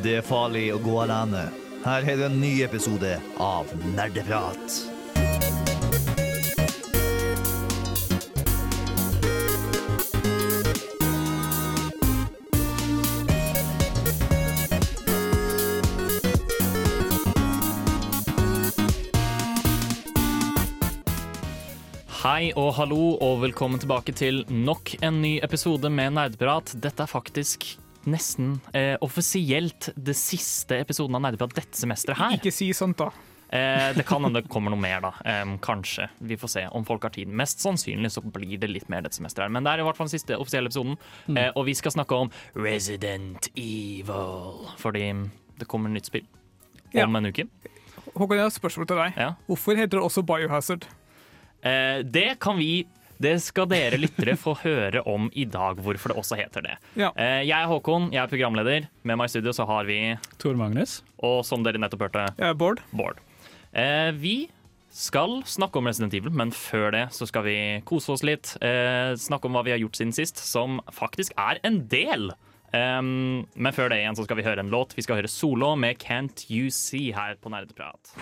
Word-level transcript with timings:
Det 0.00 0.14
er 0.18 0.24
farlig 0.24 0.70
å 0.72 0.78
gå 0.80 0.94
alene. 1.02 1.50
Her 1.84 2.06
er 2.08 2.16
det 2.16 2.24
en 2.30 2.38
ny 2.40 2.52
episode 2.64 3.10
av 3.36 3.68
Nerdeprat. 3.92 4.78
Hei 22.22 22.48
og 22.56 22.72
hallo, 22.78 23.18
og 23.20 23.42
velkommen 23.44 23.82
tilbake 23.82 24.16
til 24.16 24.44
nok 24.48 24.96
en 25.04 25.20
ny 25.20 25.36
episode 25.44 25.92
med 25.92 26.16
Nerdprat. 26.16 26.78
Dette 26.80 27.04
er 27.04 27.12
faktisk 27.12 27.74
nesten 28.10 28.60
eh, 28.74 28.96
offisielt 29.00 29.90
det 29.96 30.14
siste 30.18 30.78
episoden 30.82 31.14
av 31.18 31.22
Nerdeprat 31.26 31.54
dette 31.54 31.78
semesteret 31.78 32.18
her. 32.18 32.38
Ikke 32.38 32.52
si 32.54 32.70
sånt, 32.76 32.96
da. 32.98 33.10
Eh, 33.52 33.90
det 33.92 34.06
kan 34.08 34.24
hende 34.24 34.40
det 34.40 34.48
kommer 34.48 34.72
noe 34.72 34.80
mer, 34.80 35.00
da. 35.04 35.10
Em, 35.28 35.58
kanskje. 35.60 36.06
Vi 36.24 36.38
får 36.40 36.48
se 36.54 36.62
om 36.72 36.84
folk 36.88 37.02
har 37.04 37.12
tid. 37.12 37.28
Mest 37.28 37.60
sannsynlig 37.60 38.10
så 38.14 38.22
blir 38.24 38.56
det 38.62 38.70
litt 38.70 38.88
mer 38.88 39.02
dette 39.04 39.18
semesteret. 39.18 39.52
Men 39.52 39.62
det 39.66 39.74
er 39.74 39.82
i 39.82 39.86
hvert 39.86 39.98
fall 39.98 40.08
den 40.08 40.14
siste 40.18 40.38
offisielle 40.40 40.70
episoden. 40.72 40.96
Eh, 41.36 41.50
og 41.54 41.66
vi 41.68 41.74
skal 41.76 41.92
snakke 41.92 42.16
om 42.16 42.30
Resident 42.56 43.50
Evil. 43.54 44.66
Fordi 44.80 45.10
det 45.60 45.68
kommer 45.68 45.92
nytt 45.92 46.08
spill 46.08 46.24
Ja. 46.94 47.04
om 47.06 47.16
en 47.16 47.26
uke. 47.28 47.44
Håkon, 48.16 48.36
jeg 48.36 48.40
har 48.42 48.50
et 48.50 48.56
spørsmål 48.56 48.86
til 48.88 48.96
deg. 48.96 49.12
Ja. 49.16 49.30
Hvorfor 49.46 49.76
heter 49.76 49.98
det 49.98 50.02
også 50.02 50.22
Biohazard? 50.26 50.84
Eh, 51.62 52.02
det 52.02 52.38
kan 52.40 52.56
vi 52.58 52.86
Det 53.22 53.36
skal 53.44 53.68
dere 53.70 54.00
lyttere 54.00 54.34
få 54.40 54.54
høre 54.64 55.02
om 55.06 55.28
i 55.38 55.44
dag, 55.46 55.78
hvorfor 55.84 56.10
det 56.10 56.18
også 56.18 56.38
heter 56.40 56.64
det. 56.64 56.72
Ja. 56.98 57.12
Eh, 57.14 57.42
jeg 57.46 57.54
er 57.54 57.68
Håkon, 57.70 58.08
jeg 58.10 58.22
er 58.22 58.30
programleder. 58.30 58.88
Med 59.06 59.20
meg 59.20 59.28
i 59.30 59.34
studio 59.36 59.52
så 59.54 59.66
har 59.68 59.86
vi, 59.86 59.98
Tor 60.42 60.58
Magnus. 60.58 61.02
og 61.22 61.44
som 61.46 61.62
dere 61.62 61.78
nettopp 61.78 62.08
hørte, 62.08 62.24
Jeg 62.38 62.48
er 62.48 62.58
Bård. 62.58 62.82
Bård. 62.90 63.20
Eh, 63.72 64.10
vi 64.18 64.48
skal 64.90 65.42
snakke 65.48 65.78
om 65.78 65.86
Resident 65.86 66.14
Evil, 66.14 66.32
men 66.34 66.50
før 66.50 66.90
det 66.92 67.04
så 67.14 67.28
skal 67.28 67.46
vi 67.46 67.56
kose 67.88 68.10
oss 68.12 68.24
litt. 68.26 68.56
Eh, 68.60 69.14
snakke 69.14 69.46
om 69.46 69.54
hva 69.56 69.62
vi 69.64 69.70
har 69.70 69.78
gjort 69.78 69.96
siden 70.00 70.12
sist, 70.12 70.42
som 70.42 70.80
faktisk 70.92 71.32
er 71.38 71.62
en 71.62 71.86
del. 71.88 72.32
Um, 72.72 73.46
men 73.54 73.74
før 73.76 73.90
det 73.92 73.98
igjen 74.00 74.16
så 74.16 74.24
skal 74.24 74.38
vi 74.40 74.46
høre 74.46 74.64
en 74.64 74.72
låt. 74.72 74.96
Vi 74.96 75.04
skal 75.04 75.20
høre 75.20 75.28
Solo 75.28 75.74
med 75.76 76.00
Can't 76.00 76.46
You 76.48 76.70
See 76.72 77.12
her 77.12 77.36
på 77.36 77.52
Nerdeprat. 77.52 78.16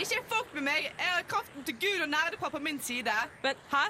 Ikke 0.00 0.22
fuck 0.32 0.54
med 0.56 0.64
meg. 0.64 0.86
Jeg 0.88 1.10
har 1.14 1.26
kraften 1.28 1.66
til 1.68 1.76
Gud 1.82 2.04
og 2.06 2.08
nerdepar 2.14 2.52
på 2.54 2.62
min 2.64 2.80
side. 2.80 3.12
Men 3.44 3.54
hæ? 3.72 3.84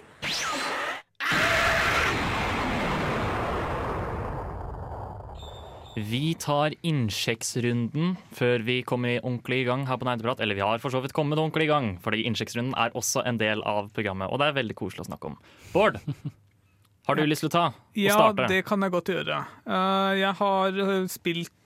Vi 6.00 6.34
tar 6.38 6.72
innsjekksrunden 6.86 8.12
før 8.34 8.62
vi 8.64 8.76
kommer 8.86 9.18
ordentlig 9.26 9.64
i 9.64 9.66
gang 9.68 9.82
her 9.88 9.98
på 10.00 10.06
Nerdeprat. 10.06 10.40
Eller 10.40 10.56
vi 10.56 10.62
har 10.64 10.78
for 10.82 10.94
så 10.94 11.00
vidt 11.02 11.14
kommet 11.16 11.38
ordentlig 11.42 11.66
i 11.66 11.70
gang, 11.72 11.88
fordi 12.02 12.22
innsjekksrunden 12.30 12.76
er 12.78 12.94
også 12.96 13.24
en 13.26 13.40
del 13.40 13.62
av 13.66 13.90
programmet. 13.96 14.30
Og 14.30 14.38
det 14.40 14.48
er 14.50 14.56
veldig 14.60 14.76
koselig 14.78 15.04
å 15.04 15.08
snakke 15.10 15.32
om. 15.32 15.36
Bård, 15.74 15.98
har 17.08 17.18
du 17.18 17.24
lyst 17.26 17.42
til 17.44 17.50
å 17.50 17.54
ta 17.56 17.64
og 17.74 17.98
Ja, 17.98 18.14
starte? 18.16 18.46
det 18.52 18.62
kan 18.68 18.86
jeg 18.86 18.94
godt 18.94 19.10
gjøre. 19.12 19.40
Uh, 19.66 20.12
jeg 20.20 20.32
har 20.40 20.78
uh, 20.78 21.10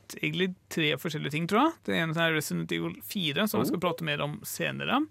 spilt 0.05 0.23
egentlig 0.23 0.55
tre 0.73 0.95
forskjellige 1.01 1.35
ting, 1.35 1.49
tror 1.49 1.65
jeg. 1.65 1.75
Det 1.87 1.99
ene 1.99 2.15
er 2.21 2.35
Resident 2.37 2.73
Evil 2.73 2.97
4, 3.03 3.49
som 3.49 3.61
jeg 3.61 3.73
skal 3.73 3.83
prate 3.83 4.05
mer 4.05 4.23
om 4.25 4.39
senere. 4.45 5.03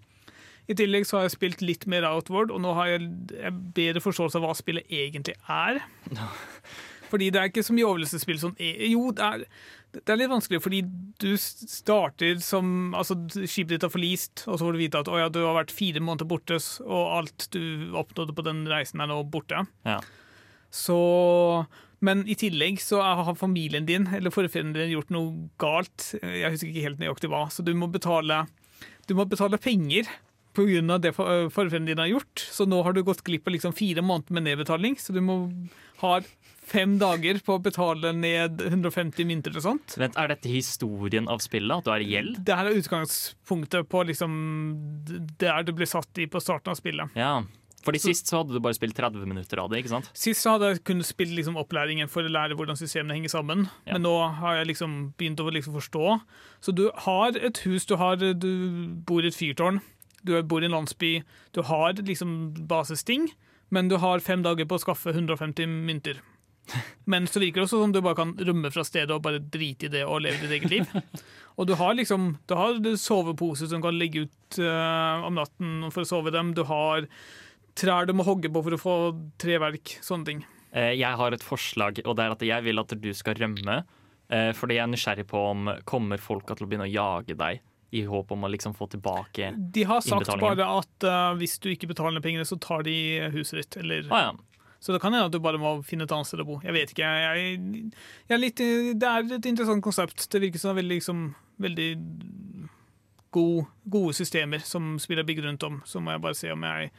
I 0.66 0.74
tillegg 0.74 1.04
så 1.04 1.18
har 1.18 1.26
jeg 1.26 1.36
spilt 1.36 1.62
litt 1.62 1.86
mer 1.86 2.06
Outward, 2.08 2.50
og 2.50 2.60
nå 2.64 2.72
har 2.78 2.94
jeg, 2.94 3.08
jeg 3.36 3.52
bedre 3.76 4.00
forståelse 4.00 4.38
av 4.38 4.46
hva 4.46 4.56
spillet 4.56 4.88
egentlig 4.88 5.36
er. 5.50 5.82
Fordi 7.10 7.30
det 7.30 7.40
er 7.40 7.50
ikke 7.50 7.62
så 7.62 7.74
mye 7.76 7.86
overlevelsesspill 7.86 8.40
som 8.40 8.54
er 8.58 8.88
Jo, 8.88 9.10
det 9.14 9.22
er, 9.22 9.42
det 9.94 10.10
er 10.10 10.18
litt 10.18 10.32
vanskelig, 10.32 10.58
fordi 10.64 10.80
du 11.22 11.36
starter 11.38 12.40
som 12.42 12.94
Altså, 12.96 13.14
skipet 13.44 13.76
ditt 13.76 13.84
har 13.86 13.92
forlist, 13.92 14.46
og 14.48 14.56
så 14.56 14.64
får 14.64 14.74
du 14.74 14.80
vite 14.80 15.02
at 15.04 15.10
å 15.12 15.20
ja, 15.20 15.28
du 15.30 15.44
har 15.44 15.54
vært 15.54 15.74
fire 15.74 16.02
måneder 16.02 16.26
borte, 16.26 16.58
og 16.82 17.04
alt 17.20 17.46
du 17.54 17.92
oppnådde 17.94 18.34
på 18.34 18.46
den 18.48 18.64
reisen, 18.66 19.04
er 19.04 19.12
nå 19.12 19.20
borte. 19.30 19.62
Ja. 19.86 20.00
Så 20.74 20.98
Men 22.04 22.22
i 22.28 22.36
tillegg 22.38 22.80
så 22.84 23.00
har 23.02 23.34
familien 23.40 23.86
din 23.88 24.06
eller 24.12 24.34
forfedrene 24.34 24.74
dine 24.76 24.92
gjort 24.92 25.12
noe 25.14 25.48
galt. 25.62 26.10
Jeg 26.20 26.52
husker 26.52 26.70
ikke 26.72 26.86
helt 26.88 27.00
nøyaktig 27.02 27.30
hva, 27.32 27.46
så 27.54 27.64
du 27.64 27.72
må 27.78 27.88
betale 27.92 28.44
Du 29.08 29.14
må 29.16 29.26
betale 29.28 29.58
penger 29.60 30.08
pga. 30.54 30.98
det 31.02 31.14
for- 31.16 31.48
forfedrene 31.50 31.86
dine 31.90 32.04
har 32.04 32.12
gjort. 32.12 32.36
Så 32.54 32.66
nå 32.68 32.82
har 32.84 32.92
du 32.92 33.02
gått 33.02 33.24
glipp 33.24 33.46
av 33.48 33.52
liksom 33.56 33.74
fire 33.74 34.02
måneder 34.02 34.30
med 34.36 34.44
nedbetaling, 34.46 34.96
så 35.00 35.12
du 35.12 35.20
må 35.20 35.38
ha 35.98 36.20
fem 36.64 36.98
dager 36.98 37.40
på 37.44 37.58
å 37.58 37.62
betale 37.62 38.12
ned 38.16 38.60
150 38.62 39.26
mynter 39.28 39.54
og 39.56 39.62
sånt. 39.62 39.96
Vent, 40.00 40.16
Er 40.16 40.28
dette 40.28 40.48
historien 40.48 41.28
av 41.28 41.42
spillet? 41.44 41.76
At 41.76 41.84
du 41.84 41.90
i 41.90 42.08
gjeld? 42.14 42.44
Det 42.44 42.54
her 42.56 42.66
er 42.70 42.78
utgangspunktet 42.80 43.88
på 43.88 44.04
liksom 44.06 44.32
der 45.38 45.62
du 45.64 45.72
ble 45.72 45.86
satt 45.86 46.16
i 46.18 46.26
på 46.26 46.40
starten 46.40 46.70
av 46.72 46.76
spillet. 46.80 47.10
Ja. 47.18 47.42
Fordi 47.84 48.00
Sist 48.00 48.30
så 48.30 48.40
hadde 48.40 48.56
du 48.56 48.60
bare 48.64 48.76
spilt 48.76 48.96
30 48.96 49.26
minutter 49.28 49.60
av 49.60 49.68
det. 49.70 49.82
ikke 49.82 49.92
sant? 49.92 50.10
Sist 50.16 50.40
så 50.44 50.54
hadde 50.54 50.70
jeg 50.72 50.84
kunnet 50.88 51.08
spille 51.08 51.36
liksom 51.36 51.58
opplæringen 51.60 52.08
for 52.10 52.24
å 52.24 52.32
lære 52.32 52.56
hvordan 52.56 52.78
systemene 52.80 53.16
henger 53.18 53.34
sammen, 53.34 53.66
Ja. 53.86 53.92
men 53.94 54.02
nå 54.06 54.14
har 54.40 54.56
jeg 54.62 54.70
liksom 54.72 55.14
begynt 55.20 55.40
å 55.44 55.50
liksom 55.52 55.76
forstå. 55.76 56.20
Så 56.64 56.74
du 56.74 56.90
har 57.06 57.36
et 57.36 57.58
hus, 57.66 57.84
du, 57.86 57.96
har, 58.00 58.16
du 58.16 58.50
bor 59.04 59.22
i 59.22 59.28
et 59.28 59.36
fyrtårn, 59.36 59.82
du 60.24 60.36
bor 60.42 60.62
i 60.64 60.68
en 60.70 60.78
landsby, 60.78 61.22
du 61.52 61.62
har 61.62 61.92
liksom 62.00 62.54
basesting, 62.66 63.28
men 63.70 63.88
du 63.88 63.98
har 63.98 64.20
fem 64.24 64.42
dager 64.42 64.64
på 64.64 64.78
å 64.78 64.84
skaffe 64.84 65.12
150 65.12 65.66
mynter. 65.68 66.20
Men 67.04 67.26
så 67.28 67.40
virker 67.42 67.60
det 67.60 67.66
også 67.66 67.82
som 67.82 67.92
du 67.92 68.00
bare 68.00 68.16
kan 68.16 68.30
rømme 68.40 68.70
fra 68.72 68.80
stedet 68.88 69.12
og 69.12 69.20
bare 69.26 69.36
drite 69.52 69.84
i 69.84 69.92
det 69.92 70.04
og 70.08 70.22
leve 70.24 70.40
ditt 70.40 70.54
eget 70.56 70.70
liv. 70.70 70.86
Og 71.60 71.68
du 71.68 71.74
har 71.78 71.92
liksom 71.94 72.38
Du 72.48 72.54
har 72.56 72.78
soveposer 72.96 73.68
som 73.70 73.82
kan 73.84 73.98
ligge 73.98 74.24
ut 74.24 74.58
uh, 74.58 75.26
om 75.28 75.36
natten 75.36 75.90
for 75.92 76.02
å 76.02 76.08
sove 76.08 76.32
i 76.32 76.34
dem. 76.34 76.54
Du 76.56 76.64
har 76.64 77.04
trær 77.78 78.06
du 78.06 78.14
må 78.16 78.24
hogge 78.26 78.50
på 78.52 78.62
for 78.64 78.76
å 78.76 78.80
få 78.80 78.94
treverk. 79.40 79.98
Sånne 80.04 80.28
ting. 80.30 80.40
Eh, 80.72 80.94
Jeg 80.98 81.16
har 81.16 81.32
et 81.32 81.42
forslag, 81.44 82.00
og 82.04 82.16
det 82.16 82.24
er 82.24 82.34
at 82.34 82.42
jeg 82.42 82.64
vil 82.66 82.82
at 82.82 82.94
du 83.00 83.12
skal 83.14 83.34
rømme. 83.34 83.84
eh, 84.30 84.52
Fordi 84.52 84.74
jeg 84.78 84.84
er 84.84 84.92
nysgjerrig 84.92 85.26
på 85.30 85.38
om 85.50 85.70
kommer 85.84 86.18
folka 86.18 86.56
til 86.56 86.66
å 86.66 86.68
begynne 86.70 86.88
å 86.88 86.92
jage 86.94 87.36
deg 87.36 87.60
i 87.94 88.02
håp 88.02 88.32
om 88.32 88.42
å 88.42 88.50
liksom 88.50 88.74
få 88.74 88.88
tilbake 88.90 89.52
De 89.70 89.84
har 89.86 90.00
sagt 90.02 90.26
bare 90.40 90.66
at 90.66 91.04
uh, 91.06 91.36
hvis 91.38 91.60
du 91.62 91.68
ikke 91.70 91.86
betaler 91.86 92.16
ned 92.16 92.24
pengene, 92.24 92.42
så 92.48 92.58
tar 92.58 92.82
de 92.82 93.30
huset 93.30 93.60
ditt. 93.60 93.76
Eller, 93.84 94.08
ah, 94.10 94.32
ja. 94.32 94.64
Så 94.82 94.92
det 94.92 95.00
kan 95.00 95.14
hende 95.14 95.28
at 95.30 95.32
du 95.32 95.38
bare 95.38 95.60
må 95.62 95.76
finne 95.86 96.02
et 96.04 96.12
annet 96.12 96.26
sted 96.26 96.42
å 96.42 96.48
bo. 96.48 96.58
Jeg 96.64 96.74
vet 96.74 96.90
ikke. 96.90 97.06
Jeg, 97.06 97.92
jeg 98.26 98.34
er 98.34 98.40
litt, 98.42 98.60
det 99.00 99.08
er 99.08 99.30
et 99.38 99.46
interessant 99.46 99.84
konsept. 99.84 100.26
Det 100.28 100.42
virker 100.42 100.60
som 100.60 100.74
veldig, 100.76 100.98
liksom, 100.98 101.22
veldig 101.62 101.86
gode, 103.32 103.64
gode 103.86 104.12
systemer 104.18 104.60
som 104.66 104.98
spiller 105.00 105.24
bygd 105.24 105.46
rundt 105.46 105.64
om. 105.70 105.78
Så 105.88 106.02
må 106.04 106.12
jeg 106.12 106.24
bare 106.26 106.36
se 106.36 106.50
om 106.52 106.66
jeg 106.68 106.90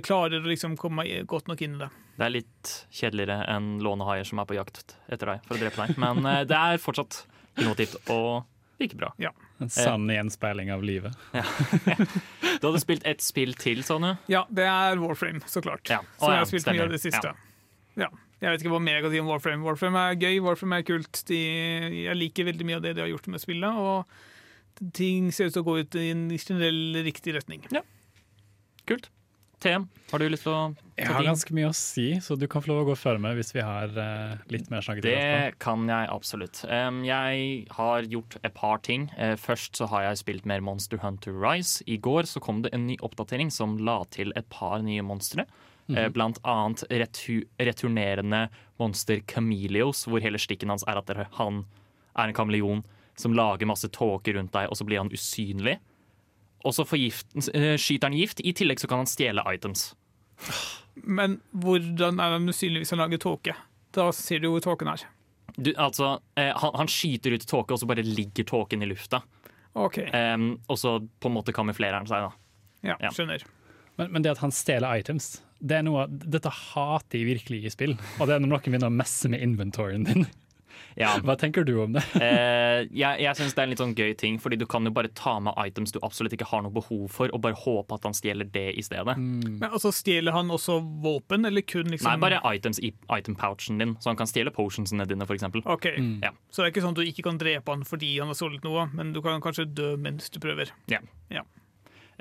klarer 0.00 0.40
å 0.40 0.48
liksom 0.48 0.78
komme 0.80 1.04
godt 1.28 1.50
nok 1.50 1.60
inn 1.64 1.76
i 1.76 1.82
det. 1.82 1.90
Det 2.16 2.24
er 2.26 2.34
litt 2.34 2.72
kjedeligere 2.92 3.44
enn 3.50 3.76
lånehaier 3.84 4.26
som 4.28 4.40
er 4.42 4.48
på 4.48 4.56
jakt 4.56 4.96
etter 5.12 5.34
deg 5.34 5.46
for 5.46 5.56
å 5.56 5.62
drepe 5.62 5.86
deg. 5.86 6.00
Men 6.00 6.24
eh, 6.28 6.42
det 6.48 6.58
er 6.58 6.82
fortsatt 6.82 7.22
innovativt 7.58 7.98
og 8.12 8.44
like 8.82 8.98
bra. 8.98 9.12
En 9.62 9.70
sann 9.70 10.08
gjenspeiling 10.10 10.72
av 10.74 10.84
livet. 10.84 11.16
Du 12.62 12.68
hadde 12.68 12.78
spilt 12.78 13.06
ett 13.08 13.22
spill 13.24 13.56
til, 13.58 13.80
sa 13.82 13.96
du? 13.98 14.10
Ja, 14.30 14.44
det 14.54 14.68
er 14.70 15.00
Warframe, 15.00 15.40
så 15.50 15.58
klart. 15.64 15.88
Ja. 15.90 15.98
Så 16.14 16.28
Å, 16.28 16.30
jeg 16.30 16.42
har 16.44 16.46
spilt 16.46 16.68
mye 16.70 16.84
av 16.84 16.92
det 16.92 17.00
siste. 17.02 17.32
Ja. 17.98 18.06
Jeg 18.42 18.52
vet 18.54 18.62
ikke 18.62 18.72
hva 18.74 18.78
mer 18.82 19.00
jeg 19.00 19.04
kan 19.06 19.12
si 19.14 19.22
om 19.22 19.30
Warframe. 19.30 19.66
Warframe 19.66 20.04
er 20.12 20.20
gøy, 20.20 20.36
Warframe 20.44 20.78
er 20.78 20.86
kult. 20.86 21.22
De, 21.26 21.40
jeg 22.04 22.14
liker 22.18 22.46
veldig 22.46 22.68
mye 22.68 22.78
av 22.78 22.84
det 22.84 22.92
de 22.98 23.02
har 23.02 23.10
gjort 23.10 23.26
med 23.34 23.42
spillet, 23.42 23.80
og 23.82 24.92
ting 24.94 25.32
ser 25.34 25.50
ut 25.50 25.56
til 25.56 25.64
å 25.64 25.66
gå 25.66 25.74
ut 25.82 25.98
i 25.98 26.06
en 26.12 26.24
generell 26.36 27.02
riktig 27.06 27.34
retning. 27.34 27.66
Kult. 28.86 29.10
TM, 29.62 29.86
har 30.10 30.20
du 30.20 30.26
lyst 30.28 30.44
til 30.44 30.52
å 30.52 30.60
Jeg 30.98 31.08
har 31.08 31.24
ganske 31.24 31.54
mye 31.56 31.70
å 31.70 31.74
si, 31.76 32.06
så 32.24 32.36
du 32.36 32.44
kan 32.50 32.64
få 32.64 32.72
lov 32.72 32.82
å 32.82 32.88
gå 32.90 32.96
før 32.98 33.20
meg 33.22 33.38
hvis 33.38 33.54
vi 33.54 33.64
har 33.64 33.94
uh, 33.96 34.34
litt 34.52 34.68
mer 34.72 34.84
snakketid. 34.84 35.08
Det 35.08 35.58
kan 35.62 35.86
jeg 35.88 36.10
absolutt. 36.12 36.62
Um, 36.68 37.02
jeg 37.06 37.66
har 37.78 38.08
gjort 38.10 38.38
et 38.42 38.54
par 38.58 38.82
ting. 38.84 39.08
Uh, 39.16 39.34
først 39.40 39.78
så 39.78 39.88
har 39.92 40.08
jeg 40.08 40.22
spilt 40.24 40.48
mer 40.50 40.64
Monster 40.64 41.00
Hunter 41.02 41.36
Rise. 41.38 41.84
I 41.86 42.00
går 42.02 42.28
så 42.30 42.42
kom 42.44 42.64
det 42.66 42.74
en 42.76 42.88
ny 42.90 42.98
oppdatering 43.06 43.54
som 43.54 43.78
la 43.80 44.02
til 44.12 44.34
et 44.38 44.48
par 44.52 44.82
nye 44.84 45.06
monstre. 45.06 45.46
Eh, 45.96 46.08
blant 46.08 46.38
annet 46.46 46.84
retur 46.88 47.44
returnerende 47.58 48.48
monster 48.76 49.20
Camelios, 49.26 50.06
hvor 50.06 50.22
hele 50.24 50.40
stikken 50.40 50.70
hans 50.72 50.84
er 50.88 51.00
at 51.00 51.10
han 51.38 51.64
er 52.16 52.30
en 52.30 52.36
kameleon 52.36 52.84
som 53.18 53.34
lager 53.36 53.68
masse 53.68 53.88
tåke 53.92 54.32
rundt 54.32 54.54
deg, 54.54 54.70
og 54.70 54.78
så 54.78 54.86
blir 54.88 55.02
han 55.02 55.12
usynlig. 55.12 55.78
Og 56.64 56.74
så 56.76 56.86
eh, 56.94 57.74
skyter 57.80 58.08
han 58.08 58.16
gift. 58.16 58.40
I 58.40 58.54
tillegg 58.56 58.80
så 58.82 58.90
kan 58.90 59.02
han 59.02 59.10
stjele 59.10 59.44
items. 59.50 59.92
Men 60.94 61.40
hvordan 61.50 62.20
er 62.22 62.36
han 62.36 62.48
usynlig 62.50 62.84
hvis 62.84 62.94
han 62.94 63.02
lager 63.02 63.22
tåke? 63.22 63.56
Da 63.92 64.08
ser 64.16 64.42
du 64.42 64.50
hvor 64.52 64.64
tåken 64.64 64.92
er. 64.92 65.04
Du, 65.56 65.72
altså, 65.76 66.16
eh, 66.40 66.52
han, 66.56 66.76
han 66.80 66.90
skyter 66.90 67.36
ut 67.36 67.46
tåke, 67.48 67.74
og 67.74 67.82
så 67.82 67.88
bare 67.88 68.04
ligger 68.06 68.46
tåken 68.48 68.84
i 68.84 68.88
lufta. 68.88 69.20
OK. 69.76 69.98
Em, 70.12 70.54
og 70.68 70.78
så 70.80 70.98
på 71.00 71.30
en 71.30 71.36
måte 71.36 71.54
kamuflerer 71.56 71.98
han 71.98 72.08
seg, 72.08 72.28
da. 72.28 72.32
Ja, 72.92 72.96
ja. 73.00 73.12
skjønner. 73.14 73.44
Men, 74.00 74.12
men 74.14 74.24
det 74.24 74.32
at 74.32 74.42
han 74.42 74.54
stjeler 74.54 75.00
items, 75.00 75.34
det 75.62 75.78
er 75.78 75.84
noe, 75.86 76.06
dette 76.08 76.50
hater 76.50 77.20
jeg 77.20 77.28
virkelig 77.28 77.60
i 77.68 77.72
spill. 77.72 77.92
Og 78.18 78.26
det 78.26 78.36
er 78.36 78.42
når 78.42 78.50
noen 78.54 78.64
begynner 78.64 78.90
å 78.90 78.96
messe 78.96 79.30
med 79.32 79.44
inventoryen 79.44 80.08
din. 80.08 80.26
Ja. 80.98 81.14
Hva 81.26 81.36
tenker 81.40 81.64
du 81.68 81.74
om 81.84 81.92
det? 81.96 82.04
Eh, 82.22 82.86
jeg 82.94 83.20
jeg 83.22 83.36
syns 83.36 83.54
det 83.54 83.60
er 83.60 83.66
en 83.66 83.72
litt 83.72 83.80
sånn 83.82 83.94
gøy 83.96 84.12
ting, 84.18 84.38
Fordi 84.40 84.56
du 84.58 84.64
kan 84.70 84.84
jo 84.86 84.92
bare 84.94 85.10
ta 85.14 85.34
med 85.42 85.54
items 85.60 85.92
du 85.92 85.98
absolutt 86.02 86.32
ikke 86.36 86.46
har 86.48 86.62
noe 86.64 86.72
behov 86.74 87.08
for, 87.12 87.30
og 87.34 87.42
bare 87.44 87.58
håpe 87.58 87.94
at 87.96 88.06
han 88.08 88.14
stjeler 88.16 88.48
det 88.52 88.68
i 88.78 88.84
stedet. 88.84 89.16
Men 89.18 89.68
altså, 89.70 89.92
Stjeler 89.92 90.32
han 90.36 90.50
også 90.52 90.78
våpen, 91.04 91.46
eller 91.48 91.64
kun 91.66 91.90
liksom 91.92 92.08
Nei, 92.08 92.16
bare 92.22 92.40
items 92.54 92.80
i 92.82 92.92
item-pouchen 93.12 93.78
din, 93.82 93.96
så 94.00 94.10
han 94.12 94.18
kan 94.20 94.30
stjele 94.30 94.52
potionsene 94.54 95.06
dine, 95.08 95.26
f.eks. 95.28 95.44
Ok, 95.64 95.90
Ja. 96.22 96.32
Så 96.50 96.62
det 96.62 96.68
er 96.68 96.72
ikke 96.74 96.84
sånn 96.86 96.96
at 96.96 97.02
du 97.02 97.08
ikke 97.08 97.26
kan 97.28 97.38
drepe 97.40 97.72
han 97.74 97.84
fordi 97.88 98.14
han 98.18 98.30
har 98.32 98.38
solgt 98.38 98.64
noe, 98.66 98.88
men 98.96 99.12
du 99.14 99.20
kan 99.24 99.40
kanskje 99.44 99.68
dø 99.72 99.94
mens 100.00 100.30
du 100.32 100.40
prøver. 100.42 100.72
Ja. 100.92 101.02
Ja. 101.32 101.44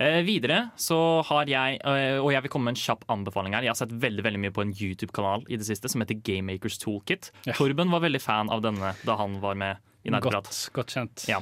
Eh, 0.02 0.22
videre 0.26 0.72
så 0.82 0.98
har 1.28 1.50
jeg, 1.52 1.78
eh, 1.86 2.18
og 2.18 2.32
jeg 2.34 2.42
vil 2.46 2.52
komme 2.54 2.72
med 2.72 2.78
en 2.78 2.82
kjapp 2.82 3.06
anbefaling 3.14 3.54
her. 3.54 3.68
Jeg 3.68 3.74
har 3.76 3.80
sett 3.84 3.94
veldig 3.94 4.26
veldig 4.26 4.42
mye 4.42 4.56
på 4.56 4.64
en 4.66 4.74
YouTube-kanal 4.74 5.46
i 5.46 5.60
det 5.62 5.68
siste 5.68 5.92
som 5.92 6.02
heter 6.02 6.18
Gamemakers 6.26 6.80
Toolkit. 6.82 7.30
Ja. 7.46 7.54
Torben 7.54 7.94
var 7.94 8.02
veldig 8.02 8.22
fan 8.24 8.50
av 8.50 8.64
denne 8.66 8.96
da 9.06 9.18
han 9.22 9.38
var 9.44 9.60
med. 9.62 9.78
Godt, 10.02 10.50
godt 10.74 10.96
kjent. 10.96 11.28
Ja, 11.30 11.38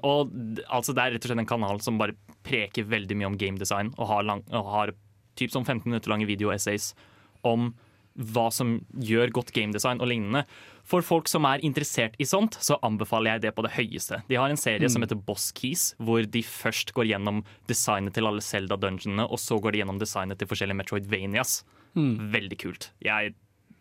og 0.00 0.30
altså 0.72 0.94
Det 0.96 1.02
er 1.02 1.10
rett 1.12 1.26
og 1.26 1.28
slett 1.28 1.42
en 1.42 1.48
kanal 1.50 1.82
som 1.84 1.98
bare 2.00 2.14
preker 2.42 2.86
veldig 2.88 3.18
mye 3.20 3.28
om 3.28 3.36
gamedesign, 3.36 3.92
og 3.98 4.08
har, 4.08 4.22
lang, 4.24 4.40
og 4.48 4.70
har 4.72 4.94
typ 5.36 5.52
som 5.52 5.66
15 5.66 5.84
minutter 5.90 6.08
lange 6.08 6.24
video-essays 6.24 6.94
om 7.44 7.74
hva 8.16 8.46
som 8.52 8.78
gjør 8.96 9.32
godt 9.36 9.52
gamedesign 9.52 10.00
og 10.00 10.08
lignende. 10.08 10.46
For 10.84 11.00
folk 11.00 11.28
som 11.30 11.44
er 11.46 11.62
interessert 11.62 12.16
i 12.18 12.24
sånt, 12.26 12.56
så 12.60 12.76
anbefaler 12.82 13.34
jeg 13.36 13.42
det 13.42 13.54
på 13.54 13.62
det 13.62 13.70
høyeste. 13.76 14.22
De 14.28 14.34
har 14.36 14.50
en 14.50 14.56
serie 14.58 14.88
som 14.90 15.00
heter 15.04 15.14
Boss 15.16 15.52
Keys, 15.52 15.94
hvor 16.02 16.24
de 16.28 16.42
først 16.42 16.92
går 16.92 17.06
gjennom 17.12 17.44
designet 17.70 18.12
til 18.14 18.26
alle 18.26 18.40
Zelda-dungeonene, 18.42 19.28
og 19.30 19.38
så 19.38 19.60
går 19.62 19.72
de 19.72 19.78
gjennom 19.82 19.98
designet 20.02 20.38
til 20.38 20.48
forskjellige 20.50 20.76
Metroidvanias. 20.82 21.62
Veldig 21.94 22.58
kult. 22.58 22.90
Jeg 23.04 23.34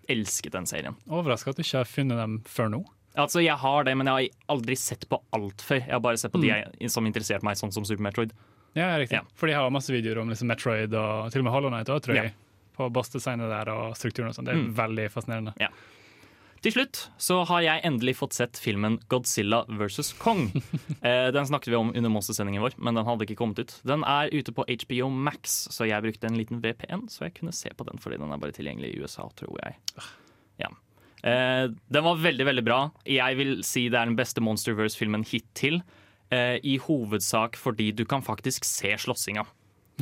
elsket 0.09 0.51
den 0.53 0.65
serien. 0.69 0.95
Overraska 1.09 1.49
at 1.51 1.57
du 1.57 1.63
ikke 1.63 1.77
har 1.81 1.89
funnet 1.89 2.17
dem 2.21 2.39
før 2.45 2.69
nå. 2.69 2.83
Altså, 3.17 3.41
Jeg 3.43 3.57
har 3.59 3.83
det, 3.83 3.97
men 3.97 4.07
jeg 4.07 4.29
har 4.31 4.55
aldri 4.55 4.75
sett 4.79 5.09
på 5.09 5.19
alt 5.33 5.57
før. 5.61 5.81
Jeg 5.83 5.91
har 5.91 5.99
bare 5.99 6.17
sett 6.17 6.31
på 6.31 6.39
de 6.41 6.47
jeg, 6.47 6.89
som 6.89 7.05
interesserte 7.05 7.43
meg, 7.43 7.57
sånn 7.59 7.73
som 7.73 7.83
Super 7.83 8.03
Metroid. 8.03 8.31
Ja, 8.75 8.93
riktig. 8.97 9.17
Ja. 9.19 9.21
For 9.35 9.47
de 9.47 9.53
har 9.57 9.69
masse 9.69 9.91
videoer 9.91 10.21
om 10.21 10.29
liksom 10.29 10.47
Metroid 10.47 10.93
og 10.95 11.31
til 11.33 11.41
og 11.41 11.43
med 11.49 11.51
Hollow 11.51 11.69
Knight 11.73 11.87
òg, 11.91 11.99
tror 12.05 12.15
Ja. 12.15 12.23
jeg. 12.29 12.33
På 12.77 12.87
bossdesignet 12.89 13.49
der 13.51 13.69
og 13.73 13.95
strukturen 13.97 14.29
og 14.29 14.35
sånn. 14.35 14.45
Det 14.45 14.53
er 14.55 14.61
Mm. 14.63 14.73
veldig 14.75 15.09
fascinerende. 15.11 15.53
Til 16.61 16.75
slutt 16.75 16.99
så 17.17 17.39
har 17.49 17.63
jeg 17.65 17.81
endelig 17.87 18.13
fått 18.19 18.35
sett 18.37 18.59
filmen 18.61 18.99
Godzilla 19.09 19.63
vs. 19.67 20.13
Kong. 20.21 20.49
Eh, 21.01 21.31
den 21.33 21.47
snakket 21.49 21.71
vi 21.73 21.77
om 21.79 21.87
under 21.97 22.11
monstersendingen 22.13 22.61
vår, 22.61 22.75
men 22.77 22.93
den 22.93 23.07
hadde 23.07 23.25
ikke 23.25 23.39
kommet 23.39 23.57
ut. 23.57 23.71
Den 23.89 24.03
er 24.05 24.29
ute 24.29 24.53
på 24.53 24.67
HBO 24.69 25.07
Max, 25.09 25.55
så 25.73 25.87
jeg 25.89 26.03
brukte 26.05 26.29
en 26.29 26.37
liten 26.37 26.59
VPN, 26.61 27.07
så 27.09 27.25
jeg 27.25 27.33
kunne 27.39 27.53
se 27.57 27.71
på 27.73 27.87
den 27.87 27.97
fordi 27.97 28.19
den 28.21 28.29
er 28.29 28.41
bare 28.41 28.53
tilgjengelig 28.53 28.91
i 28.91 28.99
USA, 29.01 29.25
tror 29.39 29.57
jeg. 29.63 29.79
Ja. 30.61 30.69
Eh, 31.25 31.73
den 31.73 32.05
var 32.05 32.21
veldig, 32.21 32.45
veldig 32.51 32.65
bra. 32.67 32.79
Jeg 33.09 33.39
vil 33.41 33.63
si 33.65 33.87
det 33.89 33.97
er 33.97 34.11
den 34.11 34.19
beste 34.19 34.45
Monsterverse-filmen 34.45 35.25
hittil. 35.25 35.81
Eh, 36.29 36.59
I 36.61 36.77
hovedsak 36.85 37.57
fordi 37.57 37.89
du 37.97 38.05
kan 38.05 38.21
faktisk 38.21 38.67
se 38.69 38.93
slåssinga. 39.01 39.47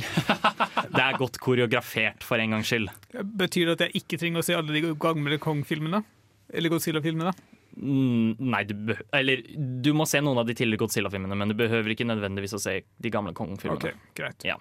det 0.00 1.00
er 1.00 1.16
godt 1.16 1.40
koreografert, 1.40 2.28
for 2.28 2.44
en 2.44 2.58
gangs 2.58 2.68
skyld. 2.68 2.92
Betyr 3.40 3.70
det 3.70 3.78
at 3.78 3.88
jeg 3.88 4.04
ikke 4.04 4.20
trenger 4.20 4.44
å 4.44 4.50
se 4.50 4.60
alle 4.60 4.76
de 4.76 4.92
gamle 5.00 5.40
Kong-filmene? 5.40 6.04
Eller 6.52 6.72
Godzilla-filmene? 6.72 7.32
Mm, 7.76 8.34
Nei, 8.50 8.64
du, 8.66 8.94
eller, 9.14 9.42
du 9.82 9.92
må 9.96 10.06
se 10.08 10.20
noen 10.22 10.40
av 10.42 10.48
de 10.48 10.56
tidligere 10.58 10.82
Godzilla-filmene, 10.84 11.36
men 11.38 11.52
du 11.52 11.56
behøver 11.58 11.94
ikke 11.94 12.08
nødvendigvis 12.08 12.56
å 12.58 12.62
se 12.62 12.80
de 12.82 13.12
gamle 13.12 13.34
Kong-filmene. 13.36 13.92
Ok, 13.94 14.16
greit. 14.18 14.48
Ja. 14.48 14.58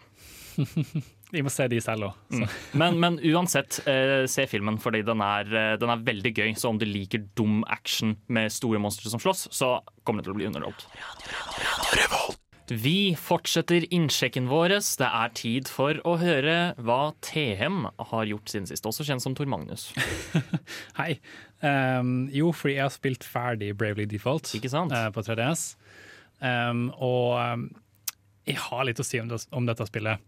Vi 1.33 1.43
må 1.45 1.51
se 1.53 1.67
de 1.69 1.77
selv 1.83 2.07
òg. 2.07 2.21
Mm. 2.33 2.45
Men, 2.81 2.99
men 3.01 3.19
uansett, 3.31 3.81
eh, 3.89 4.23
se 4.29 4.47
filmen, 4.49 4.79
fordi 4.81 5.03
den 5.05 5.21
er, 5.21 5.49
eh, 5.53 5.75
den 5.81 5.93
er 5.93 6.01
veldig 6.05 6.33
gøy. 6.33 6.49
Så 6.57 6.71
om 6.71 6.79
du 6.81 6.87
liker 6.89 7.25
dum 7.37 7.61
action 7.69 8.15
med 8.33 8.49
store 8.53 8.81
monstre 8.81 9.11
som 9.13 9.21
slåss, 9.21 9.47
så 9.53 9.75
kommer 10.03 10.23
det 10.23 10.29
til 10.29 10.37
å 10.37 10.39
bli 10.39 10.49
underholdt. 10.49 10.87
Vi 12.69 13.15
fortsetter 13.17 13.85
innsjekken 13.93 14.49
vår. 14.49 14.75
Det 15.01 15.07
er 15.07 15.31
tid 15.37 15.69
for 15.71 15.97
å 16.05 16.15
høre 16.21 16.75
hva 16.77 17.15
TM 17.25 17.87
har 18.11 18.29
gjort 18.29 18.51
siden 18.51 18.69
sist, 18.69 18.85
også 18.85 19.07
kjent 19.07 19.23
som 19.23 19.35
Tor 19.37 19.49
Magnus. 19.49 19.89
Hei. 20.99 21.17
Um, 21.63 22.29
jo, 22.33 22.51
fordi 22.53 22.77
jeg 22.77 22.85
har 22.85 22.93
spilt 22.93 23.25
ferdig 23.27 23.73
Bravely 23.75 24.05
Default 24.07 24.47
Ikke 24.55 24.71
sant? 24.71 24.93
Uh, 24.93 25.09
på 25.11 25.25
3DS. 25.25 25.73
Um, 26.39 26.87
og 26.95 27.35
um, 27.41 27.65
jeg 28.47 28.61
har 28.69 28.85
litt 28.87 29.01
å 29.01 29.07
si 29.07 29.19
om, 29.19 29.27
det, 29.31 29.41
om 29.51 29.65
dette 29.67 29.89
spillet, 29.89 30.21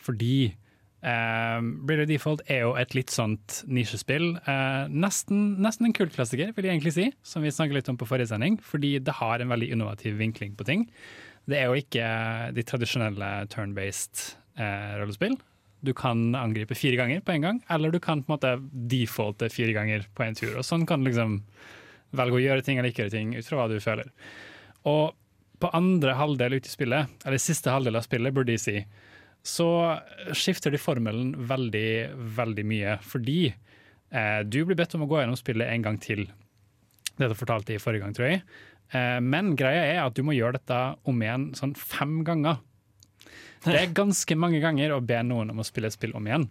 fordi 0.00 0.54
Bravely 0.98 2.08
Default 2.08 2.40
er 2.50 2.64
jo 2.64 2.72
et 2.80 2.94
litt 2.96 3.12
sånt 3.14 3.60
nisjespill. 3.70 4.32
Uh, 4.48 4.90
nesten, 4.90 5.52
nesten 5.62 5.86
en 5.86 5.94
kultklassiker, 5.94 6.50
vil 6.56 6.66
jeg 6.66 6.74
egentlig 6.74 6.94
si, 6.96 7.04
som 7.22 7.44
vi 7.44 7.52
snakket 7.54 7.78
litt 7.78 7.90
om 7.92 7.98
på 8.00 8.08
forrige 8.08 8.32
sending, 8.32 8.58
fordi 8.58 8.96
det 8.98 9.14
har 9.20 9.38
en 9.38 9.52
veldig 9.52 9.70
innovativ 9.76 10.18
vinkling 10.18 10.56
på 10.58 10.66
ting. 10.66 10.88
Det 11.48 11.56
er 11.56 11.70
jo 11.70 11.78
ikke 11.80 12.08
de 12.56 12.64
tradisjonelle 12.68 13.28
turn-based 13.52 14.24
eh, 14.60 14.98
rollespill. 15.00 15.38
Du 15.80 15.94
kan 15.96 16.34
angripe 16.36 16.76
fire 16.76 16.98
ganger 16.98 17.22
på 17.24 17.36
en 17.36 17.44
gang, 17.44 17.60
eller 17.70 17.94
du 17.94 18.00
kan 18.02 18.20
på 18.22 18.32
en 18.32 18.34
måte 18.34 18.54
defaulte 18.90 19.48
fire 19.52 19.72
ganger 19.76 20.04
på 20.14 20.26
en 20.26 20.36
tur. 20.36 20.58
Og 20.58 20.66
sånn 20.66 20.84
kan 20.88 21.00
du 21.00 21.08
liksom 21.08 21.38
velge 22.18 22.36
å 22.36 22.42
gjøre 22.42 22.64
ting 22.66 22.80
eller 22.80 22.92
ikke 22.92 23.06
gjøre 23.06 23.14
ting 23.14 23.32
ut 23.36 23.46
fra 23.46 23.60
hva 23.60 23.68
du 23.70 23.78
føler. 23.80 24.10
Og 24.88 25.14
på 25.58 25.70
andre 25.74 26.14
halvdel 26.18 26.58
ute 26.58 26.70
i 26.70 26.72
spillet, 26.72 27.14
eller 27.26 27.42
siste 27.42 27.72
halvdel 27.72 27.98
av 27.98 28.06
spillet, 28.06 28.34
burde 28.34 28.54
jeg 28.54 28.62
si, 28.62 28.76
så 29.46 29.68
skifter 30.36 30.74
de 30.74 30.80
formelen 30.80 31.32
veldig, 31.48 31.90
veldig 32.38 32.64
mye. 32.68 32.96
Fordi 33.06 33.40
eh, 33.48 34.40
du 34.44 34.60
blir 34.64 34.78
bedt 34.78 34.98
om 34.98 35.06
å 35.06 35.10
gå 35.10 35.22
gjennom 35.22 35.38
spillet 35.38 35.72
en 35.72 35.86
gang 35.86 35.98
til. 36.02 36.26
Dette 37.18 37.36
fortalte 37.38 37.74
jeg 37.74 37.80
i 37.80 37.82
forrige 37.82 38.04
gang, 38.04 38.14
tror 38.14 38.30
jeg. 38.30 38.42
Eh, 38.94 39.18
men 39.20 39.52
greia 39.58 39.84
er 39.84 40.00
at 40.04 40.16
du 40.16 40.24
må 40.26 40.36
gjøre 40.36 40.58
dette 40.58 40.80
om 41.08 41.22
igjen 41.24 41.50
sånn 41.58 41.74
fem 41.78 42.20
ganger. 42.26 42.62
Det 43.64 43.74
er 43.74 43.92
ganske 43.96 44.36
mange 44.38 44.60
ganger 44.62 44.94
å 44.94 45.02
be 45.04 45.18
noen 45.26 45.50
om 45.52 45.60
å 45.60 45.66
spille 45.66 45.90
et 45.90 45.96
spill 45.96 46.14
om 46.16 46.26
igjen. 46.28 46.46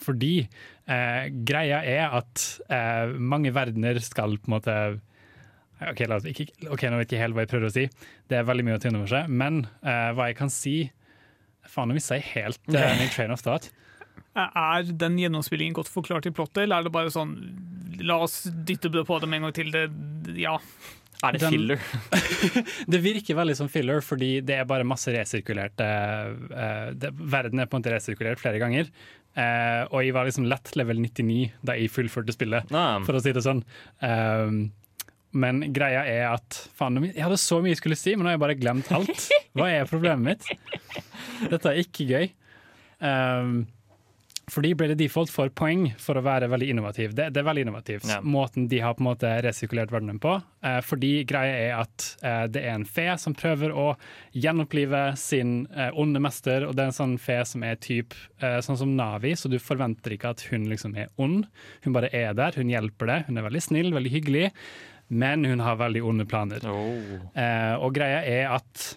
Fordi 0.00 0.34
eh, 0.40 1.24
greia 1.44 1.82
er 1.84 2.14
at 2.16 2.44
eh, 2.72 3.12
mange 3.12 3.52
verdener 3.54 4.00
skal 4.02 4.38
på 4.40 4.50
en 4.50 4.56
måte 4.56 4.76
Ok, 5.82 6.04
la 6.06 6.20
oss 6.20 6.26
ikke, 6.30 6.44
okay 6.70 6.92
nå 6.92 6.98
vet 7.00 7.10
jeg 7.10 7.16
ikke 7.16 7.22
helt 7.24 7.34
hva 7.34 7.42
jeg 7.42 7.50
prøver 7.50 7.66
å 7.66 7.74
si. 7.74 7.82
Det 8.30 8.36
er 8.38 8.44
veldig 8.46 8.64
mye 8.68 8.76
å 8.78 8.82
ta 8.82 8.86
inn 8.86 8.98
over 9.00 9.10
seg. 9.10 9.30
Men 9.34 9.64
eh, 9.82 10.10
hva 10.14 10.28
jeg 10.30 10.38
kan 10.38 10.52
si 10.52 10.76
Faen, 11.66 11.90
nå 11.90 11.96
mista 11.96 12.18
jeg 12.18 12.28
helt 12.32 12.62
eh, 12.70 12.92
min 13.00 13.10
train 13.10 13.34
of 13.34 13.42
thought. 13.42 13.68
Er 14.38 14.86
den 14.86 15.18
gjennomspillingen 15.20 15.74
godt 15.76 15.90
forklart 15.92 16.26
i 16.26 16.32
plottet, 16.34 16.64
eller 16.64 16.80
er 16.80 16.86
det 16.86 16.94
bare 16.94 17.12
sånn 17.12 17.36
La 18.02 18.16
oss 18.24 18.42
dytte 18.66 18.90
det 18.90 19.04
på 19.06 19.18
dem 19.22 19.34
en 19.36 19.44
gang 19.46 19.54
til. 19.54 19.68
Det, 19.74 19.82
ja. 20.40 20.56
Er 21.22 21.36
det 21.36 21.42
Den- 21.44 21.54
filler? 21.54 21.82
Det 22.92 23.00
virker 23.04 23.38
veldig 23.38 23.56
som 23.56 23.68
filler, 23.70 24.00
fordi 24.02 24.40
det 24.42 24.56
er 24.58 24.68
bare 24.68 24.86
masse 24.88 25.12
resirkulerte 25.14 25.86
uh, 26.50 26.90
det, 26.98 27.12
Verden 27.14 27.62
er 27.62 27.68
på 27.70 27.78
en 27.78 27.84
måte 27.84 27.94
resirkulert 27.94 28.42
flere 28.42 28.58
ganger. 28.62 28.90
Uh, 29.32 29.88
og 29.94 30.02
jeg 30.02 30.12
var 30.16 30.26
liksom 30.28 30.48
lett 30.50 30.74
level 30.76 30.98
99 31.00 31.52
da 31.64 31.76
jeg 31.78 31.92
fullførte 31.94 32.34
spillet, 32.34 32.72
ah. 32.74 32.98
for 33.06 33.16
å 33.16 33.22
si 33.22 33.32
det 33.32 33.44
sånn. 33.46 33.62
Um, 34.02 34.64
men 35.32 35.62
greia 35.72 36.02
er 36.04 36.26
at 36.34 36.58
faen, 36.76 36.98
jeg 37.06 37.22
hadde 37.24 37.40
så 37.40 37.62
mye 37.62 37.72
jeg 37.72 37.80
skulle 37.80 37.96
si, 37.96 38.12
men 38.12 38.26
nå 38.26 38.32
har 38.32 38.36
jeg 38.36 38.42
bare 38.42 38.58
glemt 38.60 38.90
alt. 38.92 39.28
Hva 39.56 39.70
er 39.72 39.88
problemet 39.88 40.42
mitt? 40.42 40.98
Dette 41.48 41.70
er 41.70 41.80
ikke 41.80 42.08
gøy. 42.10 42.26
Um, 43.00 43.62
fordi 44.52 44.74
det 44.76 44.98
Default 45.00 45.30
for 45.32 45.48
poeng 45.56 45.86
for 46.00 46.18
å 46.20 46.22
være 46.26 46.48
veldig 46.52 46.66
innovativ. 46.74 47.14
Det, 47.16 47.30
det 47.32 47.40
er 47.40 47.46
veldig 47.48 47.62
innovativt, 47.64 48.04
Ja. 48.10 48.18
måten 48.20 48.66
de 48.68 48.80
har 48.84 48.94
på 48.98 49.00
en 49.00 49.08
måte 49.08 49.30
resirkulert 49.46 49.90
verdenen 49.94 50.20
på. 50.20 50.34
Eh, 50.62 50.80
fordi 50.84 51.24
greia 51.28 51.54
er 51.70 51.74
at 51.80 52.06
eh, 52.22 52.44
det 52.52 52.62
er 52.66 52.74
en 52.76 52.84
fe 52.84 53.06
som 53.18 53.34
prøver 53.38 53.72
å 53.72 53.88
gjenopplive 54.36 55.16
sin 55.16 55.66
eh, 55.72 55.90
onde 55.96 56.20
mester, 56.20 56.66
og 56.68 56.76
det 56.76 56.84
er 56.84 56.92
en 56.92 56.98
sånn 57.00 57.16
fe 57.22 57.38
som 57.48 57.64
er 57.64 57.80
typ 57.80 58.12
eh, 58.42 58.58
sånn 58.64 58.78
som 58.80 58.92
Navi, 58.98 59.32
så 59.40 59.48
du 59.48 59.58
forventer 59.62 60.16
ikke 60.18 60.34
at 60.36 60.44
hun 60.52 60.68
liksom 60.70 60.96
er 61.00 61.08
ond. 61.16 61.46
Hun 61.86 61.96
bare 61.96 62.12
er 62.12 62.34
der, 62.36 62.52
hun 62.60 62.72
hjelper 62.72 63.08
deg, 63.08 63.28
hun 63.30 63.40
er 63.40 63.48
veldig 63.48 63.62
snill, 63.64 63.92
veldig 63.96 64.12
hyggelig, 64.18 64.50
men 65.12 65.44
hun 65.48 65.60
har 65.64 65.76
veldig 65.80 66.02
onde 66.08 66.24
planer. 66.28 66.64
Oh. 66.68 67.16
Eh, 67.36 67.74
og 67.80 67.92
greia 67.96 68.20
er 68.24 68.52
at 68.58 68.90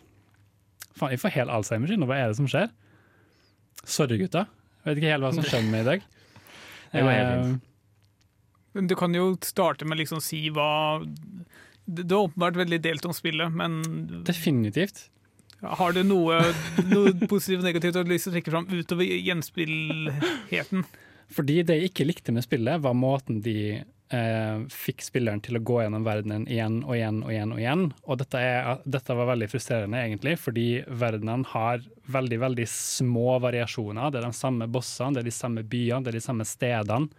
Faen, 0.96 1.12
jeg 1.12 1.20
får 1.20 1.34
helt 1.36 1.52
Alzheimer 1.52 1.92
nå. 2.00 2.06
Hva 2.08 2.16
er 2.24 2.30
det 2.32 2.38
som 2.38 2.48
skjer? 2.48 2.70
Sorry, 3.84 4.16
gutta. 4.22 4.46
Jeg 4.86 4.92
vet 4.94 5.02
ikke 5.02 5.14
helt 5.16 5.26
hva 5.26 5.32
som 5.34 5.46
skjer 5.48 5.64
med 5.66 5.74
meg 5.74 5.82
i 5.82 5.90
dag. 5.90 6.06
Det 6.96 7.02
går 7.04 7.12
helt 7.12 7.32
fint. 7.32 7.64
Eh, 7.66 7.72
Men 8.78 8.88
Du 8.92 8.96
kan 9.00 9.16
jo 9.18 9.26
starte 9.44 9.88
med 9.88 9.98
liksom 10.00 10.22
si 10.24 10.46
hva 10.54 10.68
Det 11.02 12.06
det 12.06 12.14
er 12.16 12.22
åpenbart 12.28 12.56
veldig 12.60 12.80
delt 12.82 13.06
om 13.06 13.14
spillet, 13.14 13.52
men 13.54 13.80
definitivt. 14.26 15.10
har 15.62 15.94
du 15.94 16.02
noe, 16.04 16.40
noe 16.90 17.12
positivt 17.30 17.60
og 17.62 17.68
negativt 17.68 17.94
du 17.94 18.00
har 18.02 18.10
lyst 18.10 18.26
til 18.28 18.34
å 18.34 18.36
trekke 18.38 18.54
fram 18.54 18.66
utover 18.74 19.06
gjenspillheten? 19.06 20.86
Fordi 21.36 21.60
det 21.66 21.78
jeg 21.80 21.92
ikke 21.92 22.08
likte 22.10 22.34
med 22.34 22.46
spillet, 22.46 22.82
var 22.82 22.94
måten 22.98 23.42
de 23.46 23.84
eh, 24.14 24.62
fikk 24.72 25.04
spilleren 25.06 25.42
til 25.44 25.58
å 25.58 25.64
gå 25.66 25.80
gjennom 25.84 26.06
verdenen 26.06 26.46
igjen 26.52 26.82
og 26.84 26.96
igjen 26.98 27.22
og 27.24 27.34
igjen. 27.34 27.54
Og 27.56 27.62
igjen. 27.62 27.86
Og 28.06 28.20
dette, 28.22 28.42
er, 28.42 28.82
dette 28.86 29.18
var 29.18 29.32
veldig 29.32 29.50
frustrerende, 29.52 30.02
egentlig, 30.02 30.38
fordi 30.42 30.68
verdenene 30.88 31.50
har 31.54 31.86
veldig 32.14 32.40
veldig 32.46 32.68
små 32.70 33.38
variasjoner. 33.44 34.12
Det 34.12 34.22
er 34.22 34.28
de 34.30 34.42
samme 34.42 34.70
bossene, 34.72 35.18
det 35.18 35.26
er 35.26 35.30
de 35.30 35.38
samme 35.40 35.66
byene, 35.66 36.04
det 36.06 36.14
er 36.14 36.20
de 36.20 36.26
samme 36.26 36.48
stedene. 36.48 37.10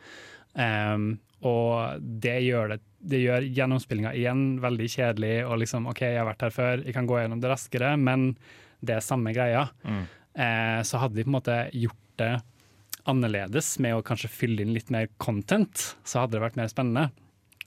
Um, 0.56 1.08
og 1.44 2.00
det 2.00 2.38
gjør, 2.46 2.70
det, 2.72 2.78
det 3.12 3.20
gjør 3.20 3.48
gjennomspillinga 3.58 4.14
igjen 4.16 4.44
veldig 4.62 4.86
kjedelig. 4.88 5.34
Og 5.46 5.60
liksom, 5.62 5.88
OK, 5.92 6.04
jeg 6.06 6.20
har 6.20 6.28
vært 6.28 6.46
her 6.46 6.54
før, 6.54 6.84
jeg 6.86 6.96
kan 6.96 7.08
gå 7.08 7.20
gjennom 7.20 7.42
det 7.42 7.52
raskere, 7.52 7.92
men 8.00 8.30
det 8.80 8.96
er 8.96 9.04
samme 9.04 9.34
greia. 9.36 9.66
Mm. 9.84 10.04
Eh, 10.36 10.80
så 10.86 11.00
hadde 11.02 11.18
de 11.18 11.26
på 11.26 11.32
en 11.32 11.38
måte 11.38 11.58
gjort 11.76 12.02
det 12.20 12.34
annerledes 13.10 13.76
med 13.82 13.96
å 13.96 14.04
kanskje 14.06 14.32
fylle 14.32 14.64
inn 14.64 14.74
litt 14.76 14.90
mer 14.94 15.08
content, 15.22 15.92
så 16.04 16.22
hadde 16.22 16.36
det 16.36 16.44
vært 16.44 16.58
mer 16.60 16.70
spennende. 16.72 17.10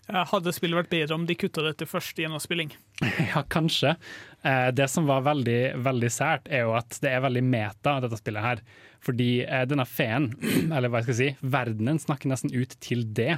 Eh, 0.10 0.26
Hadde 0.32 0.54
spillet 0.56 0.80
vært 0.80 0.92
bedre 0.92 1.18
om 1.18 1.26
de 1.30 1.38
kutta 1.38 1.64
det 1.66 1.76
til 1.80 1.90
første 1.90 2.24
gjennomspilling? 2.24 2.74
Ja, 3.30 3.44
kanskje. 3.46 3.96
Eh, 4.42 4.70
det 4.76 4.90
som 4.92 5.08
var 5.10 5.26
veldig, 5.28 5.78
veldig 5.86 6.12
sært, 6.14 6.50
er 6.50 6.66
jo 6.66 6.76
at 6.80 6.98
det 7.04 7.12
er 7.14 7.24
veldig 7.26 7.44
meta, 7.46 8.00
dette 8.04 8.20
spillet 8.20 8.46
her. 8.46 8.64
Fordi 9.06 9.30
eh, 9.46 9.66
denne 9.70 9.86
feen, 9.88 10.32
eller 10.76 10.90
hva 10.90 11.02
jeg 11.04 11.10
skal 11.10 11.20
si, 11.20 11.30
verdenen 11.56 12.02
snakker 12.02 12.32
nesten 12.32 12.54
ut 12.56 12.74
til 12.84 13.06
det. 13.16 13.38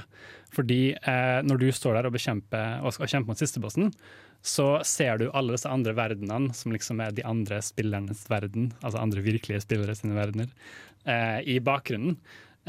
Fordi 0.51 0.81
når 1.47 1.61
du 1.61 1.69
står 1.71 1.95
der 1.95 2.09
og, 2.09 2.11
bekjemper, 2.11 2.81
og 2.83 2.91
skal 2.91 3.07
kjempe 3.07 3.31
mot 3.31 3.39
sistebossen, 3.39 3.93
så 4.43 4.81
ser 4.83 5.21
du 5.21 5.29
alle 5.29 5.55
disse 5.55 5.69
andre 5.71 5.93
verdenene, 5.95 6.51
som 6.57 6.73
liksom 6.75 6.99
er 6.99 7.13
de 7.15 7.23
andre 7.23 7.61
spillernes 7.63 8.25
verden, 8.27 8.73
altså 8.81 8.99
andre 8.99 9.23
virkelige 9.23 9.63
spillere 9.63 9.95
sine 9.95 10.17
verdener, 10.17 10.51
i 11.47 11.55
bakgrunnen. 11.63 12.17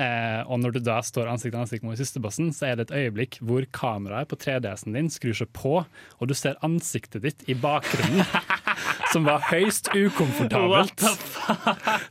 Eh, 0.00 0.40
og 0.48 0.62
når 0.62 0.76
du 0.76 0.78
da 0.86 0.94
står 1.04 1.28
ansikt 1.28 1.52
til 1.52 1.60
ansikt 1.60 1.84
mot 1.84 1.98
sistebossen, 2.00 2.48
så 2.56 2.70
er 2.70 2.78
det 2.78 2.86
et 2.86 2.94
øyeblikk 3.02 3.36
hvor 3.44 3.66
kameraet 3.76 4.30
på 4.30 4.38
3DS-en 4.40 4.96
din 4.96 5.10
skrur 5.12 5.36
seg 5.36 5.50
på, 5.52 5.74
og 5.84 6.30
du 6.30 6.32
ser 6.38 6.56
ansiktet 6.64 7.26
ditt 7.26 7.44
i 7.52 7.56
bakgrunnen, 7.60 8.24
som 9.12 9.28
var 9.28 9.44
høyst 9.50 9.92
ukomfortabelt. 9.92 11.04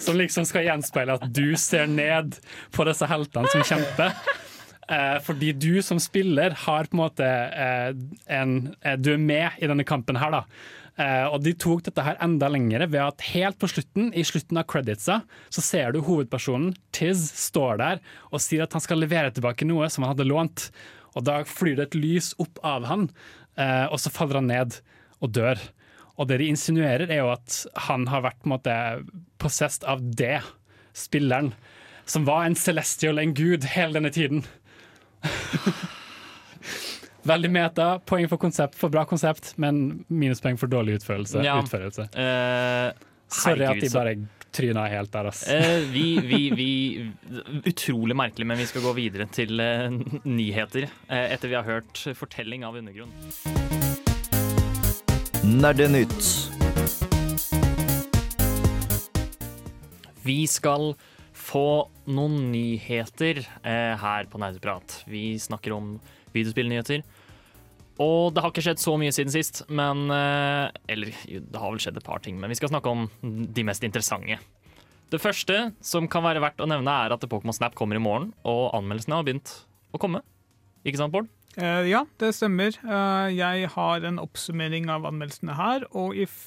Som 0.03 0.19
liksom 0.21 0.45
skal 0.45 0.67
gjenspeile 0.67 1.17
at 1.17 1.25
du 1.33 1.57
ser 1.57 1.89
ned 1.89 2.37
på 2.75 2.85
disse 2.85 3.09
heltene 3.09 3.49
som 3.49 3.65
kjemper. 3.65 4.13
Eh, 4.91 5.17
fordi 5.23 5.53
du 5.55 5.81
som 5.85 5.99
spiller 6.03 6.53
har 6.65 6.89
på 6.89 6.97
en 6.97 7.01
måte 7.01 7.25
eh, 7.25 7.91
en, 8.35 8.75
eh, 8.81 8.97
Du 8.99 9.13
er 9.13 9.21
med 9.21 9.61
i 9.61 9.69
denne 9.69 9.85
kampen 9.87 10.19
her, 10.19 10.33
da. 10.33 10.43
Eh, 10.99 11.25
og 11.31 11.39
de 11.45 11.53
tok 11.55 11.85
dette 11.85 12.03
her 12.03 12.17
enda 12.23 12.49
lengre 12.51 12.87
ved 12.91 13.01
at 13.03 13.23
helt 13.31 13.59
på 13.61 13.69
slutten, 13.71 14.09
i 14.11 14.25
slutten 14.27 14.59
av 14.59 14.67
creditsa, 14.69 15.21
så 15.53 15.63
ser 15.63 15.93
du 15.93 16.01
hovedpersonen, 16.03 16.73
Tiz, 16.95 17.23
står 17.47 17.79
der 17.81 18.01
og 18.29 18.43
sier 18.43 18.65
at 18.65 18.75
han 18.75 18.83
skal 18.83 18.99
levere 19.01 19.31
tilbake 19.33 19.67
noe 19.67 19.87
som 19.91 20.05
han 20.05 20.13
hadde 20.13 20.27
lånt. 20.27 20.67
Og 21.15 21.25
da 21.27 21.41
flyr 21.47 21.79
det 21.79 21.89
et 21.89 21.99
lys 21.99 22.31
opp 22.43 22.59
av 22.67 22.87
han, 22.89 23.09
eh, 23.57 23.85
og 23.87 23.99
så 24.03 24.11
faller 24.13 24.41
han 24.41 24.51
ned 24.51 24.81
og 25.21 25.31
dør. 25.35 25.61
Og 26.19 26.27
det 26.27 26.41
de 26.41 26.49
insinuerer, 26.51 27.07
er 27.07 27.23
jo 27.23 27.31
at 27.33 27.61
han 27.87 28.05
har 28.11 28.25
vært 28.27 28.41
på 28.41 28.49
en 28.49 28.55
måte 28.57 28.75
possessed 29.41 29.87
av 29.87 30.03
det, 30.03 30.41
spilleren, 30.97 31.53
som 32.05 32.27
var 32.27 32.43
en 32.43 32.57
celestial, 32.59 33.21
en 33.21 33.33
gud, 33.37 33.63
hele 33.77 33.95
denne 33.95 34.11
tiden. 34.11 34.43
Veldig 37.27 37.51
meta. 37.53 37.87
Poeng 38.05 38.27
for 38.31 38.41
konsept, 38.41 38.77
for 38.79 38.93
bra 38.93 39.05
konsept, 39.05 39.53
men 39.61 40.03
minuspoeng 40.09 40.57
for 40.57 40.71
dårlig 40.71 40.99
utførelse. 41.01 41.43
Ja. 41.45 41.59
utførelse. 41.61 42.07
Uh, 42.15 42.91
Sorry 43.31 43.67
at 43.67 43.81
de 43.81 43.89
bare 43.93 44.15
tryna 44.51 44.87
helt 44.91 45.13
der, 45.13 45.29
ass. 45.29 45.45
Uh, 45.47 45.85
vi, 45.93 46.05
vi, 46.25 46.41
vi 46.57 46.71
Utrolig 47.69 48.17
merkelig, 48.17 48.47
men 48.49 48.59
vi 48.59 48.67
skal 48.67 48.83
gå 48.83 48.95
videre 48.97 49.29
til 49.31 49.61
uh, 49.61 49.87
nyheter 50.25 50.89
etter 51.07 51.51
vi 51.51 51.59
har 51.59 51.67
hørt 51.67 52.03
fortelling 52.17 52.65
av 52.67 52.79
undergrunn. 52.81 53.13
Nerdenytt. 55.41 56.51
Vi 60.21 60.47
skal 60.47 60.93
få 61.33 61.89
noen 62.05 62.51
nyheter 62.51 63.41
eh, 63.41 63.95
her 63.97 64.27
på 64.29 64.41
Nerdeprat. 64.41 65.01
Vi 65.09 65.39
snakker 65.41 65.73
om 65.73 65.95
videospillnyheter. 66.35 67.03
Og 68.01 68.31
det 68.33 68.41
har 68.41 68.53
ikke 68.53 68.63
skjedd 68.65 68.81
så 68.81 68.95
mye 68.97 69.13
siden 69.13 69.33
sist, 69.33 69.61
men 69.69 70.07
eh, 70.15 70.71
Eller 70.89 71.11
det 71.27 71.59
har 71.59 71.69
vel 71.73 71.81
skjedd 71.83 71.99
et 71.99 72.07
par 72.07 72.23
ting, 72.23 72.39
men 72.39 72.49
vi 72.49 72.57
skal 72.57 72.71
snakke 72.71 72.89
om 72.89 73.05
de 73.21 73.65
mest 73.67 73.83
interessante. 73.85 74.39
Det 75.11 75.19
første 75.19 75.57
som 75.83 76.07
kan 76.07 76.23
være 76.23 76.41
verdt 76.41 76.63
å 76.63 76.69
nevne, 76.71 76.93
er 77.03 77.13
at 77.13 77.27
Pokémon 77.27 77.55
Snap 77.55 77.75
kommer 77.75 77.99
i 77.99 78.03
morgen, 78.03 78.31
og 78.47 78.71
anmeldelsene 78.77 79.19
har 79.19 79.27
begynt 79.27 79.53
å 79.91 79.99
komme. 79.99 80.23
Ikke 80.87 81.01
sant, 81.01 81.13
Bård? 81.13 81.27
Uh, 81.59 81.83
ja, 81.83 82.05
det 82.23 82.31
stemmer. 82.37 82.77
Uh, 82.79 83.27
jeg 83.35 83.67
har 83.73 84.07
en 84.07 84.21
oppsummering 84.23 84.87
av 84.89 85.03
anmeldelsene 85.09 85.57
her. 85.57 85.83
Og 85.91 86.15
i 86.15 86.23
f 86.29 86.39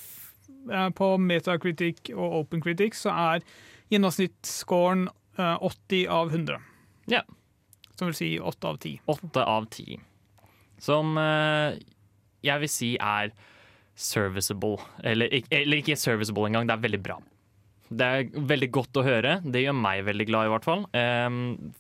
eh, 0.73 0.89
på 0.97 1.11
Metacritic 1.21 2.09
og 2.15 2.41
OpenCritic 2.41 2.97
så 2.97 3.13
er 3.35 3.45
gjennomsnittsscoren 3.93 5.09
eh, 5.39 5.57
80 5.61 6.07
av 6.09 6.33
100. 6.33 6.61
Ja. 7.13 7.21
Som 7.99 8.11
vil 8.11 8.19
si 8.19 8.31
8 8.41 8.71
av 8.71 8.79
10. 8.83 9.05
Åtte 9.15 9.45
av 9.55 9.69
ti. 9.71 9.99
Som 10.83 11.15
eh, 11.21 11.77
jeg 12.45 12.65
vil 12.65 12.73
si 12.73 12.91
er 12.99 13.31
serviceable. 13.95 14.83
Eller, 15.07 15.31
eller 15.55 15.81
ikke 15.81 15.97
serviceable 15.99 16.51
engang, 16.51 16.67
det 16.69 16.75
er 16.75 16.85
veldig 16.89 17.03
bra. 17.05 17.21
Det 17.95 18.07
er 18.11 18.45
veldig 18.51 18.71
godt 18.75 18.99
å 18.99 19.05
høre. 19.07 19.39
Det 19.45 19.63
gjør 19.63 19.77
meg 19.79 20.03
veldig 20.09 20.27
glad, 20.27 20.49
i 20.49 20.53
hvert 20.55 20.67
fall. 20.67 20.87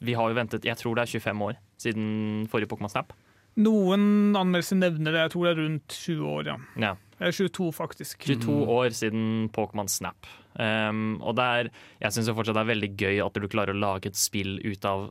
Vi 0.04 0.14
har 0.14 0.30
jo 0.30 0.36
ventet, 0.36 0.66
jeg 0.68 0.78
tror 0.78 0.94
det 0.94 1.06
er 1.06 1.14
25 1.16 1.44
år 1.48 1.56
siden 1.80 2.04
forrige 2.52 2.70
Pokémon 2.70 2.92
Snap. 2.92 3.14
Noen 3.60 4.34
anmeldelser 4.34 4.78
nevner 4.80 5.14
det. 5.14 5.24
Jeg 5.26 5.34
tror 5.34 5.46
det 5.46 5.52
er 5.52 5.60
rundt 5.62 5.96
20 5.96 6.30
år, 6.36 6.48
ja. 6.50 6.56
Ja. 6.82 6.94
er 7.22 7.34
22, 7.34 7.68
faktisk. 7.74 8.24
22 8.26 8.56
år 8.76 8.96
siden 8.96 9.26
Pokémon 9.54 9.90
Snap. 9.90 10.26
Um, 10.54 11.20
og 11.22 11.36
det 11.38 11.44
er, 11.44 11.70
jeg 12.02 12.14
syns 12.14 12.30
fortsatt 12.34 12.58
det 12.58 12.64
er 12.64 12.72
veldig 12.72 12.90
gøy 12.98 13.20
at 13.24 13.38
du 13.38 13.46
klarer 13.50 13.74
å 13.74 13.82
lage 13.82 14.10
et 14.10 14.18
spill 14.18 14.58
ut 14.62 14.86
av 14.86 15.08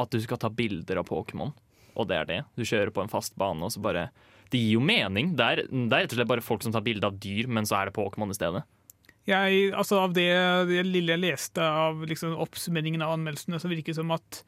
at 0.00 0.10
du 0.10 0.20
skal 0.22 0.40
ta 0.42 0.50
bilder 0.50 1.00
av 1.00 1.08
Pokémon. 1.08 1.52
Og 1.94 2.08
det 2.10 2.16
er 2.18 2.30
det. 2.30 2.38
Du 2.58 2.64
kjører 2.66 2.90
på 2.94 3.04
en 3.04 3.12
fast 3.12 3.36
bane, 3.38 3.62
og 3.62 3.70
så 3.74 3.82
bare 3.82 4.08
Det 4.50 4.60
gir 4.60 4.76
jo 4.76 4.80
mening. 4.84 5.34
Det 5.38 5.44
er, 5.44 5.62
det 5.66 5.94
er 5.94 6.04
rett 6.04 6.12
og 6.12 6.18
slett 6.18 6.30
bare 6.30 6.44
folk 6.44 6.62
som 6.62 6.74
tar 6.74 6.84
bilde 6.86 7.06
av 7.08 7.16
dyr, 7.18 7.48
men 7.50 7.66
så 7.66 7.78
er 7.80 7.88
det 7.88 7.94
Pokémon 7.96 8.30
i 8.30 8.36
stedet. 8.36 8.62
Jeg, 9.26 9.70
altså 9.72 10.02
Av 10.04 10.12
det, 10.12 10.28
det 10.68 10.82
lille 10.84 11.14
jeg 11.14 11.22
leste 11.22 11.64
av 11.64 12.04
liksom, 12.06 12.36
oppsummeringen 12.44 13.02
av 13.02 13.14
anmeldelsene, 13.16 13.58
så 13.62 13.70
virker 13.70 13.94
det 13.94 14.02
som 14.02 14.12
at 14.14 14.42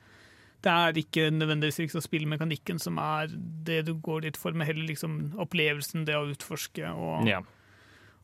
det 0.67 0.73
er 0.73 0.99
ikke 1.01 1.29
nødvendigvis 1.31 1.79
liksom, 1.85 2.03
spillmekanikken 2.05 2.79
som 2.83 2.99
er 3.01 3.31
det 3.67 3.85
du 3.87 3.95
går 4.03 4.27
dit 4.27 4.39
for, 4.41 4.57
men 4.57 4.67
heller 4.69 4.89
liksom, 4.89 5.37
opplevelsen, 5.43 6.05
det 6.09 6.17
å 6.19 6.27
utforske 6.33 6.91
og 6.93 7.29
Ja. 7.29 7.41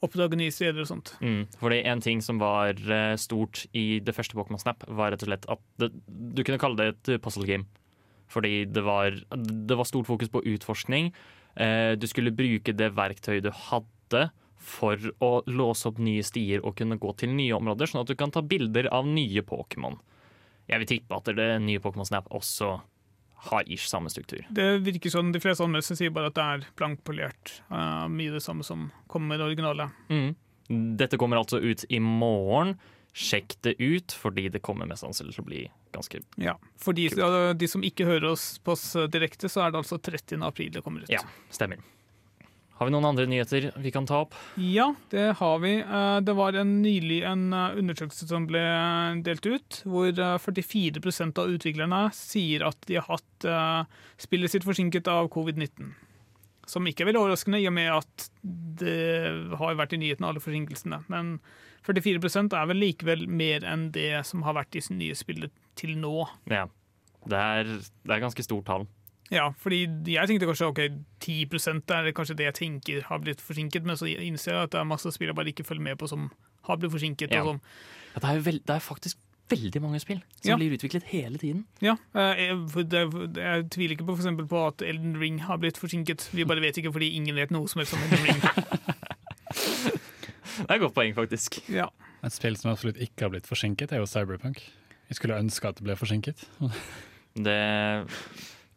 Oppdage 0.03 0.39
nye 0.39 0.53
steder 0.55 0.83
og 0.83 0.89
sånt. 0.91 1.15
Mm. 1.23 1.45
Fordi 1.61 1.81
en 1.89 2.03
ting 2.05 2.23
som 2.25 2.41
var 2.43 2.79
eh, 2.79 3.15
stort 3.21 3.65
i 3.77 4.01
det 4.05 4.15
første 4.17 4.37
Pokémon 4.39 4.61
Snap, 4.61 4.85
var 4.89 5.15
rett 5.15 5.25
og 5.25 5.31
slett 5.31 5.49
at 5.53 5.63
det, 5.81 5.93
du 6.07 6.43
kunne 6.43 6.61
kalle 6.63 6.79
det 6.81 6.89
et 6.93 7.15
eh, 7.15 7.23
puzzle 7.23 7.47
game. 7.49 7.69
Fordi 8.33 8.65
det 8.65 8.83
var, 8.87 9.17
det 9.37 9.77
var 9.77 9.89
stort 9.89 10.09
fokus 10.09 10.33
på 10.33 10.43
utforskning. 10.55 11.13
Eh, 11.55 11.93
du 12.01 12.07
skulle 12.09 12.35
bruke 12.35 12.75
det 12.75 12.95
verktøyet 12.97 13.45
du 13.45 13.53
hadde 13.69 14.29
for 14.63 15.11
å 15.25 15.33
låse 15.51 15.89
opp 15.91 15.99
nye 16.03 16.23
stier 16.25 16.63
og 16.63 16.77
kunne 16.79 17.01
gå 17.03 17.13
til 17.19 17.35
nye 17.35 17.57
områder, 17.57 17.91
sånn 17.91 18.05
at 18.05 18.13
du 18.13 18.19
kan 18.19 18.33
ta 18.33 18.45
bilder 18.47 18.89
av 18.95 19.09
nye 19.09 19.43
Pokémon. 19.47 19.99
Jeg 20.71 20.83
vil 20.83 20.91
tippe 20.95 21.19
at 21.19 21.31
det 21.35 21.49
nye 21.65 21.83
Pokémon 21.83 22.07
Snap 22.07 22.31
også 22.31 22.77
har 23.49 23.67
ish 23.67 23.89
samme 23.91 24.11
struktur. 24.13 24.45
Det 24.55 24.69
virker 24.87 25.11
sånn, 25.11 25.33
De 25.35 25.41
fleste 25.43 25.65
anmeldelser 25.65 25.99
sier 25.99 26.15
bare 26.15 26.31
at 26.31 26.39
det 26.39 26.47
er 26.55 26.67
blankpolert. 26.79 27.57
Uh, 27.73 28.07
mye 28.13 28.35
det 28.35 28.43
samme 28.45 28.67
som 28.67 28.91
kommer 29.11 29.33
med 29.33 29.43
det 29.43 29.49
originale. 29.51 29.89
Mm. 30.13 30.35
Dette 31.01 31.19
kommer 31.19 31.41
altså 31.41 31.59
ut 31.59 31.85
i 31.91 31.99
morgen. 32.03 32.77
Sjekk 33.13 33.59
det 33.67 33.75
ut, 33.83 34.15
fordi 34.17 34.47
det 34.49 34.63
kommer 34.65 34.89
mest 34.89 35.05
sannsynlig 35.05 35.35
til 35.37 35.45
å 35.45 35.49
bli 35.51 35.65
ganske 35.93 36.23
Ja. 36.41 36.55
For 36.81 36.97
de, 36.97 37.11
de 37.59 37.69
som 37.69 37.83
ikke 37.85 38.07
hører 38.09 38.31
oss 38.31 38.55
på 38.65 38.73
oss 38.73 38.93
direkte, 39.13 39.51
så 39.53 39.67
er 39.67 39.75
det 39.75 39.83
altså 39.83 39.99
30. 39.99 40.39
april 40.47 40.71
det 40.73 40.85
kommer 40.87 41.05
ut. 41.05 41.13
Ja, 41.13 41.21
stemmer. 41.53 41.83
Har 42.83 42.89
vi 42.89 42.95
noen 42.97 43.05
andre 43.07 43.29
nyheter 43.31 43.69
vi 43.79 43.91
kan 43.95 44.09
ta 44.11 44.25
opp? 44.25 44.33
Ja, 44.59 44.89
det 45.13 45.37
har 45.39 45.59
vi. 45.63 45.77
Eh, 45.79 46.17
Det 46.27 46.35
var 46.35 46.57
en, 46.59 46.73
nylig 46.83 47.21
en 47.23 47.45
eh, 47.55 47.77
undersøkelse 47.79 48.27
som 48.27 48.49
ble 48.51 48.59
eh, 48.59 49.21
delt 49.23 49.47
ut, 49.47 49.77
hvor 49.87 50.09
eh, 50.11 50.39
44% 50.43 51.39
av 51.39 51.53
utviklerne 51.55 52.01
sier 52.17 52.65
at 52.67 52.81
de 52.91 52.99
har 52.99 53.07
hatt 53.07 53.47
spillet 54.19 54.51
sitt 54.51 54.67
forsinket 54.67 55.07
av 55.11 55.29
covid-19. 55.31 55.93
Som 56.67 56.91
ikke 56.91 57.05
er 57.05 57.13
veldig 57.13 57.21
overraskende, 57.23 57.61
i 57.63 57.69
og 57.71 57.77
med 57.79 57.93
at 57.95 58.27
det 58.83 58.99
har 59.63 59.79
vært 59.79 59.95
i 59.95 60.01
nyhetene, 60.03 60.33
alle 60.33 60.43
forsinkelsene. 60.43 61.05
Men 61.07 61.37
44% 61.87 62.55
er 62.59 62.67
vel 62.71 62.83
likevel 62.83 63.29
mer 63.31 63.63
enn 63.67 63.93
det 63.95 64.25
som 64.27 64.43
har 64.47 64.59
vært 64.59 64.75
i 64.79 64.83
nye 64.95 65.15
spillet 65.19 65.55
til 65.79 65.95
nå. 66.03 66.27
Ja. 66.51 66.67
Det 67.31 67.39
er, 67.39 67.77
det 68.03 68.17
er 68.17 68.23
ganske 68.27 68.43
stort 68.43 68.67
tall. 68.67 68.89
Ja, 69.33 69.47
fordi 69.63 69.83
jeg 70.13 70.29
tenkte 70.29 70.47
kanskje 70.51 70.67
ok, 70.69 70.81
10% 71.25 71.93
er 71.97 72.13
kanskje 72.13 72.37
det 72.37 72.45
jeg 72.51 72.57
tenker 72.61 73.03
har 73.09 73.19
blitt 73.25 73.41
forsinket, 73.41 73.87
men 73.89 73.97
så 73.97 74.07
innser 74.13 74.53
jeg 74.53 74.67
at 74.69 74.73
det 74.75 74.81
er 74.83 74.89
masse 74.91 75.09
spill 75.15 75.31
jeg 75.33 75.39
bare 75.39 75.53
ikke 75.55 75.65
følger 75.65 75.87
med 75.87 75.97
på 76.03 76.09
som 76.11 76.27
har 76.69 76.77
blitt 76.83 76.93
forsinket. 76.93 77.33
Ja. 77.33 77.41
Og 77.43 77.55
som, 77.55 77.61
Ja, 78.13 78.21
det, 78.21 78.29
er 78.29 78.35
jo 78.37 78.43
vel- 78.51 78.63
det 78.69 78.75
er 78.77 78.85
faktisk 78.85 79.17
veldig 79.53 79.81
mange 79.83 79.99
spill 80.01 80.21
som 80.41 80.51
Ja. 80.53 80.57
blir 80.57 80.73
utviklet 80.77 81.03
hele 81.11 81.39
tiden. 81.41 81.65
ja, 81.83 81.97
jeg, 82.15 82.39
jeg, 82.49 82.59
for 82.73 83.41
jeg 83.41 83.71
tviler 83.71 83.97
ikke 83.97 84.07
på, 84.07 84.17
for 84.17 84.47
på 84.53 84.67
at 84.67 84.83
Elden 84.83 85.17
Ring 85.21 85.41
har 85.49 85.57
blitt 85.59 85.77
forsinket. 85.81 86.29
Vi 86.33 86.45
bare 86.45 86.61
vet 86.61 86.77
ikke 86.79 86.93
fordi 86.93 87.11
ingen 87.17 87.35
vet 87.37 87.51
noe 87.51 87.69
som 87.69 87.81
helst 87.81 87.95
om 87.97 88.01
Elden 88.05 88.27
Ring. 88.29 88.41
Det 90.53 90.69
er 90.69 90.75
et 90.77 90.81
godt 90.85 90.95
poeng, 90.95 91.15
faktisk. 91.17 91.57
Ja. 91.73 91.87
Et 92.25 92.33
spill 92.35 92.57
som 92.61 92.71
absolutt 92.73 92.99
ikke 93.01 93.25
har 93.27 93.31
blitt 93.33 93.47
forsinket, 93.49 93.93
er 93.93 94.03
jo 94.03 94.07
Cyberpunk. 94.07 94.61
Jeg 95.09 95.17
skulle 95.19 95.39
ønske 95.41 95.69
at 95.69 95.79
det 95.81 95.85
ble 95.87 95.97
forsinket. 95.99 96.45
Det 97.35 97.57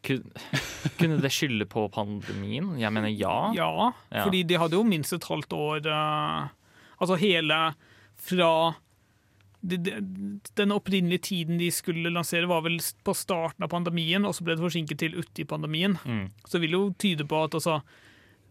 Kunne 1.00 1.18
det 1.22 1.32
skylde 1.34 1.66
på 1.68 1.86
pandemien? 1.92 2.74
Jeg 2.80 2.92
mener 2.94 3.12
ja. 3.12 3.52
Ja, 3.56 3.92
Ja. 4.12 4.24
fordi 4.24 4.44
de 4.48 4.58
hadde 4.60 4.78
jo 4.78 4.84
minst 4.86 5.12
et 5.16 5.26
halvt 5.28 5.52
år 5.56 5.86
uh, 5.90 6.48
Altså 7.00 7.18
hele 7.20 7.74
fra 8.16 8.50
de, 9.60 9.76
de, 9.76 9.92
Den 10.56 10.72
opprinnelige 10.72 11.18
tiden 11.18 11.58
de 11.58 11.70
skulle 11.74 12.12
lansere, 12.12 12.48
var 12.48 12.62
vel 12.64 12.78
på 13.04 13.14
starten 13.16 13.64
av 13.66 13.68
pandemien, 13.72 14.24
og 14.24 14.34
så 14.36 14.46
ble 14.46 14.54
det 14.56 14.62
forsinket 14.64 15.00
til 15.02 15.16
uti 15.18 15.44
pandemien. 15.44 15.98
Mm. 16.04 16.28
Så 16.46 16.56
det 16.56 16.62
vil 16.66 16.76
jo 16.76 16.82
tyde 17.02 17.26
på 17.26 17.40
at, 17.44 17.56
altså, 17.58 17.80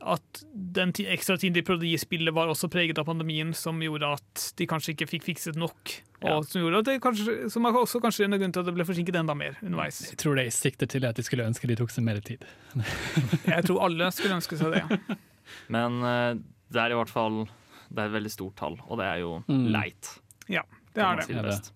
at 0.05 0.41
den 0.53 0.91
ekstra 1.09 1.35
tiden 1.41 1.55
de 1.55 1.63
prøvde 1.65 1.85
å 1.87 1.89
gi 1.89 1.97
spillet, 1.97 2.33
var 2.35 2.47
også 2.51 2.69
preget 2.69 2.99
av 3.01 3.07
pandemien, 3.07 3.53
som 3.57 3.79
gjorde 3.81 4.11
at 4.19 4.43
de 4.59 4.67
kanskje 4.69 4.93
ikke 4.93 5.07
fikk 5.09 5.23
fikset 5.31 5.57
nok. 5.57 5.95
Ja. 6.21 6.35
Og 6.37 6.45
som 6.49 6.61
gjorde 6.61 6.81
at 6.83 6.89
det 6.89 6.95
kanskje, 7.03 7.49
som 7.53 7.65
er 7.65 7.77
også 7.79 8.01
kanskje 8.03 8.25
en 8.27 8.37
grunn 8.37 8.53
til 8.53 8.61
at 8.63 8.69
det 8.69 8.75
ble 8.77 8.85
forsinket 8.85 9.17
enda 9.19 9.33
mer 9.37 9.57
underveis. 9.65 10.03
Jeg 10.11 10.19
tror 10.21 10.37
de 10.39 10.45
sikter 10.53 10.89
til 10.91 11.05
at 11.09 11.17
de 11.17 11.25
skulle 11.25 11.45
ønske 11.49 11.67
de 11.69 11.75
tok 11.79 11.89
seg 11.93 12.05
mer 12.07 12.21
tid. 12.25 12.45
Jeg 13.55 13.65
tror 13.67 13.83
alle 13.87 14.11
skulle 14.15 14.37
ønske 14.37 14.57
seg 14.59 14.75
det. 14.77 14.83
ja. 14.85 15.17
Men 15.73 15.99
eh, 16.05 16.31
det 16.73 16.81
er 16.81 16.93
i 16.93 16.97
hvert 16.97 17.11
fall 17.13 17.43
Det 17.45 17.99
er 18.01 18.07
et 18.09 18.15
veldig 18.15 18.31
stort 18.33 18.55
tall, 18.57 18.79
og 18.89 18.97
det 19.01 19.05
er 19.05 19.19
jo 19.21 19.35
Mm. 19.47 19.67
leit. 19.73 20.09
Ja, 20.49 20.63
det 20.95 21.03
er 21.05 21.15
det. 21.19 21.25
si 21.27 21.33
det 21.37 21.43
det. 21.45 21.71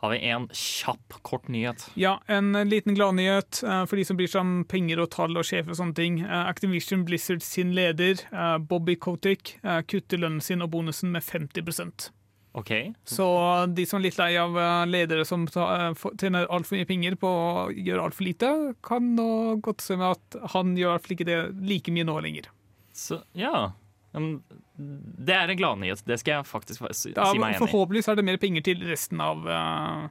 Har 0.00 0.14
vi 0.14 0.18
en 0.32 0.46
kjapp, 0.56 1.18
kort 1.26 1.48
nyhet? 1.52 1.84
Ja, 2.00 2.14
en 2.26 2.54
liten 2.68 2.96
gladnyhet 2.96 3.60
uh, 3.66 3.82
for 3.84 4.00
de 4.00 4.04
som 4.08 4.16
bryr 4.16 4.30
seg 4.32 4.40
om 4.40 4.54
penger 4.68 5.02
og 5.02 5.10
tall 5.12 5.36
og 5.36 5.44
sjefer 5.44 5.74
og 5.74 5.80
sånne 5.82 5.98
ting. 5.98 6.22
Eh, 6.24 6.46
Activision 6.48 7.04
Blizzard 7.04 7.44
sin 7.44 7.74
leder, 7.76 8.24
eh, 8.32 8.56
Bobby 8.64 8.96
Kotick, 8.96 9.58
eh, 9.60 9.82
kutter 9.84 10.22
lønnen 10.22 10.40
sin 10.40 10.64
og 10.64 10.72
bonusen 10.72 11.12
med 11.12 11.26
50% 11.26 12.08
OK. 12.52 12.70
Så 13.04 13.26
de 13.74 13.84
som 13.86 14.00
er 14.00 14.08
litt 14.08 14.18
lei 14.18 14.32
av 14.40 14.56
eh, 14.58 14.86
ledere 14.90 15.26
som 15.28 15.44
eh, 15.46 16.06
tjener 16.18 16.48
altfor 16.50 16.78
mye 16.78 16.88
penger 16.88 17.16
på 17.20 17.30
å 17.30 17.66
gjøre 17.70 18.08
altfor 18.08 18.26
lite, 18.26 18.50
kan 18.86 19.12
nå 19.18 19.60
godt 19.62 19.84
se 19.84 19.98
med 20.00 20.16
at 20.16 20.40
han 20.56 20.74
gjør 20.78 20.96
iallfall 20.96 21.16
ikke 21.16 21.28
det 21.28 21.38
like 21.68 21.94
mye 21.94 22.08
nå 22.08 22.16
lenger. 22.24 22.50
Så 22.96 23.20
ja. 23.38 23.70
Men 24.16 24.42
det 24.80 25.34
er 25.36 25.52
en 25.52 25.58
gladnyhet. 25.60 26.02
Det 26.06 26.18
skal 26.22 26.38
jeg 26.40 26.48
faktisk 26.50 26.86
si 26.96 27.12
meg 27.14 27.34
enig 27.36 27.56
i. 27.56 27.62
forhåpentligvis 27.62 28.10
er 28.10 28.18
det 28.18 28.26
mer 28.26 28.38
penger 28.42 28.64
til 28.66 28.84
resten 28.88 29.22
av 29.22 29.46
eh, 29.46 30.06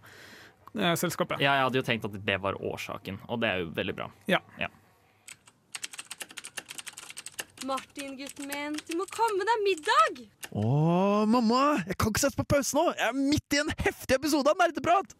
eh, 0.79 0.93
selskapet. 0.99 1.41
Ja, 1.43 1.57
jeg 1.59 1.67
hadde 1.67 1.81
jo 1.81 1.87
tenkt 1.89 2.07
at 2.07 2.19
det 2.25 2.37
var 2.43 2.59
årsaken, 2.59 3.19
og 3.27 3.41
det 3.43 3.49
er 3.51 3.65
jo 3.65 3.71
veldig 3.75 3.97
bra. 3.97 4.11
Ja. 4.31 4.39
Martin, 7.67 8.13
gutten 8.15 8.47
min, 8.47 8.77
du 8.87 8.93
må 8.95 9.03
komme 9.11 9.43
deg 9.43 9.63
middag! 9.65 10.21
Å, 10.55 10.67
mamma! 11.27 11.81
Jeg 11.89 11.97
kan 11.99 12.13
ikke 12.13 12.21
sette 12.23 12.39
på 12.39 12.47
pause 12.55 12.77
nå! 12.77 12.85
Jeg 12.95 13.09
er 13.09 13.17
midt 13.17 13.57
i 13.57 13.59
en 13.59 13.73
heftig 13.83 14.15
episode 14.15 14.53
av 14.53 14.61
Nerdeprat! 14.61 15.11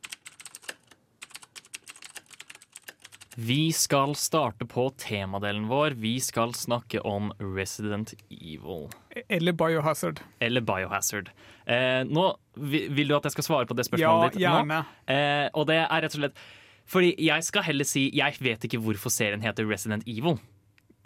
Vi 3.40 3.72
skal 3.72 4.16
starte 4.20 4.66
på 4.68 4.90
temadelen 5.00 5.68
vår. 5.70 5.94
Vi 5.96 6.18
skal 6.20 6.52
snakke 6.54 7.00
om 7.08 7.30
Resident 7.40 8.14
Evil. 8.30 8.90
Eller 9.30 9.56
Biohazard. 9.56 10.20
Eller 10.44 10.62
Biohazard. 10.62 11.30
Eh, 11.66 12.04
nå, 12.04 12.26
Vil 12.60 13.08
du 13.08 13.16
at 13.16 13.30
jeg 13.30 13.38
skal 13.38 13.48
svare 13.48 13.70
på 13.70 13.78
det 13.78 13.86
Ja, 13.86 13.92
spørsmålet 13.94 14.34
ditt 14.36 14.44
nå? 14.44 14.58
gjerne. 14.58 14.80
Eh, 15.08 15.48
og 15.54 15.70
det 15.70 15.78
er 15.80 16.02
rett 16.04 16.18
og 16.18 16.20
slett 16.20 16.42
Fordi 16.90 17.14
jeg 17.16 17.44
skal 17.44 17.64
heller 17.64 17.88
si 17.88 18.10
Jeg 18.18 18.36
vet 18.42 18.66
ikke 18.66 18.82
hvorfor 18.82 19.14
serien 19.14 19.42
heter 19.46 19.70
Resident 19.70 20.04
Evil. 20.08 20.36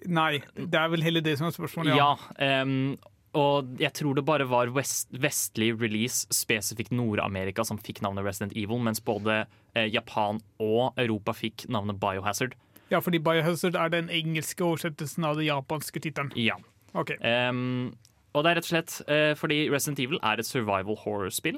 Nei, 0.07 0.41
det 0.57 0.79
er 0.79 0.89
vel 0.89 1.03
heller 1.05 1.21
det 1.21 1.37
som 1.37 1.47
er 1.47 1.53
spørsmålet. 1.53 1.93
Ja, 1.93 2.15
ja 2.17 2.61
ehm, 2.61 2.97
og 3.33 3.79
jeg 3.81 3.93
tror 3.97 4.17
det 4.17 4.25
bare 4.27 4.45
var 4.49 4.69
vest, 4.75 5.09
vestlig 5.09 5.71
release, 5.81 6.27
spesifikt 6.33 6.93
Nord-Amerika, 6.93 7.65
som 7.65 7.79
fikk 7.81 8.03
navnet 8.05 8.27
Resident 8.27 8.53
Evil, 8.53 8.81
mens 8.85 9.01
både 9.01 9.43
eh, 9.73 9.89
Japan 9.89 10.41
og 10.61 10.99
Europa 11.01 11.33
fikk 11.37 11.65
navnet 11.73 11.97
Biohazard. 12.01 12.53
Ja, 12.91 12.99
fordi 13.01 13.17
Biohazard 13.23 13.77
er 13.79 13.89
den 13.89 14.11
engelske 14.13 14.65
oversettelsen 14.65 15.25
av 15.25 15.39
den 15.39 15.47
japanske 15.47 16.03
tittelen. 16.03 16.29
Ja. 16.37 16.59
Ok. 16.93 17.15
Um, 17.25 17.95
og 18.37 18.45
det 18.45 18.51
er 18.51 18.59
rett 18.59 18.67
og 18.67 18.73
slett 18.73 18.99
uh, 19.07 19.33
fordi 19.37 19.63
Resident 19.73 20.03
Evil 20.03 20.21
er 20.21 20.37
et 20.37 20.49
survival 20.49 20.99
horror-spill. 21.01 21.57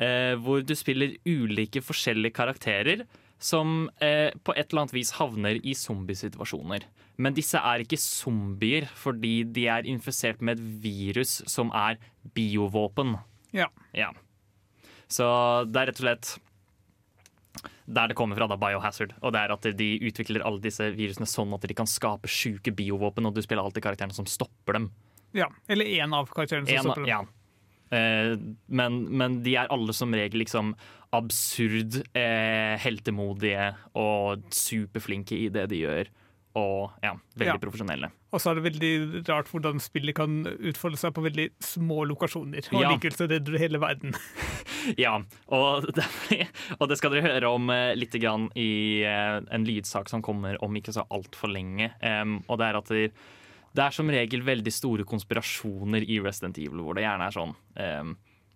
Uh, 0.00 0.34
hvor 0.40 0.64
du 0.64 0.72
spiller 0.74 1.18
ulike 1.28 1.84
forskjellige 1.84 2.34
karakterer 2.34 3.04
som 3.44 3.88
eh, 4.00 4.30
på 4.44 4.54
et 4.56 4.70
eller 4.70 4.84
annet 4.86 4.94
vis 4.96 5.12
havner 5.18 5.58
i 5.60 5.74
zombiesituasjoner. 5.76 6.86
Men 7.20 7.36
disse 7.36 7.60
er 7.60 7.84
ikke 7.84 8.00
zombier 8.00 8.88
fordi 8.98 9.42
de 9.54 9.66
er 9.70 9.86
infisert 9.90 10.40
med 10.42 10.58
et 10.58 10.80
virus 10.86 11.36
som 11.50 11.70
er 11.76 12.00
biovåpen. 12.34 13.18
Ja. 13.54 13.68
Ja. 13.94 14.10
Så 15.12 15.26
det 15.68 15.82
er 15.82 15.92
rett 15.92 16.00
og 16.00 16.06
slett 16.08 16.32
der 17.84 18.08
det 18.08 18.16
kommer 18.16 18.36
fra, 18.38 18.48
da, 18.48 18.56
Biohazard. 18.56 19.12
Og 19.20 19.34
det 19.36 19.42
er 19.44 19.52
at 19.52 19.66
de 19.76 19.88
utvikler 20.08 20.42
alle 20.48 20.62
disse 20.64 20.86
virusene 20.96 21.28
sånn 21.28 21.52
at 21.54 21.66
de 21.68 21.76
kan 21.76 21.88
skape 21.88 22.30
sjuke 22.32 22.72
biovåpen, 22.74 23.28
og 23.28 23.36
du 23.36 23.42
spiller 23.44 23.62
alltid 23.62 23.84
karakterene 23.84 24.16
som 24.16 24.28
stopper 24.28 24.78
dem. 24.80 24.90
ja. 25.36 25.50
Eller 25.68 25.92
én 26.00 26.16
av 26.16 26.32
karakterene 26.32 26.66
som 26.66 26.76
En, 26.80 26.88
stopper 26.88 27.04
dem. 27.04 27.12
ja. 27.12 27.22
Eh, 27.94 28.32
men, 28.66 29.02
men 29.12 29.42
de 29.44 29.54
er 29.60 29.68
alle 29.70 29.92
som 29.94 30.14
regel 30.16 30.40
liksom 30.40 30.72
absurd 31.14 32.00
eh, 32.16 32.74
heltemodige 32.82 33.70
og 34.00 34.44
superflinke 34.54 35.38
i 35.46 35.48
det 35.54 35.68
de 35.72 35.82
gjør. 35.84 36.10
Og 36.54 36.92
ja, 37.02 37.16
veldig 37.34 37.56
Ja. 37.56 37.58
profesjonelle. 37.58 38.12
Og 38.34 38.38
så 38.42 38.50
er 38.52 38.58
det 38.60 38.64
veldig 38.72 39.24
rart 39.28 39.48
hvordan 39.50 39.80
spillet 39.82 40.14
kan 40.14 40.44
utfolde 40.46 40.98
seg 41.00 41.10
på 41.16 41.22
veldig 41.24 41.48
små 41.62 42.04
lokasjoner. 42.06 42.68
Og 42.72 42.80
Ja. 42.82 42.90
likevel 42.92 43.16
så 43.18 43.26
redder 43.30 43.52
du 43.52 43.58
hele 43.58 43.78
verden. 43.82 44.14
Ja, 45.00 45.14
og 45.48 45.86
det, 45.96 46.04
og 46.78 46.90
det 46.90 46.98
skal 47.00 47.14
dere 47.14 47.24
høre 47.24 47.48
om 47.56 47.70
eh, 47.72 47.94
litt 47.96 48.12
grann 48.20 48.50
i 48.54 49.00
eh, 49.00 49.38
en 49.50 49.64
lydsak 49.64 50.10
som 50.12 50.20
kommer 50.20 50.58
om 50.62 50.76
ikke 50.76 50.92
så 50.92 51.06
altfor 51.08 51.48
lenge. 51.48 51.88
Um, 52.04 52.42
og 52.52 52.58
det 52.60 52.66
er 52.68 52.76
at 52.76 52.90
det, 52.92 53.06
det 53.74 53.82
er 53.86 53.96
som 53.96 54.10
regel 54.12 54.44
veldig 54.44 54.70
store 54.76 55.06
konspirasjoner 55.08 56.04
i 56.04 56.18
Resident 56.20 56.60
Evil, 56.60 56.82
hvor 56.84 56.98
det 56.98 57.06
gjerne 57.06 57.30
er 57.30 57.32
sånn 57.32 57.54
em, 57.80 58.12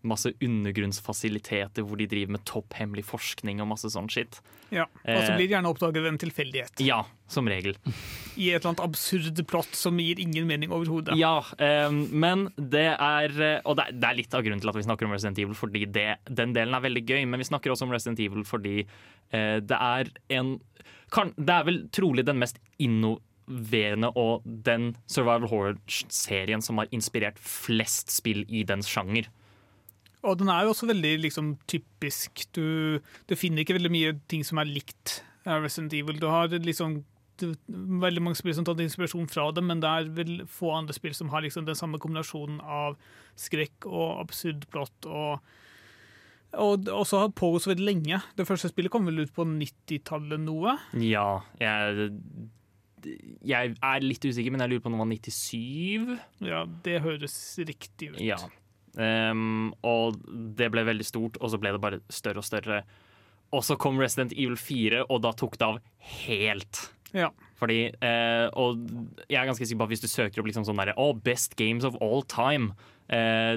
masse 0.06 0.30
undergrunnsfasiliteter 0.44 1.82
hvor 1.86 1.98
de 1.98 2.06
driver 2.06 2.36
med 2.36 2.44
topphemmelig 2.46 3.04
forskning 3.08 3.60
og 3.62 3.68
masse 3.72 3.90
sånn 3.92 4.08
shit. 4.12 4.40
Ja. 4.70 4.84
Og 5.04 5.22
så 5.24 5.30
Eh. 5.32 5.36
blir 5.36 5.48
det 5.48 5.54
gjerne 5.56 5.70
oppdaget 5.72 6.02
ved 6.02 6.12
en 6.12 6.18
tilfeldighet. 6.18 6.80
Ja, 6.84 7.04
som 7.26 7.46
regel. 7.48 7.74
I 8.36 8.50
et 8.52 8.62
eller 8.62 8.70
annet 8.74 8.84
absurd 8.84 9.46
plott 9.46 9.74
som 9.74 9.98
gir 9.98 10.18
ingen 10.20 10.46
mening 10.46 10.70
overhodet. 10.70 11.16
Ja, 11.18 11.42
um, 11.88 12.06
men 12.12 12.52
det 12.56 12.94
er 12.98 13.28
eh, 13.40 13.60
Og 13.64 13.76
det 13.76 13.86
er, 13.88 13.92
det 13.92 14.04
er 14.08 14.14
litt 14.16 14.34
av 14.34 14.42
grunnen 14.42 14.60
til 14.60 14.68
at 14.70 14.76
vi 14.76 14.82
snakker 14.86 15.04
om 15.06 15.12
Resident 15.12 15.38
Evil, 15.38 15.54
fordi 15.54 15.84
det, 15.90 16.18
den 16.30 16.52
delen 16.54 16.74
er 16.74 16.80
veldig 16.80 17.04
gøy. 17.06 17.24
Men 17.26 17.38
vi 17.40 17.44
snakker 17.48 17.70
også 17.72 17.82
om 17.88 17.90
Resident 17.92 18.20
Evil 18.20 18.44
fordi 18.44 18.84
uh, 19.34 19.58
det 19.60 19.78
er 19.78 20.10
en 20.30 20.60
kan, 21.10 21.32
Det 21.36 21.48
er 21.54 21.64
vel 21.64 21.88
trolig 21.88 22.24
den 22.26 22.38
mest 22.38 22.58
innoverende 22.78 24.10
og 24.14 24.42
den 24.44 24.94
survival 25.06 25.48
horror-serien 25.48 26.60
som 26.62 26.78
har 26.78 26.86
inspirert 26.92 27.38
flest 27.40 28.10
spill 28.12 28.44
i 28.48 28.62
dens 28.68 28.86
sjanger. 28.88 29.26
Og 30.26 30.38
den 30.40 30.50
er 30.50 30.64
jo 30.64 30.72
også 30.72 30.88
veldig 30.90 31.12
liksom, 31.22 31.52
typisk. 31.70 32.48
Du, 32.56 32.98
du 33.28 33.36
finner 33.38 33.62
ikke 33.62 33.76
veldig 33.76 33.92
mye 33.94 34.16
ting 34.30 34.42
som 34.46 34.58
er 34.58 34.70
likt 34.70 35.20
Resident 35.46 35.94
Evil. 35.94 36.18
Du 36.20 36.26
har 36.32 36.50
liksom 36.50 37.00
du, 37.38 37.52
veldig 38.02 38.24
mange 38.24 38.38
spill 38.38 38.56
som 38.56 38.66
tar 38.66 38.80
inspirasjon 38.82 39.30
fra 39.30 39.46
det, 39.54 39.62
men 39.64 39.82
det 39.82 39.88
er 39.88 40.10
vel 40.16 40.42
få 40.50 40.72
andre 40.74 40.96
spill 40.96 41.14
som 41.14 41.30
har 41.32 41.44
liksom 41.44 41.68
den 41.68 41.78
samme 41.78 42.00
kombinasjonen 42.02 42.58
av 42.60 42.98
skrekk 43.38 43.86
og 43.86 44.18
absurd 44.24 44.66
plott. 44.72 45.06
Og, 45.06 45.38
og 46.58 46.90
også 46.98 47.22
har 47.22 47.34
pågått 47.38 47.68
så 47.68 47.72
veldig 47.74 47.86
lenge. 47.86 48.22
Det 48.34 48.48
første 48.48 48.72
spillet 48.72 48.92
kom 48.92 49.06
vel 49.06 49.22
ut 49.22 49.34
på 49.34 49.46
90-tallet 49.46 50.42
noe. 50.42 50.78
Ja, 50.98 51.30
jeg 51.62 52.10
jeg 53.46 53.74
er 53.78 54.02
litt 54.02 54.24
usikker, 54.26 54.50
men 54.50 54.62
jeg 54.64 54.72
lurer 54.72 54.82
på 54.82 54.90
om 54.90 54.96
det 54.96 55.02
var 55.04 55.10
97? 55.12 56.16
Ja, 56.44 56.64
det 56.84 56.96
høres 57.04 57.36
riktig 57.62 58.10
ut. 58.10 58.18
Ja. 58.22 58.38
Ehm, 58.98 59.70
og 59.86 60.18
det 60.58 60.70
ble 60.74 60.84
veldig 60.88 61.06
stort, 61.06 61.38
og 61.40 61.52
så 61.52 61.60
ble 61.60 61.74
det 61.74 61.82
bare 61.82 62.02
større 62.12 62.42
og 62.42 62.46
større. 62.46 62.82
Og 63.54 63.64
så 63.64 63.78
kom 63.80 64.00
Resident 64.00 64.34
Evil 64.36 64.58
4, 64.60 65.06
og 65.08 65.22
da 65.24 65.32
tok 65.36 65.56
det 65.60 65.68
av 65.68 65.78
helt. 66.26 66.82
Ja. 67.16 67.30
Fordi, 67.56 67.88
uh, 68.04 68.46
og 68.60 68.82
jeg 69.26 69.38
er 69.40 69.48
ganske 69.48 69.64
sikker 69.64 69.80
på 69.80 69.86
at 69.88 69.92
hvis 69.94 70.04
du 70.04 70.10
søker 70.10 70.42
opp 70.42 70.48
liksom 70.50 70.66
sånn 70.68 70.76
derre 70.78 70.92
oh, 71.00 71.14
Best 71.16 71.56
games 71.58 71.86
of 71.88 71.96
all 72.04 72.20
time 72.28 72.74
uh, 73.08 73.56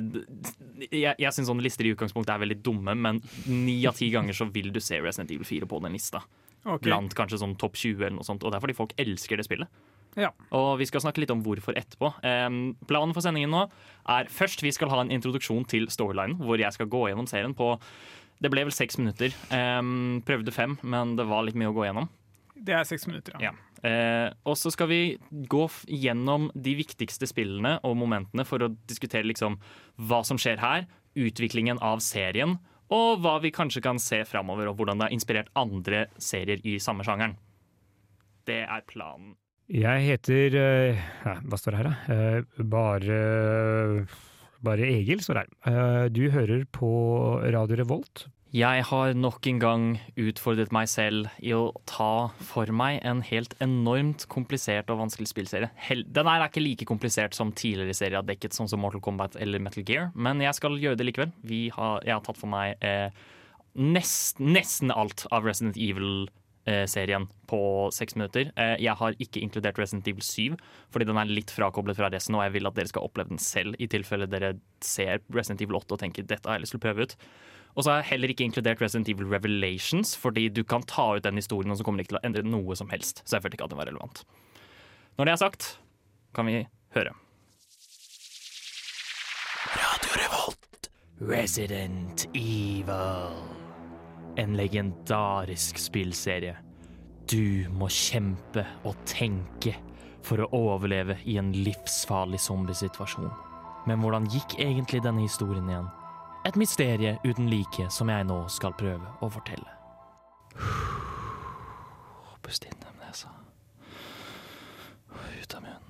Jeg, 0.88 1.12
jeg 1.20 1.34
syns 1.36 1.50
sånne 1.52 1.66
lister 1.66 1.86
i 1.86 1.92
utgangspunktet 1.92 2.32
er 2.32 2.42
veldig 2.46 2.58
dumme, 2.64 2.96
men 2.96 3.20
ni 3.52 3.82
av 3.90 4.00
ti 4.00 4.08
ganger 4.14 4.38
så 4.38 4.48
vil 4.56 4.72
du 4.74 4.80
se 4.82 5.02
Resident 5.04 5.36
Evil 5.36 5.50
4 5.50 5.70
på 5.70 5.82
den 5.84 6.00
lista. 6.00 6.24
Okay. 6.62 6.88
Blant 6.88 7.18
kanskje 7.18 7.42
sånn 7.42 7.58
topp 7.60 7.76
20 7.76 8.00
eller 8.00 8.18
noe 8.22 8.28
sånt. 8.28 8.46
Og 8.46 8.54
det 8.54 8.58
er 8.58 8.64
fordi 8.64 8.78
folk 8.78 8.96
elsker 9.02 9.42
det 9.42 9.50
spillet. 9.50 9.84
Ja. 10.20 10.32
Og 10.58 10.74
vi 10.82 10.88
skal 10.90 11.04
snakke 11.04 11.24
litt 11.24 11.32
om 11.32 11.44
hvorfor 11.46 11.78
etterpå. 11.80 12.12
Um, 12.24 12.62
planen 12.90 13.16
for 13.16 13.24
sendingen 13.24 13.54
nå 13.54 13.66
er 14.12 14.32
først 14.32 14.64
vi 14.66 14.74
skal 14.76 14.92
ha 14.92 15.04
en 15.04 15.14
introduksjon 15.14 15.64
til 15.72 15.88
storylinen, 15.94 16.40
hvor 16.42 16.60
jeg 16.60 16.76
skal 16.76 16.90
gå 16.92 17.06
gjennom 17.10 17.30
serien 17.30 17.56
på 17.58 17.78
Det 18.42 18.50
ble 18.50 18.64
vel 18.66 18.74
seks 18.74 18.98
minutter. 18.98 19.36
Um, 19.54 20.24
prøvde 20.26 20.52
fem, 20.52 20.74
men 20.82 21.16
det 21.16 21.28
var 21.30 21.46
litt 21.46 21.60
mye 21.60 21.70
å 21.70 21.76
gå 21.78 21.86
gjennom. 21.86 22.10
Det 22.62 22.74
er 22.74 22.88
seks 22.90 23.06
minutter, 23.10 23.38
ja. 23.38 23.52
Ja. 23.52 23.68
Eh, 23.82 24.30
og 24.46 24.58
så 24.60 24.70
skal 24.74 24.90
vi 24.92 25.02
gå 25.50 25.64
gjennom 25.90 26.50
de 26.54 26.76
viktigste 26.78 27.26
spillene 27.30 27.80
og 27.88 27.96
momentene 27.98 28.46
for 28.46 28.62
å 28.62 28.70
diskutere 28.90 29.26
liksom 29.26 29.58
hva 30.10 30.22
som 30.28 30.38
skjer 30.42 30.62
her, 30.62 30.86
utviklingen 31.18 31.82
av 31.82 32.04
serien, 32.06 32.60
og 32.94 33.24
hva 33.24 33.38
vi 33.42 33.54
kanskje 33.56 33.82
kan 33.84 34.00
se 34.04 34.22
framover, 34.28 34.70
og 34.70 34.78
hvordan 34.78 35.00
det 35.00 35.08
har 35.08 35.16
inspirert 35.16 35.54
andre 35.58 36.06
serier 36.22 36.62
i 36.68 36.78
samme 36.84 37.06
sjangeren. 37.08 37.38
Det 38.46 38.62
er 38.66 38.86
planen. 38.90 39.36
Jeg 39.72 40.04
heter 40.04 40.56
Nei, 41.24 41.38
Hva 41.48 41.58
står 41.60 41.72
det 41.72 41.80
her, 41.80 41.88
da? 41.88 41.96
Eh, 42.12 42.64
bare 42.68 43.22
Bare 44.62 44.86
Egil 44.92 45.24
står 45.24 45.40
det 45.40 45.44
her. 45.48 45.72
Eh, 45.72 46.06
du 46.12 46.26
hører 46.34 46.66
på 46.70 46.92
Radio 47.56 47.80
Revolt. 47.80 48.28
Jeg 48.52 48.84
har 48.84 49.14
nok 49.16 49.48
en 49.48 49.60
gang 49.64 49.84
utfordret 50.20 50.74
meg 50.76 50.90
selv 50.92 51.30
i 51.40 51.54
å 51.56 51.72
ta 51.88 52.28
for 52.44 52.68
meg 52.76 53.00
en 53.08 53.22
helt 53.24 53.56
enormt 53.64 54.26
komplisert 54.28 54.92
og 54.92 55.00
vanskelig 55.06 55.30
spillserie. 55.32 55.70
Den 56.04 56.28
er 56.28 56.44
ikke 56.44 56.62
like 56.66 56.86
komplisert 56.90 57.34
som 57.34 57.54
tidligere 57.56 57.96
serier 57.96 58.20
har 58.20 58.28
dekket, 58.28 58.52
sånn 58.52 58.68
som 58.68 58.84
Mortal 58.84 59.00
Kombat 59.02 59.40
eller 59.40 59.64
Metal 59.64 59.88
Gear, 59.88 60.12
men 60.20 60.44
jeg 60.44 60.60
skal 60.60 60.76
gjøre 60.84 61.00
det 61.00 61.08
likevel. 61.08 61.32
Har, 61.78 62.04
jeg 62.04 62.18
har 62.18 62.26
tatt 62.28 62.42
for 62.44 62.52
meg 62.52 62.76
eh, 62.84 63.08
nest, 63.80 64.44
nesten 64.44 64.92
alt 64.92 65.24
av 65.32 65.48
Resident 65.48 65.80
Evil-serien 66.72 67.28
på 67.48 67.62
seks 67.94 68.16
minutter. 68.16 68.52
Eh, 68.56 68.76
jeg 68.84 68.96
har 68.98 69.16
ikke 69.20 69.42
inkludert 69.44 69.80
Resident 69.80 70.08
Evil 70.08 70.24
7, 70.24 70.58
fordi 70.92 71.08
den 71.08 71.20
er 71.20 71.30
litt 71.30 71.52
frakoblet 71.52 71.98
fra 71.98 72.10
resten, 72.14 72.36
og 72.36 72.46
jeg 72.46 72.56
vil 72.56 72.70
at 72.70 72.78
dere 72.78 72.92
skal 72.92 73.08
oppleve 73.08 73.34
den 73.34 73.42
selv, 73.42 73.76
i 73.80 73.90
tilfelle 73.92 74.30
dere 74.32 74.56
ser 74.82 75.22
Resident 75.34 75.62
Evil 75.62 75.82
8 75.82 75.98
og 75.98 76.04
tenker 76.04 76.28
dette 76.28 76.48
har 76.50 76.60
jeg 76.60 76.66
lyst 76.66 76.76
til 76.78 76.82
å 76.82 76.86
prøve 76.88 77.08
ut. 77.08 77.18
Og 77.76 77.84
så 77.84 77.92
har 77.92 78.02
jeg 78.02 78.10
heller 78.12 78.34
ikke 78.34 78.44
inkludert 78.44 78.82
Resident 78.84 79.10
Evil 79.10 79.30
Revelations, 79.32 80.16
fordi 80.20 80.50
du 80.50 80.64
kan 80.64 80.84
ta 80.84 81.14
ut 81.16 81.24
den 81.24 81.40
historien, 81.40 81.72
og 81.72 81.80
så 81.80 81.88
kommer 81.88 82.02
det 82.02 82.10
ikke 82.10 82.18
til 82.18 82.22
å 82.22 82.28
endre 82.28 82.44
noe 82.48 82.76
som 82.76 82.92
helst. 82.92 83.24
Så 83.24 83.38
jeg 83.38 83.46
følte 83.46 83.60
ikke 83.60 83.70
at 83.70 83.76
den 83.76 83.82
var 83.82 83.92
relevant. 83.92 84.24
Når 85.20 85.28
det 85.28 85.36
er 85.36 85.44
sagt, 85.44 85.72
kan 86.36 86.48
vi 86.48 86.66
høre. 86.96 87.16
Radio 89.72 90.20
Revolt. 90.20 90.92
Resident 91.22 92.28
Evil. 92.36 93.61
En 94.36 94.58
legendarisk 94.58 95.78
spillserie. 95.78 96.56
Du 97.32 97.68
må 97.72 97.88
kjempe 97.92 98.64
og 98.88 98.96
tenke 99.06 99.76
for 100.24 100.42
å 100.44 100.50
overleve 100.56 101.18
i 101.26 101.38
en 101.42 101.52
livsfarlig 101.56 102.40
zombiesituasjon. 102.40 103.32
Men 103.88 104.00
hvordan 104.02 104.30
gikk 104.32 104.58
egentlig 104.60 105.02
denne 105.04 105.26
historien 105.26 105.70
igjen? 105.70 105.90
Et 106.46 106.58
mysterie 106.58 107.18
uten 107.26 107.50
like 107.52 107.90
som 107.94 108.10
jeg 108.10 108.26
nå 108.30 108.40
skal 108.50 108.74
prøve 108.78 109.14
å 109.22 109.30
fortelle. 109.30 109.78
Pust 112.42 112.66
inn 112.66 112.80
med 112.82 113.06
nesa. 113.06 113.30
Ut 115.12 115.56
av 115.56 115.62
munnen. 115.62 115.81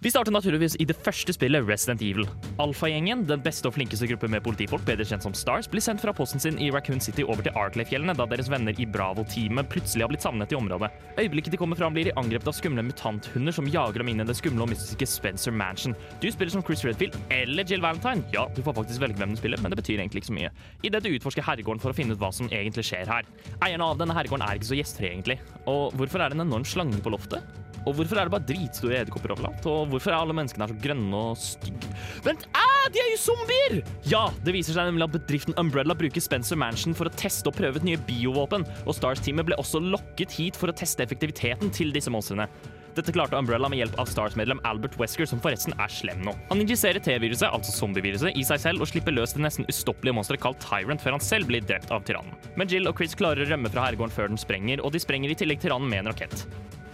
Vi 0.00 0.08
starter 0.08 0.32
naturligvis 0.32 0.78
i 0.80 0.86
det 0.88 0.94
første 0.96 1.34
spillet, 1.36 1.66
Resident 1.68 2.00
Evil. 2.00 2.24
Alfagjengen, 2.62 3.26
den 3.28 3.42
beste 3.44 3.68
og 3.68 3.74
flinkeste 3.74 4.06
gruppe 4.08 4.30
med 4.32 4.40
politifolk, 4.40 4.80
bedre 4.86 5.04
kjent 5.04 5.26
som 5.26 5.34
Stars, 5.36 5.66
blir 5.68 5.84
sendt 5.84 6.00
fra 6.00 6.14
posten 6.16 6.40
sin 6.40 6.56
i 6.56 6.70
Raccoon 6.72 7.02
City 7.04 7.20
over 7.20 7.44
til 7.44 7.52
Arklay-fjellene 7.52 8.14
da 8.16 8.24
deres 8.30 8.48
venner 8.48 8.80
i 8.80 8.86
Bravo-teamet 8.88 9.68
plutselig 9.68 10.06
har 10.06 10.08
blitt 10.14 10.24
savnet 10.24 10.54
i 10.54 10.56
området. 10.56 10.88
Øyeblikket 11.20 11.52
de 11.52 11.60
kommer 11.60 11.76
fram, 11.76 11.92
blir 11.92 12.08
de 12.08 12.16
angrepet 12.16 12.48
av 12.48 12.56
skumle 12.56 12.86
mutanthunder 12.88 13.52
som 13.52 13.68
jager 13.68 14.00
dem 14.00 14.08
inn 14.14 14.24
i 14.24 14.28
det 14.30 14.38
skumle 14.40 14.64
og 14.64 14.72
mystiske 14.72 15.04
Spencer 15.18 15.52
Mansion. 15.52 15.92
Du 16.24 16.30
spiller 16.32 16.56
som 16.56 16.64
Chris 16.64 16.86
Redfield 16.88 17.20
eller 17.28 17.68
Jill 17.68 17.84
Valentine. 17.84 18.24
Ja, 18.32 18.48
du 18.56 18.64
får 18.64 18.80
faktisk 18.80 19.04
velge 19.04 19.20
hvem 19.20 19.36
du 19.36 19.42
spiller, 19.44 19.60
men 19.60 19.68
det 19.68 19.82
betyr 19.84 20.00
egentlig 20.00 20.24
ikke 20.24 20.32
så 20.32 20.40
mye. 20.40 20.56
Idet 20.80 21.04
du 21.04 21.12
utforsker 21.12 21.44
herregården 21.44 21.84
for 21.84 21.92
å 21.92 22.00
finne 22.00 22.16
ut 22.16 22.24
hva 22.24 22.32
som 22.32 22.48
egentlig 22.48 22.88
skjer 22.88 23.04
her. 23.18 23.28
Eierne 23.60 23.92
av 23.92 24.00
denne 24.00 24.16
herregården 24.16 24.48
er 24.48 24.56
ikke 24.56 24.72
så 24.72 24.80
gjestfrie, 24.80 25.12
egentlig. 25.12 25.42
Og 25.68 25.92
hvorfor 26.00 26.24
er 26.24 26.32
det 26.32 26.40
en 26.40 26.48
enorm 26.48 26.64
slange 26.64 27.04
på 27.04 27.12
loftet? 27.12 27.44
Og 27.88 27.94
hvorfor 27.96 28.18
er 28.20 28.28
det 28.28 28.34
bare 28.34 28.44
dritstore 28.44 28.98
edderkopper 28.98 29.32
overalt? 29.32 29.64
Hvorfor 29.92 30.14
er 30.14 30.18
alle 30.20 30.36
menneskene 30.36 30.66
her 30.66 30.74
så 30.74 30.82
grønne 30.86 31.22
og 31.30 31.38
stygge? 31.40 31.92
Vent, 32.26 32.46
æ, 32.56 32.66
de 32.94 33.02
er 33.02 33.12
jo 33.12 33.20
zombier! 33.22 33.78
Ja, 34.10 34.24
det 34.46 34.56
viser 34.56 34.76
seg 34.76 34.90
nemlig 34.90 35.08
at 35.08 35.16
bedriften 35.18 35.56
Umbrella 35.60 35.96
bruker 35.98 36.24
Spencer 36.24 36.58
Mansion 36.60 36.96
for 36.96 37.10
å 37.10 37.14
teste 37.20 37.50
og 37.50 37.58
prøve 37.58 37.80
ut 37.80 37.86
nye 37.86 38.00
biovåpen, 38.08 38.66
og 38.86 38.96
Stars-teamet 38.96 39.50
ble 39.50 39.58
også 39.60 39.82
lokket 39.84 40.36
hit 40.38 40.58
for 40.58 40.72
å 40.72 40.76
teste 40.76 41.04
effektiviteten 41.06 41.72
til 41.74 41.94
disse 41.94 42.12
monstrene. 42.12 42.48
Dette 42.96 43.12
klarte 43.14 43.38
Umbrella 43.38 43.68
med 43.70 43.78
hjelp 43.78 43.98
av 44.02 44.08
Stars-medlem 44.10 44.60
Albert 44.66 44.96
Wesker, 44.98 45.28
som 45.28 45.40
forresten 45.42 45.76
er 45.78 45.92
slem 45.94 46.24
nå. 46.26 46.34
Han 46.50 46.62
injiserer 46.64 47.02
T-viruset, 47.02 47.46
altså 47.48 47.74
zombieviruset, 47.76 48.34
i 48.34 48.42
seg 48.46 48.62
selv 48.64 48.82
og 48.82 48.90
slipper 48.90 49.14
løs 49.14 49.36
det 49.36 49.44
nesten 49.44 49.68
ustoppelige 49.70 50.16
monsteret 50.16 50.42
kalt 50.42 50.58
Tyrant 50.64 51.02
før 51.02 51.16
han 51.16 51.24
selv 51.24 51.50
blir 51.50 51.64
drept 51.64 51.94
av 51.94 52.02
tyrannen. 52.06 52.34
Men 52.58 52.70
Jill 52.70 52.90
og 52.90 52.98
Chris 52.98 53.14
klarer 53.18 53.46
å 53.46 53.50
rømme 53.52 53.70
fra 53.70 53.86
herregården 53.86 54.14
før 54.14 54.32
den 54.32 54.42
sprenger, 54.42 54.82
og 54.82 54.94
de 54.94 55.02
sprenger 55.02 55.30
i 55.30 55.38
tillegg 55.38 55.62
tyrannen 55.62 55.90
med 55.90 56.02
en 56.02 56.12
rakett. 56.12 56.44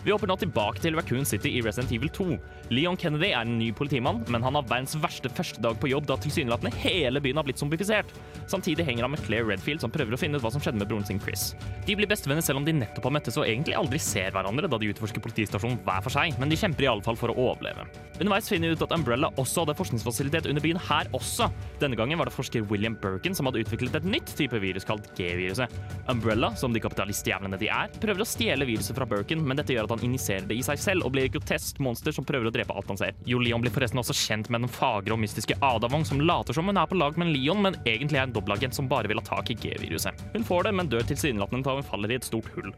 Vi 0.07 0.13
hopper 0.15 0.31
nå 0.31 0.37
tilbake 0.39 0.79
til 0.79 0.95
Raccoon 0.95 1.25
City 1.27 1.51
i 1.59 1.61
Resident 1.67 1.91
Evil 1.97 2.11
2. 2.15 2.25
Leon 2.71 2.95
Kennedy 2.95 3.33
er 3.33 3.41
en 3.41 3.57
ny 3.59 3.73
politimann, 3.75 4.21
men 4.31 4.45
han 4.47 4.55
har 4.55 4.63
verdens 4.71 4.95
verste 5.03 5.27
første 5.35 5.59
dag 5.59 5.81
på 5.83 5.89
jobb 5.91 6.07
da 6.07 6.15
tilsynelatende 6.23 6.71
hele 6.79 7.19
byen 7.25 7.41
har 7.41 7.47
blitt 7.49 7.59
zombifisert. 7.59 8.13
Samtidig 8.47 8.87
henger 8.87 9.03
han 9.03 9.11
med 9.17 9.25
Claire 9.27 9.49
Redfield, 9.49 9.83
som 9.83 9.91
prøver 9.91 10.15
å 10.15 10.21
finne 10.21 10.39
ut 10.39 10.45
hva 10.45 10.53
som 10.55 10.63
skjedde 10.63 10.79
med 10.79 10.87
broren 10.87 11.03
sin 11.09 11.19
Chris. 11.19 11.49
De 11.89 11.97
blir 11.99 12.07
bestevenner 12.07 12.47
selv 12.47 12.61
om 12.61 12.69
de 12.69 12.77
nettopp 12.79 13.09
har 13.09 13.17
møttes 13.17 13.35
og 13.35 13.49
egentlig 13.49 13.75
aldri 13.75 13.99
ser 13.99 14.31
hverandre 14.31 14.71
da 14.71 14.79
de 14.79 14.93
utforsker 14.93 15.25
politistasjonen 15.25 15.81
hver 15.83 16.07
for 16.07 16.15
seg, 16.15 16.39
men 16.39 16.55
de 16.55 16.61
kjemper 16.61 16.87
i 16.87 16.91
alle 16.93 17.03
fall 17.03 17.19
for 17.19 17.35
å 17.35 17.49
overleve. 17.49 17.89
Underveis 18.21 18.53
finner 18.53 18.71
vi 18.71 18.79
ut 18.79 18.87
at 18.87 18.95
Umbrella 18.95 19.33
også 19.43 19.65
hadde 19.65 19.75
forskningsfasilitet 19.81 20.47
under 20.53 20.63
byen 20.63 20.79
her 20.87 21.11
også. 21.19 21.51
Denne 21.83 21.99
gangen 21.99 22.23
var 22.23 22.31
det 22.31 22.37
forsker 22.37 22.71
William 22.71 22.95
Birkin 23.03 23.35
som 23.35 23.51
hadde 23.51 23.67
utviklet 23.67 23.99
et 23.99 24.07
nytt 24.07 24.31
type 24.39 24.63
virus 24.63 24.87
kalt 24.87 25.11
G-viruset. 25.19 25.75
Umbrella, 26.15 26.55
som 26.55 26.71
de 26.71 26.87
kapitalistjævlene 26.87 27.59
de 27.59 27.75
er, 27.75 27.91
prøver 27.99 28.23
å 28.23 28.31
stjele 28.31 28.71
viruset 28.71 28.95
fra 28.95 29.11
Birkin, 29.11 29.43
men 29.43 29.59
dette 29.59 29.75
gjør 29.75 29.91
at 29.91 29.96
han 29.97 30.05
injiserer 30.05 30.47
det 30.49 30.59
i 30.59 30.65
seg 30.65 30.81
selv 30.81 31.07
og 31.07 31.15
blir 31.15 31.29
et 31.29 31.35
grotesk 31.35 31.81
monster 31.83 32.15
som 32.15 32.27
prøver 32.27 32.51
å 32.51 32.55
drepe 32.55 32.75
alt 32.77 32.91
han 32.93 33.01
ser. 33.01 33.17
Jo 33.29 33.41
Leon 33.43 33.65
blir 33.65 33.75
forresten 33.75 34.01
også 34.03 34.17
kjent 34.17 34.51
med 34.53 34.65
den 34.65 34.73
fagre 34.73 35.17
og 35.17 35.23
mystiske 35.23 35.57
Ada 35.65 35.91
Wong, 35.93 36.05
som 36.09 36.21
later 36.21 36.57
som 36.57 36.69
hun 36.69 36.81
er 36.81 36.91
på 36.91 36.99
lag 36.99 37.19
med 37.21 37.33
Leon, 37.33 37.63
men 37.65 37.79
egentlig 37.85 38.21
er 38.21 38.29
en 38.29 38.37
dobbeltagent 38.37 38.77
som 38.77 38.91
bare 38.91 39.11
vil 39.11 39.21
ha 39.21 39.27
tak 39.27 39.51
i 39.53 39.59
G-viruset. 39.59 40.27
Hun 40.37 40.47
får 40.47 40.69
det, 40.69 40.77
men 40.79 40.93
dør 40.93 41.07
tilsynelatende 41.09 41.67
da 41.67 41.79
hun 41.79 41.91
faller 41.91 42.13
i 42.13 42.21
et 42.21 42.29
stort 42.29 42.51
hull. 42.57 42.73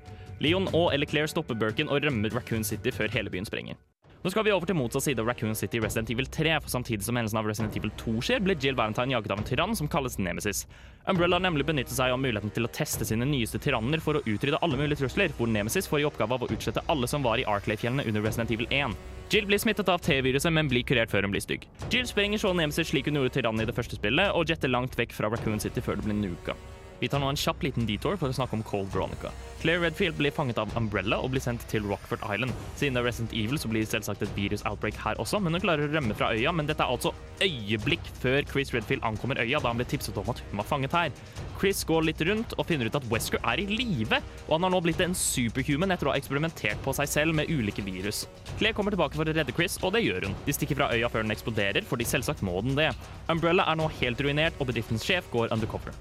Leon 0.44 0.70
og 0.70 0.92
Ellie 0.94 1.10
Claire 1.10 1.30
stopper 1.30 1.58
Birkin 1.58 1.90
og 1.90 2.04
rømmer 2.04 2.34
Raccoon 2.34 2.66
City 2.66 2.94
før 2.94 3.10
hele 3.14 3.32
byen 3.32 3.48
sprenger. 3.48 3.78
Nå 4.18 4.32
skal 4.34 4.42
vi 4.42 4.50
over 4.50 4.66
til 4.66 4.74
motsatt 4.74 5.04
side 5.04 5.22
av 5.22 5.28
Raccoon 5.30 5.54
City 5.54 5.78
Resident 5.78 6.08
Evil 6.10 6.26
3, 6.26 6.56
for 6.64 6.72
samtidig 6.72 7.04
som 7.06 7.14
hendelsen 7.14 7.38
av 7.38 7.46
Resident 7.46 7.76
Evil 7.78 7.92
2 8.00 8.14
skjer, 8.26 8.40
blir 8.42 8.56
Jill 8.58 8.74
Valentine 8.74 9.14
jaget 9.14 9.30
av 9.30 9.38
en 9.38 9.46
tyrann 9.46 9.76
som 9.78 9.86
kalles 9.86 10.18
Nemesis. 10.18 10.64
Umbrella 11.06 11.38
nemlig 11.38 11.68
benyttet 11.68 11.94
seg 11.94 12.10
av 12.10 12.18
muligheten 12.18 12.50
til 12.56 12.66
å 12.66 12.70
teste 12.74 13.06
sine 13.06 13.28
nyeste 13.30 13.60
tyranner 13.62 14.02
for 14.02 14.18
å 14.18 14.24
utrydde 14.24 14.58
alle 14.58 14.80
mulige 14.80 15.04
trusler, 15.04 15.30
hvor 15.38 15.46
Nemesis 15.46 15.86
får 15.86 16.02
i 16.02 16.08
oppgave 16.08 16.34
av 16.34 16.48
å 16.48 16.50
utslette 16.50 16.82
alle 16.90 17.06
som 17.06 17.22
var 17.22 17.38
i 17.38 17.46
Arklay-fjellene 17.46 18.08
under 18.10 18.26
Resident 18.26 18.50
Evil 18.56 18.66
1. 18.74 18.98
Jill 19.30 19.46
blir 19.46 19.62
smittet 19.62 19.92
av 19.92 20.02
T-viruset, 20.02 20.50
men 20.50 20.72
blir 20.72 20.82
kurert 20.88 21.14
før 21.14 21.28
hun 21.28 21.36
blir 21.36 21.44
stygg. 21.44 21.68
Jill 21.86 22.10
sprenger 22.10 22.42
så 22.42 22.50
Nemesis 22.58 22.90
slik 22.90 23.06
hun 23.06 23.20
gjorde 23.20 23.36
tyrannen 23.38 23.62
i 23.62 23.70
det 23.70 23.78
første 23.78 24.00
spillet, 24.00 24.34
og 24.34 24.50
jetter 24.50 24.74
langt 24.74 24.98
vekk 24.98 25.14
fra 25.14 25.30
Raccoon 25.30 25.62
City 25.62 25.84
før 25.84 26.02
det 26.02 26.08
blir 26.10 26.18
nuka. 26.24 26.58
Vi 27.00 27.08
tar 27.08 27.22
nå 27.22 27.28
en 27.30 27.38
kjapp 27.38 27.62
liten 27.62 27.86
detour 27.86 28.16
for 28.18 28.26
å 28.30 28.34
snakke 28.34 28.56
om 28.56 28.62
Cold 28.66 28.88
Veronica. 28.90 29.30
Claire 29.62 29.84
Redfield 29.84 30.16
blir 30.18 30.34
fanget 30.34 30.58
av 30.58 30.72
Umbrella 30.78 31.20
og 31.22 31.30
blir 31.30 31.42
sendt 31.42 31.62
til 31.70 31.86
Rockford 31.86 32.24
Island. 32.26 32.54
Siden 32.78 32.96
det 32.96 33.02
er 33.02 33.06
Resident 33.06 33.34
Evil, 33.38 33.58
så 33.58 33.70
blir 33.70 33.84
det 33.84 33.90
selvsagt 33.90 34.24
et 34.26 34.34
virus-outbreak 34.34 34.98
her 35.02 35.18
også, 35.22 35.40
men 35.42 35.54
hun 35.54 35.62
klarer 35.62 35.86
å 35.86 35.92
rømme 35.92 36.16
fra 36.18 36.32
øya. 36.34 36.52
Men 36.54 36.66
dette 36.66 36.82
er 36.82 36.90
altså 36.90 37.12
øyeblikk 37.42 38.10
før 38.18 38.46
Chris 38.50 38.74
Redfield 38.74 39.06
ankommer 39.06 39.38
øya, 39.42 39.62
da 39.62 39.70
han 39.70 39.78
ble 39.78 39.86
tipset 39.90 40.18
om 40.18 40.30
at 40.30 40.42
hun 40.50 40.62
var 40.62 40.68
fanget 40.68 40.98
her. 40.98 41.14
Chris 41.58 41.84
går 41.86 42.06
litt 42.06 42.22
rundt 42.26 42.54
og 42.58 42.66
finner 42.66 42.90
ut 42.90 42.98
at 42.98 43.06
Wesker 43.10 43.42
er 43.42 43.62
i 43.62 43.68
live, 43.70 44.20
og 44.48 44.52
han 44.56 44.66
har 44.66 44.74
nå 44.74 44.82
blitt 44.82 45.02
en 45.02 45.14
superhuman 45.18 45.94
etter 45.94 46.10
å 46.10 46.14
ha 46.14 46.18
eksperimentert 46.18 46.82
på 46.82 46.94
seg 46.98 47.10
selv 47.10 47.38
med 47.38 47.50
ulike 47.50 47.82
virus. 47.86 48.26
Claire 48.58 48.74
kommer 48.78 48.94
tilbake 48.94 49.18
for 49.18 49.26
å 49.26 49.34
redde 49.34 49.54
Chris, 49.54 49.78
og 49.82 49.94
det 49.94 50.02
gjør 50.06 50.28
hun. 50.28 50.38
De 50.46 50.54
stikker 50.54 50.78
fra 50.82 50.90
øya 50.94 51.10
før 51.10 51.26
den 51.26 51.34
eksploderer, 51.34 51.86
fordi 51.86 52.06
selvsagt 52.10 52.46
må 52.46 52.58
den 52.62 52.78
det. 52.78 52.92
Umbrella 53.30 53.66
er 53.70 53.78
nå 53.78 53.90
helt 54.02 54.22
ruinert, 54.22 54.58
og 54.58 54.70
bedriftens 54.70 55.06
sjef 55.06 55.30
går 55.34 55.54
undercover. 55.54 55.94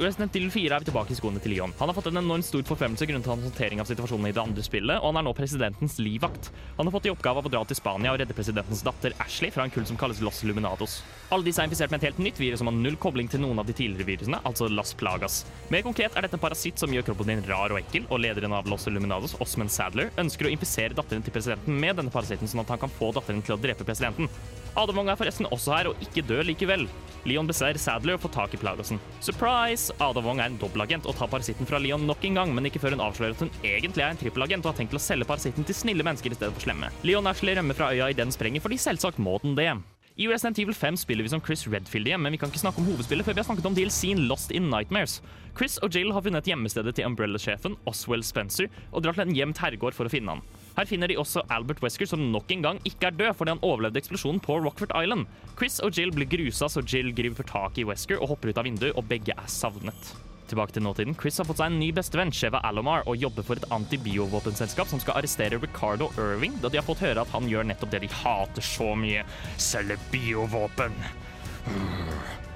Resident 0.00 0.32
Evil 0.32 0.48
4 0.48 0.72
er 0.72 0.80
vi 0.80 0.86
tilbake 0.88 1.12
i 1.12 1.16
skoene 1.18 1.40
til 1.44 1.52
Leon. 1.52 1.74
Han 1.76 1.90
har 1.90 1.96
fått 1.96 2.06
en 2.08 2.16
enormt 2.22 2.46
stor 2.46 2.62
forfremmelse 2.64 3.04
grunnet 3.04 3.26
hans 3.28 3.42
håndtering 3.44 3.82
av 3.82 3.88
situasjonen 3.90 4.30
i 4.30 4.32
det 4.32 4.40
andre 4.40 4.62
spillet, 4.64 4.96
og 4.96 5.10
han 5.10 5.18
er 5.20 5.26
nå 5.26 5.34
presidentens 5.36 5.98
livvakt. 6.00 6.48
Han 6.78 6.88
har 6.88 6.94
fått 6.94 7.08
i 7.10 7.12
oppgave 7.12 7.42
av 7.42 7.48
å 7.50 7.52
dra 7.52 7.60
til 7.68 7.76
Spania 7.76 8.14
og 8.14 8.16
redde 8.22 8.36
presidentens 8.36 8.80
datter 8.86 9.12
Ashley 9.20 9.52
fra 9.52 9.66
en 9.66 9.74
kull 9.74 9.84
som 9.84 9.98
kalles 10.00 10.22
Los 10.24 10.40
Luminados. 10.48 11.02
Alle 11.28 11.44
disse 11.44 11.60
er 11.60 11.68
infisert 11.68 11.92
med 11.92 12.00
et 12.00 12.08
helt 12.08 12.22
nytt 12.24 12.40
virus 12.40 12.62
som 12.62 12.70
har 12.70 12.78
null 12.78 12.96
kobling 13.02 13.28
til 13.28 13.44
noen 13.44 13.60
av 13.60 13.68
de 13.68 13.76
tidligere 13.76 14.08
virusene, 14.08 14.40
altså 14.48 14.70
Las 14.72 14.94
Plagas. 14.96 15.42
Mer 15.68 15.84
konkret 15.84 16.16
er 16.16 16.24
dette 16.24 16.40
en 16.40 16.44
parasitt 16.46 16.80
som 16.80 16.96
gjør 16.96 17.10
kroppen 17.10 17.34
din 17.34 17.44
rar 17.50 17.68
og 17.68 17.82
ekkel, 17.82 18.08
og 18.08 18.24
lederen 18.24 18.56
av 18.56 18.72
Los 18.72 18.88
Luminados, 18.88 19.36
Osman 19.44 19.68
Sadler, 19.68 20.08
ønsker 20.24 20.48
å 20.48 20.54
infisere 20.54 20.96
datteren 20.96 21.28
til 21.28 21.36
presidenten 21.36 21.76
med 21.76 22.00
denne 22.00 22.14
parasitten, 22.14 22.48
sånn 22.48 22.64
at 22.64 22.72
han 22.72 22.80
kan 22.86 22.96
få 22.96 23.12
datteren 23.20 23.44
til 23.44 23.58
å 23.58 23.60
drepe 23.60 23.84
presidenten. 23.84 24.32
Adam 24.78 25.00
Wong 25.00 25.10
er 25.10 25.18
forresten 25.18 25.48
også 25.50 25.74
her, 25.74 25.90
og 25.90 26.02
ikke 26.04 26.24
dør 26.26 26.44
likevel. 26.46 26.86
Leon 27.28 27.48
beseirer 27.50 27.80
Sadler 27.80 28.16
og 28.16 28.22
får 28.22 28.32
tak 28.36 28.54
i 28.56 28.60
Plagasen. 28.60 29.00
Surprise! 29.20 29.92
Adavong 30.00 30.40
er 30.40 30.48
en 30.50 30.58
dobbeltagent 30.60 31.08
og 31.10 31.16
tar 31.18 31.28
parasitten 31.32 31.68
fra 31.68 31.80
Leon 31.82 32.06
nok 32.08 32.24
en 32.24 32.38
gang, 32.40 32.54
men 32.56 32.70
ikke 32.70 32.80
før 32.80 32.96
hun 32.96 33.04
avslører 33.04 33.36
at 33.36 33.44
hun 33.44 33.52
egentlig 33.60 34.04
er 34.06 34.14
en 34.14 34.20
trippelagent 34.20 34.64
og 34.64 34.72
har 34.72 34.80
tenkt 34.80 34.96
å 34.96 35.02
selge 35.02 35.28
parasitten 35.28 35.66
til 35.68 35.76
snille 35.76 36.06
mennesker 36.06 36.32
i 36.32 36.38
stedet 36.38 36.54
for 36.56 36.64
slemme. 36.64 36.92
Leon 37.04 37.28
Ashley 37.28 37.58
rømmer 37.58 37.76
fra 37.76 37.90
øya 37.92 38.08
i 38.10 38.16
den 38.16 38.32
sprenger, 38.32 38.64
fordi 38.64 38.80
selvsagt 38.80 39.20
må 39.20 39.36
den 39.44 39.58
det. 39.58 39.74
I 40.20 40.26
Resident 40.28 40.58
Evil 40.58 40.74
5 40.74 40.96
spiller 41.00 41.24
vi 41.24 41.30
som 41.32 41.40
Chris 41.40 41.62
Redfield 41.70 42.08
igjen, 42.08 42.20
men 42.20 42.34
vi 42.34 42.40
kan 42.40 42.50
ikke 42.50 42.60
snakke 42.60 42.82
om 42.82 42.88
hovedspillet 42.90 43.24
før 43.24 43.36
vi 43.36 43.40
har 43.40 43.46
snakket 43.48 43.68
om 43.70 43.76
DLC-en 43.76 44.26
Lost 44.28 44.50
in 44.52 44.66
Nightmares. 44.68 45.20
Chris 45.56 45.78
og 45.80 45.94
Jill 45.96 46.12
har 46.12 46.24
funnet 46.26 46.50
hjemmestedet 46.50 46.92
til 46.98 47.08
Umbrella-sjefen, 47.08 47.78
Oswell 47.88 48.24
Spencer, 48.26 48.68
og 48.92 49.04
drar 49.04 49.16
til 49.16 49.28
en 49.28 49.36
gjemt 49.36 49.62
herregård 49.62 49.96
for 49.96 50.10
å 50.10 50.12
finne 50.12 50.34
han. 50.34 50.44
Her 50.76 50.88
finner 50.88 51.10
de 51.10 51.18
også 51.20 51.42
Albert 51.50 51.82
Wesker, 51.84 52.08
som 52.08 52.22
nok 52.32 52.50
en 52.54 52.64
gang 52.64 52.80
ikke 52.88 53.10
er 53.10 53.16
død 53.18 53.36
fordi 53.38 53.54
han 53.56 53.62
overlevde 53.66 54.00
eksplosjonen 54.00 54.40
på 54.44 54.60
Rockford 54.64 54.94
Island. 54.96 55.26
Chris 55.58 55.80
og 55.84 55.96
Jill 55.96 56.12
blir 56.14 56.30
grusa, 56.30 56.70
så 56.70 56.84
Jill 56.86 57.12
griper 57.16 57.46
tak 57.48 57.78
i 57.78 57.86
Wesker 57.88 58.20
og 58.20 58.34
hopper 58.34 58.52
ut 58.52 58.60
av 58.60 58.68
vinduet, 58.68 58.96
og 58.96 59.08
begge 59.10 59.36
er 59.36 59.50
savnet. 59.50 60.12
Tilbake 60.50 60.74
til 60.74 60.82
nåtiden. 60.82 61.14
Chris 61.14 61.38
har 61.38 61.46
fått 61.46 61.60
seg 61.60 61.70
en 61.70 61.78
ny 61.78 61.92
bestevenn, 61.94 62.32
Sheva 62.34 62.62
Alomar, 62.66 63.04
og 63.06 63.18
jobber 63.22 63.46
for 63.46 63.60
et 63.60 63.68
antibiovåpenselskap 63.70 64.90
som 64.90 65.02
skal 65.02 65.20
arrestere 65.20 65.60
Ricardo 65.62 66.10
Irving, 66.18 66.58
da 66.62 66.70
de 66.70 66.80
har 66.80 66.86
fått 66.86 67.04
høre 67.06 67.22
at 67.22 67.34
han 67.34 67.46
gjør 67.50 67.70
nettopp 67.70 67.94
det 67.94 68.02
de 68.06 68.12
hater 68.22 68.66
så 68.66 68.92
mye 68.98 69.22
selge 69.62 69.98
biovåpen. 70.10 70.96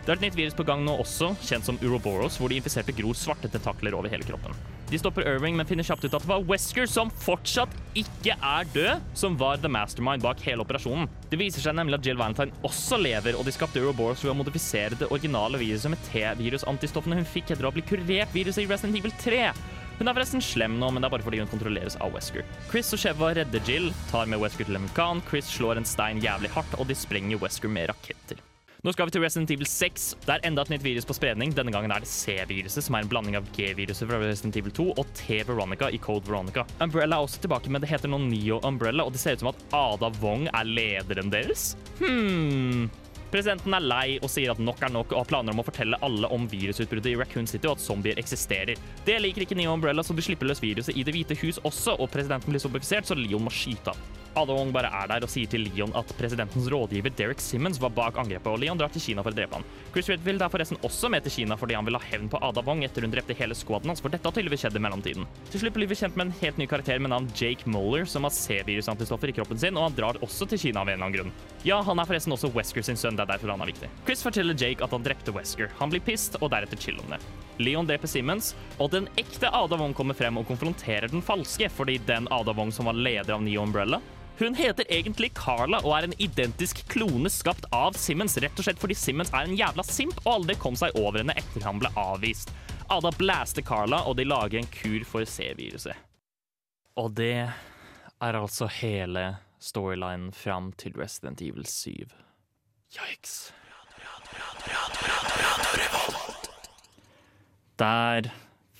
Det 0.04 0.12
er 0.12 0.18
et 0.18 0.24
nytt 0.26 0.36
virus 0.36 0.56
på 0.56 0.66
gang 0.68 0.82
nå 0.84 0.98
også, 1.00 1.30
kjent 1.40 1.64
som 1.64 1.78
Uroboros, 1.80 2.34
hvor 2.36 2.52
de 2.52 2.58
infiserte 2.60 2.92
gror 2.92 3.16
svarte 3.16 3.48
tentakler 3.48 3.94
over 3.96 4.12
hele 4.12 4.26
kroppen. 4.28 4.52
De 4.90 4.98
stopper 5.00 5.24
Irving, 5.24 5.56
men 5.56 5.64
finner 5.64 5.86
kjapt 5.86 6.04
ut 6.04 6.12
at 6.12 6.20
det 6.20 6.28
var 6.28 6.44
Wesker, 6.44 6.84
som 6.92 7.08
fortsatt 7.24 7.72
ikke 7.96 8.36
er 8.36 8.68
død, 8.74 9.06
som 9.16 9.38
var 9.40 9.62
the 9.62 9.70
mastermind 9.72 10.22
bak 10.22 10.44
hele 10.44 10.60
operasjonen. 10.60 11.08
Det 11.32 11.40
viser 11.40 11.64
seg 11.64 11.78
nemlig 11.78 11.96
at 11.96 12.04
Jill 12.04 12.20
Valentine 12.20 12.52
også 12.68 13.00
lever, 13.00 13.38
og 13.38 13.48
de 13.48 13.56
skapte 13.56 13.80
Uroboros 13.80 14.26
ved 14.26 14.34
å 14.34 14.36
modifisere 14.42 15.00
det 15.00 15.08
originale 15.08 15.62
viruset 15.62 15.94
med 15.96 16.04
T-virus-antistoffene 16.10 17.22
hun 17.22 17.32
fikk 17.32 17.54
etter 17.54 17.64
å 17.64 17.72
ha 17.72 17.78
blitt 17.78 17.88
kurert 17.88 18.36
viruset 18.36 18.66
i 18.66 18.68
Resident 18.68 19.00
Evil 19.00 19.18
3. 19.24 19.42
Hun 19.96 20.10
er 20.10 20.12
forresten 20.18 20.44
slem 20.44 20.76
nå, 20.76 20.90
men 20.92 21.00
det 21.00 21.08
er 21.08 21.16
bare 21.16 21.24
fordi 21.24 21.40
hun 21.40 21.48
kontrolleres 21.48 21.96
av 22.04 22.12
Wesker. 22.12 22.44
Chris 22.68 22.92
og 22.92 23.00
Sheva 23.00 23.32
redder 23.40 23.70
Jill, 23.70 23.88
tar 24.12 24.28
med 24.28 24.42
Wesker 24.44 24.68
til 24.68 24.76
en 24.76 25.24
Chris 25.30 25.48
slår 25.48 25.80
en 25.80 25.88
stein 25.88 26.20
jævlig 26.20 26.52
hardt, 26.52 26.76
og 26.76 26.90
de 26.92 26.98
sprenger 26.98 27.40
Wesker 27.40 27.72
med 27.72 27.88
raketter. 27.88 28.50
Nå 28.84 28.92
skal 28.92 29.08
vi 29.08 29.14
til 29.14 29.22
Resident 29.24 29.48
Evil 29.54 29.64
6. 29.64 30.02
Det 30.26 30.32
er 30.34 30.42
enda 30.44 30.60
et 30.60 30.70
nytt 30.74 30.82
virus 30.84 31.06
på 31.08 31.14
spredning. 31.16 31.54
Denne 31.56 31.72
gangen 31.72 31.92
er 31.94 32.02
det 32.04 32.08
C-viruset, 32.10 32.84
som 32.84 32.98
er 32.98 33.06
en 33.06 33.08
blanding 33.08 33.38
av 33.38 33.46
G-viruset 33.56 34.04
fra 34.10 34.18
Resident 34.20 34.58
Evil 34.60 34.74
2 34.76 34.84
og 34.92 35.14
T-Veronica 35.16 35.88
i 35.88 36.00
Code 36.04 36.28
Veronica. 36.28 36.66
Umbrella 36.84 37.16
er 37.16 37.24
også 37.24 37.40
tilbake, 37.40 37.72
men 37.72 37.80
det 37.80 37.88
heter 37.88 38.12
nå 38.12 38.18
Neo 38.26 38.58
Umbrella, 38.60 39.06
og 39.08 39.14
det 39.14 39.22
ser 39.22 39.38
ut 39.38 39.40
som 39.40 39.48
at 39.54 39.62
Ada 39.72 40.10
Wong 40.20 40.50
er 40.50 40.68
lederen 40.68 41.32
deres. 41.32 41.70
Hmm. 42.02 42.90
Presidenten 43.32 43.72
er 43.72 43.86
lei 43.88 44.18
og 44.18 44.28
sier 44.34 44.52
at 44.52 44.60
nok 44.60 44.84
er 44.84 44.92
nok, 44.92 45.14
og 45.14 45.22
har 45.22 45.30
planer 45.32 45.56
om 45.56 45.64
å 45.64 45.66
fortelle 45.70 46.02
alle 46.04 46.28
om 46.36 46.44
virusutbruddet 46.52 47.14
i 47.14 47.16
Raccoon 47.22 47.48
City 47.48 47.70
og 47.70 47.78
at 47.78 47.86
zombier 47.86 48.20
eksisterer. 48.20 48.76
Det 49.08 49.16
liker 49.16 49.46
ikke 49.46 49.56
Neo 49.56 49.72
Umbrella, 49.72 50.04
så 50.04 50.12
de 50.12 50.28
slipper 50.28 50.52
løs 50.52 50.60
viruset 50.60 50.92
i 50.92 51.08
Det 51.08 51.16
hvite 51.16 51.40
hus 51.40 51.62
også, 51.64 51.96
og 51.96 52.12
presidenten 52.12 52.52
blir 52.52 52.60
zombifisert, 52.60 53.08
så 53.08 53.16
Leon 53.16 53.48
må 53.48 53.54
skyte 53.62 53.96
av. 53.96 54.23
Ada 54.34 54.54
Wong 54.56 54.72
bare 54.74 54.90
er 54.90 55.10
der 55.10 55.24
og 55.26 55.30
sier 55.30 55.50
til 55.50 55.62
Leon 55.68 55.92
at 55.98 56.10
presidentens 56.18 56.66
rådgiver 56.72 57.12
Derek 57.14 57.42
Simmons 57.42 57.78
var 57.82 57.92
bak 57.94 58.18
angrepet, 58.18 58.50
og 58.50 58.58
Leon 58.58 58.78
drar 58.80 58.90
til 58.90 59.02
Kina 59.04 59.22
for 59.22 59.30
å 59.30 59.36
drepe 59.36 59.58
han. 59.58 59.66
Chris 59.94 60.10
Redfield 60.10 60.42
er 60.42 60.50
forresten 60.50 60.80
også 60.86 61.10
med 61.12 61.24
til 61.26 61.36
Kina 61.36 61.58
fordi 61.60 61.76
han 61.78 61.86
vil 61.86 61.98
ha 61.98 62.02
hevn 62.02 62.30
på 62.32 62.40
Ada 62.42 62.64
Wong 62.66 62.82
etter 62.86 63.06
hun 63.06 63.14
drepte 63.14 63.36
hele 63.38 63.54
squaden 63.58 63.92
hans, 63.92 64.02
for 64.02 64.10
dette 64.10 64.26
har 64.26 64.34
tydeligvis 64.34 64.64
skjedd 64.66 64.78
i 64.80 64.82
mellomtiden. 64.82 65.28
Til 65.52 65.62
slutt 65.62 65.76
blir 65.78 65.90
vi 65.90 65.98
kjent 66.00 66.18
med 66.18 66.28
en 66.28 66.36
helt 66.40 66.58
ny 66.58 66.68
karakter 66.70 66.98
med 67.02 67.14
navn 67.14 67.30
Jake 67.38 67.70
Moller, 67.70 68.08
som 68.10 68.26
har 68.26 68.34
C-virusantistoffer 68.34 69.30
i 69.30 69.36
kroppen 69.38 69.60
sin, 69.62 69.78
og 69.78 69.88
han 69.88 69.98
drar 70.00 70.20
også 70.26 70.50
til 70.50 70.62
Kina 70.66 70.82
av 70.82 70.90
en 70.90 70.96
eller 70.96 71.06
annen 71.06 71.18
grunn. 71.20 71.34
Ja, 71.62 71.78
han 71.86 72.02
er 72.02 72.10
forresten 72.10 72.34
også 72.34 72.50
Wesker 72.56 72.84
sin 72.86 72.98
sønn, 72.98 73.14
det 73.14 73.26
er 73.28 73.36
derfor 73.36 73.54
han 73.54 73.62
er 73.62 73.70
viktig. 73.70 73.92
Chris 74.04 74.26
forteller 74.26 74.58
Jake 74.58 74.82
at 74.84 74.94
han 74.94 75.06
drepte 75.06 75.34
Wesker. 75.36 75.70
Han 75.78 75.94
blir 75.94 76.02
pissed, 76.04 76.40
og 76.42 76.50
deretter 76.50 76.80
chill 76.80 76.98
om 77.02 77.14
det. 77.14 77.22
Leon 77.62 77.86
dreper 77.86 78.10
Simmons, 78.10 78.50
og 78.82 78.90
den 78.90 79.06
ekte 79.20 79.46
Ada 79.54 79.78
Wong 79.78 79.94
kommer 79.94 80.16
frem 80.18 80.40
og 80.40 80.48
konfronterer 80.48 81.12
den 81.12 81.22
falske, 81.22 81.70
fordi 81.70 82.00
den 82.08 82.26
Ada 82.34 82.54
Wong 82.56 82.74
som 82.74 82.90
var 82.90 82.98
leder 82.98 83.36
av 83.36 83.44
Neo 83.46 83.62
Umbrella, 83.62 84.00
hun 84.38 84.54
heter 84.58 84.86
egentlig 84.90 85.30
Carla 85.34 85.78
og 85.84 85.92
er 85.94 86.08
en 86.08 86.16
identisk 86.18 86.80
klone 86.90 87.30
skapt 87.30 87.68
av 87.74 87.94
Simmons, 87.98 88.34
rett 88.42 88.58
og 88.58 88.66
slett 88.66 88.80
fordi 88.82 88.96
Simmons 88.98 89.30
er 89.30 89.46
en 89.46 89.54
jævla 89.58 89.84
simp 89.86 90.16
og 90.24 90.32
aldri 90.38 90.56
kom 90.58 90.78
seg 90.78 90.96
over 90.98 91.20
henne 91.22 91.36
etter 91.38 91.66
han 91.66 91.78
ble 91.82 91.90
avvist. 92.00 92.50
Ada 92.90 93.12
blaster 93.16 93.62
Carla, 93.64 94.02
og 94.04 94.18
de 94.18 94.26
lager 94.26 94.60
en 94.60 94.68
kur 94.68 95.06
for 95.08 95.24
C-viruset. 95.24 95.94
Og 97.00 97.14
det 97.16 97.46
er 97.46 98.38
altså 98.38 98.68
hele 98.80 99.36
storylinen 99.62 100.32
fram 100.36 100.72
til 100.78 100.96
Resident 100.98 101.40
Evil 101.42 101.64
7. 101.66 102.10
Yikes. 102.94 103.52
Der 107.80 108.28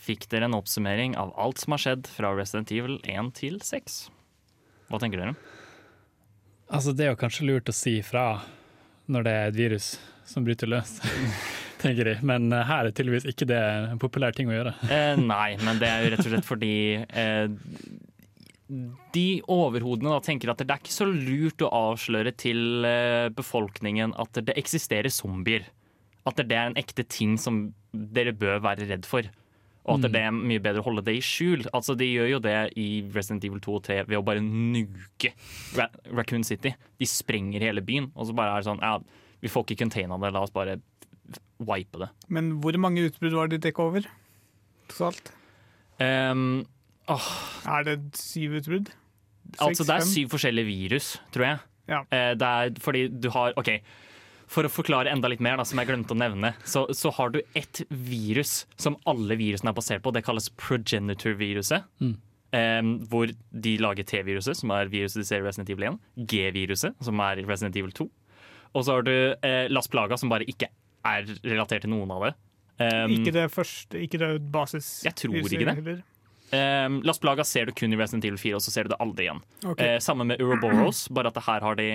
fikk 0.04 0.28
dere 0.30 0.50
en 0.50 0.58
oppsummering 0.58 1.16
av 1.18 1.32
alt 1.40 1.62
som 1.62 1.74
har 1.74 1.82
skjedd 1.86 2.10
fra 2.10 2.34
Resident 2.36 2.74
Evil 2.74 3.00
1 3.08 3.32
til 3.40 3.58
6. 3.64 4.04
Hva 4.90 5.00
tenker 5.02 5.22
dere? 5.22 5.34
Altså, 6.72 6.94
det 6.96 7.06
er 7.06 7.12
jo 7.12 7.20
kanskje 7.20 7.46
lurt 7.48 7.70
å 7.70 7.76
si 7.76 7.98
fra 8.04 8.42
når 9.12 9.26
det 9.26 9.34
er 9.36 9.50
et 9.50 9.58
virus 9.58 9.88
som 10.24 10.46
bryter 10.46 10.70
løs, 10.70 10.96
tenker 11.82 12.08
jeg. 12.08 12.22
Men 12.24 12.48
eh, 12.52 12.64
her 12.64 12.88
er 12.88 12.94
tydeligvis 12.96 13.28
ikke 13.28 13.48
det 13.50 13.60
en 13.60 14.00
populær 14.00 14.36
ting 14.36 14.48
å 14.50 14.56
gjøre. 14.56 14.74
Eh, 14.94 15.14
nei, 15.20 15.54
men 15.60 15.80
det 15.82 15.90
er 15.90 16.04
jo 16.04 16.14
rett 16.14 16.24
og 16.24 16.30
slett 16.32 16.48
fordi 16.48 16.74
eh, 17.04 17.46
de 19.14 19.28
overhodene 19.52 20.14
da 20.14 20.22
tenker 20.24 20.50
at 20.50 20.62
det 20.62 20.72
er 20.72 20.80
ikke 20.80 20.96
så 20.96 21.06
lurt 21.10 21.64
å 21.64 21.72
avsløre 21.92 22.32
til 22.40 22.86
eh, 22.88 23.28
befolkningen 23.36 24.16
at 24.20 24.40
det 24.48 24.56
eksisterer 24.60 25.12
zombier. 25.12 25.68
At 26.24 26.40
det 26.40 26.56
er 26.56 26.70
en 26.70 26.80
ekte 26.80 27.04
ting 27.04 27.36
som 27.40 27.66
dere 27.92 28.32
bør 28.32 28.62
være 28.64 28.88
redd 28.88 29.04
for. 29.06 29.28
Og 29.84 29.98
at 29.98 30.12
det 30.14 30.20
er 30.24 30.32
mye 30.32 30.62
bedre 30.64 30.80
å 30.80 30.86
holde 30.86 31.02
det 31.04 31.12
i 31.18 31.20
skjul. 31.24 31.66
Altså, 31.76 31.92
De 31.98 32.06
gjør 32.08 32.30
jo 32.30 32.38
det 32.44 32.56
i 32.80 32.86
Resident 33.12 33.44
Evil 33.44 33.60
2 33.60 33.74
og 33.76 33.82
3 33.84 33.98
ved 34.08 34.16
å 34.16 34.24
bare 34.24 34.40
nuke 34.40 35.34
Ra 35.76 35.90
Raccoon 36.08 36.44
City. 36.46 36.72
De 37.00 37.08
sprenger 37.08 37.60
hele 37.66 37.84
byen, 37.84 38.08
og 38.16 38.30
så 38.30 38.36
bare 38.36 38.54
er 38.54 38.64
det 38.64 38.70
sånn 38.70 38.80
Ja, 38.80 38.94
vi 39.44 39.52
får 39.52 39.66
ikke 39.66 39.82
containa 39.84 40.16
det, 40.22 40.32
la 40.32 40.44
oss 40.46 40.54
bare 40.54 40.78
wipe 41.64 42.00
det. 42.00 42.08
Men 42.32 42.54
hvor 42.64 42.76
mange 42.80 43.04
utbrudd 43.10 43.36
var 43.36 43.48
det 43.52 43.60
de 43.60 43.68
dekka 43.68 43.84
over? 43.90 44.08
Totalt? 44.88 45.32
Um, 46.00 46.64
Er 47.68 47.84
det 47.84 47.98
syv 48.18 48.56
utbrudd? 48.60 48.88
altså, 49.60 49.84
det 49.84 49.94
er 49.94 50.08
syv 50.08 50.32
forskjellige 50.32 50.66
virus, 50.66 51.10
tror 51.34 51.44
jeg. 51.46 51.58
Ja. 51.92 52.00
Uh, 52.08 52.32
det 52.40 52.48
er 52.48 52.80
fordi 52.80 53.04
du 53.12 53.28
har 53.30 53.52
OK. 53.60 53.70
For 54.50 54.66
å 54.66 54.70
forklare 54.72 55.10
enda 55.12 55.30
litt 55.30 55.42
mer, 55.44 55.56
da, 55.60 55.64
som 55.66 55.80
jeg 55.80 55.88
glemte 55.88 56.14
å 56.14 56.18
nevne, 56.18 56.52
så, 56.68 56.84
så 56.94 57.12
har 57.16 57.32
du 57.34 57.40
ett 57.56 57.82
virus 57.88 58.64
som 58.80 58.98
alle 59.08 59.38
virusene 59.40 59.72
er 59.72 59.76
basert 59.76 60.04
på. 60.04 60.12
Det 60.14 60.24
kalles 60.26 60.50
progenitor-viruset. 60.60 61.88
Eh, 62.54 62.82
hvor 63.10 63.32
de 63.50 63.76
lager 63.82 64.06
T-viruset, 64.06 64.60
som 64.60 64.72
er 64.76 64.92
viruset 64.92 65.22
de 65.22 65.26
ser 65.26 65.42
i 65.42 65.46
Resident 65.46 65.72
Evil 65.74 65.88
1. 65.94 66.00
G-viruset, 66.30 66.96
som 67.02 67.22
er 67.24 67.42
i 67.42 67.46
Resident 67.48 67.78
Evil 67.80 67.94
2. 67.96 68.08
Og 68.74 68.86
så 68.86 68.98
har 68.98 69.06
du 69.06 69.14
eh, 69.14 69.66
Las 69.70 69.88
Plaga, 69.90 70.18
som 70.20 70.32
bare 70.32 70.46
ikke 70.50 70.68
er 71.04 71.28
relatert 71.44 71.84
til 71.84 71.92
noen 71.94 72.10
av 72.14 72.28
det. 72.28 72.34
Um, 72.74 73.12
Ikke 73.20 73.30
det 73.36 73.44
første, 73.54 74.00
ikke 74.02 74.18
det 74.18 74.28
basis... 74.50 75.04
Jeg 75.06 75.14
tror 75.20 75.36
ikke 75.46 75.68
det. 75.68 76.00
Um, 76.54 77.00
Las 77.06 77.20
Plaga 77.22 77.44
ser 77.46 77.68
du 77.68 77.74
kun 77.76 77.94
i 77.94 77.98
Resident 77.98 78.26
Evil 78.26 78.38
4, 78.40 78.58
og 78.58 78.64
så 78.64 78.74
ser 78.74 78.86
du 78.86 78.94
det 78.94 79.00
aldri 79.02 79.28
igjen. 79.28 79.42
Okay. 79.62 79.94
Uh, 79.94 79.98
samme 80.02 80.26
med 80.26 80.42
Uroboros, 80.42 81.06
bare 81.14 81.30
at 81.30 81.38
det 81.38 81.44
her 81.46 81.62
har 81.66 81.78
de 81.78 81.88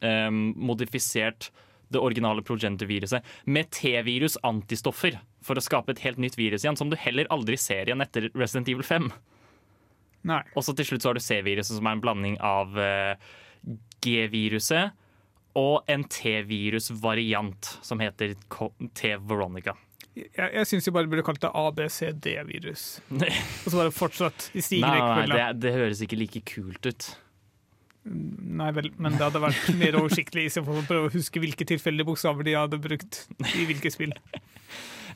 um, 0.00 0.40
modifisert 0.56 1.50
det 1.88 2.02
originale 2.02 2.44
progenitor-viruset 2.44 3.26
med 3.48 3.70
T-virus-antistoffer 3.74 5.18
for 5.44 5.58
å 5.58 5.64
skape 5.64 5.94
et 5.94 6.04
helt 6.04 6.20
nytt 6.22 6.38
virus 6.38 6.64
igjen, 6.64 6.78
som 6.78 6.90
du 6.90 6.96
heller 7.00 7.28
aldri 7.34 7.58
ser 7.60 7.88
igjen 7.88 8.04
etter 8.04 8.30
Resident 8.34 8.68
Evil 8.68 8.86
5. 8.86 9.10
Nei. 10.28 10.42
Og 10.58 10.64
så 10.66 10.74
til 10.76 10.90
slutt 10.90 11.04
så 11.04 11.12
har 11.12 11.18
du 11.18 11.24
C-viruset, 11.24 11.78
som 11.78 11.88
er 11.88 11.96
en 11.96 12.04
blanding 12.04 12.38
av 12.44 12.78
eh, 12.82 13.28
G-viruset 14.04 14.96
og 15.58 15.90
en 15.90 16.04
T-virus-variant 16.04 17.70
som 17.82 18.02
heter 18.02 18.34
T-Veronica. 18.94 19.74
Jeg, 20.18 20.50
jeg 20.54 20.66
syns 20.66 20.88
vi 20.88 20.94
bare 20.94 21.10
burde 21.10 21.24
kalt 21.26 21.40
det 21.42 21.50
ABCD-virus. 21.54 22.84
Og 23.64 23.70
så 23.70 23.74
bare 23.76 23.94
fortsatt 23.94 24.48
i 24.58 24.62
stigende 24.64 24.96
rekkefølge. 24.96 25.38
det, 25.38 25.62
det 25.62 25.74
høres 25.76 26.02
ikke 26.02 26.18
like 26.18 26.42
kult 26.48 26.88
ut. 26.90 27.08
Nei 28.08 28.70
vel, 28.76 28.90
men 28.96 29.16
det 29.16 29.24
hadde 29.26 29.42
vært 29.42 29.68
mer 29.76 29.98
oversiktlig 30.00 30.46
i 30.46 30.52
stedet 30.52 30.66
for 30.68 30.80
å 30.80 30.86
prøve 30.88 31.10
å 31.10 31.14
huske 31.14 31.42
hvilke 31.42 31.66
tilfeldige 31.68 32.08
bokstaver 32.08 32.46
de 32.46 32.56
hadde 32.56 32.80
brukt 32.82 33.26
i 33.54 33.66
hvilke 33.68 33.92
spill. 33.94 34.14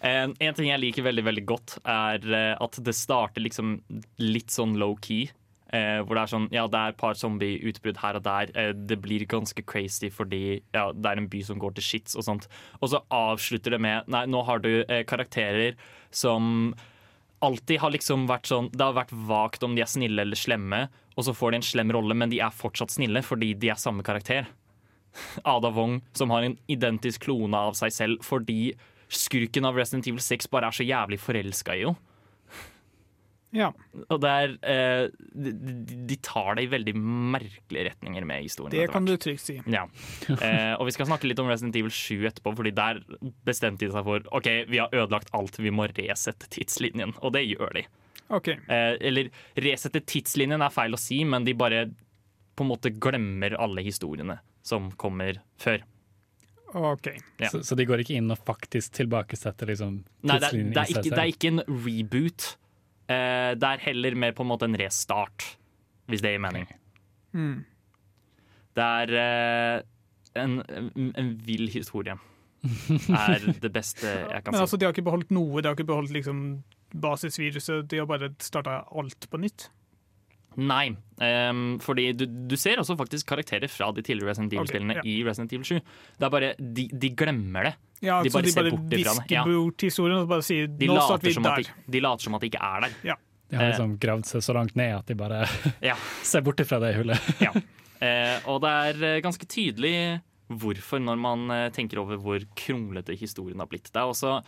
En 0.03 0.35
ting 0.35 0.67
jeg 0.67 0.83
liker 0.83 1.05
veldig 1.07 1.23
veldig 1.29 1.43
godt, 1.47 1.77
er 1.87 2.25
eh, 2.27 2.57
at 2.59 2.79
det 2.83 2.95
starter 2.99 3.45
liksom 3.45 3.77
litt 4.19 4.51
sånn 4.51 4.75
low-key. 4.81 5.29
Eh, 5.73 6.01
hvor 6.03 6.19
det 6.19 6.25
er 6.25 6.33
sånn, 6.33 6.49
ja, 6.51 6.65
det 6.67 6.81
er 6.81 6.91
et 6.91 6.99
par 6.99 7.15
zombieutbrudd 7.15 8.01
her 8.03 8.19
og 8.19 8.25
der. 8.27 8.51
Eh, 8.59 8.73
det 8.75 8.99
blir 9.05 9.23
ganske 9.31 9.63
crazy 9.63 10.11
fordi 10.11 10.59
ja, 10.75 10.89
det 10.91 11.07
er 11.07 11.23
en 11.23 11.31
by 11.31 11.45
som 11.47 11.61
går 11.63 11.77
til 11.79 11.87
shits 11.87 12.19
og 12.19 12.27
sånt. 12.27 12.49
Og 12.81 12.91
så 12.91 13.05
avslutter 13.15 13.77
det 13.77 13.83
med 13.85 14.11
Nei, 14.11 14.25
nå 14.27 14.43
har 14.49 14.65
du 14.65 14.73
karakterer 15.07 15.79
som 16.11 16.75
alltid 17.43 17.81
har 17.83 17.95
liksom 17.95 18.27
vært 18.31 18.47
sånn 18.51 18.69
Det 18.75 18.85
har 18.85 18.95
vært 18.95 19.15
vagt 19.27 19.65
om 19.67 19.75
de 19.75 19.83
er 19.83 19.91
snille 19.91 20.27
eller 20.27 20.39
slemme, 20.39 20.85
og 21.17 21.25
så 21.27 21.35
får 21.37 21.53
de 21.53 21.61
en 21.61 21.67
slem 21.67 21.93
rolle, 21.95 22.15
men 22.17 22.31
de 22.33 22.41
er 22.41 22.55
fortsatt 22.55 22.95
snille 22.95 23.23
fordi 23.27 23.53
de 23.59 23.69
er 23.73 23.81
samme 23.81 24.03
karakter. 24.07 24.47
Ada 25.45 25.69
Wong 25.77 25.99
som 26.17 26.31
har 26.33 26.47
en 26.47 26.57
identisk 26.73 27.27
klone 27.27 27.59
av 27.69 27.75
seg 27.77 27.93
selv 27.93 28.25
fordi 28.25 28.73
skurken 29.13 29.67
av 29.69 29.77
Resident 29.77 30.07
Evil 30.09 30.23
6 30.25 30.49
bare 30.49 30.71
er 30.71 30.79
så 30.79 30.87
jævlig 30.89 31.19
forelska 31.21 31.77
i 31.77 31.85
henne. 31.85 31.99
Ja. 33.53 33.67
Og 34.09 34.17
det 34.25 34.31
er, 34.33 34.53
eh, 34.65 35.11
de, 35.37 35.51
de- 36.09 36.17
tar 36.25 36.55
det 36.57 36.65
i 36.65 36.71
veldig 36.73 36.95
merkelige 36.97 37.91
retninger 37.91 38.25
med 38.25 38.47
historien. 38.47 38.73
Det 38.73 38.87
kan 38.91 39.05
du 39.05 39.13
trygt 39.21 39.45
si. 39.45 39.59
Ja. 39.69 39.83
Eh, 40.33 40.73
og 40.79 40.87
vi 40.89 40.95
skal 40.97 41.11
snakke 41.11 41.29
litt 41.29 41.43
om 41.43 41.51
Resident 41.53 41.77
Evil 41.77 41.93
7 41.93 42.25
etterpå, 42.31 42.55
Fordi 42.57 42.73
der 42.73 43.03
bestemte 43.45 43.85
de 43.85 43.93
seg 43.93 44.07
for 44.09 44.25
OK, 44.33 44.49
vi 44.73 44.81
har 44.81 44.89
ødelagt 44.97 45.29
alt, 45.37 45.59
vi 45.61 45.69
må 45.75 45.85
resette 45.93 46.49
tidslinjen. 46.49 47.13
Og 47.21 47.35
det 47.37 47.45
gjør 47.51 47.77
de. 47.77 47.85
OK. 48.29 48.49
Eh, 48.49 48.95
eller 49.01 49.31
resette 49.55 50.03
tidslinjen 50.07 50.63
er 50.63 50.73
feil 50.73 50.95
å 50.95 51.01
si, 51.01 51.23
men 51.29 51.47
de 51.47 51.55
bare 51.59 51.87
på 52.57 52.65
en 52.65 52.71
måte 52.71 52.93
glemmer 52.93 53.57
alle 53.61 53.85
historiene 53.85 54.39
som 54.63 54.91
kommer 55.01 55.41
før. 55.61 55.83
ok. 56.73 57.09
Ja. 57.43 57.51
Så, 57.51 57.63
så 57.67 57.77
de 57.79 57.87
går 57.89 58.05
ikke 58.05 58.17
inn 58.21 58.31
og 58.33 58.41
faktisk 58.47 58.95
tilbakesetter 59.01 59.73
liksom, 59.73 60.03
Nei, 60.23 60.37
det 60.37 60.37
er, 60.37 60.41
tidslinjen 60.47 60.73
det, 60.73 60.83
er 60.83 60.93
ikke, 60.95 61.11
det 61.11 61.23
er 61.23 61.33
ikke 61.35 61.53
en 61.53 61.65
reboot. 61.87 62.49
Eh, 63.13 63.53
det 63.59 63.73
er 63.75 63.87
heller 63.89 64.17
mer 64.17 64.37
på 64.37 64.47
en 64.47 64.53
måte 64.53 64.69
en 64.69 64.79
restart, 64.79 65.53
hvis 66.09 66.25
det 66.25 66.35
gir 66.35 66.45
mening. 66.45 66.69
Mm. 67.33 67.65
Det 68.77 68.91
er 69.03 69.17
eh, 69.21 69.79
en, 70.41 70.61
en, 70.69 70.93
en 71.19 71.33
vill 71.45 71.69
historie. 71.73 72.17
Er 73.11 73.43
det 73.59 73.73
beste 73.75 74.07
jeg 74.07 74.45
kan 74.45 74.53
si. 74.53 74.55
Men 74.55 74.63
altså, 74.63 74.79
de 74.79 74.87
har 74.87 74.95
ikke 74.95 75.05
beholdt 75.09 75.33
noe. 75.35 75.61
De 75.61 75.69
har 75.69 75.77
ikke 75.77 75.89
beholdt 75.89 76.13
liksom 76.15 76.63
basisviruset. 76.95 77.87
De 77.91 78.03
har 78.03 78.09
bare 78.11 78.33
starta 78.43 78.83
alt 78.91 79.29
på 79.31 79.41
nytt. 79.43 79.69
Nei, 80.61 80.91
um, 81.17 81.79
fordi 81.81 82.11
du, 82.13 82.27
du 82.29 82.59
ser 82.61 82.81
også 82.83 82.97
faktisk 82.99 83.31
karakterer 83.31 83.71
fra 83.73 83.89
de 83.97 84.03
tidligere 84.05 84.33
Resident 84.33 84.53
Evil-spillene 84.53 84.99
okay, 84.99 85.09
ja. 85.09 85.15
i 85.23 85.25
Resident 85.25 85.55
Evil 85.57 85.65
7. 85.65 85.79
Det 86.19 86.27
er 86.27 86.33
bare, 86.35 86.51
de, 86.61 86.87
de 86.93 87.11
glemmer 87.17 87.71
det. 87.71 87.75
Ja, 88.03 88.19
De 88.25 88.33
bare 88.35 88.45
de 88.45 88.53
ser 88.53 88.67
bare 88.67 88.73
bort 88.75 88.97
ifra 88.99 89.15
det. 89.17 89.29
Ja. 89.33 89.45
bort 89.47 89.85
historien 89.87 90.19
og 90.19 90.29
bare 90.31 90.45
sier 90.45 90.67
De 90.69 90.89
nå 90.91 90.97
starter 90.99 91.31
vi 91.31 91.45
der. 91.47 91.63
de, 91.63 91.93
de 91.95 92.03
later 92.03 92.27
som 92.27 92.37
at 92.37 92.43
de 92.43 92.51
ikke 92.51 92.65
er 92.67 92.85
der. 92.85 93.23
De 93.53 93.61
har 93.61 93.71
liksom 93.71 93.95
gravd 94.01 94.29
seg 94.29 94.45
så 94.45 94.57
langt 94.57 94.77
ned 94.81 94.95
at 94.97 95.09
de 95.09 95.17
bare 95.17 95.45
Ja. 95.91 95.97
ser 96.27 96.45
bort 96.45 96.61
ifra 96.61 96.81
det 96.83 96.95
hullet. 96.99 97.33
Ja. 97.41 97.55
Uh, 98.03 98.37
og 98.51 98.61
det 98.65 98.75
er 98.89 99.07
eh, 99.09 99.23
ganske 99.25 99.49
tydelig 99.49 99.95
hvorfor 100.53 101.01
når 101.01 101.21
man 101.21 101.47
eh, 101.55 101.69
tenker 101.73 102.03
over 102.03 102.19
hvor 102.21 102.43
kronglete 102.59 103.15
historien 103.17 103.63
har 103.63 103.71
blitt. 103.71 103.89
Det 103.89 104.01
er 104.01 104.11
også 104.11 104.41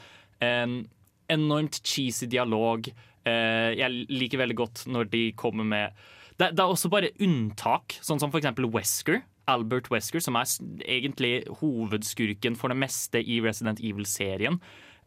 en 0.44 0.82
enormt 1.32 1.80
cheesy 1.84 2.28
dialog. 2.30 2.88
Eh, 3.24 3.70
jeg 3.78 4.06
liker 4.10 4.42
veldig 4.42 4.56
godt 4.58 4.84
når 4.90 5.08
de 5.12 5.22
kommer 5.38 5.64
med 5.64 6.04
Det, 6.36 6.50
det 6.50 6.60
er 6.60 6.66
også 6.66 6.90
bare 6.90 7.12
unntak, 7.22 7.94
sånn 8.02 8.18
som 8.18 8.32
for 8.32 8.40
eksempel 8.40 8.66
Wesker. 8.74 9.22
Albert 9.46 9.90
Wesker, 9.92 10.22
som 10.24 10.34
er 10.40 10.48
egentlig 10.82 11.44
hovedskurken 11.60 12.56
for 12.58 12.72
det 12.72 12.80
meste 12.80 13.20
i 13.20 13.38
Resident 13.44 13.78
Evil-serien. 13.78 14.58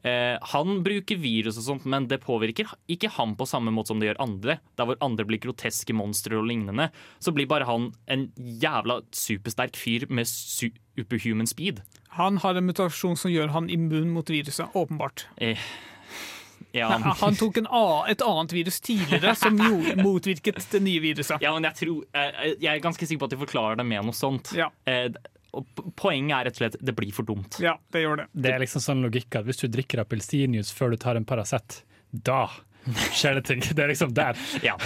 Eh, 0.06 0.38
han 0.53 0.84
bruker 0.86 1.17
virus 1.19 1.58
og 1.58 1.65
sånt, 1.65 1.88
men 1.89 2.06
det 2.08 2.21
påvirker 2.23 2.69
ikke 2.91 3.10
han 3.17 3.34
på 3.38 3.47
samme 3.49 3.73
måte 3.73 3.91
som 3.91 4.01
det 4.01 4.12
gjør 4.12 4.21
andre. 4.23 4.60
Der 4.77 4.88
hvor 4.88 4.99
andre 5.03 5.25
blir 5.27 5.41
groteske 5.43 5.95
monstre 5.97 6.38
og 6.38 6.47
lignende, 6.47 6.89
så 7.19 7.34
blir 7.36 7.49
bare 7.49 7.67
han 7.67 7.91
en 8.13 8.30
jævla 8.38 9.01
supersterk 9.12 9.77
fyr 9.80 10.08
med 10.10 10.30
superhuman 10.30 11.49
speed. 11.49 11.82
Han 12.17 12.39
har 12.43 12.58
en 12.58 12.69
mutasjon 12.69 13.17
som 13.19 13.34
gjør 13.34 13.53
han 13.56 13.71
immun 13.73 14.13
mot 14.13 14.30
viruset, 14.30 14.69
åpenbart. 14.77 15.27
Eh, 15.41 15.60
ja. 16.75 16.89
Han 17.21 17.35
tok 17.39 17.57
en 17.57 17.67
a 17.71 18.05
et 18.11 18.21
annet 18.21 18.53
virus 18.53 18.81
tidligere 18.83 19.33
som 19.39 19.57
jo 19.57 19.79
motvirket 20.05 20.59
det 20.71 20.81
nye 20.83 21.01
viruset. 21.01 21.41
ja, 21.41 21.53
men 21.55 21.65
jeg 21.69 21.79
tror 21.81 22.05
Jeg 22.59 22.69
er 22.73 22.83
ganske 22.83 23.07
sikker 23.07 23.23
på 23.23 23.29
at 23.29 23.35
de 23.35 23.41
forklarer 23.45 23.79
det 23.79 23.87
med 23.87 24.05
noe 24.05 24.17
sånt. 24.17 24.51
Ja. 24.57 24.69
Eh, 24.85 25.09
poenget 25.97 26.35
er 26.37 26.49
rett 26.49 26.57
og 26.59 26.63
slett 26.63 26.79
det 26.85 26.93
blir 26.97 27.13
for 27.15 27.25
dumt. 27.27 27.57
Ja, 27.63 27.77
det 27.93 28.03
gjør 28.03 28.21
det. 28.21 28.27
Det 28.33 28.53
er 28.53 28.61
liksom 28.61 28.83
sånn 28.83 29.05
logikk 29.07 29.39
at 29.39 29.47
hvis 29.47 29.63
du 29.63 29.67
drikker 29.73 30.03
appelsinjuice 30.03 30.75
før 30.75 30.93
du 30.93 30.99
tar 31.01 31.17
en 31.17 31.25
Paracet, 31.25 31.81
da 32.11 32.45
skjer 33.15 33.39
det 33.39 33.45
ting. 33.50 33.62
Det 33.62 33.84
er 33.84 33.91
liksom 33.91 34.13
der. 34.17 34.38
Ja. 34.63 34.78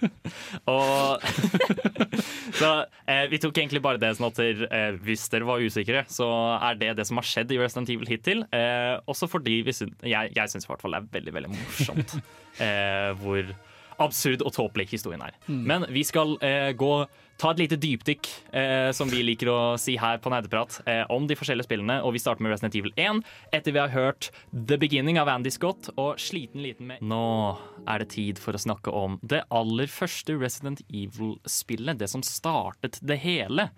og 0.74 1.24
Så 2.60 2.70
eh, 3.06 3.24
vi 3.30 3.38
tok 3.40 3.58
egentlig 3.58 3.82
bare 3.84 4.00
det 4.00 4.12
sånn 4.18 4.28
at 4.28 4.40
eh, 4.42 4.98
hvis 5.04 5.26
dere 5.32 5.48
var 5.48 5.62
usikre, 5.62 6.04
så 6.10 6.28
er 6.58 6.78
det 6.80 6.92
det 6.98 7.06
som 7.08 7.20
har 7.20 7.28
skjedd 7.28 7.54
i 7.54 7.60
Resident 7.60 7.92
Evil 7.92 8.10
hittil. 8.10 8.44
Eh, 8.56 8.96
også 9.10 9.30
fordi 9.30 9.60
vi 9.66 9.74
syns, 9.76 9.96
jeg, 10.04 10.32
jeg 10.36 10.52
syns 10.52 10.66
i 10.66 10.70
hvert 10.70 10.84
fall 10.84 10.96
det 10.96 11.02
er 11.02 11.10
veldig, 11.18 11.34
veldig 11.38 11.52
morsomt 11.54 12.16
eh, 12.66 13.10
hvor 13.20 13.52
absurd 14.00 14.44
og 14.46 14.54
tåpelig 14.56 14.88
historien 14.94 15.22
er. 15.24 15.36
Men 15.48 15.84
vi 15.92 16.04
skal 16.08 16.38
eh, 16.44 16.70
gå 16.78 16.94
ta 17.40 17.54
et 17.54 17.62
lite 17.62 17.78
dypdykk, 17.80 18.28
eh, 18.52 18.90
som 18.96 19.08
vi 19.10 19.22
liker 19.24 19.48
å 19.48 19.60
si 19.80 19.96
her 20.00 20.20
på 20.20 20.32
Nerdeprat, 20.32 20.80
eh, 20.86 21.04
om 21.08 21.26
de 21.26 21.36
forskjellige 21.38 21.68
spillene. 21.68 22.00
Og 22.04 22.14
vi 22.14 22.22
starter 22.22 22.44
med 22.44 22.52
Resident 22.52 22.76
Evil 22.76 22.92
1, 22.96 23.22
etter 23.56 23.72
vi 23.72 23.80
har 23.80 23.94
hørt 23.94 24.30
The 24.52 24.76
Beginning 24.80 25.18
av 25.18 25.30
Andy 25.32 25.50
Scott 25.50 25.88
og 25.96 26.20
Sliten 26.20 26.62
liten 26.62 26.90
med 26.90 27.00
Nå 27.00 27.56
er 27.88 28.02
det 28.02 28.10
tid 28.12 28.40
for 28.42 28.52
å 28.52 28.60
snakke 28.60 28.92
om 28.92 29.18
det 29.24 29.44
aller 29.50 29.88
første 29.90 30.36
Resident 30.38 30.82
Evil-spillet, 30.90 31.98
det 31.98 32.10
som 32.12 32.24
startet 32.26 33.00
det 33.00 33.20
hele. 33.24 33.70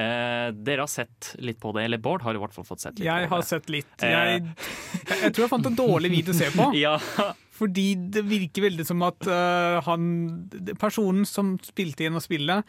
Eh, 0.00 0.52
dere 0.54 0.86
har 0.86 0.88
sett 0.88 1.34
litt 1.42 1.58
på 1.60 1.74
det, 1.74 1.84
eller 1.88 1.98
Bård 1.98 2.22
har 2.22 2.36
i 2.36 2.40
hvert 2.40 2.54
fall 2.54 2.64
fått 2.64 2.84
sett 2.84 3.00
litt 3.00 3.08
Jeg 3.08 3.28
har 3.28 3.42
sett 3.44 3.68
litt. 3.72 3.90
Eh. 4.06 4.14
Jeg, 4.14 4.54
jeg 5.10 5.34
tror 5.34 5.44
jeg 5.44 5.52
fant 5.52 5.66
en 5.66 5.76
dårlig 5.76 6.12
video 6.14 6.32
å 6.32 6.38
se 6.38 6.48
på. 6.54 6.70
Ja, 6.80 6.94
Fordi 7.58 7.88
det 8.14 8.22
virker 8.24 8.68
veldig 8.68 8.86
som 8.88 9.02
at 9.04 9.26
uh, 9.28 9.82
han 9.84 10.06
Personen 10.80 11.26
som 11.28 11.58
spilte 11.66 12.06
gjennom 12.06 12.22
spillet 12.24 12.64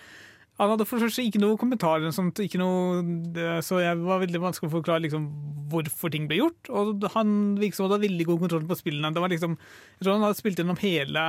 han 0.59 0.73
hadde 0.73 0.85
for 0.85 1.01
ikke 1.01 1.41
noe 1.41 1.57
kommentarer, 1.57 2.05
og 2.09 2.13
sånt, 2.15 2.41
noe, 2.59 3.61
så 3.65 3.79
jeg 3.81 4.01
var 4.03 4.21
veldig 4.21 4.41
vanskelig 4.43 4.69
å 4.69 4.75
forklare 4.75 5.05
liksom, 5.05 5.29
hvorfor 5.71 6.11
ting 6.13 6.27
ble 6.29 6.41
gjort. 6.41 6.69
Og 6.69 7.07
han 7.15 7.31
virket 7.61 7.79
som 7.79 7.87
hadde 7.87 8.03
veldig 8.03 8.27
god 8.29 8.43
kontroll 8.43 8.67
på 8.69 8.77
spillene. 8.77 9.29
Liksom, 9.31 9.55
jeg 9.55 10.03
tror 10.03 10.17
han 10.17 10.27
hadde 10.27 10.39
spilt 10.41 10.61
gjennom 10.61 10.81
hele 10.83 11.25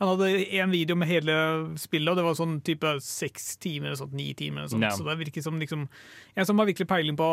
Han 0.00 0.08
hadde 0.10 0.28
én 0.50 0.70
video 0.74 0.96
med 0.98 1.06
hele 1.08 1.34
spillet, 1.78 2.08
og 2.10 2.16
det 2.18 2.24
var 2.26 2.34
sånn 2.34 2.56
type 2.66 2.90
seks 3.00 3.56
timer 3.62 3.92
eller 3.92 4.00
sånt, 4.00 4.12
ni 4.12 4.32
timer. 4.34 4.64
Eller 4.64 4.72
sånt. 4.72 4.82
Ja. 4.82 4.90
Så 4.90 5.04
det 5.06 5.14
virker 5.20 5.42
som 5.44 5.60
liksom, 5.62 5.84
en 6.34 6.46
som 6.48 6.58
har 6.58 6.66
virkelig 6.66 6.88
peiling 6.90 7.16
på 7.16 7.28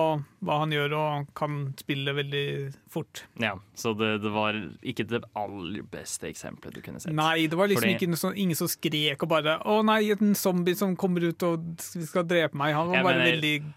hva 0.46 0.60
han 0.62 0.72
gjør, 0.76 0.94
og 1.00 1.32
kan 1.36 1.74
spille 1.82 2.14
veldig 2.14 2.46
fort. 2.88 3.24
ja. 3.42 3.56
Så 3.76 3.96
det, 3.98 4.22
det 4.22 4.30
var 4.32 4.54
ikke 4.86 5.08
det 5.10 5.24
aller 5.36 5.82
beste 5.90 6.30
eksempelet 6.30 6.76
du 6.78 6.82
kunne 6.86 7.00
sett. 7.02 7.14
Nei, 7.18 7.48
det 7.48 7.58
var 7.58 7.68
liksom 7.68 7.88
Fordi- 7.90 7.98
ikke 7.98 8.10
noe 8.14 8.22
sånn, 8.22 8.38
ingen 8.38 8.56
som 8.56 8.68
skrek 8.70 9.24
og 9.24 9.30
bare 9.30 9.58
'Å 9.66 9.84
nei, 9.84 10.12
en 10.12 10.36
zombie 10.36 10.76
som 10.76 10.96
kommer 10.96 11.24
ut 11.24 11.42
og 11.44 11.66
skal 11.80 12.24
drepe 12.24 12.54
meg'. 12.54 12.74
Han 12.78 12.88
var 12.94 13.04
bare 13.04 13.18
mener- 13.18 13.32
veldig 13.42 13.74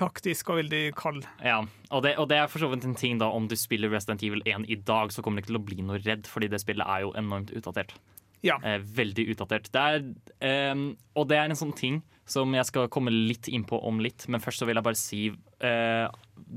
taktisk 0.00 0.50
og 0.52 0.60
veldig 0.60 0.82
kald. 0.98 1.24
Ja, 1.44 1.62
og 1.90 2.02
det, 2.04 2.16
og 2.20 2.28
det 2.30 2.40
er 2.40 2.50
for 2.52 2.62
så 2.62 2.68
vidt 2.72 2.84
en 2.84 2.96
ting 2.98 3.20
da 3.20 3.30
Om 3.32 3.48
du 3.48 3.56
spiller 3.58 3.92
Resident 3.92 4.22
Evil 4.26 4.44
1 4.44 4.68
i 4.68 4.76
dag, 4.76 5.12
så 5.12 5.24
kommer 5.24 5.40
du 5.40 5.44
ikke 5.44 5.54
til 5.54 5.60
å 5.60 5.66
bli 5.70 5.80
noe 5.86 6.02
redd, 6.02 6.28
fordi 6.30 6.50
det 6.52 6.60
spillet 6.62 6.86
er 6.86 7.06
jo 7.06 7.14
enormt 7.16 7.52
utdatert. 7.56 7.96
Ja. 8.44 8.58
Eh, 8.62 8.78
veldig 8.78 9.28
utdatert. 9.32 9.70
Det 9.72 9.80
er, 9.80 10.04
eh, 10.44 10.74
og 11.16 11.28
det 11.30 11.40
er 11.40 11.48
en 11.48 11.58
sånn 11.58 11.74
ting 11.76 12.02
som 12.26 12.52
jeg 12.54 12.66
skal 12.68 12.90
komme 12.92 13.12
litt 13.14 13.48
inn 13.48 13.64
på 13.64 13.78
om 13.86 14.00
litt, 14.02 14.26
men 14.28 14.42
først 14.42 14.62
så 14.62 14.68
vil 14.68 14.78
jeg 14.78 14.86
bare 14.86 15.00
si 15.00 15.22
eh, 15.64 16.06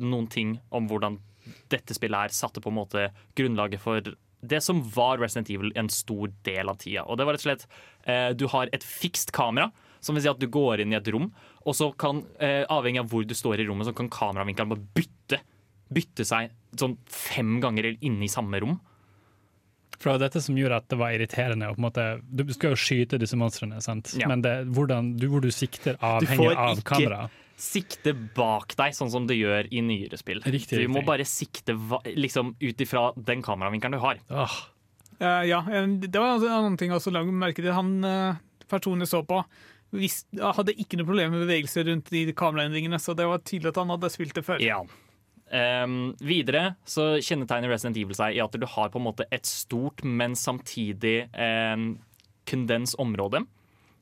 noen 0.01 0.27
ting 0.27 0.57
om 0.75 0.89
hvordan 0.89 1.19
dette 1.71 1.95
spillet 1.95 2.27
her 2.27 2.33
satte 2.35 2.61
på 2.61 2.69
en 2.69 2.79
måte 2.81 3.09
grunnlaget 3.37 3.81
for 3.81 4.09
det 4.41 4.61
som 4.63 4.81
var 4.95 5.19
Resident 5.19 5.49
Evil 5.51 5.73
en 5.75 5.89
stor 5.91 6.31
del 6.47 6.71
av 6.71 6.79
tida. 6.79 7.03
Og 7.05 7.19
det 7.19 7.27
var 7.27 7.35
rett 7.35 7.43
og 7.43 7.49
slett 7.49 7.65
eh, 8.07 8.31
Du 8.37 8.47
har 8.53 8.71
et 8.73 8.85
fikst 8.85 9.33
kamera, 9.35 9.69
som 9.99 10.15
vil 10.15 10.23
si 10.23 10.31
at 10.31 10.39
du 10.39 10.47
går 10.47 10.83
inn 10.83 10.93
i 10.93 10.99
et 10.99 11.09
rom, 11.11 11.29
og 11.65 11.75
så 11.75 11.89
kan, 11.97 12.23
eh, 12.39 12.63
avhengig 12.71 13.01
av 13.01 13.09
hvor 13.11 13.25
du 13.27 13.35
står 13.35 13.59
i 13.59 13.67
rommet, 13.67 13.87
så 13.89 13.95
kan 13.95 14.09
kameravinkelen 14.09 14.69
bare 14.71 14.85
bytte. 14.95 15.41
Bytte 15.91 16.25
seg 16.27 16.53
sånn 16.77 16.97
fem 17.09 17.57
ganger 17.63 17.95
inne 17.97 18.27
i 18.27 18.31
samme 18.31 18.61
rom. 18.61 18.77
For 19.99 20.07
det 20.07 20.13
var 20.13 20.21
dette 20.29 20.41
som 20.43 20.55
gjorde 20.55 20.79
at 20.79 20.87
det 20.91 20.97
var 20.99 21.11
irriterende. 21.11 21.67
Og 21.67 21.75
på 21.75 21.81
en 21.81 21.87
måte, 21.89 22.05
du 22.23 22.45
skal 22.55 22.71
jo 22.71 22.79
skyte 22.79 23.19
disse 23.19 23.35
monstrene. 23.39 23.81
Ja. 24.15 24.29
men 24.31 24.43
det, 24.45 24.55
hvordan, 24.71 25.17
du, 25.19 25.27
hvor 25.27 25.43
du 25.43 25.51
sikter, 25.51 25.99
Du 25.99 26.27
får 26.29 26.53
ikke 26.55 26.85
kameraet. 26.93 27.35
sikte 27.59 28.13
bak 28.15 28.77
deg, 28.79 28.95
sånn 28.95 29.11
som 29.11 29.27
det 29.27 29.35
gjør 29.35 29.67
i 29.67 29.83
nyere 29.83 30.19
spill. 30.21 30.39
Riktig, 30.45 30.79
du 30.79 30.87
må 30.87 31.01
riktig. 31.01 31.09
bare 31.11 31.25
sikte 31.27 31.75
liksom, 32.15 32.55
ut 32.61 32.85
ifra 32.85 33.09
den 33.17 33.43
kameravinkelen 33.43 33.99
du 33.99 34.03
har. 34.05 34.21
Oh. 34.31 34.55
Uh, 35.19 35.43
ja, 35.43 35.59
eh, 35.67 35.83
det 35.99 36.15
var 36.15 36.37
en 36.37 36.47
annen 36.47 36.79
ting 36.79 36.93
jeg 36.93 37.01
også 37.01 37.11
la 37.11 37.25
merke 37.27 37.59
til. 37.59 37.73
Han 37.75 37.97
uh, 38.07 38.39
personen 38.71 39.03
jeg 39.03 39.11
så 39.11 39.19
på, 39.27 39.41
hadde 39.89 40.75
ikke 40.77 40.99
noe 40.99 41.07
problem 41.07 41.33
med 41.33 41.45
bevegelser 41.47 41.87
rundt 41.89 42.11
de 42.13 42.27
kameraendringene, 42.37 42.99
så 43.01 43.15
det 43.17 43.25
var 43.29 43.41
tydelig 43.41 43.73
at 43.73 43.79
han 43.81 43.93
hadde 43.95 44.11
spilt 44.13 44.35
det 44.37 44.45
før. 44.45 44.61
Ja. 44.61 44.83
Um, 45.49 46.11
videre 46.21 46.75
så 46.85 47.15
kjennetegner 47.25 47.71
Resident 47.73 47.97
Evil 47.97 48.13
seg 48.13 48.35
i 48.37 48.41
at 48.43 48.53
du 48.53 48.67
har 48.69 48.91
på 48.93 48.99
en 48.99 49.07
måte 49.07 49.25
et 49.33 49.47
stort, 49.49 50.03
men 50.05 50.35
samtidig 50.37 51.23
um, 51.33 51.95
kondens 52.49 52.93
område. 53.01 53.41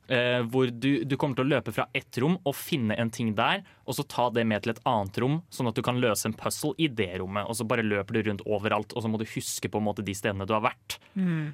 Uh, 0.08 0.44
hvor 0.52 0.70
du, 0.72 1.04
du 1.04 1.18
kommer 1.20 1.36
til 1.36 1.48
å 1.48 1.52
løpe 1.52 1.74
fra 1.76 1.84
ett 1.96 2.16
rom 2.24 2.38
og 2.48 2.54
finne 2.56 2.96
en 2.96 3.10
ting 3.12 3.34
der, 3.36 3.64
og 3.84 3.96
så 3.96 4.06
ta 4.08 4.30
det 4.36 4.46
med 4.48 4.64
til 4.64 4.72
et 4.72 4.84
annet 4.88 5.20
rom, 5.24 5.40
sånn 5.52 5.72
at 5.72 5.80
du 5.80 5.84
kan 5.84 6.00
løse 6.04 6.28
en 6.28 6.36
puzzle 6.36 6.74
i 6.84 6.88
det 6.92 7.14
rommet. 7.24 7.48
Og 7.48 7.60
så 7.60 7.68
bare 7.68 7.84
løper 7.88 8.16
du 8.16 8.28
rundt 8.28 8.44
overalt, 8.48 8.96
og 8.96 9.04
så 9.04 9.12
må 9.12 9.20
du 9.20 9.28
huske 9.32 9.72
på 9.72 9.80
en 9.80 9.88
måte 9.88 10.04
de 10.08 10.16
stedene 10.16 10.48
du 10.48 10.56
har 10.56 10.68
vært. 10.68 11.00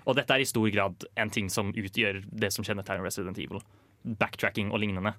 Og 0.05 0.17
dette 0.17 0.37
er 0.37 0.41
i 0.41 0.49
stor 0.49 0.69
grad 0.73 1.05
en 1.21 1.33
ting 1.33 1.49
som 1.53 1.69
utgjør 1.69 2.21
det 2.29 2.53
som 2.53 2.65
kjennetegner 2.65 3.09
Resident 3.09 3.41
Evil. 3.41 3.61
Backtracking 4.03 4.71
og 4.73 4.81
lignende. 4.83 5.15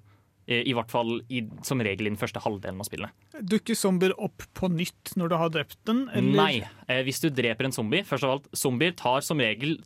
Eh, 0.47 0.61
I 0.69 0.75
hvert 0.77 0.91
fall 0.93 1.17
i, 1.33 1.41
som 1.65 1.81
regel 1.81 2.07
i 2.07 2.13
den 2.13 2.19
første 2.21 2.41
halvdelen 2.43 2.81
av 2.81 2.87
spillet. 2.87 3.13
Dukker 3.41 3.77
zombier 3.77 4.13
opp 4.21 4.45
på 4.57 4.69
nytt 4.73 5.15
når 5.17 5.31
du 5.31 5.37
har 5.41 5.53
drept 5.53 5.79
den? 5.89 6.05
Eller? 6.13 6.37
Nei. 6.37 6.55
Eh, 6.87 7.01
hvis 7.07 7.23
du 7.23 7.31
dreper 7.33 7.67
en 7.69 7.75
zombie 7.75 8.05
Først 8.05 8.27
av 8.27 8.35
alt, 8.37 8.49
Zombier 8.55 8.93
tar 8.97 9.25
som 9.25 9.41
regel 9.41 9.79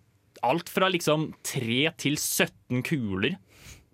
alt 0.45 0.69
fra 0.71 0.87
liksom 0.91 1.29
3 1.43 1.79
til 1.99 2.15
17 2.15 2.83
kuler 2.87 3.37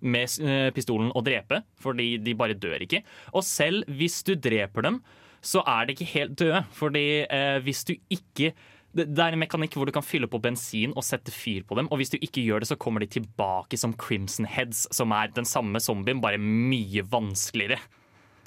med 0.06 0.30
eh, 0.44 0.70
pistolen 0.76 1.10
å 1.16 1.24
drepe, 1.26 1.64
fordi 1.82 2.16
de 2.22 2.36
bare 2.38 2.58
dør 2.58 2.84
ikke. 2.86 3.02
Og 3.34 3.46
selv 3.48 3.88
hvis 3.90 4.20
du 4.28 4.36
dreper 4.38 4.86
dem, 4.86 5.00
så 5.46 5.62
er 5.70 5.86
de 5.88 5.96
ikke 5.96 6.10
helt 6.12 6.36
døde. 6.42 6.62
Fordi 6.76 7.06
eh, 7.26 7.58
hvis 7.66 7.84
du 7.88 7.96
ikke 8.14 8.52
det, 8.96 9.10
det 9.12 9.24
er 9.24 9.36
en 9.36 9.42
mekanikk 9.42 9.76
hvor 9.76 9.90
du 9.90 9.94
kan 9.96 10.06
fylle 10.06 10.30
på 10.32 10.40
bensin 10.44 10.94
og 10.96 11.04
sette 11.06 11.34
fyr 11.34 11.66
på 11.68 11.78
dem. 11.80 11.90
Og 11.92 12.00
hvis 12.00 12.14
du 12.14 12.18
ikke 12.18 12.44
gjør 12.46 12.64
det, 12.64 12.70
så 12.72 12.80
kommer 12.80 13.04
de 13.04 13.12
tilbake 13.18 13.80
som 13.80 13.96
Crimson 14.00 14.48
Heads, 14.48 14.86
som 14.96 15.14
er 15.16 15.34
den 15.36 15.48
samme 15.50 15.82
zombien, 15.84 16.24
bare 16.24 16.40
mye 16.42 17.04
vanskeligere. 17.12 17.82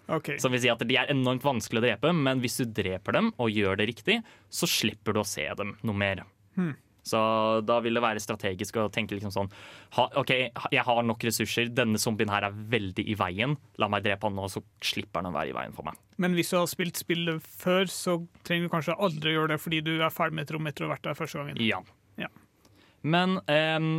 Ok. 0.09 0.33
Som 0.41 0.55
vil 0.55 0.63
si 0.63 0.71
at 0.73 0.81
De 0.89 0.97
er 0.97 1.11
enormt 1.13 1.45
vanskelig 1.45 1.83
å 1.83 1.85
drepe, 1.85 2.13
men 2.17 2.41
hvis 2.41 2.63
du 2.63 2.71
dreper 2.73 3.19
dem 3.19 3.33
og 3.37 3.53
gjør 3.53 3.77
det 3.81 3.91
riktig, 3.91 4.23
så 4.49 4.69
slipper 4.71 5.13
du 5.13 5.21
å 5.21 5.29
se 5.29 5.45
dem 5.59 5.77
noe 5.85 6.01
mer. 6.01 6.25
Så 7.09 7.21
da 7.67 7.79
vil 7.85 7.97
det 7.97 8.03
være 8.05 8.23
strategisk 8.23 8.79
å 8.81 8.89
tenke 8.93 9.17
liksom 9.17 9.33
sånn 9.35 9.51
ha, 9.97 10.07
OK, 10.21 10.33
jeg 10.75 10.85
har 10.85 11.07
nok 11.07 11.25
ressurser, 11.29 11.71
denne 11.73 12.01
zombien 12.01 12.31
her 12.33 12.49
er 12.49 12.59
veldig 12.75 13.07
i 13.09 13.17
veien. 13.19 13.57
La 13.81 13.89
meg 13.91 14.05
drepe 14.07 14.29
han 14.29 14.37
nå, 14.39 14.49
så 14.53 14.63
slipper 14.85 15.23
han 15.23 15.31
å 15.33 15.37
være 15.37 15.53
i 15.53 15.57
veien 15.57 15.77
for 15.77 15.89
meg. 15.89 15.99
Men 16.21 16.37
hvis 16.37 16.53
du 16.53 16.59
har 16.59 16.69
spilt 16.71 17.01
spillet 17.01 17.45
før, 17.63 17.89
så 17.93 18.19
trenger 18.47 18.69
du 18.69 18.75
kanskje 18.75 18.99
aldri 18.99 19.35
gjøre 19.35 19.55
det 19.55 19.63
fordi 19.63 19.83
du 19.87 19.95
er 19.97 20.15
ferdig 20.15 20.39
med 20.39 20.47
et 20.47 20.55
rom 20.57 20.71
etter 20.71 20.85
å 20.85 20.91
ha 20.91 20.97
vært 20.97 21.09
der 21.09 21.19
første 21.19 21.41
gangen. 21.41 21.61
Ja. 21.63 21.83
Ja. 22.19 22.31
Men 23.07 23.39
um, 23.47 23.93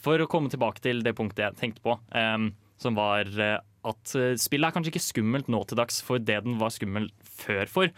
for 0.00 0.20
å 0.20 0.28
komme 0.30 0.52
tilbake 0.52 0.82
til 0.84 1.04
det 1.04 1.14
punktet 1.16 1.44
jeg 1.46 1.60
tenkte 1.60 1.84
på, 1.84 1.98
um, 2.12 2.50
som 2.78 2.94
var 2.94 3.28
eh, 3.42 3.58
at 3.88 4.14
eh, 4.18 4.36
spillet 4.38 4.68
er 4.68 4.74
kanskje 4.74 4.92
ikke 4.92 5.02
skummelt 5.02 5.50
nå 5.50 5.62
til 5.66 5.78
dags 5.80 6.00
for 6.04 6.22
det 6.22 6.40
den 6.44 6.58
var 6.60 6.72
skummel 6.74 7.08
før 7.40 7.70
for. 7.70 7.92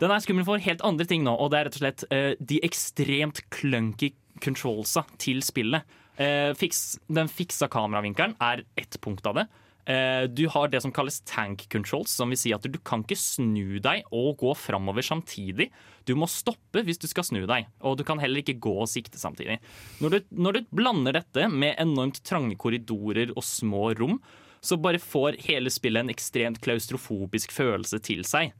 Den 0.00 0.12
er 0.12 0.22
skummel 0.24 0.46
for 0.48 0.62
helt 0.64 0.84
andre 0.86 1.06
ting 1.08 1.24
nå, 1.26 1.34
og 1.36 1.52
det 1.52 1.58
er 1.58 1.68
rett 1.68 1.78
og 1.78 1.82
slett 1.82 2.04
uh, 2.08 2.32
de 2.40 2.60
ekstremt 2.64 3.42
clunky 3.52 4.14
controlsa 4.40 5.04
til 5.20 5.42
spillet. 5.44 5.84
Uh, 6.20 6.52
fiks, 6.56 6.98
den 7.12 7.28
fiksa 7.28 7.68
kameravinkelen 7.72 8.38
er 8.44 8.64
ett 8.80 8.96
punkt 9.04 9.28
av 9.28 9.42
det. 9.42 9.50
Eh, 9.90 10.24
du 10.28 10.44
har 10.48 10.68
det 10.68 10.80
som 10.84 10.92
kalles 10.92 11.20
tank 11.26 11.64
controls, 11.72 12.12
som 12.12 12.30
vil 12.30 12.38
si 12.38 12.52
at 12.54 12.62
du 12.62 12.78
kan 12.84 13.02
ikke 13.02 13.18
snu 13.18 13.80
deg 13.82 14.04
og 14.14 14.36
gå 14.42 14.52
framover 14.58 15.04
samtidig. 15.04 15.70
Du 16.06 16.12
må 16.18 16.28
stoppe 16.30 16.84
hvis 16.86 17.00
du 17.00 17.08
skal 17.10 17.26
snu 17.26 17.40
deg, 17.48 17.66
og 17.80 17.96
du 17.98 18.04
kan 18.06 18.20
heller 18.22 18.42
ikke 18.42 18.58
gå 18.60 18.74
og 18.84 18.90
sikte 18.92 19.18
samtidig. 19.20 19.58
Når 20.02 20.14
du, 20.14 20.18
når 20.30 20.58
du 20.58 20.70
blander 20.76 21.18
dette 21.18 21.48
med 21.50 21.80
enormt 21.80 22.22
trange 22.28 22.58
korridorer 22.60 23.32
og 23.34 23.46
små 23.46 23.90
rom, 23.98 24.20
så 24.60 24.76
bare 24.76 25.00
får 25.00 25.40
hele 25.46 25.72
spillet 25.72 26.04
en 26.04 26.12
ekstremt 26.12 26.60
klaustrofobisk 26.62 27.54
følelse 27.56 28.02
til 28.04 28.26
seg. 28.28 28.52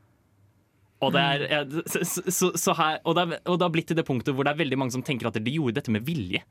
Og 1.00 1.14
det, 1.14 1.20
er, 1.48 1.66
så, 1.88 2.22
så, 2.28 2.50
så 2.60 2.74
her, 2.76 2.98
og, 3.08 3.14
det 3.16 3.22
er, 3.22 3.42
og 3.48 3.58
det 3.58 3.64
har 3.64 3.72
blitt 3.72 3.88
til 3.88 3.96
det 3.96 4.04
punktet 4.08 4.34
hvor 4.36 4.44
det 4.44 4.52
er 4.52 4.60
veldig 4.60 4.78
mange 4.82 4.92
som 4.92 5.04
tenker 5.04 5.30
at 5.30 5.38
de 5.40 5.54
gjorde 5.54 5.78
dette 5.78 5.94
med 5.94 6.04
vilje. 6.04 6.42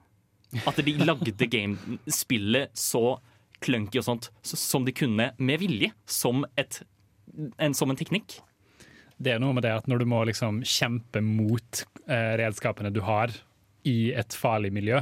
At 0.66 0.80
de 0.82 0.96
lagde 0.98 1.46
game, 1.52 2.00
spillet 2.10 2.74
så 2.74 3.20
clunky 3.62 4.00
og 4.02 4.08
sånt 4.08 4.30
som 4.42 4.88
de 4.88 4.96
kunne 4.96 5.30
med 5.38 5.62
vilje. 5.62 5.92
Som, 6.10 6.48
et, 6.58 6.82
en, 7.62 7.76
som 7.78 7.92
en 7.92 8.00
teknikk. 8.00 8.40
Det 9.20 9.36
er 9.36 9.44
noe 9.44 9.54
med 9.54 9.68
det 9.68 9.76
at 9.76 9.90
når 9.92 10.02
du 10.02 10.10
må 10.10 10.24
liksom 10.30 10.64
kjempe 10.64 11.22
mot 11.22 11.84
eh, 12.08 12.34
redskapene 12.40 12.92
du 12.96 13.04
har 13.06 13.34
i 13.88 14.12
et 14.18 14.36
farlig 14.36 14.72
miljø, 14.76 15.02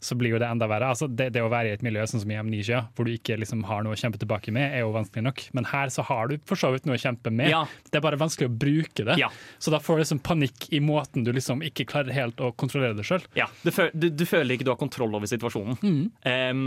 så 0.00 0.14
blir 0.18 0.36
jo 0.36 0.38
det 0.40 0.46
enda 0.46 0.68
verre. 0.70 0.90
Altså 0.92 1.08
det, 1.10 1.30
det 1.34 1.42
å 1.42 1.50
være 1.50 1.72
i 1.72 1.76
et 1.76 1.82
miljø 1.84 2.04
sånn 2.06 2.22
som 2.22 2.32
i 2.32 2.38
Amnesia, 2.38 2.84
hvor 2.94 3.08
du 3.08 3.14
ikke 3.14 3.38
liksom 3.40 3.64
har 3.68 3.82
noe 3.84 3.96
å 3.96 3.98
kjempe 3.98 4.20
tilbake 4.20 4.54
med, 4.54 4.70
er 4.76 4.84
jo 4.84 4.92
vanskelig 4.94 5.24
nok. 5.26 5.42
Men 5.58 5.68
her 5.72 5.90
så 5.94 6.04
har 6.06 6.30
du 6.30 6.36
for 6.48 6.60
så 6.60 6.70
vidt 6.74 6.86
noe 6.88 6.98
å 6.98 7.02
kjempe 7.02 7.32
med. 7.34 7.50
Ja. 7.50 7.64
Det 7.90 7.98
er 7.98 8.04
bare 8.04 8.20
vanskelig 8.20 8.50
å 8.50 8.54
bruke 8.54 9.06
det. 9.08 9.18
Ja. 9.20 9.30
Så 9.58 9.74
da 9.74 9.82
får 9.82 9.98
du 9.98 10.04
liksom 10.04 10.22
panikk 10.24 10.68
i 10.74 10.80
måten 10.84 11.26
du 11.26 11.32
liksom 11.34 11.64
ikke 11.66 11.88
klarer 11.90 12.14
helt 12.14 12.40
å 12.44 12.52
kontrollere 12.58 12.96
det 12.98 13.06
sjøl. 13.08 13.26
Ja, 13.38 13.48
du, 13.64 13.72
du, 13.92 14.08
du 14.14 14.24
føler 14.28 14.54
ikke 14.54 14.68
du 14.68 14.72
har 14.74 14.80
kontroll 14.80 15.18
over 15.18 15.30
situasjonen. 15.30 16.08
Em, 16.28 16.64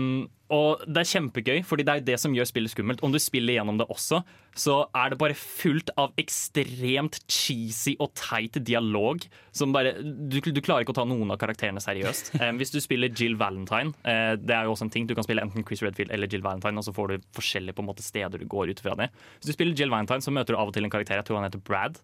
og 0.51 0.83
det 0.83 1.05
er 1.05 1.11
kjempegøy, 1.13 1.61
fordi 1.67 1.85
det 1.87 1.93
er 1.93 2.07
det 2.11 2.17
som 2.19 2.33
gjør 2.35 2.49
spillet 2.49 2.73
skummelt. 2.73 3.03
Om 3.05 3.13
du 3.15 3.19
spiller 3.23 3.55
gjennom 3.55 3.79
det 3.79 3.87
også, 3.91 4.19
så 4.57 4.81
er 4.97 5.11
det 5.11 5.19
bare 5.21 5.35
fullt 5.37 5.93
av 5.99 6.11
ekstremt 6.19 7.21
cheesy 7.31 7.93
og 8.03 8.11
teit 8.19 8.57
dialog. 8.67 9.23
Som 9.55 9.71
bare, 9.75 9.93
du, 10.01 10.39
du 10.43 10.61
klarer 10.63 10.83
ikke 10.83 10.95
å 10.95 10.99
ta 10.99 11.05
noen 11.07 11.31
av 11.31 11.39
karakterene 11.41 11.83
seriøst. 11.83 12.33
Um, 12.41 12.57
hvis 12.57 12.71
du 12.73 12.79
spiller 12.81 13.11
Jill 13.13 13.35
Valentine, 13.37 13.91
uh, 14.01 14.33
det 14.39 14.55
er 14.55 14.65
jo 14.65 14.71
også 14.73 14.87
en 14.87 14.91
ting, 14.93 15.05
du 15.05 15.13
kan 15.13 15.25
spille 15.25 15.43
enten 15.43 15.65
Chris 15.67 15.83
Redfield 15.85 16.09
eller 16.15 16.29
Jill 16.31 16.41
Valentine, 16.41 16.79
og 16.79 16.87
så 16.87 16.93
får 16.95 17.11
du 17.11 17.27
forskjellige 17.37 17.75
på 17.77 17.83
en 17.83 17.89
måte, 17.91 18.01
steder 18.01 18.41
du 18.41 18.47
går 18.49 18.71
ut 18.71 18.81
fra 18.81 18.95
det. 18.97 19.11
Hvis 19.37 19.51
du 19.51 19.53
spiller 19.53 19.77
Jill 19.77 19.93
Valentine, 19.93 20.25
så 20.25 20.33
møter 20.33 20.55
du 20.55 20.57
av 20.57 20.71
og 20.71 20.73
til 20.73 20.87
en 20.87 20.93
karakter, 20.93 21.19
jeg 21.19 21.27
tror 21.27 21.37
han 21.37 21.45
heter 21.45 21.61
Brad. 21.67 21.99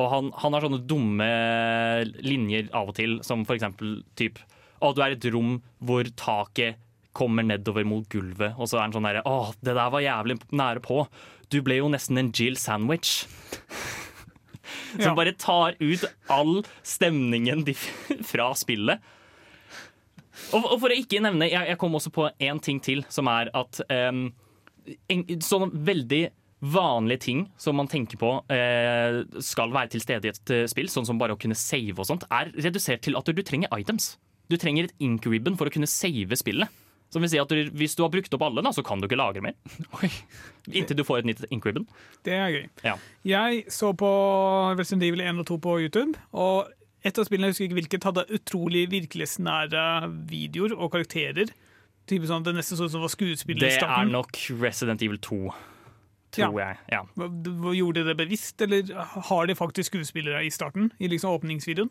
Og 0.00 0.10
han, 0.10 0.30
han 0.42 0.56
har 0.56 0.66
sånne 0.66 0.82
dumme 0.90 1.30
linjer 2.26 2.70
av 2.76 2.90
og 2.90 2.98
til, 2.98 3.18
som 3.26 3.44
for 3.46 3.58
eksempel 3.58 4.00
typ 4.18 4.40
Å, 4.80 4.92
du 4.96 5.02
er 5.04 5.12
i 5.12 5.18
et 5.18 5.30
rom 5.34 5.58
hvor 5.84 6.08
taket 6.18 6.80
kommer 7.16 7.44
nedover 7.44 7.84
mot 7.88 8.06
gulvet, 8.10 8.54
og 8.54 8.68
så 8.70 8.78
er 8.78 8.86
han 8.86 8.94
sånn 8.94 9.08
derre 9.08 9.24
Å, 9.26 9.52
det 9.60 9.74
der 9.74 9.92
var 9.92 10.04
jævlig 10.04 10.38
nære 10.56 10.82
på. 10.84 11.02
Du 11.50 11.60
ble 11.66 11.80
jo 11.80 11.88
nesten 11.90 12.18
en 12.20 12.32
Jill 12.34 12.56
sandwich. 12.60 13.24
Som 14.94 15.12
Ja. 15.12 15.14
bare 15.14 15.32
tar 15.38 15.76
ut 15.78 16.04
all 16.28 16.62
stemningen 16.82 17.62
fra 18.30 18.50
spillet. 18.58 19.00
Og, 20.54 20.64
og 20.64 20.76
for 20.80 20.90
å 20.90 20.96
ikke 20.96 21.20
nevne 21.22 21.50
Jeg, 21.50 21.66
jeg 21.68 21.78
kom 21.78 21.94
også 21.94 22.10
på 22.14 22.24
én 22.42 22.58
ting 22.62 22.80
til, 22.82 23.04
som 23.12 23.28
er 23.30 23.50
at 23.54 23.80
um, 23.90 24.30
en, 25.12 25.24
sånne 25.44 25.68
veldig 25.86 26.22
vanlige 26.60 27.22
ting 27.24 27.42
som 27.60 27.76
man 27.78 27.88
tenker 27.88 28.18
på 28.20 28.30
eh, 28.52 29.20
skal 29.40 29.70
være 29.72 29.94
til 29.94 30.02
stede 30.04 30.28
i 30.28 30.32
et 30.32 30.50
eh, 30.52 30.66
spill, 30.68 30.90
sånn 30.92 31.06
som 31.08 31.20
bare 31.20 31.32
å 31.36 31.40
kunne 31.40 31.56
save 31.56 31.94
og 31.96 32.08
sånt, 32.08 32.26
er 32.28 32.50
redusert 32.60 33.00
til 33.06 33.16
at 33.16 33.30
du 33.30 33.40
trenger 33.46 33.70
items. 33.78 34.14
Du 34.52 34.58
trenger 34.60 34.88
et 34.88 34.96
ink 35.00 35.24
ribbon 35.30 35.56
for 35.56 35.70
å 35.70 35.72
kunne 35.72 35.88
save 35.88 36.36
spillet. 36.36 36.68
Som 37.10 37.22
vil 37.24 37.30
si 37.32 37.38
at 37.42 37.48
du, 37.50 37.70
Hvis 37.74 37.96
du 37.98 38.04
har 38.04 38.10
brukt 38.12 38.32
opp 38.36 38.42
alle, 38.46 38.62
da, 38.62 38.70
så 38.70 38.84
kan 38.86 39.00
du 39.00 39.08
ikke 39.08 39.18
lagre 39.18 39.42
mer. 39.42 39.54
Inntil 40.70 40.96
du 40.96 41.02
får 41.04 41.18
et 41.22 41.30
nytt 41.30 41.44
ink. 41.50 41.64
Det 42.24 42.32
er 42.36 42.52
gøy. 42.54 42.66
Ja. 42.84 42.94
Jeg 43.26 43.64
så 43.72 43.92
på 43.98 44.10
Resident 44.78 45.02
Evil 45.08 45.20
1 45.24 45.40
og 45.42 45.46
2 45.50 45.56
på 45.64 45.74
YouTube, 45.82 46.14
og 46.32 46.68
et 47.02 47.16
av 47.18 47.24
spillene, 47.26 47.48
jeg 47.48 47.56
husker 47.56 47.66
ikke 47.66 47.78
hvilket, 47.80 48.04
hadde 48.04 48.26
utrolig 48.36 48.84
virkelighetsnære 48.92 49.84
videoer 50.30 50.74
og 50.76 50.92
karakterer. 50.92 51.50
Type 52.10 52.26
sånn, 52.28 52.44
Det 52.44 52.54
nesten 52.56 52.76
så 52.78 52.86
ut 52.88 52.92
som 52.94 53.00
var 53.04 53.12
skuespill 53.12 53.56
i 53.56 53.66
Det 53.66 53.82
er 53.82 54.04
nok 54.10 54.36
Resident 54.60 55.02
Evil 55.02 55.18
2, 55.22 55.40
tror 56.36 56.58
jeg. 56.60 56.76
Ja. 56.92 57.02
Hva- 57.16 57.30
hva- 57.30 57.74
Gjorde 57.76 58.04
de 58.04 58.12
det 58.12 58.16
bevisst, 58.20 58.60
eller 58.62 58.82
har 59.30 59.46
de 59.46 59.54
faktisk 59.54 59.90
skuespillere 59.94 60.44
i 60.44 60.50
starten? 60.50 60.90
I 61.00 61.08
liksom 61.08 61.30
åpningsvideoen? 61.40 61.90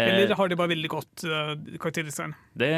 Eller 0.00 0.30
Eh, 0.30 0.36
har 0.36 0.48
de 0.50 0.56
bare 0.58 0.72
veldig 0.72 0.90
godt 0.92 1.24
uh, 1.28 1.54
karakterdesign? 1.80 2.34
det, 2.58 2.72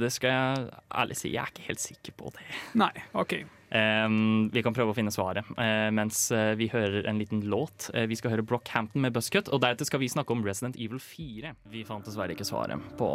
det 0.00 0.10
skal 0.14 0.34
jeg 0.34 0.68
ærlig 1.02 1.16
si, 1.20 1.32
jeg 1.34 1.42
er 1.42 1.52
ikke 1.54 1.68
helt 1.68 1.80
sikker 1.84 2.12
på 2.18 2.32
det. 2.36 2.44
Nei, 2.78 2.92
OK. 3.14 3.34
Vi 3.68 4.62
kan 4.64 4.72
prøve 4.72 4.92
å 4.92 4.96
finne 4.96 5.12
svaret 5.12 5.44
eh, 5.60 5.88
mens 5.92 6.30
eh, 6.32 6.54
vi 6.56 6.70
hører 6.72 7.04
en 7.08 7.18
liten 7.20 7.42
låt. 7.50 7.90
Eh, 7.92 8.06
vi 8.08 8.16
skal 8.16 8.32
høre 8.32 8.44
Brockhampton 8.48 9.02
med 9.04 9.12
Buscut, 9.12 9.50
og 9.52 9.60
deretter 9.60 9.84
skal 9.88 10.00
vi 10.00 10.08
snakke 10.08 10.32
om 10.32 10.40
Resident 10.46 10.78
Evil 10.80 11.00
4. 11.02 11.52
Vi 11.72 11.84
fant 11.84 12.06
dessverre 12.08 12.32
ikke 12.32 12.46
svaret 12.48 12.80
på 12.96 13.10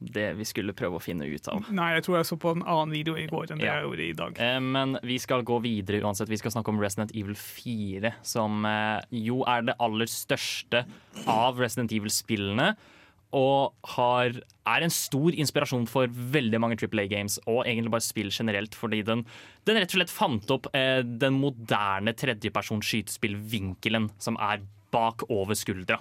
det 0.00 0.30
vi 0.36 0.44
skulle 0.48 0.76
prøve 0.76 1.00
å 1.00 1.02
finne 1.02 1.24
ut 1.28 1.48
av. 1.52 1.64
Nei, 1.72 1.94
jeg 1.96 2.04
tror 2.06 2.20
jeg 2.20 2.28
så 2.28 2.38
på 2.40 2.54
en 2.56 2.64
annen 2.64 2.92
video 2.92 3.16
i 3.20 3.26
går 3.30 3.54
enn 3.54 3.60
det 3.60 3.68
Ja. 3.68 3.78
jeg 3.80 3.88
gjorde 3.88 4.06
i 4.06 4.12
dag. 4.20 4.38
Men 4.68 4.98
vi 5.04 5.18
skal 5.20 5.42
gå 5.48 5.58
videre 5.64 6.00
uansett. 6.04 6.28
Vi 6.28 6.40
skal 6.40 6.54
snakke 6.54 6.72
om 6.72 6.80
Resident 6.80 7.12
Evil 7.16 7.36
4, 7.36 8.14
som 8.22 8.64
jo 9.10 9.42
er 9.48 9.68
det 9.68 9.76
aller 9.80 10.08
største 10.08 10.84
av 11.28 11.60
Resident 11.60 11.92
Evil-spillene. 11.92 12.74
Og 13.36 13.74
har, 13.94 14.34
er 14.66 14.82
en 14.82 14.90
stor 14.90 15.30
inspirasjon 15.38 15.84
for 15.86 16.10
veldig 16.10 16.58
mange 16.62 16.76
Triple 16.80 17.04
A-games, 17.06 17.38
og 17.46 17.62
egentlig 17.64 17.92
bare 17.94 18.02
spill 18.02 18.30
generelt, 18.34 18.74
fordi 18.74 19.04
den, 19.06 19.22
den 19.68 19.78
rett 19.78 19.92
og 19.94 20.00
slett 20.00 20.10
fant 20.14 20.50
opp 20.50 20.66
eh, 20.74 21.02
den 21.06 21.38
moderne 21.38 22.14
tredjepersons 22.18 22.86
skytespillvinkelen 22.90 24.10
som 24.18 24.38
er 24.42 24.64
bak 24.90 25.22
over 25.30 25.54
skuldra. 25.54 26.00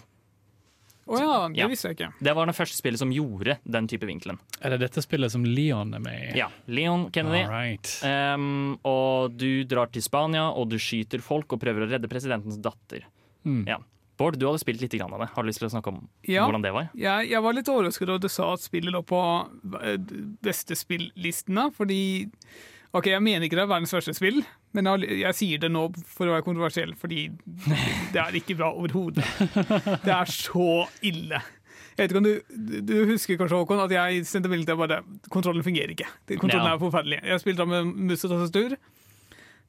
Å 1.09 1.17
ja, 1.17 1.35
det 1.49 1.57
Ja. 1.57 1.67
visste 1.69 1.89
jeg 1.89 1.97
ikke. 1.97 2.09
Det 2.21 2.33
var 2.37 2.45
det 2.45 2.53
første 2.53 2.77
spillet 2.77 2.99
som 3.01 3.09
gjorde 3.13 3.55
den 3.65 3.87
type 3.89 4.05
vinkelen. 4.05 4.37
Er 4.61 4.69
det 4.75 4.79
dette 4.83 5.01
spillet 5.01 5.31
som 5.33 5.43
Leon 5.45 5.93
er 5.97 5.99
med 6.05 6.19
i? 6.35 6.37
Ja, 6.37 6.49
Leon 6.69 7.07
Kennedy. 7.09 7.47
Right. 7.49 7.93
Um, 8.05 8.77
og 8.85 9.33
du 9.37 9.63
drar 9.65 9.89
til 9.89 10.01
Spania, 10.05 10.51
og 10.53 10.69
du 10.69 10.77
skyter 10.77 11.21
folk 11.25 11.53
og 11.53 11.61
prøver 11.61 11.85
å 11.85 11.89
redde 11.89 12.09
presidentens 12.11 12.59
datter. 12.61 13.05
Mm. 13.45 13.63
Ja. 13.69 13.79
Bård, 14.19 14.35
du 14.37 14.45
hadde 14.49 14.59
spilt 14.59 14.81
litt 14.83 14.95
av 15.01 15.13
det. 15.15 15.29
Har 15.31 15.43
du 15.43 15.47
lyst 15.49 15.61
til 15.63 15.69
å 15.69 15.71
snakke 15.71 15.93
om 15.93 16.01
Ja. 16.27 16.43
hvordan 16.45 16.61
det 16.65 16.73
var? 16.75 16.89
Ja, 16.99 17.19
jeg 17.23 17.41
var 17.41 17.53
litt 17.55 17.69
overrasket 17.71 18.07
da 18.09 18.17
du 18.19 18.27
sa 18.29 18.51
at 18.53 18.59
spillet 18.65 18.91
lå 18.91 18.99
på 19.07 19.19
eh, 19.81 19.95
beste 20.43 20.75
spillistene, 20.75 21.69
fordi 21.75 22.27
OK, 22.91 23.05
jeg 23.05 23.21
mener 23.21 23.45
ikke 23.45 23.55
det 23.55 23.63
er 23.63 23.69
verdens 23.69 23.93
verste 23.93 24.15
spill, 24.17 24.41
men 24.73 24.85
jeg, 24.89 25.19
jeg 25.21 25.35
sier 25.37 25.59
det 25.61 25.69
nå 25.71 25.85
for 26.09 26.25
å 26.27 26.33
være 26.33 26.43
kontroversiell, 26.47 26.95
fordi 26.97 27.27
det 28.13 28.19
er 28.23 28.35
ikke 28.39 28.57
bra 28.59 28.71
overhodet. 28.73 29.23
Det 30.03 30.13
er 30.15 30.25
så 30.33 30.87
ille. 31.05 31.39
Jeg 31.95 32.07
vet 32.07 32.11
ikke 32.13 32.19
om 32.21 32.27
du, 32.27 32.81
du- 32.89 33.05
husker 33.11 33.37
kanskje, 33.37 33.59
Håkon, 33.59 33.83
at 33.85 33.91
jeg 33.93 34.25
sendte 34.25 34.49
melding 34.49 34.65
til 34.69 34.77
bare 34.79 35.01
Kontrollen 35.29 35.63
fungerer 35.65 35.91
ikke. 35.95 36.07
Kontrollen 36.39 36.65
Ja. 36.71 36.75
er 36.75 36.81
forferdelig. 36.81 37.19
Jeg 37.27 37.39
spilte 37.43 37.61
da 37.61 37.65
med 37.69 37.93
mus 38.09 38.23
og 38.25 38.31
tastatur. 38.35 38.75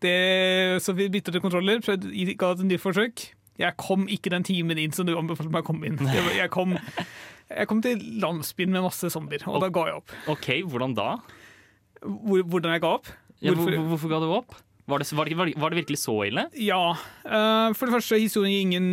Det, 0.00 0.14
så 0.80 0.94
vi 0.96 1.08
bytta 1.12 1.32
til 1.34 1.42
kontroller, 1.44 1.82
prøvde, 1.84 2.08
ga 2.40 2.54
det 2.54 2.64
et 2.64 2.70
nytt 2.70 2.80
forsøk. 2.82 3.24
Jeg 3.60 3.76
kom 3.80 4.06
ikke 4.08 4.30
den 4.32 4.44
timen 4.46 4.78
inn 4.80 4.92
som 4.96 5.04
du 5.08 5.12
anbefalte 5.18 5.52
meg 5.52 5.62
å 5.62 5.68
komme 5.68 5.90
inn. 5.90 5.98
Jeg, 6.00 6.30
jeg, 6.38 6.50
kom, 6.54 6.72
jeg 7.50 7.68
kom 7.68 7.82
til 7.84 8.00
landsbyen 8.22 8.72
med 8.72 8.86
masse 8.86 9.10
zombier, 9.12 9.44
og 9.50 9.60
da 9.60 9.68
ga 9.74 9.82
jeg 9.90 9.98
opp. 10.00 10.14
OK, 10.32 10.48
hvordan 10.72 10.94
da? 10.96 11.10
Hvor, 12.00 12.40
hvordan 12.48 12.72
jeg 12.76 12.80
ga 12.86 12.94
opp? 12.96 13.10
Ja, 13.40 13.52
Hvorfor- 13.52 13.76
hvor- 13.76 13.88
hvorfor 13.94 14.12
ga 14.14 14.20
du 14.24 14.30
opp? 14.36 14.54
Var 14.90 15.02
det, 15.02 15.08
var, 15.16 15.28
det, 15.30 15.54
var 15.60 15.70
det 15.72 15.78
virkelig 15.80 16.00
så 16.02 16.14
ille? 16.26 16.46
Ja. 16.58 16.96
eh, 17.24 17.70
for 17.78 17.86
det 17.86 17.94
første, 17.94 18.18
historien 18.18 18.52
gir 18.52 18.66
ingen 18.66 18.88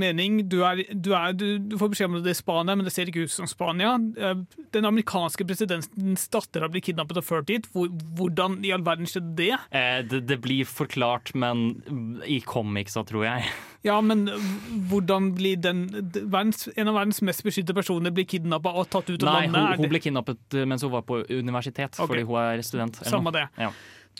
mening. 0.00 0.38
Du, 0.48 0.62
er, 0.64 0.82
du, 0.92 1.12
er, 1.16 1.34
du, 1.36 1.76
får 1.80 1.92
beskjed 1.92 2.10
om 2.10 2.18
at 2.20 2.26
det 2.26 2.32
er 2.34 2.38
Spania, 2.40 2.76
men 2.78 2.86
det 2.86 2.94
ser 2.94 3.10
ikke 3.10 3.26
ut 3.28 3.34
som 3.34 3.48
Spania. 3.50 3.94
Eh, 4.16 4.34
den 4.76 4.88
amerikanske 4.88 5.46
presidentens 5.48 6.26
datter 6.32 6.64
har 6.64 6.72
blitt 6.72 6.88
kidnappet 6.88 7.20
og 7.20 7.26
ført 7.26 7.50
dit. 7.50 7.68
Hvor, 7.74 7.90
hvordan 8.18 8.58
i 8.64 8.72
all 8.74 8.84
verden 8.86 9.10
skjedde 9.10 9.36
det? 9.42 9.52
Eh, 9.70 10.00
det? 10.08 10.24
Det 10.30 10.40
blir 10.44 10.68
forklart, 10.68 11.34
men 11.38 11.82
i 12.24 12.40
comicsa, 12.44 13.04
tror 13.06 13.26
jeg. 13.28 13.48
Ja, 13.84 13.98
men 14.00 14.24
hvordan 14.88 15.34
blir 15.36 15.58
den 15.60 15.82
En 15.92 16.88
av 16.88 16.94
verdens 16.96 17.20
mest 17.20 17.42
beskyttede 17.44 17.76
personer 17.76 18.14
blir 18.16 18.24
kidnappa 18.24 18.72
og 18.72 18.88
tatt 18.88 19.10
ut 19.10 19.20
av 19.20 19.28
Nei, 19.28 19.42
landet? 19.44 19.60
hun, 19.60 19.74
Er 19.74 19.82
hun 19.82 19.92
ble 19.92 20.00
kidnappet 20.00 20.56
mens 20.64 20.86
hun 20.86 20.94
var 20.94 21.04
på 21.04 21.20
universitet, 21.28 21.98
okay. 21.98 22.06
fordi 22.08 22.24
hun 22.24 22.40
er 22.40 22.64
student. 22.64 23.02
Samme 23.04 23.28
noe. 23.28 23.36
det. 23.36 23.66
Ja. 23.66 23.70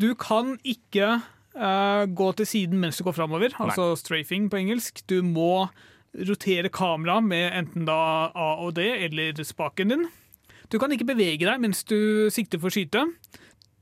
Du 0.00 0.10
kan 0.18 0.56
ikke 0.66 1.20
uh, 1.54 2.04
gå 2.10 2.28
til 2.40 2.48
siden 2.50 2.80
mens 2.82 2.98
du 2.98 3.04
går 3.06 3.16
framover, 3.16 3.54
altså 3.62 3.92
strafing 3.98 4.48
på 4.50 4.58
engelsk. 4.58 5.04
Du 5.10 5.20
må 5.22 5.68
rotere 6.14 6.70
kameraet 6.70 7.26
med 7.26 7.46
enten 7.58 7.86
da 7.88 8.30
A 8.34 8.50
og 8.62 8.76
D 8.78 8.86
eller 9.06 9.38
spaken 9.44 9.94
din. 9.94 10.06
Du 10.72 10.78
kan 10.78 10.92
ikke 10.94 11.06
bevege 11.06 11.46
deg 11.46 11.62
mens 11.62 11.84
du 11.86 12.30
sikter 12.32 12.58
for 12.62 12.70
å 12.70 12.74
skyte. 12.74 13.04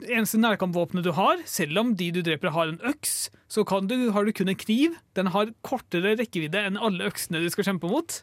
Eneste 0.02 0.40
nærkampvåpenet 0.40 1.06
du 1.06 1.12
har, 1.14 1.40
selv 1.46 1.78
om 1.78 1.92
de 1.96 2.08
du 2.10 2.22
dreper 2.26 2.50
har 2.50 2.72
en 2.72 2.80
øks, 2.88 3.30
så 3.46 3.62
kan 3.68 3.86
du, 3.86 4.10
har 4.10 4.26
du 4.26 4.32
kun 4.34 4.50
en 4.50 4.58
kniv. 4.58 4.96
Den 5.14 5.30
har 5.30 5.52
kortere 5.62 6.16
rekkevidde 6.18 6.58
enn 6.58 6.80
alle 6.80 7.06
øksene 7.06 7.40
du 7.42 7.48
skal 7.52 7.70
kjempe 7.70 7.90
mot. 7.92 8.18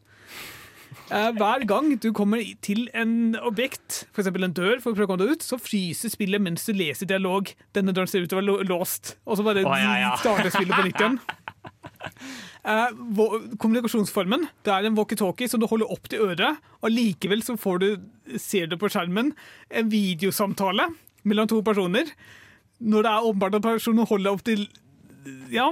Eh, 1.09 1.29
hver 1.37 1.65
gang 1.69 1.91
du 2.01 2.11
kommer 2.13 2.41
til 2.65 2.85
en 2.97 3.35
objekt, 3.45 4.03
f.eks. 4.13 4.29
en 4.29 4.55
dør, 4.55 4.77
for 4.81 4.91
å 4.91 4.97
prøve 4.97 5.07
å 5.07 5.11
komme 5.11 5.23
deg 5.23 5.39
ut, 5.39 5.45
så 5.45 5.57
fryser 5.61 6.13
spillet 6.13 6.41
mens 6.41 6.67
du 6.67 6.73
leser 6.77 7.09
dialog. 7.09 7.49
Denne 7.77 7.95
døren 7.95 8.09
ser 8.09 8.25
ut 8.25 8.29
til 8.31 8.39
å 8.39 8.43
være 8.43 8.69
låst. 8.69 9.15
Og 9.25 9.39
så 9.39 9.45
bare 9.45 9.65
oh, 9.65 9.77
ja, 9.79 9.95
ja. 10.03 10.13
starter 10.21 10.53
spillet 10.53 10.75
på 10.75 10.85
nytt 10.89 11.01
igjen. 11.01 11.19
Eh, 12.69 12.89
kommunikasjonsformen 13.59 14.43
Det 14.67 14.71
er 14.73 14.85
en 14.85 14.97
walkietalkie 14.97 15.47
som 15.49 15.61
du 15.61 15.65
holder 15.71 15.89
opp 15.93 16.09
til 16.11 16.25
øret, 16.27 16.59
og 16.83 16.91
likevel 16.91 17.39
så 17.41 17.55
får 17.57 17.79
du, 17.81 17.87
ser 18.35 18.67
du 18.67 18.75
på 18.77 18.89
skjermen 18.91 19.31
en 19.71 19.89
videosamtale 19.89 20.89
mellom 21.23 21.47
to 21.49 21.61
personer. 21.65 22.11
Når 22.79 23.07
det 23.07 23.13
er 23.13 23.29
åpenbart 23.31 23.57
at 23.57 23.65
personen 23.65 24.07
holder 24.07 24.35
opp 24.35 24.43
til 24.47 24.67
Ja, 25.51 25.71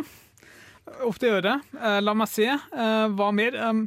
opp 1.04 1.20
til 1.20 1.38
øret. 1.38 1.68
Eh, 1.76 2.00
la 2.02 2.16
meg 2.18 2.32
se. 2.32 2.48
Eh, 2.56 3.08
hva 3.20 3.30
mer? 3.36 3.60
Um, 3.68 3.86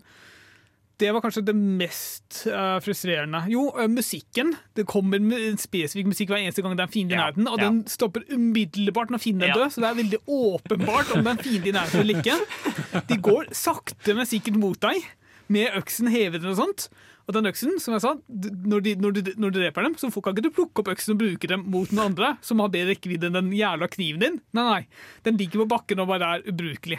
det 1.01 1.11
var 1.15 1.23
kanskje 1.25 1.43
det 1.49 1.55
mest 1.57 2.43
uh, 2.51 2.79
frustrerende. 2.85 3.43
Jo, 3.53 3.67
uh, 3.77 3.87
musikken. 3.91 4.53
Det 4.77 4.87
kommer 4.89 5.21
en 5.21 5.61
spesifikk 5.61 6.11
musikk 6.13 6.33
hver 6.33 6.43
eneste 6.43 6.65
gang 6.65 6.77
det 6.77 6.85
er 6.85 6.91
en 6.91 6.95
fiende 6.95 7.17
i 7.17 7.21
nærheten, 7.21 7.49
og 7.49 7.57
ja. 7.59 7.69
den 7.69 7.83
stopper 7.91 8.27
umiddelbart 8.31 9.13
når 9.13 9.23
fienden 9.23 9.49
er 9.49 9.57
død, 9.57 9.71
så 9.75 9.85
det 9.85 9.91
er 9.91 10.01
veldig 10.03 10.21
åpenbart 10.27 11.15
om 11.15 11.25
det 11.25 11.33
er 11.33 11.39
en 11.39 11.45
fiende 11.47 11.73
i 11.73 11.77
nærheten 11.77 12.05
eller 12.05 12.21
ikke. 12.21 13.05
De 13.09 13.21
går 13.31 13.55
sakte, 13.57 14.17
men 14.17 14.29
sikkert 14.29 14.61
mot 14.61 14.81
deg, 14.83 15.09
med 15.51 15.81
øksen 15.81 16.11
hevet 16.13 16.45
og 16.47 16.61
sånt. 16.61 16.91
Og 17.31 17.35
den 17.37 17.47
øksen, 17.47 17.77
som 17.79 17.95
jeg 17.95 18.03
sa, 18.03 18.17
når 18.27 18.81
når, 18.99 19.13
de, 19.15 19.23
de, 19.23 19.35
du, 19.39 19.49
dreper 19.55 19.87
dem, 19.87 19.97
så 20.01 20.11
kan 20.11 20.35
ikke 20.35 20.49
du 20.49 20.55
plukke 20.55 20.83
opp 20.83 20.89
øksen 20.91 21.15
og 21.15 21.21
bruke 21.21 21.51
dem 21.51 21.63
mot 21.71 21.93
noen 21.95 22.11
andre 22.11 22.33
som 22.43 22.63
har 22.63 22.73
bedre 22.75 22.97
rekkevidde 22.97 23.29
enn 23.31 23.39
den 23.39 23.53
jævla 23.55 23.87
kniven 23.93 24.25
din. 24.25 24.41
Nei, 24.57 24.65
nei. 24.67 24.81
Den 25.27 25.39
ligger 25.39 25.63
på 25.63 25.71
bakken 25.77 26.03
og 26.03 26.11
bare 26.11 26.33
er 26.37 26.49
ubrukelig. 26.51 26.99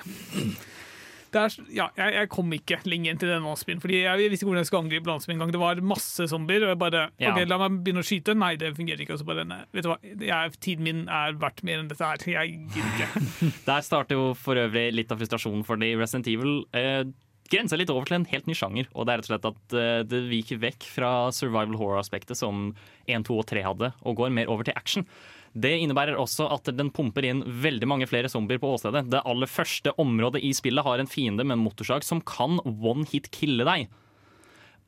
Er, 1.37 1.53
ja, 1.71 1.87
jeg, 1.95 2.13
jeg 2.17 2.29
kom 2.33 2.51
ikke 2.55 2.79
lenger 2.89 3.19
til 3.21 3.31
den 3.31 3.45
landsbyen, 3.47 3.79
fordi 3.83 4.01
jeg 4.03 4.31
visste 4.31 4.43
ikke 4.43 4.49
hvordan 4.51 4.65
jeg 4.65 4.69
skulle 4.69 4.83
angripe 4.85 5.11
landsbyen 5.11 5.37
engang. 5.37 5.53
Det 5.55 5.61
var 5.61 5.81
masse 5.93 6.27
zombier, 6.31 6.65
og 6.65 6.73
jeg 6.73 6.81
bare 6.81 7.03
Ja. 7.21 7.31
OK, 7.31 7.45
la 7.47 7.57
meg 7.61 7.79
begynne 7.85 8.03
å 8.03 8.07
skyte. 8.07 8.35
Nei, 8.37 8.53
det 8.59 8.73
fungerer 8.77 9.03
ikke. 9.05 9.15
Og 9.15 9.23
så 9.23 9.27
bare, 9.29 9.45
nei, 9.47 9.61
vet 9.71 9.87
du 9.87 9.91
hva, 9.93 9.97
jeg, 10.03 10.53
tiden 10.59 10.87
min 10.87 11.01
er 11.07 11.37
verdt 11.39 11.63
mer 11.67 11.81
enn 11.83 11.89
dette 11.91 12.03
her. 12.05 12.21
Jeg 12.35 12.59
gidder 12.75 13.07
ikke. 13.07 13.51
Der 13.69 13.83
starter 13.87 14.19
jo 14.19 14.31
for 14.37 14.59
øvrig 14.59 14.89
litt 14.95 15.11
av 15.13 15.21
frustrasjonen 15.21 15.65
fordi 15.67 15.93
Resident 15.99 16.27
Evil 16.31 16.63
eh, 16.77 17.03
grenser 17.51 17.79
litt 17.81 17.91
over 17.91 18.07
til 18.07 18.19
en 18.19 18.27
helt 18.31 18.47
ny 18.49 18.55
sjanger. 18.57 18.87
Og 18.95 19.05
det 19.07 19.13
er 19.13 19.21
rett 19.21 19.27
og 19.29 19.33
slett 19.33 19.49
at 19.51 19.75
eh, 19.77 19.99
det 20.07 20.23
viker 20.31 20.61
vekk 20.61 20.87
fra 20.93 21.11
survival 21.35 21.77
horror-aspektet 21.79 22.39
som 22.39 22.71
1, 23.07 23.27
2 23.27 23.37
og 23.41 23.47
3 23.51 23.65
hadde, 23.67 23.91
og 24.07 24.19
går 24.19 24.33
mer 24.35 24.51
over 24.51 24.67
til 24.67 24.77
action. 24.79 25.07
Det 25.51 25.71
innebærer 25.83 26.19
også 26.19 26.47
at 26.53 26.69
den 26.77 26.91
pumper 26.95 27.25
inn 27.27 27.41
veldig 27.43 27.87
mange 27.89 28.07
flere 28.07 28.29
zombier 28.31 28.61
på 28.61 28.69
åstedet. 28.71 29.09
Det 29.11 29.23
aller 29.27 29.49
første 29.51 29.91
området 29.99 30.43
i 30.47 30.53
spillet 30.55 30.85
har 30.85 31.01
en 31.01 31.09
fiende 31.11 31.43
med 31.43 31.57
en 31.57 31.65
motorsag 31.65 32.05
som 32.07 32.21
kan 32.23 32.61
one-hit-kille 32.63 33.67
deg. 33.67 33.89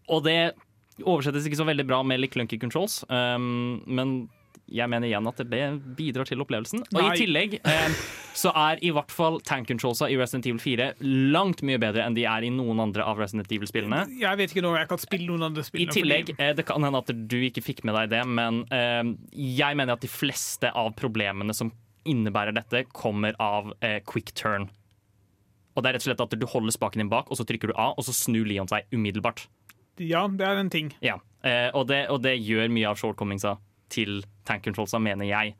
Og 0.07 0.23
det 0.27 0.53
oversettes 1.03 1.47
ikke 1.47 1.59
så 1.59 1.67
veldig 1.67 1.87
bra 1.89 1.99
med 2.05 2.21
litt 2.21 2.35
clunky 2.35 2.59
controls, 2.61 3.01
um, 3.09 3.81
men 3.87 4.15
jeg 4.71 4.89
mener 4.89 5.09
igjen 5.09 5.27
at 5.27 5.39
det 5.51 5.63
bidrar 5.97 6.27
til 6.27 6.41
opplevelsen. 6.43 6.85
Og 6.93 6.99
Nei. 6.99 7.09
i 7.11 7.19
tillegg 7.19 7.55
eh, 7.59 7.97
så 8.37 8.53
er 8.57 8.79
i 8.85 8.91
hvert 8.95 9.11
fall 9.13 9.39
tank 9.45 9.67
controlsa 9.69 10.07
i 10.09 10.17
Resident 10.19 10.47
Evil 10.49 10.61
4 10.63 10.87
langt 11.33 11.63
mye 11.67 11.79
bedre 11.81 12.05
enn 12.05 12.15
de 12.17 12.25
er 12.29 12.47
i 12.47 12.51
noen 12.53 12.81
andre 12.83 13.05
av 13.05 13.19
Resident 13.21 13.51
Evil-spillene. 13.51 14.05
Jeg 14.21 14.39
vet 14.39 14.53
ikke 14.53 14.65
når 14.65 14.79
jeg 14.81 14.91
kan 14.93 15.03
spille 15.03 15.29
noen 15.29 15.47
andre 15.49 15.65
spill. 15.67 15.83
I 15.83 15.89
tillegg, 15.93 16.33
eh, 16.37 16.53
det 16.57 16.65
kan 16.69 16.83
hende 16.85 17.03
at 17.03 17.11
du 17.11 17.37
ikke 17.43 17.63
fikk 17.65 17.83
med 17.87 17.97
deg 17.99 18.13
det, 18.15 18.23
men 18.27 18.63
eh, 18.73 19.03
jeg 19.33 19.79
mener 19.79 19.97
at 19.97 20.05
de 20.05 20.11
fleste 20.11 20.71
av 20.71 20.93
problemene 20.99 21.55
som 21.57 21.73
innebærer 22.09 22.55
dette, 22.55 22.85
kommer 22.91 23.35
av 23.39 23.71
eh, 23.83 23.99
quick 24.07 24.33
turn. 24.35 24.69
Og 25.73 25.83
det 25.83 25.89
er 25.89 25.95
rett 25.97 26.05
og 26.05 26.09
slett 26.11 26.23
at 26.25 26.33
du 26.37 26.47
holder 26.49 26.75
spaken 26.75 27.03
din 27.03 27.11
bak, 27.11 27.31
og 27.31 27.39
så 27.39 27.45
trykker 27.47 27.71
du 27.71 27.75
av, 27.77 27.95
og 27.97 28.05
så 28.05 28.15
snur 28.15 28.47
Leon 28.49 28.69
seg 28.69 28.87
umiddelbart. 28.93 29.47
Ja, 30.01 30.25
det 30.27 30.45
er 30.45 30.59
en 30.59 30.71
ting. 30.73 30.91
Ja. 31.05 31.19
Eh, 31.45 31.69
og, 31.73 31.87
det, 31.91 32.05
og 32.13 32.21
det 32.25 32.37
gjør 32.41 32.71
mye 32.73 32.91
av 32.91 32.99
shortcomingsa 32.99 33.57
til 33.93 34.21
tank 34.47 34.65
controlsa, 34.65 35.01
mener 35.01 35.29
jeg. 35.29 35.55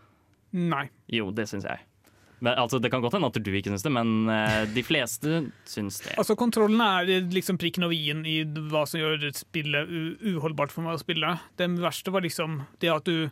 Nei. 0.53 0.87
Jo, 1.11 1.31
det 1.33 1.47
syns 1.49 1.67
jeg. 1.69 1.85
Men, 2.43 2.57
altså, 2.59 2.79
det 2.83 2.91
kan 2.91 2.99
godt 2.99 3.15
hende 3.15 3.29
at 3.31 3.39
du 3.39 3.53
ikke 3.55 3.71
syns 3.71 3.85
det, 3.85 3.91
men 3.95 4.27
uh, 4.27 4.65
de 4.67 4.83
fleste 4.83 5.45
syns 5.69 6.01
det. 6.03 6.17
Altså, 6.19 6.35
Kontrollen 6.39 6.81
er 6.83 7.29
liksom 7.31 7.59
prikken 7.61 7.85
over 7.87 7.95
i-en 7.95 8.25
i 8.27 8.41
hva 8.71 8.83
som 8.89 8.99
gjør 8.99 9.29
spillet 9.37 9.93
uholdbart 10.33 10.73
for 10.75 10.83
meg 10.83 10.97
å 10.97 11.01
spille. 11.01 11.37
Det 11.59 11.69
verste 11.79 12.11
var 12.11 12.25
liksom 12.25 12.61
det 12.83 12.91
at 12.91 13.07
du 13.07 13.31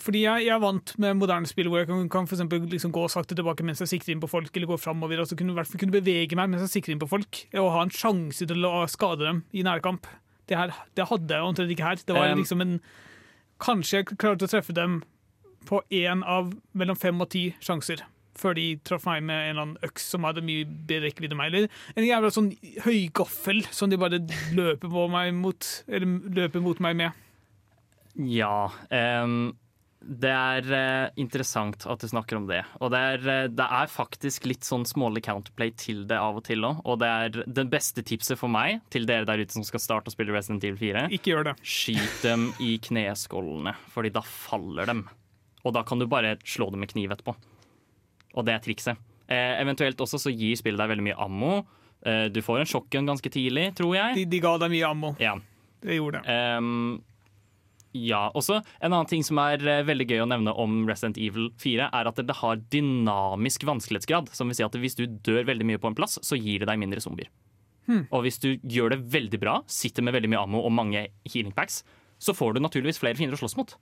fordi 0.00 0.22
jeg, 0.22 0.46
jeg 0.46 0.54
er 0.54 0.60
vant 0.62 0.92
med 1.02 1.18
moderne 1.20 1.48
spill 1.48 1.68
hvor 1.68 1.82
jeg 1.82 1.88
kan, 1.90 2.06
kan 2.08 2.28
for 2.28 2.38
eksempel 2.38 2.62
liksom 2.72 2.94
gå 2.96 3.02
sakte 3.12 3.36
tilbake 3.36 3.64
mens 3.66 3.82
jeg 3.82 3.90
sikter 3.90 4.14
inn 4.14 4.22
på 4.22 4.30
folk, 4.30 4.48
eller 4.56 4.70
gå 4.70 4.78
framover. 4.80 5.20
Altså 5.20 5.36
kunne, 5.36 5.52
i 5.52 5.58
hvert 5.58 5.68
fall 5.68 5.82
kunne 5.82 5.96
bevege 5.98 6.38
meg 6.38 6.48
mens 6.48 6.64
jeg 6.64 6.78
sikter 6.78 6.94
inn 6.94 7.02
på 7.02 7.10
folk, 7.10 7.42
og 7.60 7.74
ha 7.74 7.82
en 7.84 7.92
sjanse 7.92 8.48
til 8.48 8.64
å 8.68 8.86
skade 8.88 9.26
dem 9.26 9.42
i 9.52 9.64
nærkamp. 9.66 10.08
Det, 10.48 10.56
her, 10.56 10.72
det 10.96 11.08
hadde 11.10 11.36
jeg 11.36 11.50
omtrent 11.50 11.74
ikke 11.74 11.90
her. 11.90 12.00
Det 12.08 12.16
var 12.16 12.32
liksom 12.38 12.64
en 12.64 12.78
Kanskje 13.62 14.02
jeg 14.02 14.18
klarte 14.20 14.46
å 14.46 14.50
treffe 14.50 14.74
dem 14.76 15.00
på 15.66 15.80
én 15.90 16.22
av 16.26 16.52
mellom 16.76 16.98
fem 16.98 17.20
og 17.22 17.30
ti 17.34 17.48
sjanser. 17.64 18.04
Før 18.36 18.56
de 18.58 18.66
traff 18.84 19.06
meg 19.08 19.22
med 19.24 19.36
en 19.36 19.50
eller 19.50 19.62
annen 19.64 19.86
øks 19.86 20.10
som 20.12 20.26
hadde 20.28 20.44
mye 20.44 20.66
bedre 20.68 21.08
rekkevidde 21.08 21.36
enn 21.36 21.40
meg. 21.40 21.54
Eller 21.54 21.70
en 21.96 22.08
jævla 22.08 22.32
sånn 22.34 22.50
høygaffel 22.84 23.62
som 23.72 23.90
de 23.90 23.98
bare 24.00 24.20
løper 24.56 24.92
mot 25.40 25.70
løper 25.88 26.64
mot 26.64 26.82
meg 26.84 26.98
med. 27.00 27.22
Ja. 28.16 28.68
ehm, 28.92 29.54
det 30.00 30.30
er 30.30 30.66
eh, 30.76 31.08
interessant 31.18 31.86
at 31.88 32.02
du 32.02 32.06
snakker 32.08 32.38
om 32.38 32.46
det. 32.48 32.60
Og 32.84 32.92
det 32.92 33.00
er, 33.00 33.22
eh, 33.32 33.48
det 33.50 33.66
er 33.78 33.90
faktisk 33.90 34.46
litt 34.46 34.66
sånn 34.66 34.84
smålig 34.86 35.24
counterplay 35.26 35.72
til 35.78 36.04
det 36.08 36.18
av 36.20 36.38
og 36.38 36.44
til 36.46 36.66
òg. 36.68 36.82
Og 36.84 37.00
det 37.00 37.08
er 37.10 37.38
det 37.46 37.66
beste 37.72 38.04
tipset 38.06 38.38
for 38.38 38.52
meg 38.52 38.82
til 38.92 39.08
dere 39.08 39.26
der 39.28 39.42
ute 39.42 39.56
som 39.56 39.64
skal 39.66 39.82
starte 39.82 40.12
å 40.12 40.14
spille 40.14 40.34
Resident 40.36 40.64
Evil 40.68 40.78
4. 40.82 41.06
Ikke 41.16 41.32
gjør 41.32 41.50
det. 41.50 41.56
Skyt 41.64 42.20
dem 42.26 42.50
i 42.62 42.76
kneskålene, 42.82 43.74
fordi 43.94 44.12
da 44.14 44.22
faller 44.26 44.92
dem. 44.92 45.06
Og 45.66 45.74
da 45.74 45.82
kan 45.86 45.98
du 45.98 46.06
bare 46.10 46.36
slå 46.46 46.70
dem 46.70 46.84
med 46.84 46.92
kniv 46.92 47.16
etterpå. 47.16 47.34
Og 48.36 48.46
det 48.46 48.54
er 48.54 48.62
trikset. 48.62 49.00
Eh, 49.26 49.56
eventuelt 49.58 49.98
også 49.98 50.20
så 50.22 50.30
gir 50.30 50.54
spillet 50.60 50.78
deg 50.78 50.92
veldig 50.92 51.08
mye 51.08 51.18
ammo. 51.24 51.52
Eh, 52.06 52.28
du 52.30 52.42
får 52.44 52.62
en 52.62 52.70
shotgun 52.70 53.08
ganske 53.08 53.32
tidlig, 53.32 53.72
tror 53.80 53.96
jeg. 53.96 54.20
De, 54.20 54.30
de 54.36 54.42
ga 54.44 54.54
deg 54.62 54.74
mye 54.76 54.90
ammo. 54.92 55.16
Ja. 55.18 55.34
Det 55.82 55.98
gjorde 55.98 56.20
det. 56.22 56.32
Ehm, 56.32 57.00
ja, 57.94 58.30
også 58.36 58.58
En 58.82 58.92
annen 58.92 59.08
ting 59.08 59.22
som 59.24 59.38
er 59.40 59.62
eh, 59.62 59.84
veldig 59.86 60.06
gøy 60.10 60.22
å 60.24 60.28
nevne 60.28 60.52
om 60.52 60.82
Resident 60.88 61.16
Evil 61.16 61.50
4, 61.62 61.88
er 61.94 62.10
at 62.10 62.18
det 62.28 62.36
har 62.42 62.60
dynamisk 62.72 63.64
vanskelighetsgrad. 63.68 64.28
Som 64.36 64.50
vil 64.50 64.58
si 64.58 64.66
at 64.66 64.76
hvis 64.76 64.98
du 64.98 65.06
dør 65.06 65.46
veldig 65.48 65.66
mye 65.68 65.80
på 65.80 65.88
en 65.88 65.96
plass, 65.96 66.18
så 66.22 66.36
gir 66.36 66.60
det 66.60 66.68
deg 66.68 66.82
mindre 66.82 67.00
zombier. 67.00 67.30
Og 68.10 68.24
hvis 68.24 68.40
du 68.42 68.48
gjør 68.66 68.96
det 68.96 69.00
veldig 69.14 69.38
bra, 69.38 69.60
sitter 69.70 70.02
med 70.02 70.16
veldig 70.16 70.32
mye 70.32 70.42
ammo 70.42 70.64
og 70.66 70.74
mange 70.74 71.06
healing 71.28 71.54
packs, 71.54 71.84
så 72.18 72.34
får 72.34 72.56
du 72.56 72.64
naturligvis 72.64 72.98
flere 72.98 73.18
fiender 73.18 73.36
å 73.36 73.40
slåss 73.40 73.56
mot. 73.58 73.76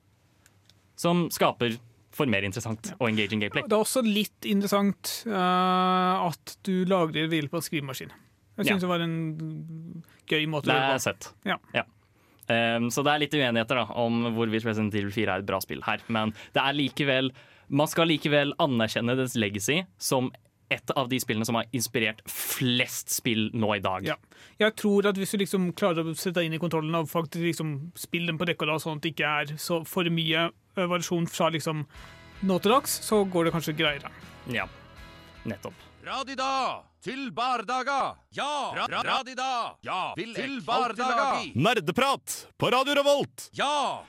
Som 1.01 1.29
skaper 1.33 1.79
for 2.15 2.31
mer 2.31 2.47
interessant 2.47 2.93
og 2.99 3.09
engaging 3.09 3.43
gameplay. 3.43 3.65
Det 3.67 3.75
er 3.75 3.83
også 3.83 4.05
litt 4.07 4.47
interessant 4.47 5.25
uh, 5.27 6.29
at 6.29 6.57
du 6.67 6.85
lagrer 6.91 7.31
ved 7.33 7.49
på 7.51 7.59
en 7.59 7.65
skrivemaskin. 7.65 8.13
Jeg 8.59 8.69
Ja. 8.69 8.77
det 8.79 8.87
var 8.87 9.03
en 9.03 10.05
gøy 10.31 10.47
måte 10.47 10.71
å 10.71 10.75
gjøre 10.77 10.93
på 10.93 10.95
det 10.95 11.01
på. 11.01 11.07
søtt. 11.09 11.33
Ja. 11.49 11.85
Ehm, 12.53 12.91
så 12.93 13.05
det 13.05 13.13
er 13.13 13.25
litt 13.25 13.37
uenigheter 13.37 13.81
da, 13.81 13.89
om 14.01 14.31
hvorvidt 14.37 14.67
Resident 14.69 14.95
Evil 14.95 15.13
4 15.15 15.37
er 15.37 15.45
et 15.45 15.49
bra 15.49 15.61
spill 15.65 15.85
her. 15.87 16.03
Men 16.13 16.35
det 16.57 16.63
er 16.63 16.77
likevel, 16.77 17.31
man 17.69 17.91
skal 17.91 18.11
likevel 18.11 18.55
anerkjenne 18.63 19.17
dets 19.19 19.37
legacy 19.41 19.83
som 19.99 20.33
et 20.73 20.91
av 20.97 21.09
de 21.11 21.19
spillene 21.21 21.47
som 21.47 21.59
har 21.59 21.69
inspirert 21.77 22.23
flest 22.31 23.13
spill 23.13 23.49
nå 23.55 23.75
i 23.77 23.83
dag. 23.85 24.07
Ja. 24.09 24.17
Jeg 24.61 24.77
tror 24.81 25.07
at 25.11 25.19
hvis 25.21 25.35
du 25.35 25.41
liksom 25.43 25.71
klarer 25.77 26.07
å 26.07 26.15
sette 26.17 26.41
deg 26.41 26.49
inn 26.49 26.57
i 26.57 26.63
kontrollen 26.63 26.97
og 26.99 27.11
faktisk 27.11 27.45
liksom 27.45 27.75
spille 27.99 28.33
den 28.33 28.41
på 28.41 28.49
dekk 28.49 28.65
og 28.65 28.73
da, 28.73 28.79
sånn 28.83 28.99
at 28.99 29.05
det 29.05 29.15
ikke 29.15 29.35
er 29.43 29.55
så 29.61 29.83
for 29.89 30.09
mye 30.13 30.49
eh, 30.49 30.87
variasjon 30.89 31.29
fra 31.31 31.51
liksom 31.55 31.85
nå 32.45 32.59
til 32.61 32.75
dags, 32.75 32.97
så 33.05 33.23
går 33.29 33.47
det 33.47 33.55
kanskje 33.55 33.77
greiere. 33.79 34.11
Ja, 34.53 34.67
nettopp. 35.49 35.77
Radida 36.05 36.49
til 37.05 37.29
bardaga. 37.37 38.17
Ja, 38.33 38.73
ra 38.73 38.87
ra 38.89 39.03
radida. 39.05 39.77
Ja, 39.85 40.15
til 40.17 40.57
bardaga. 40.65 41.45
Nerdeprat 41.53 42.37
på 42.57 42.71
Radio 42.73 42.97
Revolt! 42.97 43.51
Ja. 43.59 44.01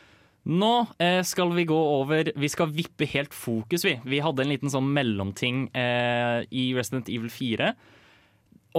Nå 0.45 0.85
eh, 1.01 1.19
skal 1.25 1.49
vi 1.57 1.65
gå 1.65 1.75
over 1.75 2.29
Vi 2.37 2.49
skal 2.53 2.69
vippe 2.69 3.07
helt 3.09 3.33
fokus, 3.33 3.83
vi. 3.83 3.97
Vi 4.05 4.21
hadde 4.23 4.45
en 4.45 4.51
liten 4.53 4.71
sånn 4.71 4.87
mellomting 4.95 5.65
eh, 5.75 6.45
i 6.53 6.69
Resident 6.77 7.09
Evil 7.11 7.33
4. 7.33 7.73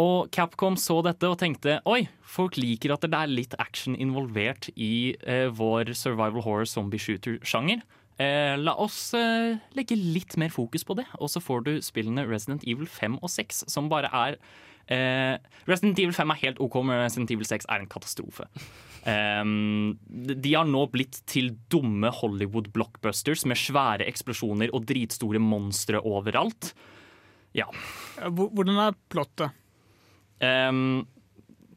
Og 0.01 0.31
Capcom 0.33 0.79
så 0.81 1.01
dette 1.05 1.29
og 1.29 1.41
tenkte 1.41 1.81
oi, 1.89 2.07
folk 2.23 2.57
liker 2.61 2.95
at 2.95 3.05
det 3.05 3.19
er 3.19 3.33
litt 3.33 3.57
action 3.61 3.97
involvert 3.99 4.71
i 4.77 5.17
eh, 5.27 5.49
vår 5.53 5.93
survival 5.97 6.45
horror 6.47 6.69
zombie 6.71 7.03
shooter-sjanger. 7.03 7.85
Eh, 8.17 8.55
la 8.57 8.73
oss 8.81 9.11
eh, 9.17 9.59
legge 9.77 9.97
litt 9.99 10.39
mer 10.41 10.53
fokus 10.53 10.87
på 10.89 10.97
det, 10.97 11.05
og 11.21 11.29
så 11.29 11.43
får 11.43 11.67
du 11.67 11.73
spillene 11.85 12.25
Resident 12.25 12.65
Evil 12.65 12.89
5 12.89 13.19
og 13.21 13.29
6, 13.29 13.67
som 13.69 13.91
bare 13.93 14.09
er 14.09 14.39
eh, 14.89 15.37
Resident 15.69 16.01
Evil 16.01 16.17
5 16.17 16.33
er 16.33 16.41
helt 16.47 16.63
OK, 16.65 16.79
men 16.81 17.03
Resident 17.03 17.35
Evil 17.35 17.49
6 17.49 17.69
er 17.69 17.85
en 17.85 17.91
katastrofe. 17.93 18.49
Um, 19.07 20.01
de 20.11 20.51
har 20.51 20.67
nå 20.67 20.81
blitt 20.91 21.21
til 21.31 21.53
dumme 21.71 22.11
Hollywood-blockbusters 22.11 23.45
med 23.47 23.61
svære 23.61 24.03
eksplosjoner 24.11 24.73
og 24.75 24.89
dritstore 24.89 25.39
monstre 25.39 26.01
overalt. 26.03 26.73
Ja. 27.55 27.69
Ja, 28.19 28.33
Hvordan 28.35 28.81
er 28.83 28.99
plottet? 29.13 29.55
Um, 30.43 31.07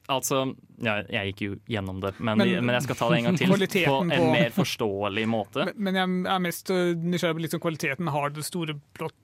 altså 0.09 0.41
ja, 0.81 0.97
Jeg 1.09 1.31
gikk 1.33 1.41
jo 1.45 1.55
gjennom 1.69 2.01
det, 2.01 2.13
men, 2.19 2.37
Men- 2.37 2.65
men, 2.65 2.73
jeg 2.79 2.83
skal 2.87 2.95
ta 2.99 3.09
det 3.09 3.17
en 3.19 3.29
gang 3.29 3.37
til. 3.37 3.47
På 3.87 4.01
en 4.01 4.09
på- 4.11 4.31
mer 4.33 4.49
forståelig 4.55 5.25
måte. 5.29 5.65
Men, 5.69 5.83
men 5.89 5.95
jeg 6.25 6.35
er 6.35 6.39
mest 6.39 6.69
øh, 6.71 6.95
nysgjerrig 6.97 7.35
på 7.39 7.43
liksom 7.47 7.59
kvaliteten. 7.63 8.07
Har 8.13 8.29
det 8.35 8.43
store 8.47 8.75
plott 8.97 9.15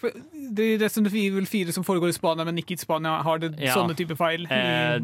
For 0.00 0.14
Det 0.56 0.80
Resident 0.80 1.12
Evil 1.12 1.44
4 1.44 1.72
som 1.76 1.84
foregår 1.84 2.08
i 2.08 2.14
Spania, 2.16 2.44
men 2.48 2.56
ikke 2.56 2.72
i 2.72 2.80
Spania. 2.80 3.18
Har 3.22 3.38
det 3.42 3.50
Ja. 3.60 3.74
sånne 3.76 3.94
type 3.98 4.16
feil? 4.16 4.46
Eh, 4.48 4.96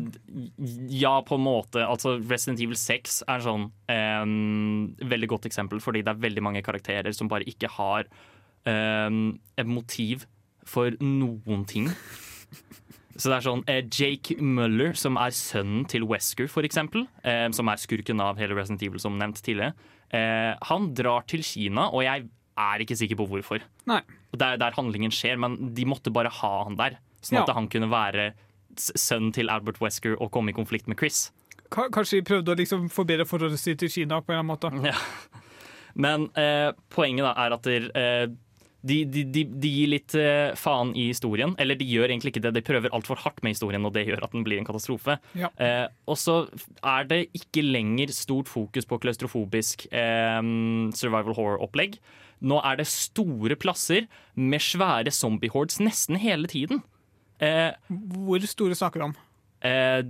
ja, 0.89 1.21
på 1.21 1.37
en 1.37 1.45
måte. 1.45 1.85
Altså, 1.85 2.15
Resident 2.31 2.59
Evil 2.65 2.79
6 2.81 3.23
er 3.29 3.45
sånn 3.45 3.67
eh, 3.93 5.05
veldig 5.05 5.29
godt 5.29 5.45
eksempel, 5.51 5.81
fordi 5.85 6.01
det 6.03 6.15
er 6.15 6.23
veldig 6.25 6.43
mange 6.49 6.63
karakterer 6.65 7.13
som 7.13 7.29
bare 7.29 7.45
ikke 7.45 7.69
har 7.77 8.07
eh, 8.65 9.11
et 9.59 9.67
motiv 9.69 10.25
for 10.65 10.91
noen 11.03 11.67
ting. 11.69 11.91
Så 13.17 13.29
det 13.29 13.37
er 13.39 13.45
sånn 13.45 13.65
eh, 13.69 13.83
Jake 13.93 14.37
Muller, 14.41 14.95
som 14.99 15.19
er 15.21 15.35
sønnen 15.37 15.85
til 15.91 16.07
Wesker, 16.09 16.49
eksempel, 16.65 17.07
eh, 17.25 17.49
som 17.53 17.69
er 17.69 17.77
skurken 17.83 18.21
av 18.25 18.39
hele 18.41 18.55
Resident 18.57 18.83
Evil, 18.87 19.01
som 19.03 19.19
nevnt 19.21 19.43
tidligere, 19.45 19.75
eh, 20.11 20.55
han 20.69 20.93
drar 20.97 21.27
til 21.29 21.43
Kina, 21.45 21.89
og 21.93 22.03
jeg 22.07 22.29
er 22.57 22.85
ikke 22.85 22.97
sikker 22.97 23.17
på 23.21 23.27
hvorfor. 23.29 23.61
Nei. 23.89 24.01
Der, 24.37 24.57
der 24.61 24.73
handlingen 24.77 25.13
skjer, 25.13 25.37
men 25.41 25.75
de 25.77 25.85
måtte 25.89 26.13
bare 26.13 26.31
ha 26.33 26.53
han 26.65 26.77
der, 26.81 26.99
sånn 27.21 27.43
at 27.43 27.49
Ja. 27.49 27.55
han 27.59 27.69
kunne 27.69 27.91
være 27.93 28.33
sønnen 28.77 29.33
til 29.37 29.51
Albert 29.53 29.81
Wesker 29.81 30.17
og 30.21 30.31
komme 30.33 30.49
i 30.53 30.57
konflikt 30.57 30.89
med 30.89 30.97
Chris. 30.99 31.31
K 31.73 31.89
Kanskje 31.93 32.21
de 32.21 32.27
prøvde 32.29 32.53
å 32.53 32.57
liksom 32.57 32.89
forbedre 32.93 33.25
forholdet 33.29 33.61
sitt 33.61 33.79
til 33.81 33.89
Kina 33.93 34.21
på 34.21 34.33
en 34.33 34.41
eller 34.41 34.57
annen 34.57 34.81
måte? 34.81 34.93
Ja. 34.93 34.97
Men 35.95 36.31
eh, 36.41 36.73
poenget 36.89 37.27
da 37.27 37.35
er 37.37 37.53
at 37.53 37.67
der, 37.69 37.91
eh, 37.93 38.27
de, 38.83 38.97
de, 39.07 39.23
de, 39.31 39.45
de 39.63 39.71
gir 39.71 39.91
litt 39.93 40.15
eh, 40.19 40.53
faen 40.59 40.91
i 40.99 41.09
historien. 41.13 41.55
Eller 41.63 41.79
de 41.79 41.87
gjør 41.87 42.11
egentlig 42.11 42.33
ikke 42.35 42.43
det, 42.43 42.55
de 42.57 42.63
prøver 42.67 42.91
altfor 42.97 43.21
hardt 43.23 43.43
med 43.47 43.55
historien, 43.55 43.85
og 43.87 43.93
det 43.95 44.07
gjør 44.09 44.25
at 44.27 44.33
den 44.35 44.43
blir 44.47 44.59
en 44.59 44.67
katastrofe. 44.69 45.19
Ja. 45.39 45.51
Eh, 45.63 45.87
og 46.11 46.19
så 46.19 46.41
er 46.83 47.07
det 47.11 47.21
ikke 47.39 47.63
lenger 47.65 48.11
stort 48.17 48.51
fokus 48.51 48.89
på 48.91 48.99
klaustrofobisk 49.05 49.87
eh, 49.93 50.41
survival 50.99 51.37
horror-opplegg. 51.39 51.99
Nå 52.43 52.59
er 52.67 52.81
det 52.81 52.89
store 52.91 53.55
plasser 53.63 54.09
med 54.35 54.59
svære 54.65 55.13
zombie-hordes 55.15 55.79
nesten 55.85 56.19
hele 56.19 56.51
tiden. 56.51 56.83
Eh, 57.43 57.71
Hvor 57.89 58.43
store 58.51 58.75
snakker 58.79 58.99
du 59.03 59.11
om? 59.11 59.15
eh, 59.63 60.03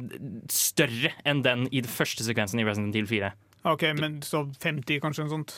større 0.48 1.10
enn 1.28 1.42
den 1.44 1.66
i 1.68 1.82
den 1.84 1.90
første 1.92 2.24
sekvensen 2.24 2.60
i 2.62 2.64
Resident 2.64 2.96
Evil 2.96 3.10
4. 3.10 3.32
Ok, 3.68 3.84
men 4.00 4.16
så 4.24 4.46
50, 4.64 4.96
kanskje? 5.04 5.26
noe 5.26 5.34
sånt. 5.36 5.52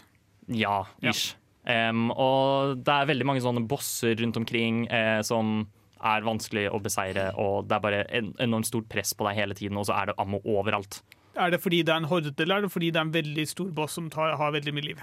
Ja, 0.50 0.80
ish. 1.00 1.36
Em, 1.64 2.10
og 2.12 2.76
det 2.84 2.92
er 2.92 3.08
veldig 3.08 3.26
mange 3.28 3.40
sånne 3.44 3.62
bosser 3.68 4.16
rundt 4.20 4.36
omkring 4.36 4.84
eh, 4.92 5.22
som 5.24 5.62
er 6.04 6.24
vanskelig 6.26 6.66
å 6.68 6.80
beseire, 6.84 7.30
og 7.40 7.68
det 7.70 7.76
er 7.78 7.84
bare 7.84 8.00
en 8.12 8.32
enormt 8.44 8.68
stort 8.68 8.88
press 8.92 9.14
på 9.16 9.24
deg 9.24 9.38
hele 9.38 9.56
tiden, 9.56 9.78
og 9.80 9.86
så 9.88 9.94
er 9.96 10.10
det 10.10 10.18
ammo 10.20 10.42
overalt. 10.44 10.98
Er 11.40 11.50
det 11.54 11.62
fordi 11.64 11.80
det 11.82 11.94
er 11.94 12.02
en 12.02 12.10
horde, 12.10 12.34
eller 12.44 12.60
er 12.60 12.66
det 12.66 12.72
fordi 12.74 12.90
det 12.92 13.00
er 13.00 13.06
en 13.08 13.14
veldig 13.14 13.46
stor 13.48 13.70
boss 13.74 13.96
som 13.96 14.10
tar, 14.12 14.34
har 14.38 14.52
veldig 14.52 14.74
mye 14.76 14.88
liv? 14.90 15.00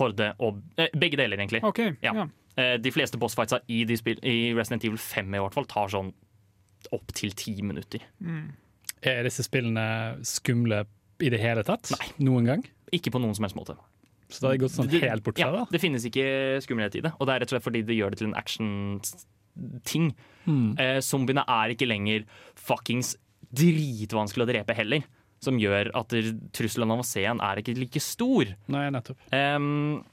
Horde 0.00 0.30
og 0.40 0.62
eh, 0.80 0.88
Begge 0.96 1.20
deler, 1.20 1.36
egentlig. 1.36 1.60
Okay, 1.68 1.92
Ja. 2.02 2.14
ja. 2.22 2.26
Eh, 2.56 2.74
de 2.80 2.90
fleste 2.92 3.16
bossfightsa 3.20 3.62
i, 3.72 3.82
de 3.88 3.96
spill, 3.96 4.18
i 4.28 4.52
Resident 4.56 4.84
Evil 4.84 4.98
5 5.00 5.36
i 5.36 5.40
hvert 5.40 5.54
fall 5.56 5.68
tar 5.68 5.92
sånn 5.92 6.10
opp 6.92 7.12
til 7.16 7.32
ti 7.38 7.54
minutter. 7.64 8.02
Er 9.02 9.22
disse 9.24 9.44
spillene 9.46 9.84
skumle 10.26 10.82
i 11.22 11.30
det 11.32 11.40
hele 11.40 11.62
tatt? 11.64 11.92
Nei. 11.94 12.08
Noen 12.26 12.48
gang? 12.48 12.64
Ikke 12.92 13.12
på 13.14 13.20
noen 13.22 13.36
som 13.36 13.46
helst 13.46 13.56
måte. 13.56 13.76
Så 14.32 14.44
det 14.44 14.50
har 14.50 14.60
gått 14.64 14.74
sånn 14.74 14.90
helt 14.92 15.24
bort 15.26 15.38
fra 15.38 15.48
ja, 15.48 15.52
det? 15.54 15.76
Det 15.76 15.80
finnes 15.82 16.06
ikke 16.08 16.26
skummelhet 16.64 16.98
i 16.98 17.04
det, 17.04 17.12
og 17.18 17.28
det 17.28 17.34
er 17.34 17.42
rett 17.42 17.52
og 17.52 17.56
slett 17.56 17.66
fordi 17.66 17.82
det 17.88 17.98
gjør 17.98 18.14
det 18.14 18.20
til 18.22 18.30
en 18.30 18.38
action-ting. 18.40 20.12
Mm. 20.46 20.70
Eh, 20.80 20.98
zombiene 21.04 21.44
er 21.44 21.74
ikke 21.74 21.88
lenger 21.90 22.24
fuckings 22.58 23.14
dritvanskelig 23.52 24.46
å 24.46 24.50
drepe 24.52 24.76
heller. 24.78 25.04
Som 25.42 25.58
gjør 25.58 25.90
at 25.98 26.14
trusselen 26.54 26.94
av 26.94 27.02
å 27.02 27.06
se 27.06 27.24
en 27.26 27.42
er 27.42 27.60
ikke 27.60 27.74
like 27.74 28.02
stor. 28.02 28.52
Nei, 28.70 28.84
nettopp. 28.94 29.18
Um, 29.34 30.04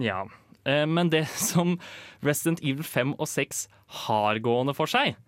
ja. 0.00 0.22
Eh, 0.64 0.86
men 0.88 1.12
det 1.12 1.26
som 1.50 1.76
Resident 2.24 2.62
Evil 2.64 2.86
5 2.86 3.14
og 3.18 3.28
6 3.28 3.66
har 4.08 4.40
gående 4.44 4.74
for 4.76 4.90
seg, 4.90 5.18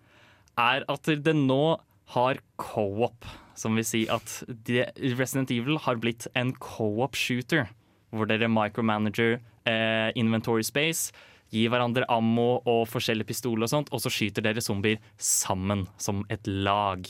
er 0.60 0.84
at 0.90 1.12
det 1.24 1.36
nå 1.36 1.78
har 2.16 2.40
co-op. 2.60 3.28
Som 3.58 3.76
vil 3.76 3.86
si 3.86 4.06
at 4.10 4.40
Resident 4.48 5.52
Evil 5.52 5.78
har 5.84 6.00
blitt 6.00 6.26
en 6.38 6.54
co-op 6.56 7.18
shooter. 7.18 7.68
Hvor 8.10 8.26
dere 8.26 8.50
micromanager 8.50 9.38
eh, 9.68 10.10
inventory 10.18 10.64
space, 10.66 11.12
gir 11.50 11.70
hverandre 11.72 12.06
ammo 12.10 12.60
og 12.68 12.84
forskjellige 12.90 13.30
pistoler 13.32 13.66
og 13.66 13.72
sånt, 13.72 13.90
og 13.94 14.02
så 14.02 14.12
skyter 14.12 14.44
dere 14.44 14.62
zombier 14.62 15.00
sammen 15.18 15.86
som 15.98 16.24
et 16.30 16.46
lag. 16.46 17.06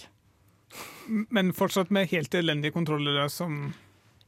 Men 1.34 1.54
fortsatt 1.56 1.90
med 1.92 2.10
helt 2.12 2.34
elendige 2.38 2.74
kontrollere 2.76 3.28
som 3.32 3.72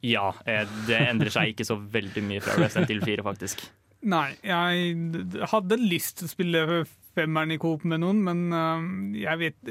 Ja, 0.03 0.33
eh, 0.47 0.67
det 0.89 0.99
endrer 0.99 1.31
seg 1.31 1.53
ikke 1.53 1.67
så 1.69 1.77
veldig 1.79 2.25
mye 2.27 2.43
fra 2.43 2.57
Resident 2.59 2.91
Evil 2.91 3.05
4, 3.07 3.27
faktisk. 3.29 3.63
Nei, 4.15 4.33
jeg 4.43 5.47
hadde 5.53 5.79
lyst 5.79 6.19
til 6.19 6.27
å 6.27 6.33
spille 6.33 6.83
femmeren 7.15 7.55
i 7.55 7.59
coop 7.63 7.85
med 7.87 8.03
noen, 8.03 8.19
men 8.27 8.41
øhm, 8.57 8.87
jeg 9.15 9.39
vet 9.39 9.71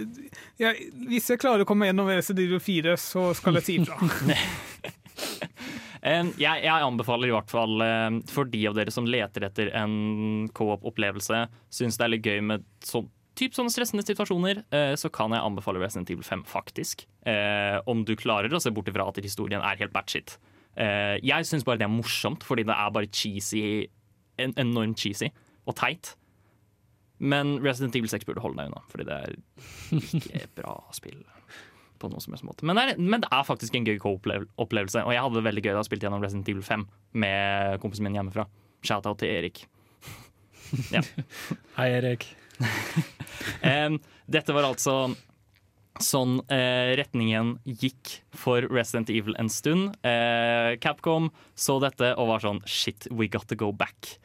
jeg, 0.62 0.86
Hvis 1.10 1.28
jeg 1.34 1.42
klarer 1.42 1.66
å 1.66 1.68
komme 1.68 1.90
gjennom 1.90 2.08
Resident 2.08 2.46
Evil 2.46 2.62
4, 2.64 2.96
så 3.02 3.26
skal 3.36 3.60
jeg 3.60 3.68
si 3.68 3.78
ifra. 3.82 3.98
Eh, 6.02 6.30
Jeg, 6.42 6.64
jeg 6.66 6.86
anbefaler 6.88 7.30
i 7.30 7.34
hvert 7.36 7.52
fall 7.54 7.82
eh, 7.86 8.20
for 8.32 8.50
de 8.50 8.62
av 8.70 8.78
dere 8.78 8.94
som 8.94 9.06
leter 9.10 9.46
etter 9.48 9.70
en 9.78 10.48
co-op-opplevelse, 10.58 11.44
syns 11.74 12.00
det 12.00 12.06
er 12.08 12.14
litt 12.16 12.26
gøy 12.30 12.40
med 12.54 12.66
sånn 12.86 13.10
typ 13.38 13.54
sånne 13.56 13.72
stressende 13.72 14.04
situasjoner, 14.04 14.64
eh, 14.76 14.94
så 15.00 15.10
kan 15.14 15.32
jeg 15.34 15.42
anbefale 15.42 15.80
Resident 15.82 16.10
Evil 16.12 16.26
5, 16.28 16.42
faktisk. 16.50 17.06
Om 17.88 18.02
du 18.06 18.12
klarer 18.20 18.52
å 18.54 18.60
se 18.62 18.74
bort 18.76 18.90
ifra 18.92 19.06
at 19.08 19.22
historien 19.24 19.62
er 19.64 19.80
helt 19.80 19.94
batshit. 19.96 20.36
Jeg 20.76 21.48
syns 21.48 21.64
bare 21.66 21.80
det 21.80 21.86
er 21.88 21.94
morsomt, 21.94 22.44
fordi 22.46 22.66
det 22.68 22.76
er 22.76 22.92
bare 22.94 23.08
cheesy, 23.14 23.62
en, 24.42 24.54
enormt 24.62 25.00
cheesy 25.00 25.30
og 25.70 25.78
teit. 25.80 26.12
Men 27.24 27.56
Resident 27.64 27.96
Evil 27.96 28.12
6 28.12 28.28
burde 28.28 28.42
holde 28.44 28.60
deg 28.60 28.72
unna, 28.74 28.84
fordi 28.92 29.08
det 29.08 29.18
er 29.24 29.36
ikke 30.02 30.44
bra 30.60 30.76
spill 30.98 31.22
på 32.02 32.10
noen 32.12 32.24
som 32.24 32.36
helst 32.36 32.48
måte. 32.48 32.68
Men 32.68 32.80
det, 32.80 32.86
er, 32.94 33.02
men 33.02 33.24
det 33.24 33.32
er 33.32 33.48
faktisk 33.48 33.78
en 33.78 33.88
gøy 33.88 34.00
co-opplevelse, 34.02 35.06
og 35.06 35.14
jeg 35.14 35.24
hadde 35.24 35.40
det 35.40 35.48
veldig 35.48 35.66
gøy 35.66 35.72
da 35.72 35.80
jeg 35.80 35.90
spilte 35.92 36.08
gjennom 36.08 36.26
Resident 36.26 36.52
Evil 36.52 36.66
5 36.66 36.86
med 37.24 37.82
kompisen 37.84 38.08
min 38.08 38.18
hjemmefra. 38.20 38.48
Shout-out 38.82 39.22
til 39.22 39.34
Erik. 39.34 39.66
ja. 40.96 41.04
Hei, 41.78 41.92
Erik. 42.00 42.30
um, 43.72 44.00
dette 44.32 44.56
var 44.56 44.70
altså 44.70 45.14
sånn 46.02 46.40
eh, 46.52 46.94
retningen 47.00 47.56
gikk 47.66 48.22
for 48.38 48.66
Resident 48.72 49.12
Evil 49.14 49.36
en 49.42 49.52
stund. 49.52 49.92
Eh, 50.08 50.78
Capcom 50.82 51.30
så 51.54 51.78
dette 51.84 52.14
og 52.16 52.32
var 52.32 52.44
sånn 52.44 52.62
Shit, 52.70 53.10
we 53.12 53.30
got 53.32 53.50
to 53.52 53.58
go 53.60 53.72
back. 53.76 54.16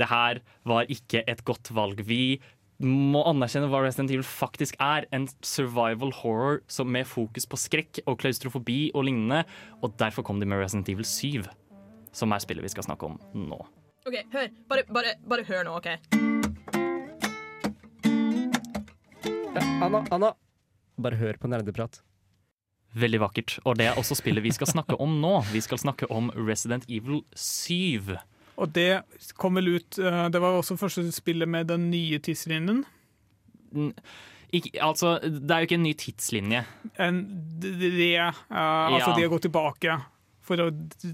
Det 0.00 0.08
her 0.08 0.40
var 0.64 0.88
ikke 0.88 1.22
et 1.28 1.44
godt 1.44 1.72
valg. 1.76 2.00
Vi 2.08 2.40
må 2.80 3.20
anerkjenne 3.28 3.68
hva 3.68 3.82
Resident 3.84 4.10
Evil 4.12 4.24
faktisk 4.24 4.78
er. 4.80 5.06
En 5.12 5.28
survival 5.44 6.12
horror 6.22 6.62
som 6.70 6.88
med 6.92 7.08
fokus 7.08 7.46
på 7.48 7.58
skrekk 7.60 8.00
og 8.06 8.18
klaustrofobi 8.22 8.90
og 8.94 9.04
lignende. 9.08 9.44
Og 9.84 9.92
derfor 10.00 10.24
kom 10.26 10.40
de 10.40 10.48
med 10.48 10.62
Resident 10.62 10.88
Evil 10.88 11.04
7, 11.04 11.44
som 12.16 12.32
er 12.32 12.42
spillet 12.42 12.64
vi 12.64 12.72
skal 12.72 12.88
snakke 12.88 13.10
om 13.10 13.20
nå. 13.36 13.60
OK, 14.08 14.16
hør. 14.32 14.48
Bare, 14.70 14.86
bare, 14.88 15.16
bare 15.28 15.44
hør 15.44 15.66
nå, 15.68 15.76
OK? 15.76 15.90
Anna, 19.80 20.04
Anna. 20.12 20.32
Bare 21.00 21.20
hør 21.20 21.36
på 21.40 21.48
nerdeprat. 21.52 22.00
Veldig 22.96 23.20
vakkert. 23.22 23.58
Og 23.68 23.76
det 23.78 23.90
er 23.90 24.00
også 24.00 24.16
spillet 24.18 24.44
vi 24.44 24.52
skal 24.56 24.68
snakke 24.72 24.96
om 25.00 25.20
nå. 25.20 25.36
Vi 25.52 25.60
skal 25.62 25.78
snakke 25.80 26.08
om 26.10 26.32
Resident 26.34 26.88
Evil 26.88 27.22
7. 27.36 28.16
Og 28.60 28.72
det 28.76 29.02
kom 29.40 29.56
vel 29.56 29.76
ut 29.78 29.98
eh, 29.98 30.24
Det 30.32 30.40
var 30.42 30.58
også 30.58 30.76
første 30.80 31.06
spillet 31.16 31.48
med 31.48 31.70
den 31.72 31.88
nye 31.92 32.20
tidslinjen. 32.22 32.84
Ikke, 34.50 34.72
altså, 34.82 35.14
det 35.22 35.50
er 35.50 35.62
jo 35.62 35.68
ikke 35.68 35.78
en 35.78 35.86
ny 35.86 35.92
tidslinje. 35.98 36.64
En 37.00 37.20
det, 37.62 38.16
uh, 38.18 38.32
altså 38.50 39.12
Ja. 39.12 39.16
de 39.16 39.22
har 39.22 39.30
gått 39.30 39.46
tilbake 39.46 40.00
for 40.42 40.58
å 40.58 40.70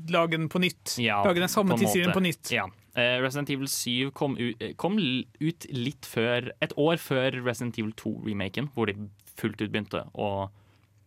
lage 0.08 0.38
den 0.38 0.48
på 0.48 0.62
nytt. 0.62 0.96
Ja, 1.02 1.20
lage 1.26 1.42
den 1.44 1.52
samme 1.52 1.76
tidslinjen 1.76 2.16
på 2.16 2.24
nytt. 2.24 2.50
Ja. 2.54 2.64
Uh, 2.96 3.20
Resident 3.20 3.50
Evil 3.52 3.68
7 3.68 4.10
kom, 4.16 4.38
ut, 4.40 4.62
kom 4.80 4.96
ut 4.96 5.66
litt 5.68 6.08
før 6.08 6.48
Et 6.64 6.72
år 6.80 6.96
før 6.96 7.36
Resident 7.44 7.76
Evil 7.76 7.92
2-remaken, 8.00 8.70
hvor 8.72 8.88
de 8.88 9.10
fullt 9.36 9.60
ut 9.60 9.68
begynte 9.68 10.06
å 10.16 10.48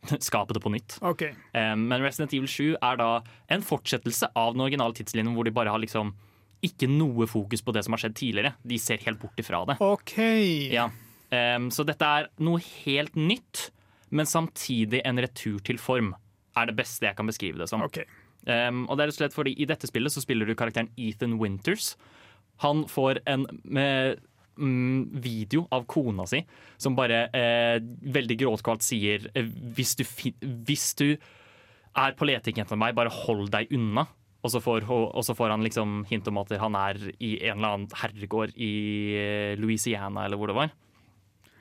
skape 0.29 0.53
det 0.53 0.61
på 0.61 0.69
nytt. 0.69 0.99
Okay. 1.01 1.33
Uh, 1.55 1.73
men 1.73 2.05
Resident 2.05 2.35
Evil 2.37 2.47
7 2.47 2.77
er 2.77 3.01
da 3.01 3.11
en 3.49 3.65
fortsettelse 3.65 4.29
av 4.37 4.53
den 4.53 4.61
originale 4.67 4.93
tidslinjen, 4.93 5.33
hvor 5.33 5.49
de 5.49 5.55
bare 5.55 5.73
har 5.73 5.81
liksom 5.81 6.13
ikke 6.65 6.89
noe 6.91 7.27
fokus 7.29 7.63
på 7.63 7.73
det 7.75 7.85
som 7.85 7.95
har 7.95 8.03
skjedd 8.03 8.17
tidligere. 8.19 8.53
De 8.67 8.79
ser 8.81 9.03
helt 9.05 9.21
bort 9.21 9.39
ifra 9.39 9.61
det. 9.69 9.77
OK. 9.83 10.15
Ja. 10.73 10.89
Um, 11.29 11.69
så 11.71 11.85
dette 11.87 12.05
er 12.05 12.29
noe 12.43 12.61
helt 12.83 13.15
nytt, 13.19 13.69
men 14.09 14.27
samtidig 14.29 15.03
en 15.05 15.21
retur 15.21 15.59
til 15.65 15.79
form. 15.81 16.13
Er 16.57 16.69
det 16.69 16.77
beste 16.79 17.07
jeg 17.07 17.17
kan 17.17 17.29
beskrive 17.29 17.61
det 17.61 17.69
som. 17.71 17.83
Okay. 17.85 18.07
Um, 18.47 18.85
og 18.87 18.97
det 18.97 19.05
er 19.05 19.15
slett 19.15 19.35
fordi 19.35 19.53
I 19.59 19.67
dette 19.69 19.87
spillet 19.89 20.13
så 20.13 20.23
spiller 20.23 20.47
du 20.47 20.55
karakteren 20.57 20.91
Ethan 20.97 21.37
Winters. 21.41 21.93
Han 22.63 22.85
får 22.91 23.21
en 23.29 23.45
med, 23.63 24.19
mm, 24.57 25.21
video 25.21 25.67
av 25.71 25.85
kona 25.87 26.25
si 26.27 26.41
som 26.77 26.95
bare 26.95 27.27
eh, 27.35 27.77
veldig 27.79 28.35
gråtkvalt 28.41 28.83
sier 28.83 29.29
eh, 29.33 29.47
hvis, 29.75 29.95
du 29.99 30.03
hvis 30.67 30.91
du 30.99 31.07
er 31.95 32.15
på 32.17 32.27
leting 32.27 32.59
etter 32.61 32.79
meg, 32.79 32.95
bare 32.97 33.13
hold 33.13 33.49
deg 33.53 33.71
unna. 33.75 34.05
Og 34.39 34.53
så, 34.53 34.61
får, 34.63 34.85
og 34.87 35.23
så 35.27 35.33
får 35.35 35.51
han 35.51 35.65
liksom 35.65 36.05
hint 36.07 36.27
om 36.31 36.37
at 36.39 36.53
han 36.61 36.75
er 36.79 36.99
i 37.19 37.33
en 37.43 37.57
eller 37.57 37.73
annen 37.73 37.97
herregård 37.99 38.53
i 38.55 38.71
eh, 39.19 39.57
Louisiana, 39.59 40.23
eller 40.25 40.39
hvor 40.39 40.51
det 40.51 40.55
var. 40.55 40.71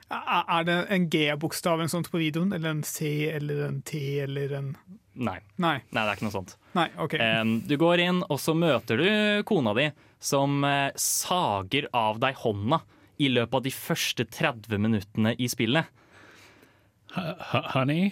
Er 0.09 0.65
det 0.65 0.77
en 0.95 1.09
G-bokstav 1.11 1.81
eller 1.81 1.91
sånt 1.93 2.09
på 2.13 2.21
videoen? 2.23 2.55
Eller 2.57 2.71
en 2.71 2.85
C 2.87 3.29
eller 3.35 3.67
en 3.67 3.83
T 3.83 3.99
eller 4.25 4.55
en 4.61 4.71
Nei. 5.19 5.41
Nei. 5.59 5.81
Nei, 5.91 6.03
det 6.05 6.05
er 6.05 6.15
ikke 6.15 6.29
noe 6.29 6.37
sånt. 6.37 6.53
Nei, 6.79 6.87
OK. 7.03 7.17
Du 7.67 7.75
går 7.81 8.05
inn, 8.05 8.21
og 8.31 8.39
så 8.39 8.55
møter 8.55 9.01
du 9.01 9.09
kona 9.49 9.73
di, 9.75 9.89
som 10.23 10.63
eh, 10.63 10.95
sager 10.95 11.89
av 11.91 12.21
deg 12.23 12.39
hånda 12.39 12.79
i 13.19 13.27
løpet 13.33 13.59
av 13.59 13.65
de 13.67 13.73
første 13.75 14.29
30 14.31 14.79
minuttene 14.85 15.35
i 15.35 15.49
spillet. 15.51 15.91
Honey? 17.15 18.11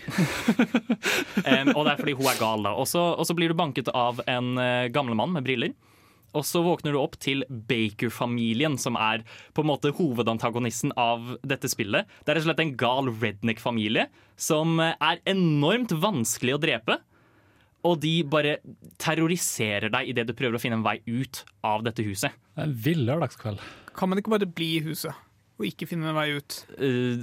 um, 1.51 1.73
og 1.75 1.83
det 1.85 1.93
er 1.93 2.01
fordi 2.01 2.15
hun 2.17 2.31
er 2.31 2.39
gal, 2.41 2.65
da. 2.65 2.73
Og 2.79 2.89
så, 2.91 3.03
og 3.15 3.29
så 3.29 3.37
blir 3.37 3.53
du 3.53 3.59
banket 3.59 3.91
av 3.93 4.23
en 4.31 4.55
uh, 4.61 4.89
gamlemann 4.93 5.35
med 5.37 5.47
briller. 5.47 5.75
Og 6.37 6.45
så 6.45 6.61
våkner 6.65 6.93
du 6.93 7.01
opp 7.01 7.17
til 7.23 7.45
Baker-familien, 7.49 8.77
som 8.81 8.99
er 9.01 9.25
på 9.57 9.65
en 9.65 9.71
måte 9.71 9.93
hovedantagonisten 9.97 10.93
av 11.01 11.37
dette 11.47 11.71
spillet. 11.73 12.09
Det 12.25 12.33
er 12.33 12.39
rett 12.39 12.45
og 12.45 12.51
slett 12.51 12.65
en 12.65 12.77
gal 12.81 13.11
redneck-familie 13.13 14.09
som 14.37 14.77
eh, 14.83 14.97
er 15.01 15.23
enormt 15.33 15.95
vanskelig 15.97 16.57
å 16.57 16.63
drepe. 16.63 16.99
Og 17.87 18.01
de 18.03 18.19
bare 18.29 18.59
terroriserer 19.01 19.93
deg 19.95 20.11
idet 20.11 20.27
du 20.29 20.35
prøver 20.37 20.59
å 20.59 20.61
finne 20.61 20.81
en 20.81 20.85
vei 20.87 20.99
ut 21.07 21.45
av 21.65 21.87
dette 21.87 22.05
huset. 22.05 22.35
En 22.59 22.75
vill 22.75 23.07
lørdagskveld. 23.07 23.63
Kan 23.97 24.11
man 24.11 24.21
ikke 24.21 24.35
bare 24.35 24.49
bli 24.51 24.75
i 24.77 24.85
huset 24.85 25.15
og 25.57 25.65
ikke 25.65 25.87
finne 25.89 26.11
en 26.11 26.17
vei 26.17 26.27
ut? 26.37 26.57
Uh, 26.77 27.23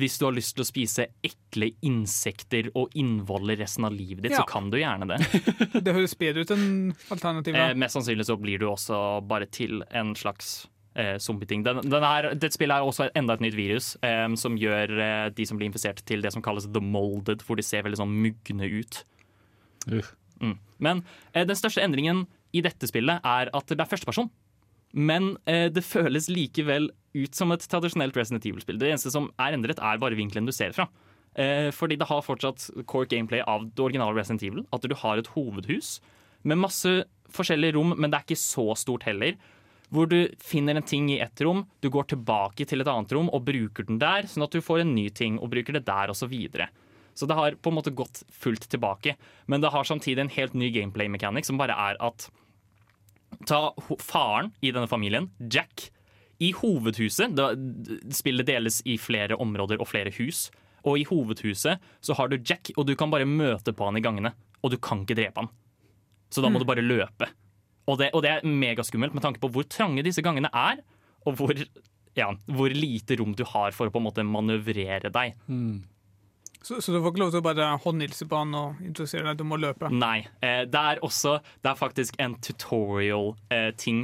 hvis 0.00 0.16
du 0.18 0.24
har 0.26 0.34
lyst 0.34 0.56
til 0.56 0.64
å 0.64 0.66
spise 0.66 1.06
ekle 1.24 1.70
insekter 1.86 2.72
og 2.74 2.94
innvoller 2.98 3.58
resten 3.60 3.86
av 3.86 3.94
livet 3.94 4.24
ditt, 4.26 4.34
Ja. 4.34 4.42
så 4.42 4.48
kan 4.50 4.70
du 4.72 4.78
gjerne 4.80 5.06
det. 5.12 5.18
Det 5.86 5.94
høres 5.94 6.16
bedre 6.18 6.42
ut 6.42 6.50
enn 6.54 6.66
alternativet. 7.14 7.74
Uh, 7.74 7.78
mest 7.78 7.94
sannsynlig 7.94 8.26
så 8.26 8.36
blir 8.40 8.58
du 8.58 8.66
også 8.70 9.20
bare 9.30 9.46
til 9.46 9.84
en 9.94 10.10
slags 10.18 10.66
eh, 10.98 11.16
zombieting. 11.22 11.62
Den, 11.62 11.84
den 11.86 12.06
her, 12.06 12.32
dette 12.34 12.58
spillet 12.58 12.74
er 12.80 12.88
også 12.88 13.10
enda 13.14 13.36
et 13.38 13.44
nytt 13.46 13.58
virus 13.58 13.92
um, 14.02 14.34
som 14.40 14.58
gjør 14.58 14.96
uh, 14.98 15.28
de 15.30 15.46
som 15.46 15.60
blir 15.60 15.70
infisert 15.70 16.02
til 16.08 16.24
det 16.24 16.34
som 16.34 16.42
kalles 16.42 16.66
the 16.74 16.82
molded, 16.82 17.46
hvor 17.46 17.60
de 17.60 17.66
ser 17.66 17.86
veldig 17.86 18.00
sånn 18.02 18.18
mugne 18.26 18.72
ut. 18.74 19.04
Mm. 19.86 20.58
Men 20.82 21.00
den 21.34 21.58
største 21.58 21.82
endringen 21.82 22.26
i 22.54 22.60
dette 22.64 22.90
spillet 22.90 23.22
er 23.26 23.50
at 23.54 23.70
det 23.70 23.78
er 23.80 23.88
førsteperson. 23.90 24.28
Men 24.92 25.36
eh, 25.48 25.68
det 25.72 25.84
føles 25.84 26.30
likevel 26.32 26.90
ut 27.18 27.34
som 27.36 27.52
et 27.52 27.64
tradisjonelt 27.68 28.16
Resident 28.16 28.46
Evil-spill. 28.46 28.78
Det 28.80 28.88
eneste 28.92 29.12
som 29.12 29.28
er 29.40 29.56
endret, 29.56 29.80
er 29.82 30.00
bare 30.00 30.18
vinkelen 30.18 30.48
du 30.48 30.54
ser 30.54 30.72
fra. 30.76 30.88
Eh, 31.38 31.68
fordi 31.74 31.98
det 32.00 32.08
har 32.08 32.24
fortsatt 32.24 32.70
core 32.90 33.08
gameplay 33.10 33.42
av 33.44 33.68
det 33.68 33.84
originale 33.84 34.16
Resident 34.16 34.46
Evil. 34.46 34.64
At 34.72 34.86
du 34.86 34.96
har 34.96 35.20
et 35.20 35.30
hovedhus 35.34 35.98
med 36.42 36.60
masse 36.62 36.90
forskjellige 37.34 37.76
rom, 37.76 37.94
men 37.96 38.10
det 38.10 38.18
er 38.18 38.26
ikke 38.26 38.40
så 38.40 38.72
stort 38.78 39.06
heller. 39.08 39.36
Hvor 39.92 40.08
du 40.08 40.28
finner 40.44 40.76
en 40.76 40.84
ting 40.84 41.08
i 41.12 41.20
ett 41.24 41.40
rom, 41.40 41.64
du 41.80 41.88
går 41.92 42.10
tilbake 42.12 42.66
til 42.68 42.82
et 42.82 42.90
annet 42.90 43.12
rom 43.16 43.30
og 43.32 43.46
bruker 43.46 43.86
den 43.88 44.00
der, 44.00 44.28
sånn 44.28 44.44
at 44.44 44.52
du 44.52 44.64
får 44.64 44.82
en 44.82 44.92
ny 44.96 45.08
ting 45.08 45.38
og 45.40 45.48
bruker 45.54 45.78
det 45.78 45.86
der, 45.86 46.12
osv. 46.12 46.26
Så, 46.26 46.28
videre. 46.28 46.68
så 47.16 47.28
det 47.28 47.38
har 47.38 47.56
på 47.56 47.72
en 47.72 47.78
måte 47.78 47.94
gått 47.96 48.20
fullt 48.28 48.68
tilbake. 48.68 49.16
Men 49.46 49.64
det 49.64 49.72
har 49.72 49.88
samtidig 49.88 50.26
en 50.26 50.34
helt 50.34 50.58
ny 50.58 50.68
gameplay-mekanikk, 50.74 51.48
som 51.48 51.60
bare 51.60 51.76
er 51.88 52.00
at 52.04 52.28
Ta 53.46 53.72
faren 54.02 54.52
i 54.62 54.70
denne 54.74 54.88
familien, 54.90 55.30
Jack. 55.52 55.90
I 56.40 56.52
hovedhuset 56.54 57.34
da, 57.34 57.50
Spillet 58.14 58.46
deles 58.46 58.80
i 58.86 58.96
flere 59.00 59.36
områder 59.40 59.80
og 59.82 59.88
flere 59.90 60.12
hus. 60.18 60.50
Og 60.86 61.00
i 61.00 61.04
hovedhuset 61.08 61.80
så 62.00 62.14
har 62.14 62.28
du 62.30 62.36
Jack, 62.38 62.70
og 62.76 62.86
du 62.86 62.94
kan 62.96 63.10
bare 63.10 63.26
møte 63.26 63.72
på 63.74 63.84
han 63.88 63.98
i 63.98 64.04
gangene. 64.04 64.32
Og 64.62 64.70
du 64.72 64.78
kan 64.78 65.02
ikke 65.04 65.16
drepe 65.18 65.42
han. 65.42 65.48
Så 66.30 66.42
da 66.42 66.48
må 66.48 66.58
Mm. 66.58 66.62
du 66.64 66.68
bare 66.68 66.84
løpe. 66.84 67.28
Og 67.88 67.98
det, 67.98 68.10
og 68.14 68.22
det 68.22 68.30
er 68.30 68.42
megaskummelt 68.44 69.14
med 69.14 69.22
tanke 69.22 69.40
på 69.40 69.50
hvor 69.50 69.64
trange 69.64 70.02
disse 70.04 70.20
gangene 70.22 70.50
er, 70.52 70.82
og 71.26 71.36
hvor, 71.36 71.54
ja, 72.16 72.32
hvor 72.46 72.68
lite 72.70 73.16
rom 73.18 73.34
du 73.34 73.44
har 73.44 73.72
for 73.72 73.88
å 73.88 73.90
på 73.90 73.96
en 73.98 74.04
måte 74.06 74.24
manøvrere 74.24 75.10
deg. 75.10 75.34
Så, 76.68 76.82
så 76.84 76.92
du 76.92 76.98
får 77.00 77.14
ikke 77.14 77.22
lov 77.22 77.30
til 77.32 77.40
å 77.40 77.46
bare 77.46 77.66
håndhilse 77.80 78.26
på 78.28 78.42
han 78.42 78.50
og 78.58 78.80
introdusere 78.84 79.24
deg, 79.30 79.38
du 79.40 79.46
må 79.48 79.56
løpe? 79.56 79.88
Nei. 79.88 80.26
Eh, 80.44 80.66
det 80.68 80.80
er 80.92 81.00
også 81.06 81.38
Det 81.64 81.70
er 81.70 81.78
faktisk 81.78 82.18
en 82.20 82.34
tutorial-ting 82.44 84.02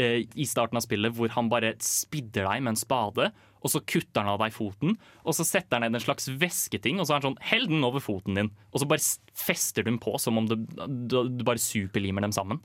eh, 0.00 0.22
i 0.24 0.46
starten 0.48 0.80
av 0.80 0.86
spillet 0.86 1.12
hvor 1.18 1.34
han 1.34 1.50
bare 1.52 1.74
spidder 1.84 2.48
deg 2.48 2.64
med 2.64 2.72
en 2.72 2.80
spade, 2.80 3.28
og 3.58 3.72
så 3.74 3.82
kutter 3.84 4.24
han 4.24 4.32
av 4.32 4.40
deg 4.40 4.54
foten, 4.56 4.96
og 5.26 5.36
så 5.36 5.44
setter 5.44 5.76
han 5.76 5.84
ned 5.84 5.98
en 5.98 6.06
slags 6.06 6.30
væsketing, 6.40 6.96
og 6.96 7.08
så 7.08 7.16
er 7.16 7.20
han 7.20 7.28
sånn 7.28 7.42
Hell 7.44 7.68
den 7.68 7.84
over 7.84 8.00
foten 8.00 8.38
din, 8.40 8.52
og 8.72 8.80
så 8.80 8.88
bare 8.88 9.04
fester 9.36 9.84
du 9.84 9.90
den 9.90 10.00
på 10.00 10.14
som 10.22 10.40
om 10.40 10.48
du, 10.48 10.56
du, 10.64 11.18
du 11.28 11.44
bare 11.44 11.60
superlimer 11.60 12.24
dem 12.24 12.32
sammen. 12.32 12.62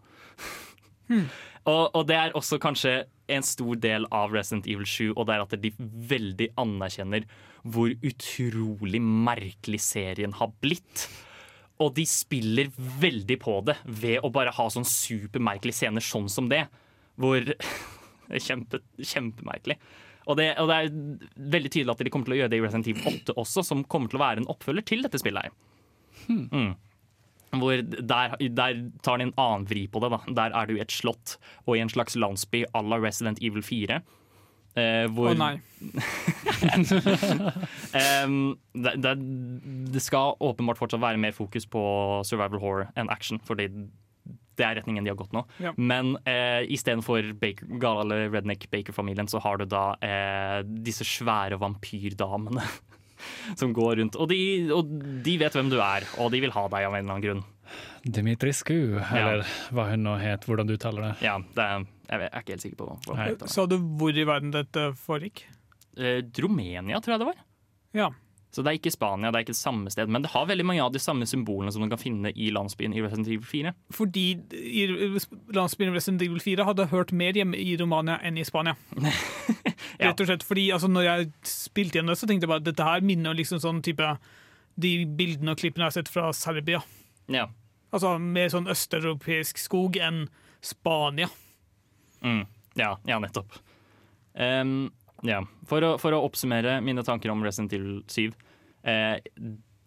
Og, 1.63 1.95
og 1.95 2.07
det 2.07 2.15
er 2.19 2.33
også 2.35 2.57
kanskje 2.63 3.03
en 3.33 3.45
stor 3.45 3.79
del 3.81 4.07
av 4.13 4.33
Resident 4.35 4.67
Evil 4.69 4.87
7, 4.87 5.11
og 5.13 5.27
det 5.27 5.35
er 5.35 5.43
at 5.43 5.55
de 5.63 5.73
veldig 6.13 6.49
anerkjenner 6.61 7.27
hvor 7.63 7.93
utrolig 8.03 9.01
merkelig 9.03 9.81
serien 9.85 10.35
har 10.39 10.51
blitt. 10.63 11.07
Og 11.81 11.93
de 11.97 12.05
spiller 12.07 12.71
veldig 12.77 13.37
på 13.41 13.57
det 13.67 13.77
ved 13.87 14.23
å 14.23 14.31
bare 14.33 14.53
ha 14.55 14.69
sånn 14.71 14.87
supermerkelige 14.87 15.81
scener 15.81 16.05
sånn 16.05 16.29
som 16.31 16.49
det. 16.51 16.65
Hvor 17.19 17.43
Kjempe, 18.47 18.83
Kjempemerkelig. 18.99 19.79
Og 20.23 20.39
det, 20.39 20.53
og 20.61 20.69
det 20.69 20.77
er 20.79 20.93
veldig 21.51 21.71
tydelig 21.73 21.93
at 21.93 22.03
de 22.05 22.11
kommer 22.13 22.29
til 22.29 22.37
å 22.37 22.41
gjøre 22.43 22.53
det 22.53 22.59
i 22.61 22.63
Resident 22.63 22.89
Evil 22.93 23.19
8 23.23 23.35
også, 23.41 23.63
som 23.67 23.83
kommer 23.83 24.11
til 24.11 24.21
å 24.21 24.23
være 24.23 24.43
en 24.43 24.49
oppfølger 24.53 24.85
til 24.87 25.03
dette 25.03 25.19
spillet. 25.19 25.49
her. 25.49 25.73
Mm. 26.29 26.73
Hvor 27.63 27.83
der, 27.83 28.35
der 28.39 28.81
tar 29.05 29.21
de 29.21 29.29
en 29.29 29.37
annen 29.39 29.69
vri 29.69 29.85
på 29.87 30.01
det. 30.03 30.11
da. 30.13 30.19
Der 30.41 30.57
er 30.59 30.67
du 30.69 30.75
i 30.77 30.83
et 30.83 30.93
slott 30.93 31.37
og 31.65 31.77
i 31.77 31.83
en 31.83 31.91
slags 31.91 32.17
landsby 32.19 32.65
à 32.73 32.83
la 32.83 32.99
Resident 33.01 33.41
Evil 33.41 33.63
4. 33.63 34.01
Eh, 34.73 35.05
hvor 35.13 35.29
Å 35.29 35.37
nei. 35.37 35.55
um, 38.25 38.55
det, 38.73 38.93
det, 39.03 39.11
det 39.93 40.01
skal 40.01 40.33
åpenbart 40.41 40.79
fortsatt 40.79 41.03
være 41.03 41.21
mer 41.21 41.35
fokus 41.35 41.67
på 41.69 41.83
survival 42.25 42.61
horror 42.63 42.87
enn 42.97 43.11
action, 43.13 43.37
fordi 43.45 43.69
det 44.57 44.65
er 44.65 44.77
retningen 44.79 45.05
de 45.05 45.11
har 45.11 45.19
gått 45.19 45.33
nå. 45.33 45.43
Ja. 45.63 45.73
Men 45.77 46.15
eh, 46.29 46.63
istedenfor 46.73 47.25
Redneck 47.41 48.67
Baker-familien, 48.73 49.29
så 49.29 49.41
har 49.43 49.61
du 49.61 49.65
da 49.69 49.85
eh, 50.05 50.59
disse 50.85 51.05
svære 51.07 51.59
vampyrdamene 51.61 52.65
som 53.59 53.73
går 53.75 53.97
rundt. 54.01 54.15
Og 54.19 54.29
de, 54.31 54.39
og 54.75 54.89
de 55.25 55.37
vet 55.41 55.53
hvem 55.57 55.69
du 55.71 55.79
er, 55.81 56.05
og 56.19 56.31
de 56.33 56.41
vil 56.43 56.53
ha 56.55 56.67
deg 56.67 56.87
av 56.87 56.93
en 56.95 57.01
eller 57.03 57.13
annen 57.17 57.25
grunn. 57.25 57.43
Dimitrisku, 58.03 58.75
eller 58.99 59.45
hva 59.73 59.85
hun 59.93 60.03
nå 60.03 60.17
het, 60.19 60.43
hvordan 60.45 60.67
du 60.67 60.75
taler 60.77 61.07
det. 61.07 61.13
Ja, 61.23 61.37
det 61.39 61.63
er, 61.63 61.85
jeg 62.09 62.19
vet- 62.19 62.29
jeg 62.29 62.35
er 62.35 62.43
ikke 62.43 62.53
helt 62.57 62.65
sikker 62.65 62.81
på. 62.83 63.47
Sa 63.47 63.65
du 63.65 63.77
hvor 63.79 64.11
i 64.19 64.25
verden 64.27 64.51
dette 64.51 64.89
foregikk? 64.99 65.45
Eh, 65.97 66.19
Romania, 66.43 66.99
tror 66.99 67.13
jeg 67.15 67.19
det 67.23 67.29
var. 67.31 67.39
Ja. 67.95 68.09
Så 68.53 68.61
det 68.61 68.69
er 68.69 68.77
ikke 68.77 68.91
Spania, 68.93 69.31
det 69.33 69.39
er 69.39 69.45
ikke 69.47 69.55
det 69.55 69.57
samme 69.57 69.89
sted, 69.89 70.11
men 70.13 70.21
det 70.21 70.29
har 70.29 70.45
veldig 70.45 70.65
mange 70.69 70.83
av 70.83 70.91
de 70.93 70.99
samme 71.01 71.25
symbolene 71.25 71.71
som 71.73 71.81
du 71.81 71.89
kan 71.89 72.01
finne 72.01 72.29
i 72.37 72.51
landsbyen 72.53 72.93
i 72.93 73.01
Resident 73.01 73.31
Evil 73.31 73.47
4. 73.49 73.71
Fordi 73.97 74.25
i 74.53 74.83
landsbyen 75.57 75.95
Resident 75.95 76.21
Evil 76.21 76.43
4 76.43 76.67
hadde 76.67 76.85
hørt 76.91 77.15
mer 77.17 77.33
hjemme 77.33 77.57
i 77.57 77.73
Romania 77.81 78.19
enn 78.21 78.37
i 78.37 78.45
Spania. 78.45 78.75
Rett 80.03 80.21
og 80.21 80.29
slett 80.29 80.45
fordi 80.45 80.67
altså, 80.75 80.91
når 80.91 81.07
jeg 81.07 81.31
spilte 81.49 81.97
igjen 81.97 82.13
det, 82.13 82.19
så 82.21 82.29
tenkte 82.29 82.45
jeg 82.45 82.53
bare 82.53 82.65
dette 82.67 82.85
her 82.85 83.01
minner 83.05 83.33
liksom 83.37 83.61
sånn 83.63 83.81
type 83.85 84.13
de 84.85 84.93
bildene 85.17 85.53
og 85.53 85.61
klippene 85.61 85.87
jeg 85.87 85.89
har 85.89 85.97
sett 85.97 86.13
fra 86.13 86.29
Serbia. 86.37 86.83
Ja. 87.33 87.47
Altså 87.93 88.15
mer 88.21 88.53
sånn 88.53 88.69
østeuropeisk 88.69 89.61
skog 89.61 89.97
enn 89.97 90.27
Spania. 90.61 91.29
Mm, 92.21 92.45
ja, 92.77 92.93
ja, 93.09 93.17
nettopp. 93.21 93.57
Em, 94.33 94.91
ja. 95.27 95.41
for, 95.69 95.85
å, 95.85 95.93
for 96.01 96.15
å 96.15 96.23
oppsummere 96.27 96.79
mine 96.85 97.05
tanker 97.05 97.33
om 97.33 97.43
Resident 97.45 97.73
Evil 97.75 98.01
7. 98.07 98.33
eh, 98.87 99.15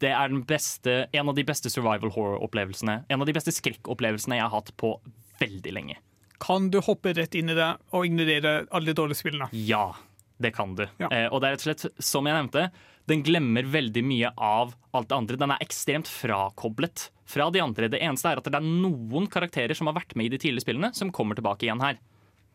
det 0.03 0.11
er 0.13 0.29
den 0.29 0.43
beste, 0.45 1.07
en 1.17 1.31
av 1.31 1.37
de 1.39 1.45
beste 1.49 1.71
survival 1.73 2.13
horror-opplevelsene. 2.13 2.99
En 3.09 3.23
av 3.23 3.29
de 3.29 3.35
beste 3.37 3.55
skrekkopplevelsene 3.55 4.37
jeg 4.37 4.45
har 4.45 4.53
hatt 4.53 4.75
på 4.77 4.93
veldig 5.41 5.73
lenge. 5.73 5.97
Kan 6.43 6.69
du 6.73 6.83
hoppe 6.85 7.15
rett 7.17 7.37
inn 7.39 7.49
i 7.49 7.57
det 7.57 7.71
og 7.97 8.05
ignorere 8.05 8.59
alle 8.69 8.91
de 8.91 8.97
dårlige 8.99 9.23
spillene? 9.23 9.49
Ja, 9.57 9.95
det 10.37 10.53
kan 10.57 10.75
du. 10.77 10.85
Ja. 11.01 11.09
Eh, 11.09 11.29
og 11.31 11.41
det 11.41 11.49
er 11.49 11.57
rett 11.57 11.65
og 11.65 11.69
slett, 11.71 12.05
som 12.05 12.29
jeg 12.29 12.37
nevnte, 12.37 12.69
den 13.09 13.23
glemmer 13.25 13.69
veldig 13.71 14.03
mye 14.05 14.33
av 14.37 14.75
alt 14.97 15.09
det 15.09 15.17
andre. 15.17 15.39
Den 15.41 15.55
er 15.55 15.65
ekstremt 15.65 16.11
frakoblet 16.11 17.09
fra 17.27 17.49
de 17.55 17.63
andre. 17.63 17.89
Det 17.93 18.03
eneste 18.03 18.33
er 18.33 18.43
at 18.43 18.51
det 18.51 18.59
er 18.59 18.67
noen 18.67 19.31
karakterer 19.33 19.79
som 19.79 19.89
har 19.89 19.97
vært 19.97 20.17
med 20.19 20.29
i 20.29 20.35
de 20.35 20.43
tidligere 20.43 20.67
spillene, 20.67 20.93
som 20.97 21.15
kommer 21.15 21.39
tilbake 21.39 21.69
igjen 21.69 21.83
her. 21.85 22.01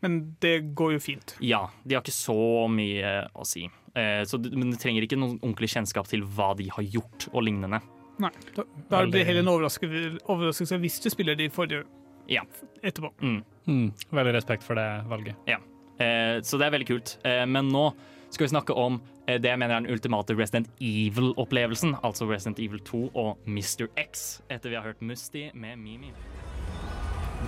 Men 0.01 0.35
det 0.41 0.55
går 0.75 0.95
jo 0.95 0.99
fint. 1.03 1.35
Ja, 1.45 1.67
de 1.85 1.95
har 1.95 2.01
ikke 2.03 2.15
så 2.15 2.35
mye 2.73 3.11
å 3.37 3.45
si. 3.45 3.67
Eh, 3.93 4.23
så, 4.25 4.39
men 4.41 4.71
du 4.73 4.77
trenger 4.81 5.05
ikke 5.05 5.19
noen 5.19 5.37
ordentlig 5.43 5.69
kjennskap 5.75 6.07
til 6.09 6.23
hva 6.25 6.51
de 6.57 6.69
har 6.73 6.83
gjort 6.95 7.27
og 7.33 7.43
lignende. 7.45 7.81
Nei, 8.21 8.31
da, 8.55 8.65
da 8.89 9.01
blir 9.05 9.15
det 9.19 9.25
heller 9.29 9.45
en 9.45 9.51
overraskelse, 9.53 10.21
overraskelse 10.29 10.77
hvis 10.83 10.99
du 11.05 11.09
spiller 11.13 11.37
de 11.39 11.49
forrige 11.53 11.83
Ja. 12.29 12.43
etterpå. 12.81 13.09
Mm. 13.21 13.39
Mm, 13.67 13.87
veldig 14.13 14.33
respekt 14.35 14.63
for 14.65 14.77
det 14.77 14.87
valget. 15.09 15.35
Ja. 15.49 15.57
Eh, 16.01 16.41
så 16.45 16.57
det 16.57 16.67
er 16.67 16.75
veldig 16.77 16.87
kult. 16.89 17.15
Eh, 17.25 17.45
men 17.49 17.69
nå 17.73 17.91
skal 18.31 18.45
vi 18.47 18.51
snakke 18.53 18.73
om 18.77 19.01
eh, 19.27 19.37
det 19.41 19.49
jeg 19.51 19.59
mener 19.59 19.75
er 19.75 19.83
den 19.83 19.91
ultimate 19.93 20.33
Resident 20.37 20.69
Evil-opplevelsen. 20.79 21.97
Altså 22.03 22.25
Resident 22.29 22.59
Evil 22.63 22.79
2 22.87 23.01
og 23.13 23.37
Mr. 23.45 23.89
X, 23.99 24.41
etter 24.49 24.69
vi 24.71 24.77
har 24.79 24.85
hørt 24.87 25.01
Musti 25.01 25.49
med 25.53 25.77
Mimi. 25.81 26.13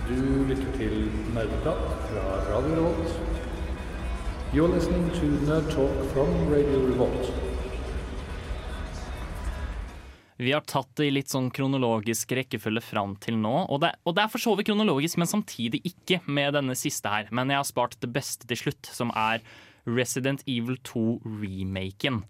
Du 0.02 0.44
lytter 0.48 0.72
til 0.74 1.04
Nerdeprat 1.32 1.84
fra 2.08 2.22
Radio 2.48 2.74
Revolt. 2.74 3.12
You're 4.52 4.68
listening 4.74 5.06
to 5.14 5.28
Nerd 5.46 5.70
Talk 5.70 5.94
from 6.10 6.32
Radio 6.50 6.80
Revolt. 6.88 7.30
Vi 10.36 10.52
har 10.52 10.66
tatt 10.66 10.90
det 10.98 11.06
i 11.06 11.14
litt 11.14 11.30
sånn 11.30 11.46
kronologisk 11.54 12.34
rekkefølge 12.34 12.82
fram 12.82 13.14
til 13.22 13.38
nå. 13.38 13.54
Og 13.70 13.84
det, 13.86 13.94
og 14.02 14.18
det 14.18 14.26
er 14.26 14.34
for 14.34 14.42
så 14.42 14.56
vidt 14.58 14.68
kronologisk, 14.72 15.20
men 15.22 15.30
samtidig 15.30 15.84
ikke 15.86 16.20
med 16.26 16.58
denne 16.58 16.74
siste 16.76 17.08
her. 17.08 17.30
Men 17.30 17.54
jeg 17.54 17.62
har 17.62 17.70
spart 17.70 17.94
det 18.02 18.10
beste 18.12 18.50
til 18.50 18.64
slutt, 18.66 18.90
som 18.90 19.14
er 19.14 19.46
Resident 19.86 20.42
Evil 20.50 20.82
2-remaken. 20.90 22.24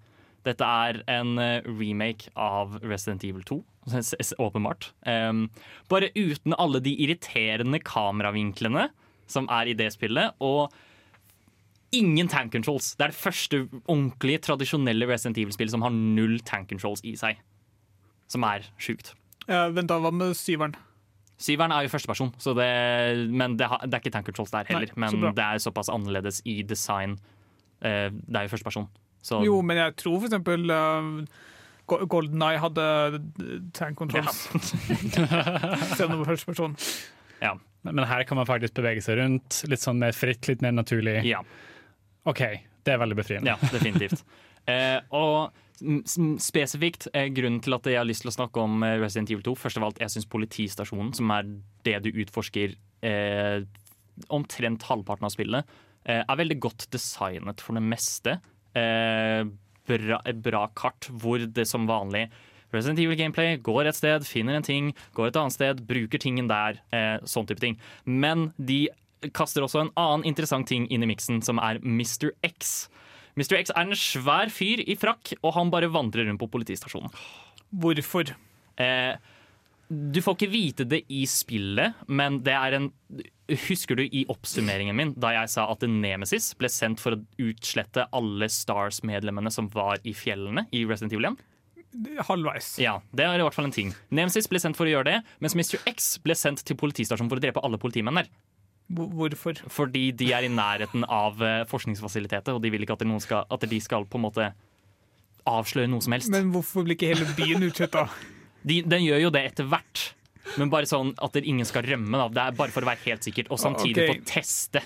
Dette 0.45 0.66
er 0.68 0.99
en 1.09 1.38
eh, 1.40 1.62
remake 1.64 2.28
av 2.36 2.78
Resident 2.84 3.24
Evil 3.24 3.42
2, 3.49 3.59
s- 4.01 4.14
s- 4.20 4.34
åpenbart. 4.42 4.90
Um, 5.09 5.47
bare 5.88 6.11
uten 6.16 6.53
alle 6.61 6.80
de 6.84 6.92
irriterende 7.07 7.80
kameravinklene 7.84 8.90
som 9.30 9.49
er 9.49 9.70
i 9.72 9.76
det 9.78 9.90
spillet. 9.95 10.34
Og 10.45 10.68
ingen 11.95 12.28
tank 12.28 12.53
controls. 12.53 12.92
Det 12.99 13.07
er 13.07 13.12
det 13.14 13.20
første 13.20 13.62
ordentlige, 13.86 14.40
tradisjonelle 14.45 15.07
Resident 15.09 15.38
Evil-spillet 15.40 15.72
som 15.72 15.84
har 15.86 15.95
null 15.95 16.40
tank 16.45 16.68
controls 16.72 17.01
i 17.07 17.14
seg. 17.16 17.38
Som 18.28 18.45
er 18.49 18.64
sjukt. 18.82 19.12
Ja, 19.47 19.68
vent, 19.72 19.88
da, 19.92 20.01
hva 20.01 20.11
med 20.12 20.34
syveren? 20.36 20.74
Syveren 21.40 21.72
er 21.74 21.84
jo 21.84 21.90
førsteperson, 21.92 22.30
men 23.34 23.57
det, 23.59 23.66
har, 23.68 23.80
det 23.84 23.97
er 23.97 24.03
ikke 24.05 24.12
tank 24.14 24.28
controls 24.28 24.53
der 24.55 24.68
heller. 24.70 24.92
Nei, 24.95 25.09
men 25.11 25.34
det 25.34 25.45
er 25.45 25.59
såpass 25.62 25.90
annerledes 25.92 26.38
i 26.49 26.61
design. 26.62 27.16
Uh, 27.84 28.09
det 28.12 28.38
er 28.38 28.47
jo 28.47 28.53
førsteperson. 28.55 28.86
Så 29.24 29.40
Jo, 29.44 29.58
men 29.64 29.80
jeg 29.80 29.96
tror 30.00 30.18
for 30.20 30.28
eksempel 30.28 30.70
uh, 30.70 31.24
Golden 31.86 32.42
Eye 32.44 32.60
hadde 32.60 32.86
tank 33.76 33.98
controls. 34.00 34.46
Selv 35.96 36.10
om 36.10 36.14
det 36.14 36.20
var 36.22 36.30
første 36.32 36.50
person. 36.52 36.76
ja. 37.40 37.56
Men, 37.84 38.06
her 38.08 38.22
kan 38.24 38.38
man 38.40 38.46
faktisk 38.48 38.78
bevege 38.78 39.02
seg 39.04 39.18
rundt, 39.18 39.58
litt 39.68 39.82
sånn 39.82 39.98
mer 40.00 40.14
fritt, 40.16 40.48
litt 40.48 40.62
mer 40.64 40.72
naturlig. 40.72 41.18
ja. 41.28 41.42
OK, 42.24 42.40
det 42.84 42.94
er 42.94 43.00
veldig 43.02 43.18
befriende. 43.18 43.52
Ja, 43.52 43.68
definitivt. 43.68 44.22
eh, 44.72 44.96
og 45.12 45.52
spesifikt 46.40 47.08
eh, 47.12 47.28
grunnen 47.34 47.60
til 47.64 47.76
at 47.76 47.86
jeg 47.90 47.98
har 47.98 48.08
lyst 48.08 48.24
til 48.24 48.30
å 48.30 48.36
snakke 48.36 48.62
om 48.62 48.84
eh, 48.86 48.96
Resident 49.02 49.32
Evil 49.32 49.44
2 49.44 49.54
Først 49.58 49.80
av 49.80 49.88
alt, 49.88 50.00
jeg 50.00 50.14
syns 50.14 50.30
politistasjonen, 50.32 51.12
som 51.18 51.32
er 51.34 51.50
det 51.84 51.98
du 52.06 52.10
utforsker 52.22 52.76
eh, 53.04 53.66
omtrent 54.32 54.86
halvparten 54.88 55.26
av 55.26 55.34
spillet, 55.34 55.76
eh, 56.06 56.22
er 56.22 56.40
veldig 56.40 56.58
godt 56.62 56.88
designet 56.94 57.60
for 57.64 57.76
det 57.76 57.84
meste. 57.84 58.38
Eh, 58.74 59.44
bra, 59.88 60.18
bra 60.42 60.66
kart 60.74 61.08
hvor 61.12 61.42
det 61.44 61.66
som 61.68 61.84
vanlig 61.86 62.26
Resident 62.74 62.98
Evil 62.98 63.18
Gameplay 63.18 63.58
går 63.62 63.88
et 63.88 63.96
sted, 63.96 64.24
finner 64.26 64.58
en 64.58 64.66
ting, 64.66 64.90
går 65.14 65.30
et 65.30 65.38
annet 65.38 65.54
sted, 65.54 65.82
bruker 65.86 66.18
tingen 66.18 66.50
der. 66.50 66.80
Eh, 66.94 67.20
sånn 67.28 67.46
type 67.46 67.62
ting. 67.62 67.78
Men 68.04 68.48
de 68.58 68.88
kaster 69.36 69.64
også 69.64 69.84
en 69.84 69.92
annen 70.00 70.26
interessant 70.28 70.68
ting 70.68 70.88
inn 70.92 71.04
i 71.04 71.08
miksen, 71.08 71.40
som 71.44 71.60
er 71.62 71.78
Mr. 71.84 72.32
X. 72.44 72.88
Mr. 73.38 73.56
X 73.60 73.72
er 73.74 73.86
en 73.86 73.98
svær 73.98 74.50
fyr 74.52 74.82
i 74.84 74.98
frakk, 74.98 75.36
og 75.42 75.54
han 75.56 75.70
bare 75.72 75.92
vandrer 75.92 76.28
rundt 76.28 76.42
på 76.42 76.50
politistasjonen. 76.50 77.14
Hvorfor? 77.74 78.34
Eh, 78.80 79.14
du 79.88 80.20
får 80.24 80.36
ikke 80.36 80.52
vite 80.52 80.88
det 80.88 81.04
i 81.12 81.24
spillet, 81.30 82.04
men 82.08 82.40
det 82.44 82.54
er 82.58 82.78
en 82.78 82.90
Husker 83.45 83.99
du 83.99 84.07
i 84.07 84.22
oppsummeringen 84.32 84.97
min 84.97 85.11
da 85.20 85.34
jeg 85.34 85.51
sa 85.53 85.66
at 85.68 85.82
Nemesis 85.84 86.55
ble 86.57 86.70
sendt 86.72 87.03
for 87.03 87.16
å 87.16 87.24
utslette 87.45 88.07
alle 88.16 88.49
Stars-medlemmene 88.49 89.53
som 89.53 89.68
var 89.72 90.01
i 90.09 90.14
fjellene 90.16 90.64
i 90.72 90.86
Resident 90.88 91.12
Evil 91.12 91.28
1? 91.34 91.42
Halvveis. 92.26 92.72
Ja, 92.82 92.97
det 93.14 93.26
er 93.26 93.38
i 93.38 93.45
hvert 93.45 93.55
fall 93.55 93.68
en 93.68 93.74
ting. 93.74 93.92
Nemesis 94.14 94.49
ble 94.51 94.59
sendt 94.62 94.78
for 94.78 94.88
å 94.88 94.95
gjøre 94.95 95.11
det, 95.11 95.18
mens 95.45 95.55
Mr. 95.55 95.76
X 95.92 96.16
ble 96.24 96.34
sendt 96.38 96.64
til 96.66 96.78
politistasjonen 96.80 97.30
for 97.30 97.38
å 97.38 97.45
drepe 97.45 97.62
alle 97.62 97.78
politimenn 97.78 98.22
der. 98.22 98.32
Hvorfor? 98.95 99.61
Fordi 99.72 100.09
de 100.12 100.32
er 100.36 100.45
i 100.45 100.53
nærheten 100.53 101.07
av 101.09 101.40
eh, 101.45 101.62
forskningsfasilitetet, 101.68 102.53
og 102.53 102.61
de 102.64 102.72
vil 102.72 102.84
ikke 102.84 102.97
at, 102.99 103.05
skal, 103.24 103.47
at 103.49 103.68
de 103.70 103.80
skal 103.80 104.09
på 104.09 104.20
en 104.20 104.26
måte 104.26 104.49
avsløre 105.49 105.92
noe 105.92 106.05
som 106.05 106.16
helst. 106.16 106.32
Men 106.32 106.51
hvorfor 106.53 106.84
blir 106.84 106.99
ikke 106.99 107.12
hele 107.12 107.28
byen 107.36 107.68
utsletta? 107.68 108.09
De, 108.64 108.78
den 108.80 109.03
gjør 109.05 109.18
jo 109.26 109.30
det 109.34 109.42
etter 109.45 109.66
hvert, 109.68 110.03
men 110.61 110.72
bare 110.72 110.88
sånn 110.88 111.14
at 111.24 111.36
det 111.36 111.45
ingen 111.49 111.68
skal 111.68 111.86
rømme. 111.86 112.18
Da. 112.20 112.28
Det 112.28 112.45
er 112.45 112.59
bare 112.59 112.74
for 112.74 112.84
å 112.84 112.90
være 112.90 113.05
helt 113.07 113.26
sikkert, 113.26 113.51
og 113.53 113.61
samtidig 113.62 114.05
okay. 114.05 114.20
få 114.20 114.30
teste 114.34 114.84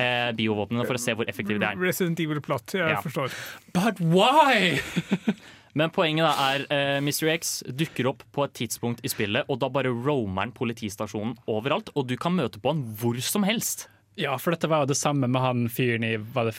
eh, 0.00 0.30
biovåpnene 0.36 0.86
for 0.88 0.98
å 0.98 1.02
se 1.02 1.16
hvor 1.16 1.28
effektive 1.30 1.60
de 1.62 1.68
er. 1.68 1.80
Resident 1.80 2.20
Evil 2.24 2.40
Plot, 2.44 2.76
jeg 2.78 2.94
Ja. 2.96 3.00
forstår. 3.04 3.34
But 3.76 4.00
why? 4.00 4.80
Men 5.78 5.90
poenget 5.90 6.22
da 6.22 6.34
er 6.52 6.66
eh, 6.70 7.00
Mr. 7.02 7.32
X 7.34 7.56
dukker 7.66 8.06
opp 8.12 8.22
på 8.32 8.44
et 8.46 8.54
tidspunkt 8.54 9.02
i 9.02 9.10
spillet, 9.10 9.48
og 9.50 9.58
da 9.58 9.68
bare 9.72 9.90
roamer 9.90 10.46
han 10.46 10.54
politistasjonen 10.54 11.34
overalt, 11.50 11.90
og 11.98 12.06
du 12.06 12.14
kan 12.20 12.36
møte 12.36 12.62
på 12.62 12.70
han 12.70 12.84
hvor 13.00 13.18
som 13.18 13.46
helst. 13.46 13.88
Ja, 14.14 14.36
for 14.38 14.54
dette 14.54 14.70
var 14.70 14.84
jo 14.84 14.92
det 14.92 14.98
samme 15.00 15.26
med 15.26 15.42
han 15.42 15.64
fyren 15.66 16.04
i 16.06 16.14
Var 16.16 16.46
det 16.46 16.54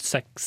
seks? 0.00 0.46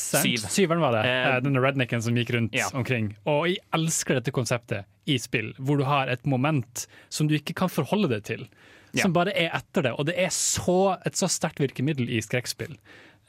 Syveren 0.51 0.81
var 0.83 0.95
det. 0.97 1.03
Eh, 1.07 1.27
Eh, 1.35 1.39
Denne 1.45 1.61
rednecken 1.63 2.01
som 2.03 2.15
gikk 2.17 2.31
rundt 2.35 2.55
ja. 2.57 2.67
omkring. 2.77 3.11
Og 3.29 3.47
jeg 3.49 3.59
elsker 3.77 4.17
dette 4.19 4.31
konseptet 4.35 4.85
i 5.09 5.17
spill, 5.21 5.53
hvor 5.59 5.77
du 5.79 5.83
har 5.87 6.07
et 6.13 6.25
moment 6.29 6.85
som 7.09 7.27
du 7.27 7.35
ikke 7.37 7.55
kan 7.57 7.69
forholde 7.71 8.09
deg 8.15 8.23
til. 8.27 8.47
Ja. 8.93 9.03
Som 9.05 9.13
bare 9.15 9.31
er 9.37 9.53
etter 9.55 9.85
det. 9.87 9.93
Og 9.97 10.05
det 10.09 10.17
er 10.19 10.29
så, 10.35 10.97
et 11.07 11.15
så 11.15 11.29
sterkt 11.31 11.61
virkemiddel 11.63 12.09
i 12.11 12.19
skrekkspill. 12.21 12.73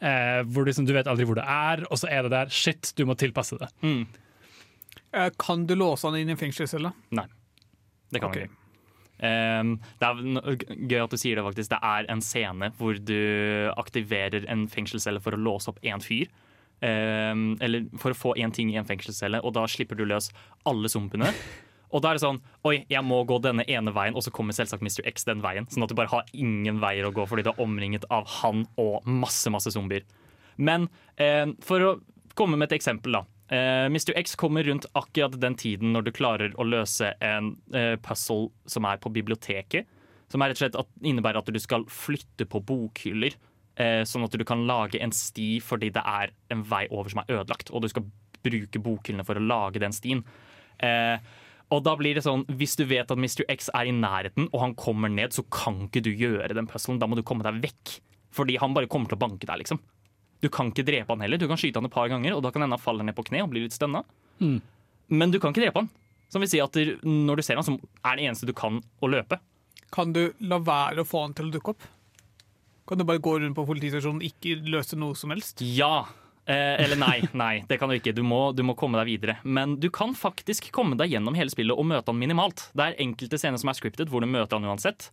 Eh, 0.03 0.41
hvor 0.51 0.67
liksom, 0.67 0.87
du 0.89 0.93
vet 0.97 1.07
aldri 1.07 1.25
hvor 1.29 1.39
det 1.39 1.45
er, 1.47 1.85
og 1.89 2.01
så 2.01 2.09
er 2.11 2.27
det 2.27 2.33
der. 2.35 2.51
Shit, 2.51 2.93
du 2.99 3.05
må 3.07 3.15
tilpasse 3.15 3.59
det. 3.61 3.69
Mm. 3.87 4.07
Eh, 5.15 5.31
Kan 5.39 5.67
du 5.69 5.77
låse 5.79 6.09
han 6.09 6.19
inn 6.19 6.33
i 6.33 6.35
en 6.35 6.41
fengselscelle? 6.41 6.91
Nei, 7.15 7.27
det 8.11 8.21
kan 8.25 8.33
okay. 8.33 8.49
ikke. 8.49 8.59
Um, 9.23 9.77
det 10.03 10.09
er 10.09 10.63
gøy 10.91 11.01
at 11.05 11.13
du 11.13 11.21
sier 11.21 11.39
det, 11.39 11.47
faktisk. 11.47 11.71
Det 11.71 11.81
er 11.87 12.09
en 12.11 12.23
scene 12.25 12.73
hvor 12.79 12.99
du 12.99 13.21
aktiverer 13.79 14.49
en 14.51 14.67
fengselscelle 14.71 15.23
for 15.23 15.37
å 15.37 15.43
låse 15.43 15.71
opp 15.71 15.83
én 15.87 16.03
fyr. 16.03 16.31
Um, 16.83 17.53
eller 17.63 17.87
for 18.03 18.11
å 18.11 18.19
få 18.19 18.33
én 18.43 18.55
ting 18.55 18.73
i 18.73 18.79
en 18.81 18.89
fengselscelle, 18.89 19.39
og 19.47 19.55
da 19.55 19.69
slipper 19.71 19.99
du 19.99 20.03
løs 20.09 20.33
alle 20.67 20.91
sumpene. 20.91 21.31
Og 21.93 22.01
da 22.03 22.11
er 22.11 22.19
det 22.19 22.25
sånn 22.25 22.41
Oi, 22.67 22.81
jeg 22.91 23.05
må 23.07 23.21
gå 23.29 23.37
denne 23.45 23.67
ene 23.71 23.93
veien, 23.95 24.17
og 24.17 24.25
så 24.25 24.33
kommer 24.35 24.57
selvsagt 24.57 24.83
Mr. 24.83 25.05
X 25.13 25.29
den 25.29 25.45
veien. 25.45 25.69
Sånn 25.71 25.85
at 25.87 25.93
du 25.93 25.99
bare 25.99 26.11
har 26.13 26.31
ingen 26.33 26.81
veier 26.83 27.07
å 27.07 27.13
gå 27.15 27.27
fordi 27.29 27.47
du 27.47 27.53
er 27.53 27.63
omringet 27.63 28.09
av 28.11 28.27
han 28.41 28.65
og 28.81 29.07
masse, 29.07 29.53
masse 29.53 29.75
zombier. 29.75 30.07
Men 30.57 30.89
eh, 31.21 31.47
for 31.65 31.85
å 31.85 31.93
komme 32.39 32.59
med 32.59 32.71
et 32.71 32.79
eksempel, 32.79 33.21
da. 33.21 33.23
Eh, 33.53 33.87
Mr. 33.93 34.17
X 34.17 34.37
kommer 34.37 34.65
rundt 34.65 34.87
akkurat 34.97 35.35
den 35.41 35.55
tiden 35.61 35.93
når 35.93 36.07
du 36.07 36.15
klarer 36.17 36.55
å 36.57 36.65
løse 36.65 37.11
en 37.21 37.53
uh, 37.77 37.99
puzzle 38.01 38.49
som 38.65 38.87
er 38.89 39.01
på 39.03 39.13
biblioteket. 39.13 39.91
Som 40.33 40.41
rett 40.41 40.57
og 40.57 40.63
slett 40.63 40.79
at, 40.81 40.89
innebærer 41.05 41.43
at 41.43 41.51
du 41.53 41.61
skal 41.61 41.85
flytte 41.93 42.49
på 42.49 42.63
bokhyller. 42.65 43.37
uh, 43.77 44.05
sånn 44.09 44.25
at 44.25 44.39
du 44.41 44.45
kan 44.49 44.65
lage 44.69 45.01
en 45.05 45.13
sti 45.13 45.59
fordi 45.61 45.93
det 45.93 46.01
er 46.01 46.33
en 46.55 46.65
vei 46.65 46.87
over 46.89 47.13
som 47.13 47.21
er 47.21 47.37
ødelagt. 47.41 47.75
Og 47.77 47.85
du 47.85 47.91
skal 47.93 48.09
bruke 48.43 48.81
bokhyllene 48.81 49.29
for 49.29 49.37
å 49.37 49.45
lage 49.45 49.85
den 49.85 49.93
stien. 49.93 50.25
Uh, 50.81 51.21
og 51.73 51.85
da 51.85 51.93
blir 51.97 52.17
det 52.17 52.25
sånn, 52.25 52.47
Hvis 52.49 52.77
du 52.77 52.87
vet 52.89 53.11
at 53.11 53.21
Mr. 53.21 53.45
X 53.53 53.69
er 53.73 53.89
i 53.89 53.97
nærheten 53.97 54.49
og 54.51 54.61
han 54.61 54.75
kommer 54.77 55.13
ned, 55.13 55.37
så 55.37 55.45
kan 55.53 55.91
ikke 55.91 56.05
du 56.05 56.13
gjøre 56.13 56.57
den 56.57 56.69
puzzlen. 56.69 57.01
Da 57.01 57.09
må 57.09 57.21
du 57.21 57.25
komme 57.25 57.45
deg 57.45 57.61
vekk. 57.69 57.99
Fordi 58.33 58.57
han 58.57 58.73
bare 58.73 58.89
kommer 58.89 59.13
til 59.13 59.21
å 59.21 59.25
banke 59.29 59.45
deg, 59.45 59.61
liksom. 59.61 59.81
Du 60.43 60.51
kan 60.53 60.73
ikke 60.73 60.85
drepe 60.87 61.15
han 61.15 61.23
heller. 61.23 61.39
Du 61.39 61.47
kan 61.51 61.61
skyte 61.61 61.79
han 61.79 61.87
et 61.87 61.95
par 61.95 62.11
ganger, 62.11 62.35
og 62.35 62.43
da 62.45 62.51
kan 62.53 62.65
hende 62.65 62.77
han 62.77 62.83
faller 62.83 63.07
ned 63.07 63.17
på 63.17 63.25
kne 63.29 63.45
og 63.45 63.53
blir 63.53 63.65
litt 63.67 63.77
stønna. 63.77 64.03
Mm. 64.43 64.59
Men 65.15 65.35
du 65.35 65.39
kan 65.39 65.55
ikke 65.55 65.67
drepe 65.67 65.85
han. 65.85 65.91
Som 66.33 66.43
vil 66.43 66.51
si 66.51 66.61
at 66.65 66.77
når 67.05 67.39
du 67.39 67.45
ser 67.45 67.61
han, 67.61 67.67
så 67.67 67.77
er 68.09 68.19
det 68.19 68.27
eneste 68.27 68.49
du 68.49 68.55
kan 68.57 68.81
å 68.81 69.11
løpe. 69.13 69.39
Kan 69.93 70.15
du 70.17 70.25
la 70.41 70.59
være 70.65 71.05
å 71.05 71.09
få 71.09 71.27
han 71.27 71.37
til 71.37 71.51
å 71.51 71.55
dukke 71.55 71.75
opp? 71.75 71.87
Kan 72.89 72.99
du 72.99 73.07
bare 73.07 73.23
gå 73.23 73.37
rundt 73.39 73.57
på 73.57 73.67
politistasjonen 73.69 74.23
og 74.23 74.27
ikke 74.27 74.57
løse 74.73 74.99
noe 74.99 75.15
som 75.19 75.35
helst? 75.35 75.63
Ja. 75.63 76.09
Eh, 76.43 76.83
eller 76.83 76.99
nei, 76.99 77.19
nei, 77.45 77.53
det 77.69 77.79
kan 77.79 77.93
du 77.93 77.99
ikke. 77.99 78.15
Du 78.17 78.25
må, 78.27 78.41
du 78.57 78.65
må 78.67 78.75
komme 78.79 78.99
deg 78.99 79.13
videre. 79.13 79.37
Men 79.45 79.77
du 79.81 79.91
kan 79.95 80.17
faktisk 80.19 80.73
komme 80.75 80.99
deg 80.99 81.13
gjennom 81.13 81.37
hele 81.39 81.53
spillet 81.53 81.77
og 81.77 81.87
møte 81.93 82.11
han 82.11 82.19
minimalt. 82.19 82.67
Det 82.75 82.89
er 82.89 82.99
enkelte 83.05 83.39
scener 83.39 83.61
som 83.63 83.71
er 83.71 83.79
scripted, 83.79 84.11
hvor 84.11 84.25
du 84.25 84.31
møter 84.31 84.59
han 84.59 84.67
uansett. 84.73 85.13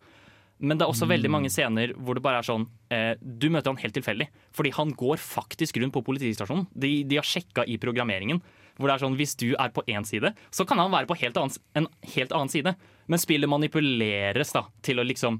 Men 0.59 0.79
det 0.79 0.83
er 0.83 0.91
også 0.91 1.07
veldig 1.07 1.29
mange 1.31 1.49
scener 1.51 1.93
hvor 1.95 2.17
det 2.17 2.23
bare 2.23 2.41
er 2.41 2.47
sånn 2.47 2.65
eh, 2.91 3.13
Du 3.19 3.47
møter 3.51 3.71
han 3.71 3.79
helt 3.79 3.95
tilfeldig. 3.95 4.27
Fordi 4.55 4.73
han 4.75 4.91
går 4.99 5.21
faktisk 5.23 5.79
rundt 5.79 5.95
på 5.95 6.03
politistasjonen. 6.09 6.67
De, 6.75 6.91
de 7.07 7.19
har 7.19 7.27
sjekka 7.27 7.63
i 7.63 7.77
programmeringen. 7.79 8.41
Hvor 8.75 8.91
det 8.91 8.97
er 8.97 9.03
sånn 9.05 9.15
Hvis 9.19 9.37
du 9.39 9.53
er 9.53 9.71
på 9.75 9.85
én 9.91 10.07
side, 10.07 10.33
så 10.51 10.65
kan 10.67 10.81
han 10.81 10.91
være 10.91 11.07
på 11.07 11.17
helt 11.21 11.39
annen, 11.39 11.55
en 11.79 11.87
helt 12.15 12.35
annen 12.35 12.51
side. 12.51 12.75
Men 13.07 13.23
spillet 13.23 13.51
manipuleres 13.51 14.51
da 14.55 14.65
til 14.85 14.99
å 14.99 15.07
liksom 15.07 15.39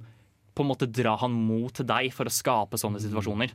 på 0.56 0.64
en 0.66 0.72
måte 0.72 0.90
dra 0.92 1.14
han 1.22 1.36
mot 1.48 1.84
deg 1.88 2.10
for 2.12 2.28
å 2.28 2.34
skape 2.34 2.80
sånne 2.80 3.00
situasjoner. 3.04 3.54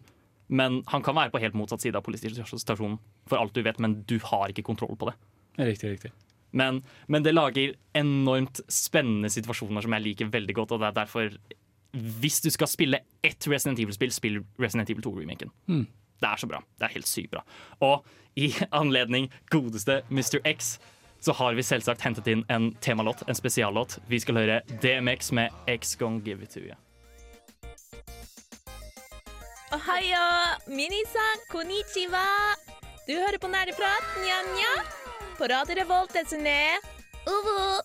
Men 0.52 0.82
han 0.88 1.04
kan 1.04 1.16
være 1.16 1.32
på 1.32 1.40
helt 1.42 1.56
motsatt 1.56 1.84
side 1.84 1.96
av 2.00 2.04
politistasjonen 2.04 2.96
for 3.28 3.40
alt 3.40 3.56
du 3.56 3.64
vet, 3.64 3.80
men 3.80 4.02
du 4.08 4.18
har 4.24 4.52
ikke 4.52 4.64
kontroll 4.64 4.96
på 5.00 5.10
det. 5.10 5.16
Riktig, 5.60 5.96
riktig. 5.96 6.12
Men, 6.54 6.80
men 7.10 7.26
det 7.26 7.34
lager 7.34 7.74
enormt 7.98 8.62
spennende 8.70 9.30
situasjoner 9.32 9.84
som 9.84 9.96
jeg 9.96 10.06
liker 10.06 10.32
veldig 10.32 10.56
godt. 10.56 10.74
Og 10.74 10.82
det 10.82 10.90
er 10.90 10.98
derfor, 11.00 11.36
hvis 12.22 12.40
du 12.44 12.50
skal 12.54 12.70
spille 12.70 13.02
ett 13.26 13.48
Resident 13.50 13.82
Evil-spill, 13.82 14.14
spill 14.14 14.40
Resident 14.62 14.90
Evil 14.90 15.04
2-remaken. 15.06 15.52
Mm. 15.66 15.86
Det 16.20 16.30
er 16.30 16.40
så 16.40 16.48
bra. 16.48 16.62
Det 16.78 16.86
er 16.86 16.94
helt 16.94 17.10
sykt 17.10 17.34
bra. 17.34 17.42
Og 17.82 18.06
i 18.38 18.52
anledning 18.70 19.30
godeste 19.50 20.02
Mr. 20.10 20.40
X 20.46 20.76
så 21.24 21.32
har 21.32 21.54
vi 21.56 21.64
selvsagt 21.64 22.04
hentet 22.04 22.26
inn 22.28 22.42
en 22.52 22.72
temalåt, 22.84 23.22
en 23.28 23.36
spesiallåt. 23.36 23.98
Vi 24.08 24.20
skal 24.20 24.36
høre 24.42 24.60
DMX 24.82 25.32
med 25.32 25.54
X-Gon 25.72 26.20
Give 26.24 26.44
It 26.44 26.52
To 26.52 26.60
You. 26.60 26.76
Ohayo, 29.74 30.26
minisan, 30.68 31.48
konnichiwa. 31.50 32.26
Du 33.08 33.16
hører 33.16 33.40
på 33.40 33.48
Nerdeprat, 33.50 34.12
nja-nja. 34.22 35.13
På 35.38 35.44
Radio 35.44 35.74
Revolt, 35.74 36.12
desene. 36.14 36.78
Uvu. 37.26 37.80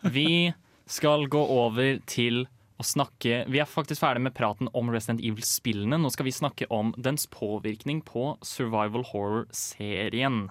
Vi 0.16 0.52
skal 0.86 1.28
gå 1.28 1.42
over 1.44 1.98
til 2.08 2.46
å 2.78 2.86
snakke 2.86 3.42
Vi 3.52 3.60
er 3.60 3.68
faktisk 3.68 4.00
ferdig 4.00 4.22
med 4.24 4.36
praten 4.38 4.70
om 4.72 4.88
Resident 4.94 5.20
Evil-spillene. 5.20 5.98
Nå 6.00 6.08
skal 6.14 6.28
vi 6.28 6.32
snakke 6.32 6.68
om 6.72 6.94
dens 6.96 7.26
påvirkning 7.28 8.00
på 8.06 8.38
survival 8.40 9.04
horror-serien. 9.10 10.46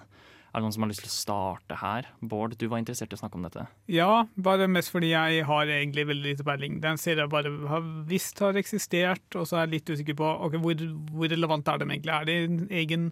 Er 0.48 0.60
det 0.60 0.64
noen 0.64 0.74
som 0.74 0.84
har 0.84 0.90
lyst 0.90 1.02
til 1.04 1.10
å 1.10 1.14
starte 1.14 1.76
her? 1.82 2.08
Bård, 2.24 2.56
du 2.56 2.64
var 2.72 2.80
interessert 2.80 3.12
i 3.12 3.18
å 3.18 3.20
snakke 3.20 3.36
om 3.36 3.44
dette. 3.44 3.66
Ja, 3.92 4.24
bare 4.40 4.68
mest 4.70 4.92
fordi 4.94 5.12
jeg 5.12 5.44
har 5.48 5.68
egentlig 5.68 6.06
veldig 6.08 6.32
lite 6.32 6.46
peiling. 6.46 6.80
Den 6.84 7.00
serien 7.00 7.26
jeg 7.26 7.34
bare 7.34 7.52
har 7.68 7.84
visst 8.08 8.40
har 8.44 8.56
eksistert, 8.56 9.26
og 9.36 9.44
så 9.48 9.58
er 9.58 9.66
jeg 9.66 9.74
litt 9.76 9.92
usikker 9.92 10.16
på 10.18 10.32
okay, 10.48 10.62
hvor, 10.62 10.88
hvor 11.12 11.30
relevant 11.34 11.68
er 11.68 11.82
de 11.82 11.90
egentlig. 11.90 12.14
Er 12.16 12.28
det 12.28 12.38
en 12.46 12.58
egen 12.80 13.10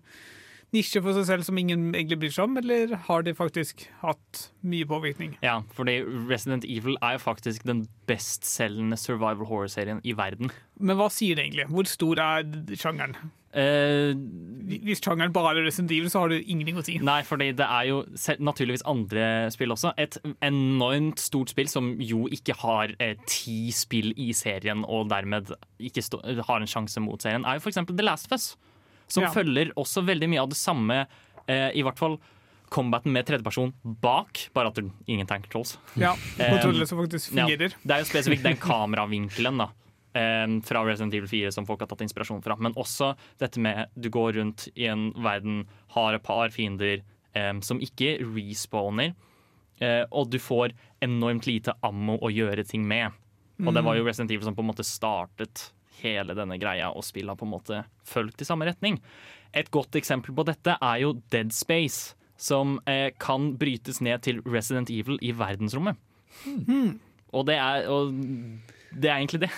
nisje 0.75 1.03
for 1.03 1.17
seg 1.17 1.29
selv 1.29 1.47
som 1.47 1.59
ingen 1.61 1.89
egentlig 1.95 2.19
bryr 2.25 2.35
seg 2.35 2.49
om, 2.49 2.59
eller 2.61 2.97
har 3.07 3.25
de 3.27 3.35
faktisk 3.37 3.87
hatt 4.03 4.47
mye 4.67 4.89
påvirkning? 4.89 5.37
Ja, 5.45 5.61
fordi 5.77 6.01
Resident 6.31 6.67
Evil 6.67 6.99
er 7.01 7.17
jo 7.17 7.23
faktisk 7.23 7.67
den 7.69 7.87
bestselgende 8.11 8.99
survival 9.01 9.47
horror-serien 9.49 10.03
i 10.05 10.17
verden. 10.19 10.53
Men 10.81 10.99
hva 10.99 11.09
sier 11.13 11.39
det 11.39 11.47
egentlig? 11.47 11.69
Hvor 11.73 11.89
stor 11.91 12.23
er 12.23 12.47
sjangeren? 12.77 13.17
Uh, 13.57 14.13
Hvis 14.85 15.01
sjangeren 15.01 15.33
bare 15.33 15.55
er 15.55 15.65
Resident 15.65 15.93
Evil, 15.95 16.11
så 16.13 16.25
har 16.25 16.33
du 16.33 16.37
ingenting 16.37 16.77
å 16.77 16.85
si. 16.85 16.99
Nei, 17.01 17.23
fordi 17.25 17.53
det 17.57 17.65
er 17.65 17.87
jo 17.89 18.03
naturligvis 18.45 18.85
andre 18.91 19.47
spill 19.55 19.73
også. 19.73 19.95
Et 20.03 20.19
enormt 20.45 21.23
stort 21.23 21.55
spill 21.55 21.71
som 21.73 21.95
jo 22.03 22.27
ikke 22.29 22.59
har 22.61 22.93
eh, 23.01 23.15
ti 23.31 23.71
spill 23.73 24.11
i 24.21 24.33
serien, 24.37 24.85
og 24.85 25.09
dermed 25.15 25.55
ikke 25.81 26.05
har 26.51 26.61
en 26.61 26.69
sjanse 26.69 27.01
mot 27.01 27.23
serien, 27.23 27.47
er 27.49 27.57
jo 27.57 27.65
f.eks. 27.65 27.81
The 27.89 28.05
Last 28.05 28.29
of 28.29 28.37
Us. 28.37 28.51
Som 29.09 29.23
Ja. 29.25 29.31
følger 29.31 29.73
også 29.77 30.05
veldig 30.05 30.29
mye 30.29 30.43
av 30.43 30.49
det 30.51 30.57
samme, 30.59 31.07
eh, 31.49 31.71
i 31.75 31.83
hvert 31.83 31.99
fall 31.99 32.19
combaten 32.69 33.13
med 33.13 33.25
tredjeperson 33.27 33.73
bak, 33.85 34.49
bare 34.53 34.67
at 34.67 34.75
det 34.75 34.91
ingen 35.07 35.27
tank 35.27 35.49
trolls. 35.49 35.77
Ja, 35.97 36.15
Eh, 36.39 36.51
kontroller 36.51 36.85
som 36.87 36.99
faktisk 36.99 37.31
fungerer. 37.33 37.71
Ja, 37.71 37.77
det 37.87 37.91
er 37.95 37.99
jo 38.03 38.11
spesifikt 38.11 38.43
den 38.43 38.57
kameravinkelen 38.57 39.57
da, 39.59 39.69
eh, 40.15 40.47
fra 40.63 40.83
Resident 40.85 41.15
Evil 41.15 41.29
4 41.29 41.53
som 41.53 41.65
folk 41.65 41.79
har 41.81 41.87
tatt 41.87 42.01
inspirasjon 42.01 42.43
fra. 42.43 42.57
Men 42.59 42.75
også 42.75 43.15
dette 43.39 43.59
med 43.59 43.87
du 43.99 44.11
går 44.11 44.35
rundt 44.35 44.69
i 44.77 44.87
en 44.87 45.13
verden, 45.13 45.67
har 45.91 46.15
et 46.15 46.23
par 46.25 46.49
fiender 46.49 47.03
um, 47.37 47.61
som 47.61 47.79
ikke 47.79 48.19
respawner, 48.35 49.15
og 50.11 50.31
du 50.31 50.39
får 50.39 50.73
enormt 51.03 51.45
lite 51.47 51.75
ammo 51.85 52.17
å 52.19 52.33
gjøre 52.33 52.67
ting 52.67 52.87
med. 52.89 53.13
Og 53.61 53.75
det 53.75 53.85
var 53.85 53.95
jo 53.97 54.05
Resident 54.05 54.31
Evil 54.31 54.45
som 54.45 54.55
på 54.55 54.61
en 54.65 54.71
måte 54.71 54.85
startet 54.85 55.71
hele 56.03 56.37
denne 56.37 56.59
greia, 56.61 56.91
og 56.93 57.05
spillet 57.07 57.33
har 57.33 57.41
på 57.41 57.47
en 57.49 57.55
måte 57.55 57.81
fulgt 58.07 58.43
i 58.43 58.49
samme 58.49 58.69
retning. 58.69 59.01
Et 59.57 59.71
godt 59.73 59.97
eksempel 59.97 60.35
på 60.37 60.45
dette 60.49 60.77
er 60.77 61.01
jo 61.03 61.15
Dead 61.33 61.53
Space, 61.55 62.15
som 62.37 62.77
eh, 62.85 63.11
kan 63.19 63.55
brytes 63.57 64.03
ned 64.05 64.21
til 64.27 64.43
Resident 64.45 64.91
Evil 64.93 65.17
i 65.25 65.33
verdensrommet. 65.33 65.97
Og 67.33 67.47
det 67.49 67.57
er, 67.57 67.87
og 67.89 68.13
det 68.93 69.09
er 69.09 69.17
egentlig 69.17 69.47
det. 69.47 69.53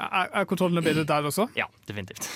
Er, 0.00 0.30
er 0.40 0.46
kontrollene 0.50 0.82
bedre 0.82 1.04
der 1.06 1.28
også? 1.28 1.46
Ja, 1.56 1.68
definitivt. 1.86 2.26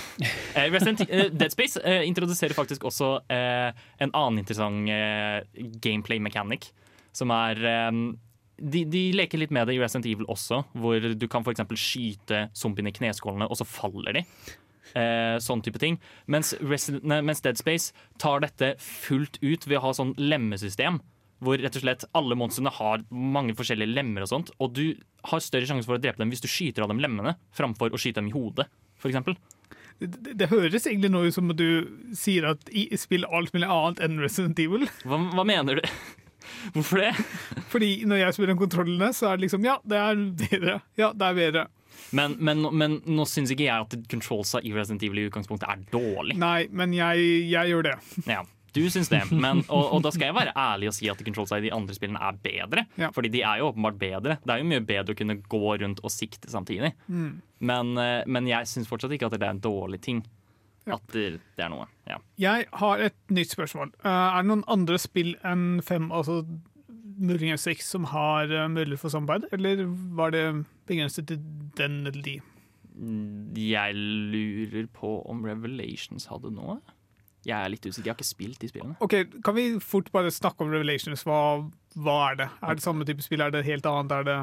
Eh, 0.55 0.69
Resident 0.71 1.03
eh, 1.09 1.27
Dead 1.33 1.51
Space 1.51 1.81
eh, 1.83 2.05
introduserer 2.07 2.55
faktisk 2.55 2.85
også 2.85 3.17
eh, 3.33 3.73
en 3.99 4.13
annen 4.15 4.39
interessant 4.45 4.93
eh, 4.93 5.41
gameplay 5.83 6.21
mechanic, 6.23 6.71
som 7.17 7.33
er 7.35 7.59
eh, 7.59 7.91
de, 8.59 8.85
de 8.91 9.03
leker 9.17 9.41
litt 9.41 9.53
med 9.55 9.69
det 9.69 9.77
i 9.77 9.83
Resident 9.83 10.09
Evil 10.11 10.29
også, 10.31 10.63
hvor 10.79 11.03
du 11.15 11.27
kan 11.31 11.45
f.eks. 11.47 11.63
skyte 11.79 12.47
zombiene 12.57 12.93
i 12.93 12.97
kneskålene, 12.97 13.49
og 13.49 13.61
så 13.61 13.67
faller 13.69 14.19
de. 14.19 14.25
Eh, 14.97 15.37
sånn 15.43 15.63
type 15.65 15.81
ting. 15.83 15.99
Mens, 16.31 16.55
Resident, 16.63 17.05
nei, 17.09 17.21
mens 17.27 17.43
Dead 17.45 17.59
Space 17.61 17.93
tar 18.21 18.43
dette 18.45 18.75
fullt 18.83 19.39
ut 19.43 19.69
ved 19.69 19.79
å 19.81 19.89
ha 19.89 19.95
sånn 19.97 20.15
lemmesystem. 20.19 21.01
Hvor 21.45 21.61
rett 21.61 21.77
og 21.79 21.85
slett 21.85 22.07
alle 22.19 22.35
monstrene 22.39 22.73
har 22.75 23.05
mange 23.15 23.55
forskjellige 23.55 23.95
lemmer, 23.95 24.25
og 24.25 24.31
sånt 24.33 24.49
Og 24.59 24.73
du 24.75 24.99
har 25.31 25.43
større 25.45 25.69
sjanse 25.71 25.87
for 25.87 25.95
å 25.95 26.03
drepe 26.03 26.19
dem 26.19 26.33
hvis 26.33 26.43
du 26.43 26.49
skyter 26.51 26.83
av 26.83 26.91
dem 26.91 27.03
lemmene, 27.03 27.37
framfor 27.55 27.95
å 27.95 28.01
skyte 28.01 28.19
dem 28.19 28.33
i 28.33 28.35
hodet, 28.35 28.67
f.eks. 28.99 29.39
Det, 29.99 30.35
det, 30.39 30.47
høres 30.51 30.87
egentlig 30.87 31.11
nå 31.11 31.25
ut 31.27 31.35
som 31.35 31.51
at 31.51 31.59
du 31.59 32.15
sier 32.15 32.47
at 32.53 32.69
i 32.71 32.87
spill 32.99 33.27
alt 33.27 33.51
mulig 33.55 33.67
annet 33.67 34.03
enn 34.07 34.21
Resident 34.23 34.61
Evil. 34.63 34.87
Hva, 35.03 35.19
hva 35.35 35.47
mener 35.47 35.81
du? 35.81 35.89
Hvorfor 36.75 37.03
det? 37.03 37.13
Fordi 37.73 37.91
når 38.09 38.23
jeg 38.23 38.37
spiller 38.37 38.55
om 38.55 38.61
kontrollene, 38.61 39.11
så 39.17 39.33
er 39.33 39.39
det 39.39 39.49
liksom 39.49 39.67
Ja, 39.67 39.79
det 39.85 39.99
er 40.03 40.23
bedre. 40.45 40.79
Ja, 41.01 41.13
det 41.13 41.31
er 41.31 41.41
bedre. 41.43 41.67
Men, 42.15 42.37
men, 42.41 42.63
men 42.79 43.01
nå 43.05 43.27
syns 43.29 43.51
ikke 43.53 43.67
jeg 43.67 43.87
at 43.89 43.97
controlsa 44.09 44.63
i 44.65 44.71
Resident 44.73 45.03
Evil 45.05 45.25
i 45.25 45.27
utgangspunktet 45.29 45.69
er 45.69 45.83
dårlig. 45.93 46.39
Nei, 46.41 46.69
men 46.71 46.95
jeg, 46.97 47.27
jeg 47.51 47.75
gjør 47.75 47.91
det. 47.91 47.97
Ja, 48.29 48.45
du 48.73 48.85
syns 48.93 49.09
det, 49.09 49.23
men, 49.33 49.63
og, 49.73 49.85
og 49.97 50.03
da 50.05 50.13
skal 50.15 50.29
jeg 50.29 50.37
være 50.37 50.55
ærlig 50.59 50.91
og 50.91 50.97
si 50.97 51.09
at 51.11 51.21
controls 51.25 51.53
i 51.57 51.63
de 51.65 51.73
andre 51.75 51.97
spillene 51.97 52.21
er 52.23 52.41
bedre. 52.45 52.85
Ja. 53.01 53.11
Fordi 53.15 53.31
de 53.33 53.43
er 53.43 53.63
jo 53.63 53.71
åpenbart 53.73 53.99
bedre. 54.01 54.39
Det 54.45 54.55
er 54.55 54.63
jo 54.63 54.69
mye 54.69 54.85
bedre 54.87 55.17
å 55.17 55.19
kunne 55.19 55.39
gå 55.41 55.63
rundt 55.83 56.03
og 56.05 56.13
sikte 56.13 56.53
samtidig. 56.53 56.93
Mm. 57.09 57.31
Men, 57.71 57.95
eh, 58.01 58.21
men 58.29 58.51
jeg 58.51 58.69
syns 58.71 58.91
fortsatt 58.91 59.15
ikke 59.17 59.31
at 59.31 59.39
det 59.39 59.47
er 59.47 59.57
en 59.57 59.65
dårlig 59.65 60.03
ting. 60.05 60.23
At 60.97 61.15
det, 61.15 61.41
er 61.61 61.71
noe. 61.73 61.87
Ja. 62.09 62.19
Jeg 62.41 62.67
har 62.81 63.05
et 63.09 63.17
nytt 63.35 63.55
spørsmål. 63.55 63.93
Uh, 64.05 64.11
er 64.11 64.43
det 64.43 64.51
noen 64.51 64.67
andre 64.71 64.99
spill 65.03 65.35
enn 65.47 65.83
fem, 65.85 66.11
altså 66.15 66.43
muligens 67.19 67.67
seks, 67.67 67.89
som 67.95 68.07
har 68.13 68.51
uh, 68.53 68.67
mulighet 68.73 69.03
for 69.03 69.13
samarbeid, 69.13 69.49
eller 69.53 69.85
var 70.19 70.35
det 70.37 70.45
begrenset 70.89 71.29
til 71.31 71.43
den 71.79 72.01
eller 72.07 72.23
de? 72.25 72.39
Jeg 73.59 73.95
lurer 73.95 74.87
på 74.91 75.19
om 75.31 75.45
Revelations 75.47 76.27
hadde 76.31 76.51
noe. 76.55 76.81
Jeg 77.47 77.55
er 77.57 77.71
litt 77.71 77.87
usikker, 77.87 78.09
jeg 78.09 78.13
har 78.13 78.19
ikke 78.19 78.27
spilt 78.27 78.63
de 78.63 78.69
spillene. 78.71 78.97
Ok, 79.05 79.15
Kan 79.47 79.57
vi 79.57 79.71
fort 79.81 80.11
bare 80.13 80.33
snakke 80.35 80.65
om 80.65 80.73
Revelations? 80.75 81.23
Hva, 81.27 81.63
hva 81.97 82.17
er 82.31 82.41
det? 82.43 82.49
Er 82.61 82.79
det 82.79 82.85
samme 82.85 83.07
type 83.09 83.25
spill? 83.25 83.45
Er 83.45 83.55
det 83.55 83.65
helt 83.69 83.87
annet? 83.87 84.13
Er 84.13 84.27
det 84.27 84.39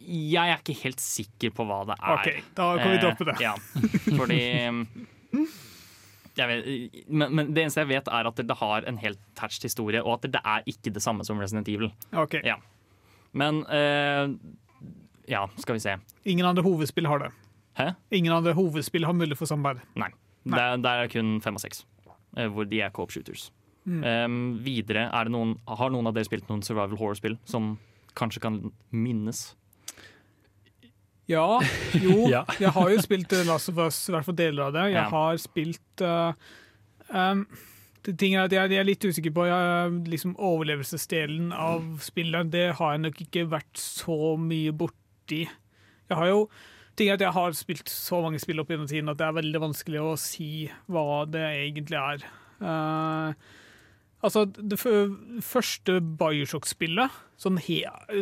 Jeg 0.00 0.50
er 0.52 0.58
ikke 0.60 0.76
helt 0.82 1.00
sikker 1.02 1.52
på 1.56 1.64
hva 1.68 1.80
det 1.88 1.96
er. 1.98 2.12
Ok, 2.16 2.50
da 2.58 2.66
kan 2.80 2.92
vi 2.94 2.98
droppe 3.02 3.26
det. 3.28 3.36
Eh, 3.36 3.42
ja, 3.42 3.54
fordi 4.18 4.40
jeg 6.36 6.48
vet, 6.50 7.06
men, 7.08 7.32
men 7.34 7.50
det 7.56 7.62
eneste 7.64 7.80
jeg 7.84 7.88
vet, 7.94 8.08
er 8.12 8.28
at 8.28 8.40
det 8.48 8.56
har 8.60 8.84
en 8.90 8.98
helt 9.00 9.20
tatched 9.38 9.64
historie, 9.70 10.02
og 10.04 10.18
at 10.18 10.26
det 10.34 10.42
er 10.44 10.66
ikke 10.68 10.92
det 10.92 11.02
samme 11.04 11.24
som 11.24 11.38
Resident 11.40 11.68
Evil. 11.72 11.90
Ok. 12.12 12.38
Ja. 12.44 12.58
Men 13.36 13.62
eh, 13.72 14.34
Ja, 15.32 15.46
skal 15.58 15.74
vi 15.78 15.82
se. 15.82 15.96
Ingen 16.28 16.46
andre 16.46 16.62
hovedspill 16.62 17.08
har 17.10 17.18
det. 17.24 17.32
Hæ? 17.80 17.90
Ingen 18.14 18.32
andre 18.32 18.52
hovedspill 18.56 19.04
har 19.08 19.12
mulighet 19.16 19.40
for 19.40 19.48
samarbeid. 19.50 19.82
Nei. 19.98 20.10
Det, 20.46 20.60
er- 20.62 20.76
det 20.84 20.92
er 20.92 21.08
kun 21.10 21.32
fem 21.42 21.56
og 21.58 21.60
seks, 21.64 21.82
eh, 22.36 22.46
hvor 22.52 22.68
de 22.70 22.78
er 22.84 22.92
co-op 22.94 23.10
shooters. 23.10 23.48
Mm. 23.86 24.02
Um, 24.02 24.36
videre, 24.66 25.04
er 25.14 25.24
det 25.28 25.32
noen, 25.34 25.56
har 25.66 25.90
noen 25.94 26.08
av 26.10 26.14
dere 26.16 26.26
spilt 26.26 26.48
noen 26.50 26.62
survival 26.66 26.98
horror-spill 26.98 27.36
som 27.46 27.76
kanskje 28.18 28.42
kan 28.42 28.58
minnes? 28.90 29.48
Ja, 31.26 31.58
jo. 31.98 32.26
Ja. 32.34 32.44
jeg 32.62 32.70
har 32.76 32.90
jo 32.92 33.00
spilt 33.02 33.32
uh, 33.34 33.42
Last 33.48 33.70
of 33.72 33.80
Us, 33.82 33.98
i 34.08 34.14
hvert 34.14 34.26
fall 34.28 34.36
deler 34.38 34.68
av 34.68 34.76
det. 34.76 34.84
Jeg 34.92 35.00
Ja. 35.00 35.08
har 35.10 35.40
spilt 35.42 36.04
uh, 36.06 36.32
um, 37.10 37.46
det 38.06 38.14
ting 38.20 38.36
er 38.38 38.44
at 38.46 38.52
jeg, 38.54 38.70
jeg 38.70 38.78
er 38.78 38.86
litt 38.86 39.02
usikker 39.02 39.32
på 39.34 39.48
jeg, 39.48 39.96
liksom 40.06 40.36
Overlevelsesdelen 40.38 41.48
av 41.52 41.82
spillet. 42.06 42.52
Det 42.52 42.68
har 42.78 42.92
jeg 42.94 43.02
nok 43.02 43.20
ikke 43.24 43.42
vært 43.50 43.80
så 43.82 44.36
mye 44.38 44.70
borti 44.70 45.40
Jeg 45.48 46.14
har 46.20 46.28
jo 46.30 46.44
ting 46.96 47.10
er 47.10 47.18
at 47.18 47.24
jeg 47.26 47.34
har 47.34 47.56
spilt 47.58 47.90
så 47.92 48.22
mange 48.22 48.38
spill 48.40 48.62
opp 48.62 48.70
gjennom 48.70 48.86
tiden 48.88 49.10
at 49.10 49.18
det 49.18 49.26
er 49.26 49.34
veldig 49.40 49.60
vanskelig 49.66 49.98
å 50.00 50.14
si 50.16 50.46
hva 50.88 51.24
det 51.28 51.42
egentlig 51.66 51.98
er. 51.98 52.22
Eh, 52.62 53.34
altså, 54.26 54.44
det 54.46 54.78
første 55.46 56.00
Bioshock-spillet 56.20 57.22
sånn 57.40 57.60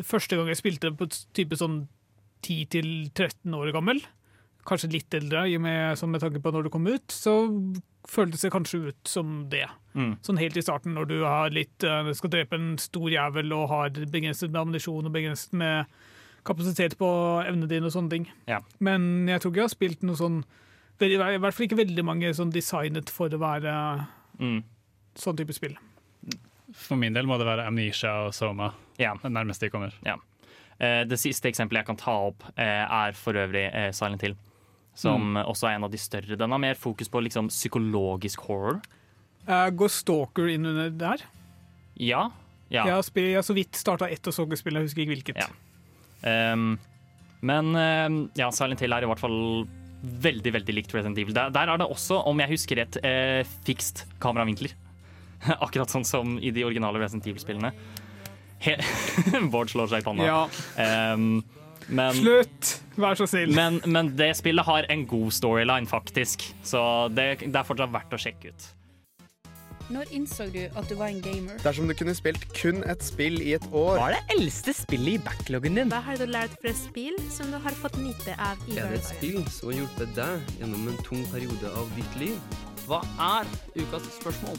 Første 0.04 0.38
gang 0.38 0.50
jeg 0.50 0.60
spilte 0.60 0.92
på 0.96 1.08
et 1.08 1.18
type 1.36 1.58
sånn 1.58 1.84
10-13 2.44 3.54
år 3.56 3.72
gammel, 3.72 4.02
kanskje 4.68 4.90
litt 4.92 5.14
eldre 5.16 5.46
med, 5.60 5.96
sånn 6.00 6.12
med 6.12 6.22
tanke 6.24 6.40
på 6.44 6.52
når 6.52 6.66
det 6.66 6.72
kom 6.74 6.88
ut, 6.88 7.12
så 7.12 7.34
føltes 8.08 8.44
det 8.44 8.52
kanskje 8.52 8.80
ut 8.90 9.08
som 9.08 9.46
det. 9.52 9.64
Mm. 9.96 10.16
Sånn 10.24 10.40
helt 10.40 10.58
i 10.60 10.64
starten, 10.64 10.92
når 10.96 11.08
du 11.08 11.16
har 11.24 11.52
litt, 11.54 11.84
eh, 11.84 12.10
skal 12.16 12.32
drepe 12.34 12.58
en 12.58 12.74
stor 12.80 13.08
jævel 13.12 13.52
og 13.56 13.68
har 13.70 13.94
begrenset 14.12 14.50
med 14.50 14.60
ammunisjon 14.60 15.08
og 15.08 15.14
begrenset 15.14 15.56
med 15.56 15.86
kapasitet 16.44 16.98
på 17.00 17.08
evnene 17.46 17.70
dine 17.70 17.88
og 17.88 17.94
sånne 17.94 18.12
ting. 18.12 18.28
Ja. 18.50 18.60
Men 18.84 19.26
jeg 19.30 19.40
tror 19.40 19.52
ikke 19.52 19.62
jeg 19.62 19.70
har 19.70 19.76
spilt 19.78 20.04
noe 20.04 20.20
sånn 20.20 20.44
I 21.00 21.16
hvert 21.18 21.54
fall 21.56 21.66
ikke 21.66 21.80
veldig 21.80 22.04
mange 22.06 22.28
sånn 22.36 22.52
designet 22.54 23.10
for 23.10 23.28
å 23.28 23.40
være 23.40 24.06
Mm. 24.38 24.62
sånn 25.16 25.36
type 25.36 25.52
spill. 25.52 25.74
For 26.74 26.98
min 27.00 27.14
del 27.14 27.28
må 27.30 27.38
det 27.40 27.46
være 27.48 27.66
Amnesia 27.68 28.12
og 28.26 28.34
Soma. 28.36 28.72
Ja. 29.00 29.14
Det 29.22 29.30
nærmeste 29.32 29.68
de 29.68 29.74
kommer. 29.74 29.94
Ja. 30.06 30.18
Eh, 30.78 31.02
det 31.06 31.20
siste 31.22 31.48
eksempelet 31.50 31.84
jeg 31.84 31.90
kan 31.92 32.00
ta 32.00 32.16
opp, 32.30 32.44
eh, 32.58 32.82
er 32.82 33.14
for 33.18 33.38
øvrig 33.38 33.68
eh, 33.70 33.90
Silent 33.94 34.24
Hill. 34.26 34.36
Som 34.94 35.34
også 35.40 35.68
er 35.68 35.78
en 35.78 35.86
av 35.88 35.90
de 35.90 35.98
større. 35.98 36.36
Den 36.38 36.54
har 36.54 36.60
mer 36.62 36.78
fokus 36.78 37.10
på 37.10 37.22
liksom, 37.26 37.48
psykologisk 37.50 38.44
horror. 38.46 38.78
Uh, 39.48 39.66
går 39.74 39.90
Stalker 39.90 40.46
inn 40.52 40.68
under 40.70 40.92
der? 40.94 41.24
Ja. 41.98 42.28
ja. 42.70 42.84
Jeg 42.86 42.94
har, 42.94 43.02
spill, 43.02 43.26
jeg 43.32 43.40
har 43.40 43.46
så 43.46 43.56
vidt 43.58 43.74
starta 43.76 44.06
ett 44.06 44.30
av 44.30 44.36
Stalker-spillene, 44.36 44.84
jeg 44.84 44.92
husker 44.92 45.02
ikke 45.02 45.16
hvilket. 45.16 45.40
Ja. 45.42 46.52
Um, 46.54 46.76
men 47.44 47.74
uh, 47.74 48.30
ja, 48.38 48.52
Silent 48.54 48.86
Hill 48.86 48.94
er 48.94 49.04
i 49.04 49.10
hvert 49.10 49.20
fall 49.20 49.36
veldig 50.24 50.54
veldig 50.60 50.78
likt 50.78 50.94
Resident 50.94 51.18
Evil. 51.18 51.34
Der, 51.34 51.50
der 51.52 51.74
er 51.74 51.82
det 51.82 51.90
også, 51.90 52.22
om 52.30 52.40
jeg 52.44 52.54
husker 52.54 52.78
rett, 52.84 53.02
uh, 53.02 53.42
fikst 53.66 54.06
kameravinkler. 54.22 54.78
Akkurat 55.64 55.92
sånn 55.92 56.06
som 56.08 56.38
i 56.38 56.52
de 56.54 56.64
originale 56.66 57.02
Resident 57.02 57.26
Evil-spillene. 57.30 57.72
Bård 59.52 59.72
slår 59.72 59.92
seg 59.92 60.04
i 60.04 60.06
panna. 60.06 60.28
Ja. 60.28 60.40
Um, 61.12 61.42
men, 61.92 62.16
Slutt! 62.16 62.78
Vær 62.96 63.18
så 63.18 63.26
snill. 63.28 63.52
men, 63.52 63.80
men 63.84 64.14
det 64.16 64.30
spillet 64.38 64.64
har 64.64 64.86
en 64.92 65.04
god 65.08 65.34
storyline, 65.36 65.90
faktisk. 65.90 66.46
Så 66.64 66.80
det, 67.12 67.44
det 67.44 67.60
er 67.60 67.68
fortsatt 67.68 67.92
verdt 67.92 68.16
å 68.16 68.20
sjekke 68.20 68.54
ut. 68.54 68.70
Når 69.92 70.14
innså 70.16 70.46
du 70.48 70.62
at 70.64 70.88
du 70.88 70.94
var 70.96 71.10
en 71.12 71.20
gamer? 71.20 71.58
Dersom 71.60 71.90
du 71.90 71.92
kunne 71.96 72.14
spilt 72.16 72.46
kun 72.56 72.80
et 72.88 73.04
spill 73.04 73.36
i 73.44 73.52
et 73.58 73.66
år 73.68 73.98
Hva 74.00 74.06
er 74.06 74.16
det 74.16 74.38
eldste 74.38 74.72
spillet 74.72 75.18
i 75.18 75.24
backloggen 75.26 75.76
din? 75.76 75.92
Hva 75.92 76.00
har 76.06 76.16
du 76.16 76.24
lært 76.24 76.56
fra 76.62 76.72
spill 76.78 77.18
som 77.28 77.52
du 77.52 77.58
har 77.60 77.76
fått 77.82 77.98
nyte 78.00 78.32
av 78.40 78.64
i 78.64 78.78
Er 78.80 78.94
det 78.94 79.02
et 79.02 79.10
spill 79.10 79.44
som 79.52 79.68
har 79.68 79.82
hjulpet 79.82 80.16
deg 80.16 80.56
gjennom 80.62 80.88
en 80.88 81.00
tung 81.04 81.26
periode 81.34 81.76
av 81.76 81.92
ditt 81.98 82.20
liv? 82.22 82.60
Hva 82.88 83.02
er 83.20 83.50
ukas 83.76 84.08
spørsmål? 84.16 84.56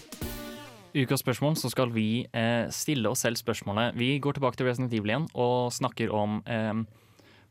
Ukas 0.96 1.20
spørsmål 1.26 1.58
så 1.60 1.70
skal 1.74 1.89
vi 1.91 2.26
eh, 2.32 2.70
stille 2.72 3.10
oss 3.12 3.26
selv 3.26 3.36
spørsmålet. 3.39 3.98
Vi 4.00 4.14
går 4.24 4.38
tilbake 4.38 4.56
til 4.60 4.68
Resident 4.70 4.93
Evil 4.96 5.12
igjen 5.12 5.26
og 5.36 5.74
snakker 5.76 6.14
om 6.16 6.38
eh, 6.48 6.84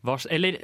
hva, 0.04 0.14
Eller 0.32 0.56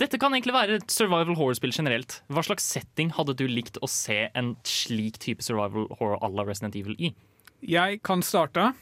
dette 0.00 0.18
kan 0.20 0.32
egentlig 0.36 0.54
være 0.56 0.78
et 0.80 0.90
survival 0.92 1.36
horror-spill 1.36 1.72
generelt. 1.72 2.18
Hva 2.32 2.42
slags 2.44 2.64
setting 2.68 3.12
hadde 3.16 3.34
du 3.36 3.44
likt 3.48 3.76
å 3.84 3.88
se 3.88 4.26
en 4.36 4.54
slik 4.68 5.18
type 5.24 5.44
survival 5.44 5.86
horror 5.98 6.18
à 6.24 6.28
la 6.32 6.44
Resident 6.48 6.76
Evil 6.76 6.96
i? 6.98 7.12
Jeg 7.64 8.00
kan 8.04 8.20
starte. 8.24 8.72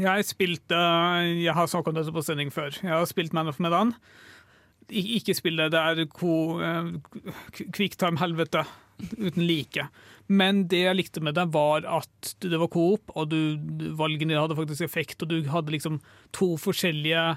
Jeg 0.00 0.24
spilte 0.24 0.78
Jeg 1.44 1.52
har 1.54 1.66
snakket 1.68 1.92
om 1.92 1.98
dette 2.00 2.12
på 2.16 2.22
sending 2.24 2.52
før. 2.52 2.72
Jeg 2.80 2.92
har 2.92 3.04
spilt 3.08 3.32
Man 3.36 3.48
of 3.52 3.60
Medan. 3.60 3.92
Ik 4.88 5.20
ikke 5.20 5.34
spill 5.36 5.56
det. 5.60 5.70
Det 5.72 5.80
er 5.80 6.04
ko- 6.12 6.60
eh, 6.60 6.92
quicktime-helvete 7.72 8.64
uten 9.18 9.44
like. 9.46 9.86
Men 10.32 10.64
det 10.72 10.84
jeg 10.86 10.96
likte 10.96 11.20
med 11.24 11.36
det, 11.36 11.50
var 11.52 11.84
at 11.84 12.34
det 12.40 12.60
var 12.60 12.70
coop, 12.72 13.12
og 13.12 13.28
du, 13.32 13.58
valgene 13.98 14.38
hadde 14.38 14.56
faktisk 14.56 14.86
effekt, 14.86 15.20
og 15.22 15.32
du 15.32 15.50
hadde 15.52 15.74
liksom 15.74 16.00
to 16.32 16.54
forskjellige 16.60 17.34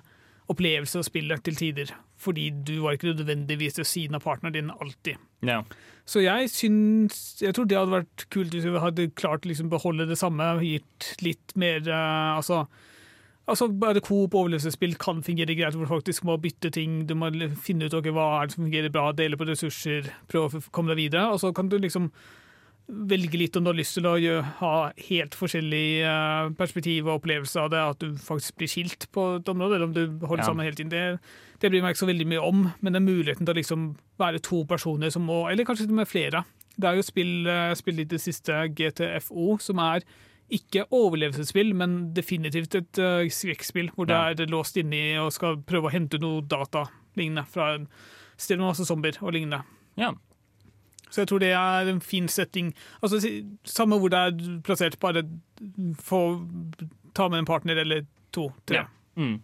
opplevelser 0.48 1.02
av 1.02 1.08
spillet 1.08 1.44
til 1.44 1.60
tider. 1.60 1.92
Fordi 2.18 2.50
du 2.66 2.78
var 2.86 2.96
ikke 2.96 3.12
nødvendigvis 3.12 3.82
ved 3.82 3.90
siden 3.90 4.18
av 4.18 4.24
partneren 4.24 4.56
din 4.56 4.72
alltid. 4.72 5.20
Ja. 5.46 5.62
Så 6.08 6.24
jeg 6.24 6.50
syns 6.50 7.44
Jeg 7.44 7.54
tror 7.54 7.68
det 7.68 7.78
hadde 7.78 7.94
vært 7.94 8.24
kult 8.34 8.56
hvis 8.56 8.66
vi 8.66 8.80
hadde 8.82 9.10
klart 9.20 9.44
å 9.46 9.52
liksom 9.52 9.70
beholde 9.70 10.08
det 10.10 10.18
samme, 10.18 10.48
gitt 10.64 11.12
litt 11.22 11.54
mer 11.60 11.84
eh, 11.84 12.38
Altså 12.40 12.64
Altså, 13.48 13.70
bare 13.72 14.02
Coop 14.04 14.34
overlevelsesspill 14.36 14.98
kan 15.00 15.22
fungere 15.24 15.56
greit, 15.56 15.76
hvor 15.76 15.86
du 15.86 15.92
faktisk 15.94 16.26
må 16.28 16.36
bytte 16.44 16.68
ting. 16.76 17.06
Du 17.08 17.14
må 17.16 17.30
finne 17.56 17.88
ut 17.88 17.94
okay, 17.96 18.12
hva 18.12 18.42
er 18.42 18.50
det 18.50 18.58
som 18.58 18.66
fungerer 18.66 18.92
bra, 18.92 19.06
dele 19.16 19.40
på 19.40 19.48
ressurser, 19.48 20.10
prøve 20.28 20.60
å 20.60 20.64
komme 20.76 20.92
deg 20.92 21.00
videre. 21.06 21.30
Og 21.32 21.40
så 21.40 21.54
kan 21.56 21.70
du 21.72 21.78
liksom 21.80 22.10
velge 22.88 23.36
litt 23.38 23.56
om 23.60 23.66
du 23.66 23.70
har 23.72 23.76
lyst 23.78 23.98
til 23.98 24.06
å 24.08 24.14
ha 24.62 24.74
helt 25.10 25.36
forskjellig 25.36 25.88
eh, 26.08 26.50
perspektiv 26.56 27.08
og 27.10 27.18
opplevelse 27.22 27.60
av 27.60 27.70
det, 27.74 27.82
at 27.84 28.00
du 28.00 28.14
faktisk 28.16 28.56
blir 28.62 28.72
skilt 28.72 29.08
på 29.12 29.26
et 29.42 29.50
område, 29.52 29.76
eller 29.76 29.90
om 29.90 29.94
du 29.96 30.26
holder 30.26 30.44
Ja. 30.44 30.48
sammen 30.48 30.64
hele 30.66 30.76
tiden. 30.80 30.90
Det, 30.94 31.20
det 31.60 31.72
bryr 31.74 31.82
meg 31.84 31.96
ikke 31.96 32.06
så 32.06 32.12
veldig 32.14 32.28
mye 32.32 32.46
om, 32.48 32.72
men 32.82 32.94
den 32.94 33.04
muligheten 33.08 33.46
til 33.46 33.54
å 33.54 33.58
liksom 33.60 33.90
være 34.20 34.40
to 34.40 34.64
personer 34.66 35.12
som 35.12 35.26
må, 35.28 35.50
eller 35.52 35.66
kanskje 35.68 35.84
til 35.88 35.96
og 35.98 36.02
med 36.04 36.08
flere. 36.08 36.46
Det 36.78 36.88
er 36.88 36.96
jo 36.96 37.02
spill, 37.04 37.48
eh, 37.48 37.74
spill 37.76 38.00
i 38.00 38.08
det 38.08 38.22
siste 38.24 38.54
GTFO, 38.78 39.58
som 39.60 39.80
er 39.84 40.06
ikke 40.50 40.86
overlevelsesspill, 40.96 41.74
men 41.76 42.14
definitivt 42.16 42.74
et 42.80 43.00
uh, 43.04 43.28
skrekkspill, 43.28 43.90
hvor 43.98 44.08
Ja. 44.08 44.34
det 44.34 44.46
er 44.48 44.54
låst 44.54 44.78
inni 44.80 45.18
og 45.20 45.34
skal 45.36 45.58
prøve 45.58 45.90
å 45.90 45.92
hente 45.92 46.22
noe 46.24 46.40
data 46.42 46.86
lignende 47.18 47.44
fra 47.52 47.74
en 47.76 47.90
sted 48.38 48.56
med 48.58 48.70
masse 48.70 48.86
zombier 48.88 49.18
og 49.22 49.34
lignende. 49.36 49.66
Ja. 49.98 50.14
Så 51.10 51.24
jeg 51.24 51.32
tror 51.32 51.44
det 51.44 51.54
er 51.56 51.92
en 51.92 52.02
fin 52.04 52.28
setting. 52.32 52.74
Altså, 53.02 53.22
Samme 53.68 54.00
hvor 54.02 54.12
det 54.12 54.20
er 54.20 54.62
plassert, 54.66 55.00
bare 55.00 55.24
få 56.04 56.22
ta 57.18 57.30
med 57.32 57.44
en 57.44 57.50
partner 57.50 57.80
eller 57.84 58.06
to. 58.36 58.50
Tre. 58.68 58.84
Ja. 58.84 58.88
Mm. 59.18 59.40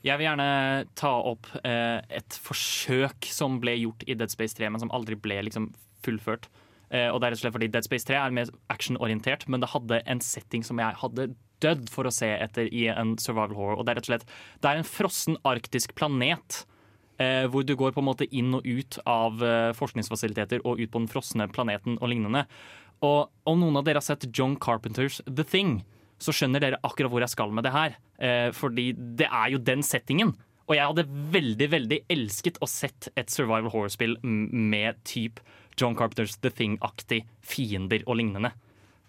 Jeg 0.00 0.16
vil 0.16 0.24
gjerne 0.30 0.48
ta 0.96 1.12
opp 1.28 1.50
eh, 1.60 2.00
et 2.16 2.38
forsøk 2.40 3.28
som 3.28 3.58
ble 3.60 3.76
gjort 3.82 4.06
i 4.08 4.16
Dead 4.16 4.32
Space 4.32 4.56
3, 4.56 4.70
men 4.72 4.80
som 4.80 4.92
aldri 4.96 5.18
ble 5.20 5.42
liksom 5.44 5.68
fullført. 6.04 6.48
Eh, 6.88 7.06
og 7.12 7.20
det 7.20 7.28
er 7.28 7.34
rett 7.34 7.42
og 7.42 7.44
slett 7.44 7.56
fordi 7.58 7.70
Dead 7.74 7.86
Space 7.86 8.08
3 8.08 8.16
er 8.18 8.34
mer 8.34 8.50
actionorientert, 8.72 9.44
men 9.52 9.62
det 9.62 9.70
hadde 9.74 10.00
en 10.10 10.22
setting 10.24 10.64
som 10.66 10.80
jeg 10.80 10.96
hadde 11.02 11.28
dødd 11.60 11.90
for 11.92 12.08
å 12.08 12.14
se 12.14 12.30
etter 12.32 12.70
i 12.72 12.86
en 12.90 13.14
survival 13.20 13.54
horror. 13.58 13.78
Og 13.78 13.86
det 13.86 13.92
er 13.92 14.00
rett 14.00 14.08
og 14.08 14.14
slett 14.14 14.28
Det 14.62 14.70
er 14.70 14.80
en 14.80 14.88
frossen 14.88 15.36
arktisk 15.46 15.94
planet. 16.00 16.64
Eh, 17.20 17.44
hvor 17.52 17.66
du 17.66 17.74
går 17.76 17.92
på 17.92 18.00
en 18.00 18.08
måte 18.08 18.28
inn 18.32 18.54
og 18.56 18.64
ut 18.64 18.96
av 19.04 19.42
eh, 19.44 19.70
forskningsfasiliteter 19.76 20.62
og 20.64 20.80
ut 20.80 20.88
på 20.88 21.02
den 21.02 21.10
frosne 21.10 21.46
planeten 21.52 21.98
og 22.00 22.08
lignende. 22.08 22.46
Og 23.04 23.28
om 23.48 23.60
noen 23.60 23.76
av 23.76 23.84
dere 23.84 24.00
har 24.00 24.06
sett 24.06 24.28
John 24.32 24.56
Carpenters 24.60 25.20
The 25.26 25.44
Thing, 25.44 25.82
så 26.20 26.32
skjønner 26.36 26.64
dere 26.64 26.80
akkurat 26.84 27.12
hvor 27.12 27.24
jeg 27.24 27.32
skal 27.32 27.52
med 27.52 27.66
det 27.68 27.74
her. 27.74 27.98
Eh, 28.20 28.48
fordi 28.56 28.92
det 28.96 29.28
er 29.28 29.52
jo 29.52 29.60
den 29.60 29.84
settingen. 29.84 30.32
Og 30.70 30.76
jeg 30.78 30.86
hadde 30.86 31.08
veldig 31.34 31.68
veldig 31.72 32.00
elsket 32.14 32.60
å 32.62 32.68
sett 32.70 33.10
et 33.18 33.32
survival 33.32 33.72
horror-spill 33.72 34.16
med 34.22 35.00
typ 35.08 35.42
John 35.80 35.96
Carpenters 35.98 36.38
The 36.40 36.52
Thing-aktig 36.54 37.24
fiender 37.44 38.04
og 38.06 38.20
lignende. 38.20 38.54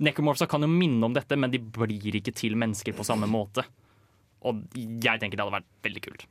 Necromorpha 0.01 0.49
kan 0.49 0.65
jo 0.65 0.71
minne 0.71 1.05
om 1.05 1.15
dette, 1.15 1.37
men 1.37 1.53
de 1.53 1.61
blir 1.61 2.17
ikke 2.17 2.33
til 2.33 2.57
mennesker 2.59 2.97
på 2.97 3.05
samme 3.05 3.29
måte. 3.29 3.63
Og 4.49 4.65
jeg 4.73 5.21
tenker 5.21 5.37
det 5.37 5.45
hadde 5.45 5.59
vært 5.59 5.73
veldig 5.85 6.07
kult. 6.09 6.25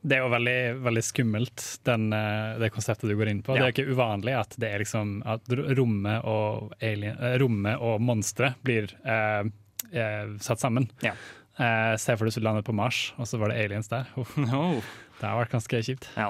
Det 0.00 0.14
er 0.14 0.22
jo 0.22 0.28
veldig, 0.30 0.58
veldig 0.84 1.02
skummelt, 1.02 1.62
den, 1.88 2.04
eh, 2.14 2.58
det 2.62 2.68
konseptet 2.74 3.10
du 3.10 3.16
går 3.18 3.32
inn 3.32 3.40
på. 3.42 3.56
Ja. 3.56 3.64
Det 3.64 3.66
er 3.66 3.74
ikke 3.74 3.94
uvanlig 3.96 4.36
at 4.38 4.54
det 4.62 4.70
liksom 4.84 5.16
at 5.26 5.48
rommet 5.78 6.22
og, 6.24 6.72
alien, 6.80 7.16
eh, 7.18 7.34
rommet 7.42 7.82
og 7.82 7.98
monstre 8.00 8.52
blir 8.62 8.86
eh, 9.04 9.42
eh, 9.92 10.36
satt 10.44 10.62
sammen. 10.62 10.86
Ja. 11.02 11.16
Eh, 11.58 11.96
Se 11.98 12.14
for 12.14 12.28
deg 12.28 12.36
at 12.36 12.38
du 12.38 12.46
landet 12.46 12.64
på 12.68 12.76
Mars, 12.78 13.12
og 13.18 13.26
så 13.26 13.40
var 13.42 13.50
det 13.50 13.58
aliens 13.64 13.90
der. 13.90 14.06
Oh, 14.16 14.36
No. 14.38 14.62
Det 15.18 15.26
har 15.26 15.40
vært 15.40 15.50
ganske 15.56 15.80
kjipt. 15.82 16.06
Ja. 16.14 16.28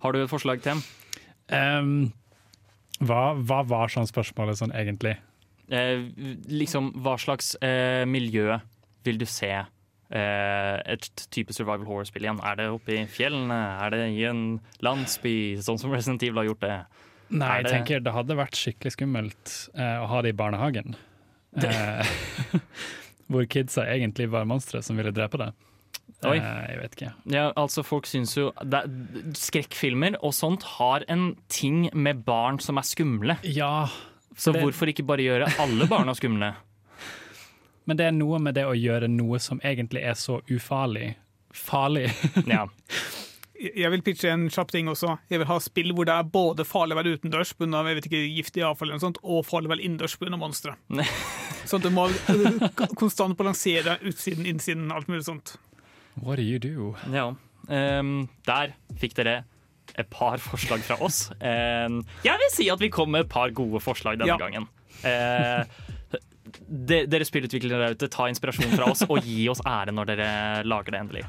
Har 0.00 0.12
du 0.16 0.22
et 0.22 0.30
forslag 0.32 0.62
til? 0.64 0.80
Um, 1.52 2.12
hva, 3.04 3.34
hva 3.36 3.58
var 3.68 3.92
sånn 3.92 4.08
spørsmålet 4.08 4.62
sånn 4.62 4.72
egentlig? 4.72 5.18
Eh, 5.68 6.06
liksom, 6.48 6.88
hva 7.04 7.18
slags 7.20 7.52
eh, 7.60 8.06
miljø 8.08 8.56
vil 9.04 9.20
du 9.20 9.26
se 9.28 9.50
et 10.10 11.20
type 11.30 11.54
survival 11.54 11.86
horror-spill 11.86 12.24
igjen? 12.26 12.40
Er 12.42 12.56
det 12.58 12.64
oppe 12.74 12.96
i 12.96 13.04
fjellene? 13.06 13.58
Er 13.84 13.94
det 13.94 14.00
i 14.16 14.24
en 14.26 14.42
landsby, 14.82 15.34
sånn 15.62 15.78
som 15.78 15.94
Resident 15.94 16.24
Evil 16.26 16.42
har 16.42 16.48
gjort 16.50 16.64
det? 16.64 16.78
Nei, 17.30 17.60
det... 17.62 17.70
jeg 17.70 17.76
tenker 17.76 18.02
det 18.02 18.14
hadde 18.14 18.36
vært 18.38 18.58
skikkelig 18.58 18.94
skummelt 18.96 19.54
eh, 19.78 20.02
å 20.02 20.08
ha 20.10 20.22
det 20.24 20.32
i 20.32 20.36
barnehagen. 20.36 20.96
Eh, 21.62 22.14
hvor 23.30 23.46
kidsa 23.50 23.86
egentlig 23.90 24.30
var 24.32 24.48
monstre 24.50 24.82
som 24.82 24.98
ville 24.98 25.14
drepe 25.14 25.38
deg. 25.40 25.66
Oi. 26.26 26.36
Eh, 26.36 26.62
jeg 26.72 26.80
vet 26.82 26.96
ikke. 26.96 27.12
Ja, 27.32 27.44
altså 27.58 27.84
folk 27.86 28.08
syns 28.10 28.34
jo 28.36 28.50
det, 28.66 28.82
Skrekkfilmer 29.38 30.18
og 30.20 30.34
sånt 30.36 30.66
har 30.76 31.06
en 31.12 31.32
ting 31.52 31.86
med 31.94 32.24
barn 32.26 32.60
som 32.62 32.80
er 32.80 32.88
skumle. 32.88 33.38
Ja, 33.46 33.88
Så 34.36 34.54
hvorfor 34.56 34.90
ikke 34.90 35.06
bare 35.06 35.24
gjøre 35.24 35.50
alle 35.62 35.86
barna 35.90 36.16
skumle? 36.18 36.52
Men 37.90 37.98
det 37.98 38.04
er 38.06 38.12
noe 38.14 38.38
med 38.38 38.54
det 38.54 38.62
å 38.70 38.74
gjøre 38.78 39.08
noe 39.10 39.40
som 39.42 39.58
egentlig 39.66 40.04
er 40.06 40.14
så 40.14 40.36
ufarlig, 40.46 41.16
farlig. 41.50 42.06
Ja. 42.46 42.68
Jeg 43.60 43.90
vil 43.92 44.00
pitche 44.06 44.30
en 44.32 44.46
kjapp 44.48 44.70
ting 44.72 44.86
også. 44.88 45.18
Jeg 45.28 45.42
vil 45.42 45.48
ha 45.50 45.56
spill 45.60 45.90
hvor 45.92 46.06
det 46.08 46.14
er 46.14 46.28
både 46.32 46.64
farlig 46.64 46.94
å 46.94 46.98
være 47.00 47.16
utendørs 47.18 47.50
pga. 47.58 47.82
giftig 48.08 48.62
avfall 48.64 48.88
eller 48.88 48.96
noe 49.00 49.04
sånt, 49.04 49.18
og 49.20 49.42
farlig 49.44 49.68
å 49.68 49.72
være 49.74 49.84
innendørs 49.84 50.14
pga. 50.22 50.38
monstre. 50.38 50.76
Sånn 51.68 51.82
at 51.82 51.88
du 51.88 51.90
må 51.92 52.06
uh, 52.08 52.86
konstant 52.96 53.36
balansere 53.36 53.98
utsiden, 54.06 54.46
innsiden, 54.48 54.86
alt 54.94 55.10
mulig 55.10 55.26
sånt. 55.26 55.56
What 56.14 56.38
do 56.40 56.46
you 56.46 56.62
do? 56.62 56.94
Ja. 57.12 57.26
um, 57.68 58.28
der 58.48 58.72
fikk 59.02 59.18
dere 59.18 59.40
et 59.98 60.08
par 60.14 60.38
forslag 60.40 60.86
fra 60.86 60.96
oss. 61.02 61.26
Um, 61.42 62.04
jeg 62.24 62.38
vil 62.46 62.54
si 62.54 62.70
at 62.70 62.80
vi 62.80 62.88
kom 62.94 63.10
med 63.12 63.26
et 63.26 63.34
par 63.34 63.50
gode 63.50 63.82
forslag 63.82 64.22
denne 64.22 64.30
Ja. 64.30 64.38
gangen. 64.40 64.70
Eh, 65.04 65.64
de, 66.58 67.04
dere 67.10 67.26
spillutviklere 67.26 67.86
der 67.86 67.96
ute, 67.96 68.10
ta 68.12 68.28
inspirasjon 68.30 68.74
fra 68.74 68.90
oss 68.92 69.04
og 69.06 69.22
gi 69.26 69.44
oss 69.52 69.62
ære 69.66 69.94
når 69.94 70.12
dere 70.12 70.28
lager 70.68 70.96
det 70.96 71.02
endelig. 71.04 71.24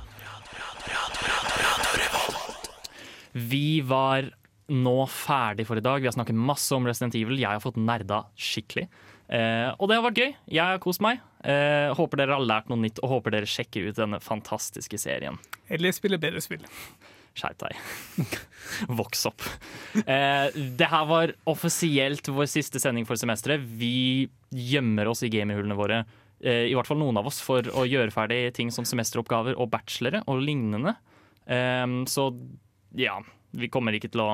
Vi 3.32 3.82
var 3.88 4.32
nå 4.72 4.98
ferdig 5.12 5.66
for 5.68 5.80
i 5.80 5.84
dag. 5.84 6.02
Vi 6.02 6.08
har 6.08 6.16
snakket 6.16 6.38
masse 6.38 6.76
om 6.76 6.86
Resident 6.88 7.16
Evil. 7.20 7.40
Jeg 7.40 7.50
har 7.50 7.64
fått 7.64 7.80
nerda 7.80 8.24
skikkelig. 8.40 8.88
Eh, 9.32 9.70
og 9.78 9.88
det 9.88 9.98
har 9.98 10.06
vært 10.06 10.22
gøy. 10.22 10.34
Jeg 10.52 10.74
har 10.74 10.82
kost 10.84 11.04
meg. 11.04 11.22
Eh, 11.48 11.92
håper 11.98 12.22
dere 12.22 12.38
har 12.38 12.46
lært 12.46 12.72
noe 12.72 12.80
nytt, 12.82 13.00
og 13.04 13.16
håper 13.16 13.36
dere 13.36 13.50
sjekker 13.50 13.90
ut 13.90 14.00
denne 14.00 14.20
fantastiske 14.24 15.00
serien. 15.00 15.40
Eller 15.72 15.96
spiller 15.96 16.22
bedre 16.22 16.44
spill. 16.44 16.64
Skjerp 17.38 17.62
deg. 17.64 17.78
Voks 19.00 19.26
opp. 19.30 19.46
Eh, 20.04 20.48
det 20.78 20.90
her 20.92 21.06
var 21.10 21.34
offisielt 21.50 22.28
vår 22.28 22.50
siste 22.52 22.82
sending 22.84 23.08
for 23.08 23.20
semesteret. 23.20 23.64
Vi 23.64 24.28
gjemmer 24.52 25.12
oss 25.12 25.24
i 25.24 25.32
gaminghullene 25.32 25.78
våre, 25.80 26.04
eh, 26.44 26.68
i 26.68 26.76
hvert 26.76 26.90
fall 26.90 27.00
noen 27.00 27.22
av 27.22 27.30
oss, 27.32 27.40
for 27.44 27.64
å 27.72 27.88
gjøre 27.88 28.14
ferdig 28.14 28.44
ting 28.58 28.72
som 28.74 28.88
semesteroppgaver 28.88 29.56
og 29.56 29.72
bachelore 29.72 30.24
og 30.28 30.44
lignende. 30.44 30.98
Eh, 31.48 31.88
så 32.12 32.32
ja, 33.00 33.22
vi 33.56 33.72
kommer 33.72 33.96
ikke 33.96 34.12
til 34.12 34.26
å 34.26 34.32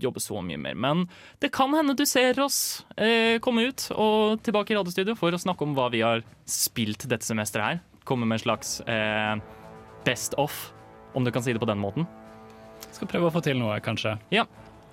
jobbe 0.00 0.20
så 0.22 0.40
mye 0.44 0.58
mer. 0.60 0.74
Men 0.74 1.06
det 1.42 1.52
kan 1.54 1.74
hende 1.74 1.96
du 1.98 2.04
ser 2.06 2.38
oss 2.42 2.84
eh, 2.96 3.40
komme 3.44 3.68
ut 3.68 3.88
og 3.94 4.42
tilbake 4.46 4.74
i 4.74 4.78
radiostudio 4.78 5.16
for 5.18 5.34
å 5.34 5.40
snakke 5.40 5.66
om 5.66 5.74
hva 5.76 5.90
vi 5.92 6.04
har 6.04 6.24
spilt 6.48 7.06
dette 7.10 7.26
semesteret 7.26 7.66
her. 7.66 7.82
Komme 8.06 8.28
med 8.28 8.38
en 8.38 8.44
slags 8.44 8.78
eh, 8.90 9.34
best 10.06 10.36
off, 10.40 10.68
om 11.14 11.24
du 11.24 11.32
kan 11.34 11.42
si 11.42 11.54
det 11.54 11.62
på 11.62 11.68
den 11.70 11.80
måten. 11.80 12.06
Skal 12.92 13.08
prøve 13.10 13.30
å 13.30 13.34
få 13.34 13.42
til 13.44 13.58
noe, 13.58 13.78
kanskje. 13.82 14.16
Ja. 14.34 14.46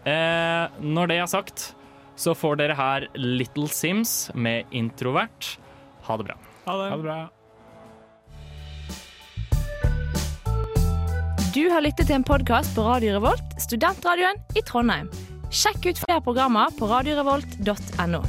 Eh, 0.05 0.79
når 0.81 1.11
det 1.11 1.19
er 1.21 1.29
sagt, 1.29 1.71
så 2.17 2.33
får 2.37 2.57
dere 2.61 2.77
her 2.77 3.07
Little 3.17 3.69
Sims 3.69 4.31
med 4.33 4.69
Introvert. 4.71 5.55
Ha 6.07 6.17
det 6.17 6.29
bra. 6.29 6.37
Ha 6.65 6.77
det. 6.81 6.97
bra. 7.03 7.19
Du 11.51 11.65
har 11.69 11.83
lyttet 11.83 12.07
til 12.07 12.15
en 12.15 12.23
podkast 12.23 12.71
på 12.77 12.85
Radio 12.85 13.17
Revolt, 13.17 13.57
studentradioen 13.59 14.39
i 14.55 14.63
Trondheim. 14.63 15.09
Sjekk 15.51 15.89
ut 15.89 15.99
flere 15.99 16.23
programmer 16.23 16.71
på 16.77 16.87
radiorevolt.no. 16.87 18.23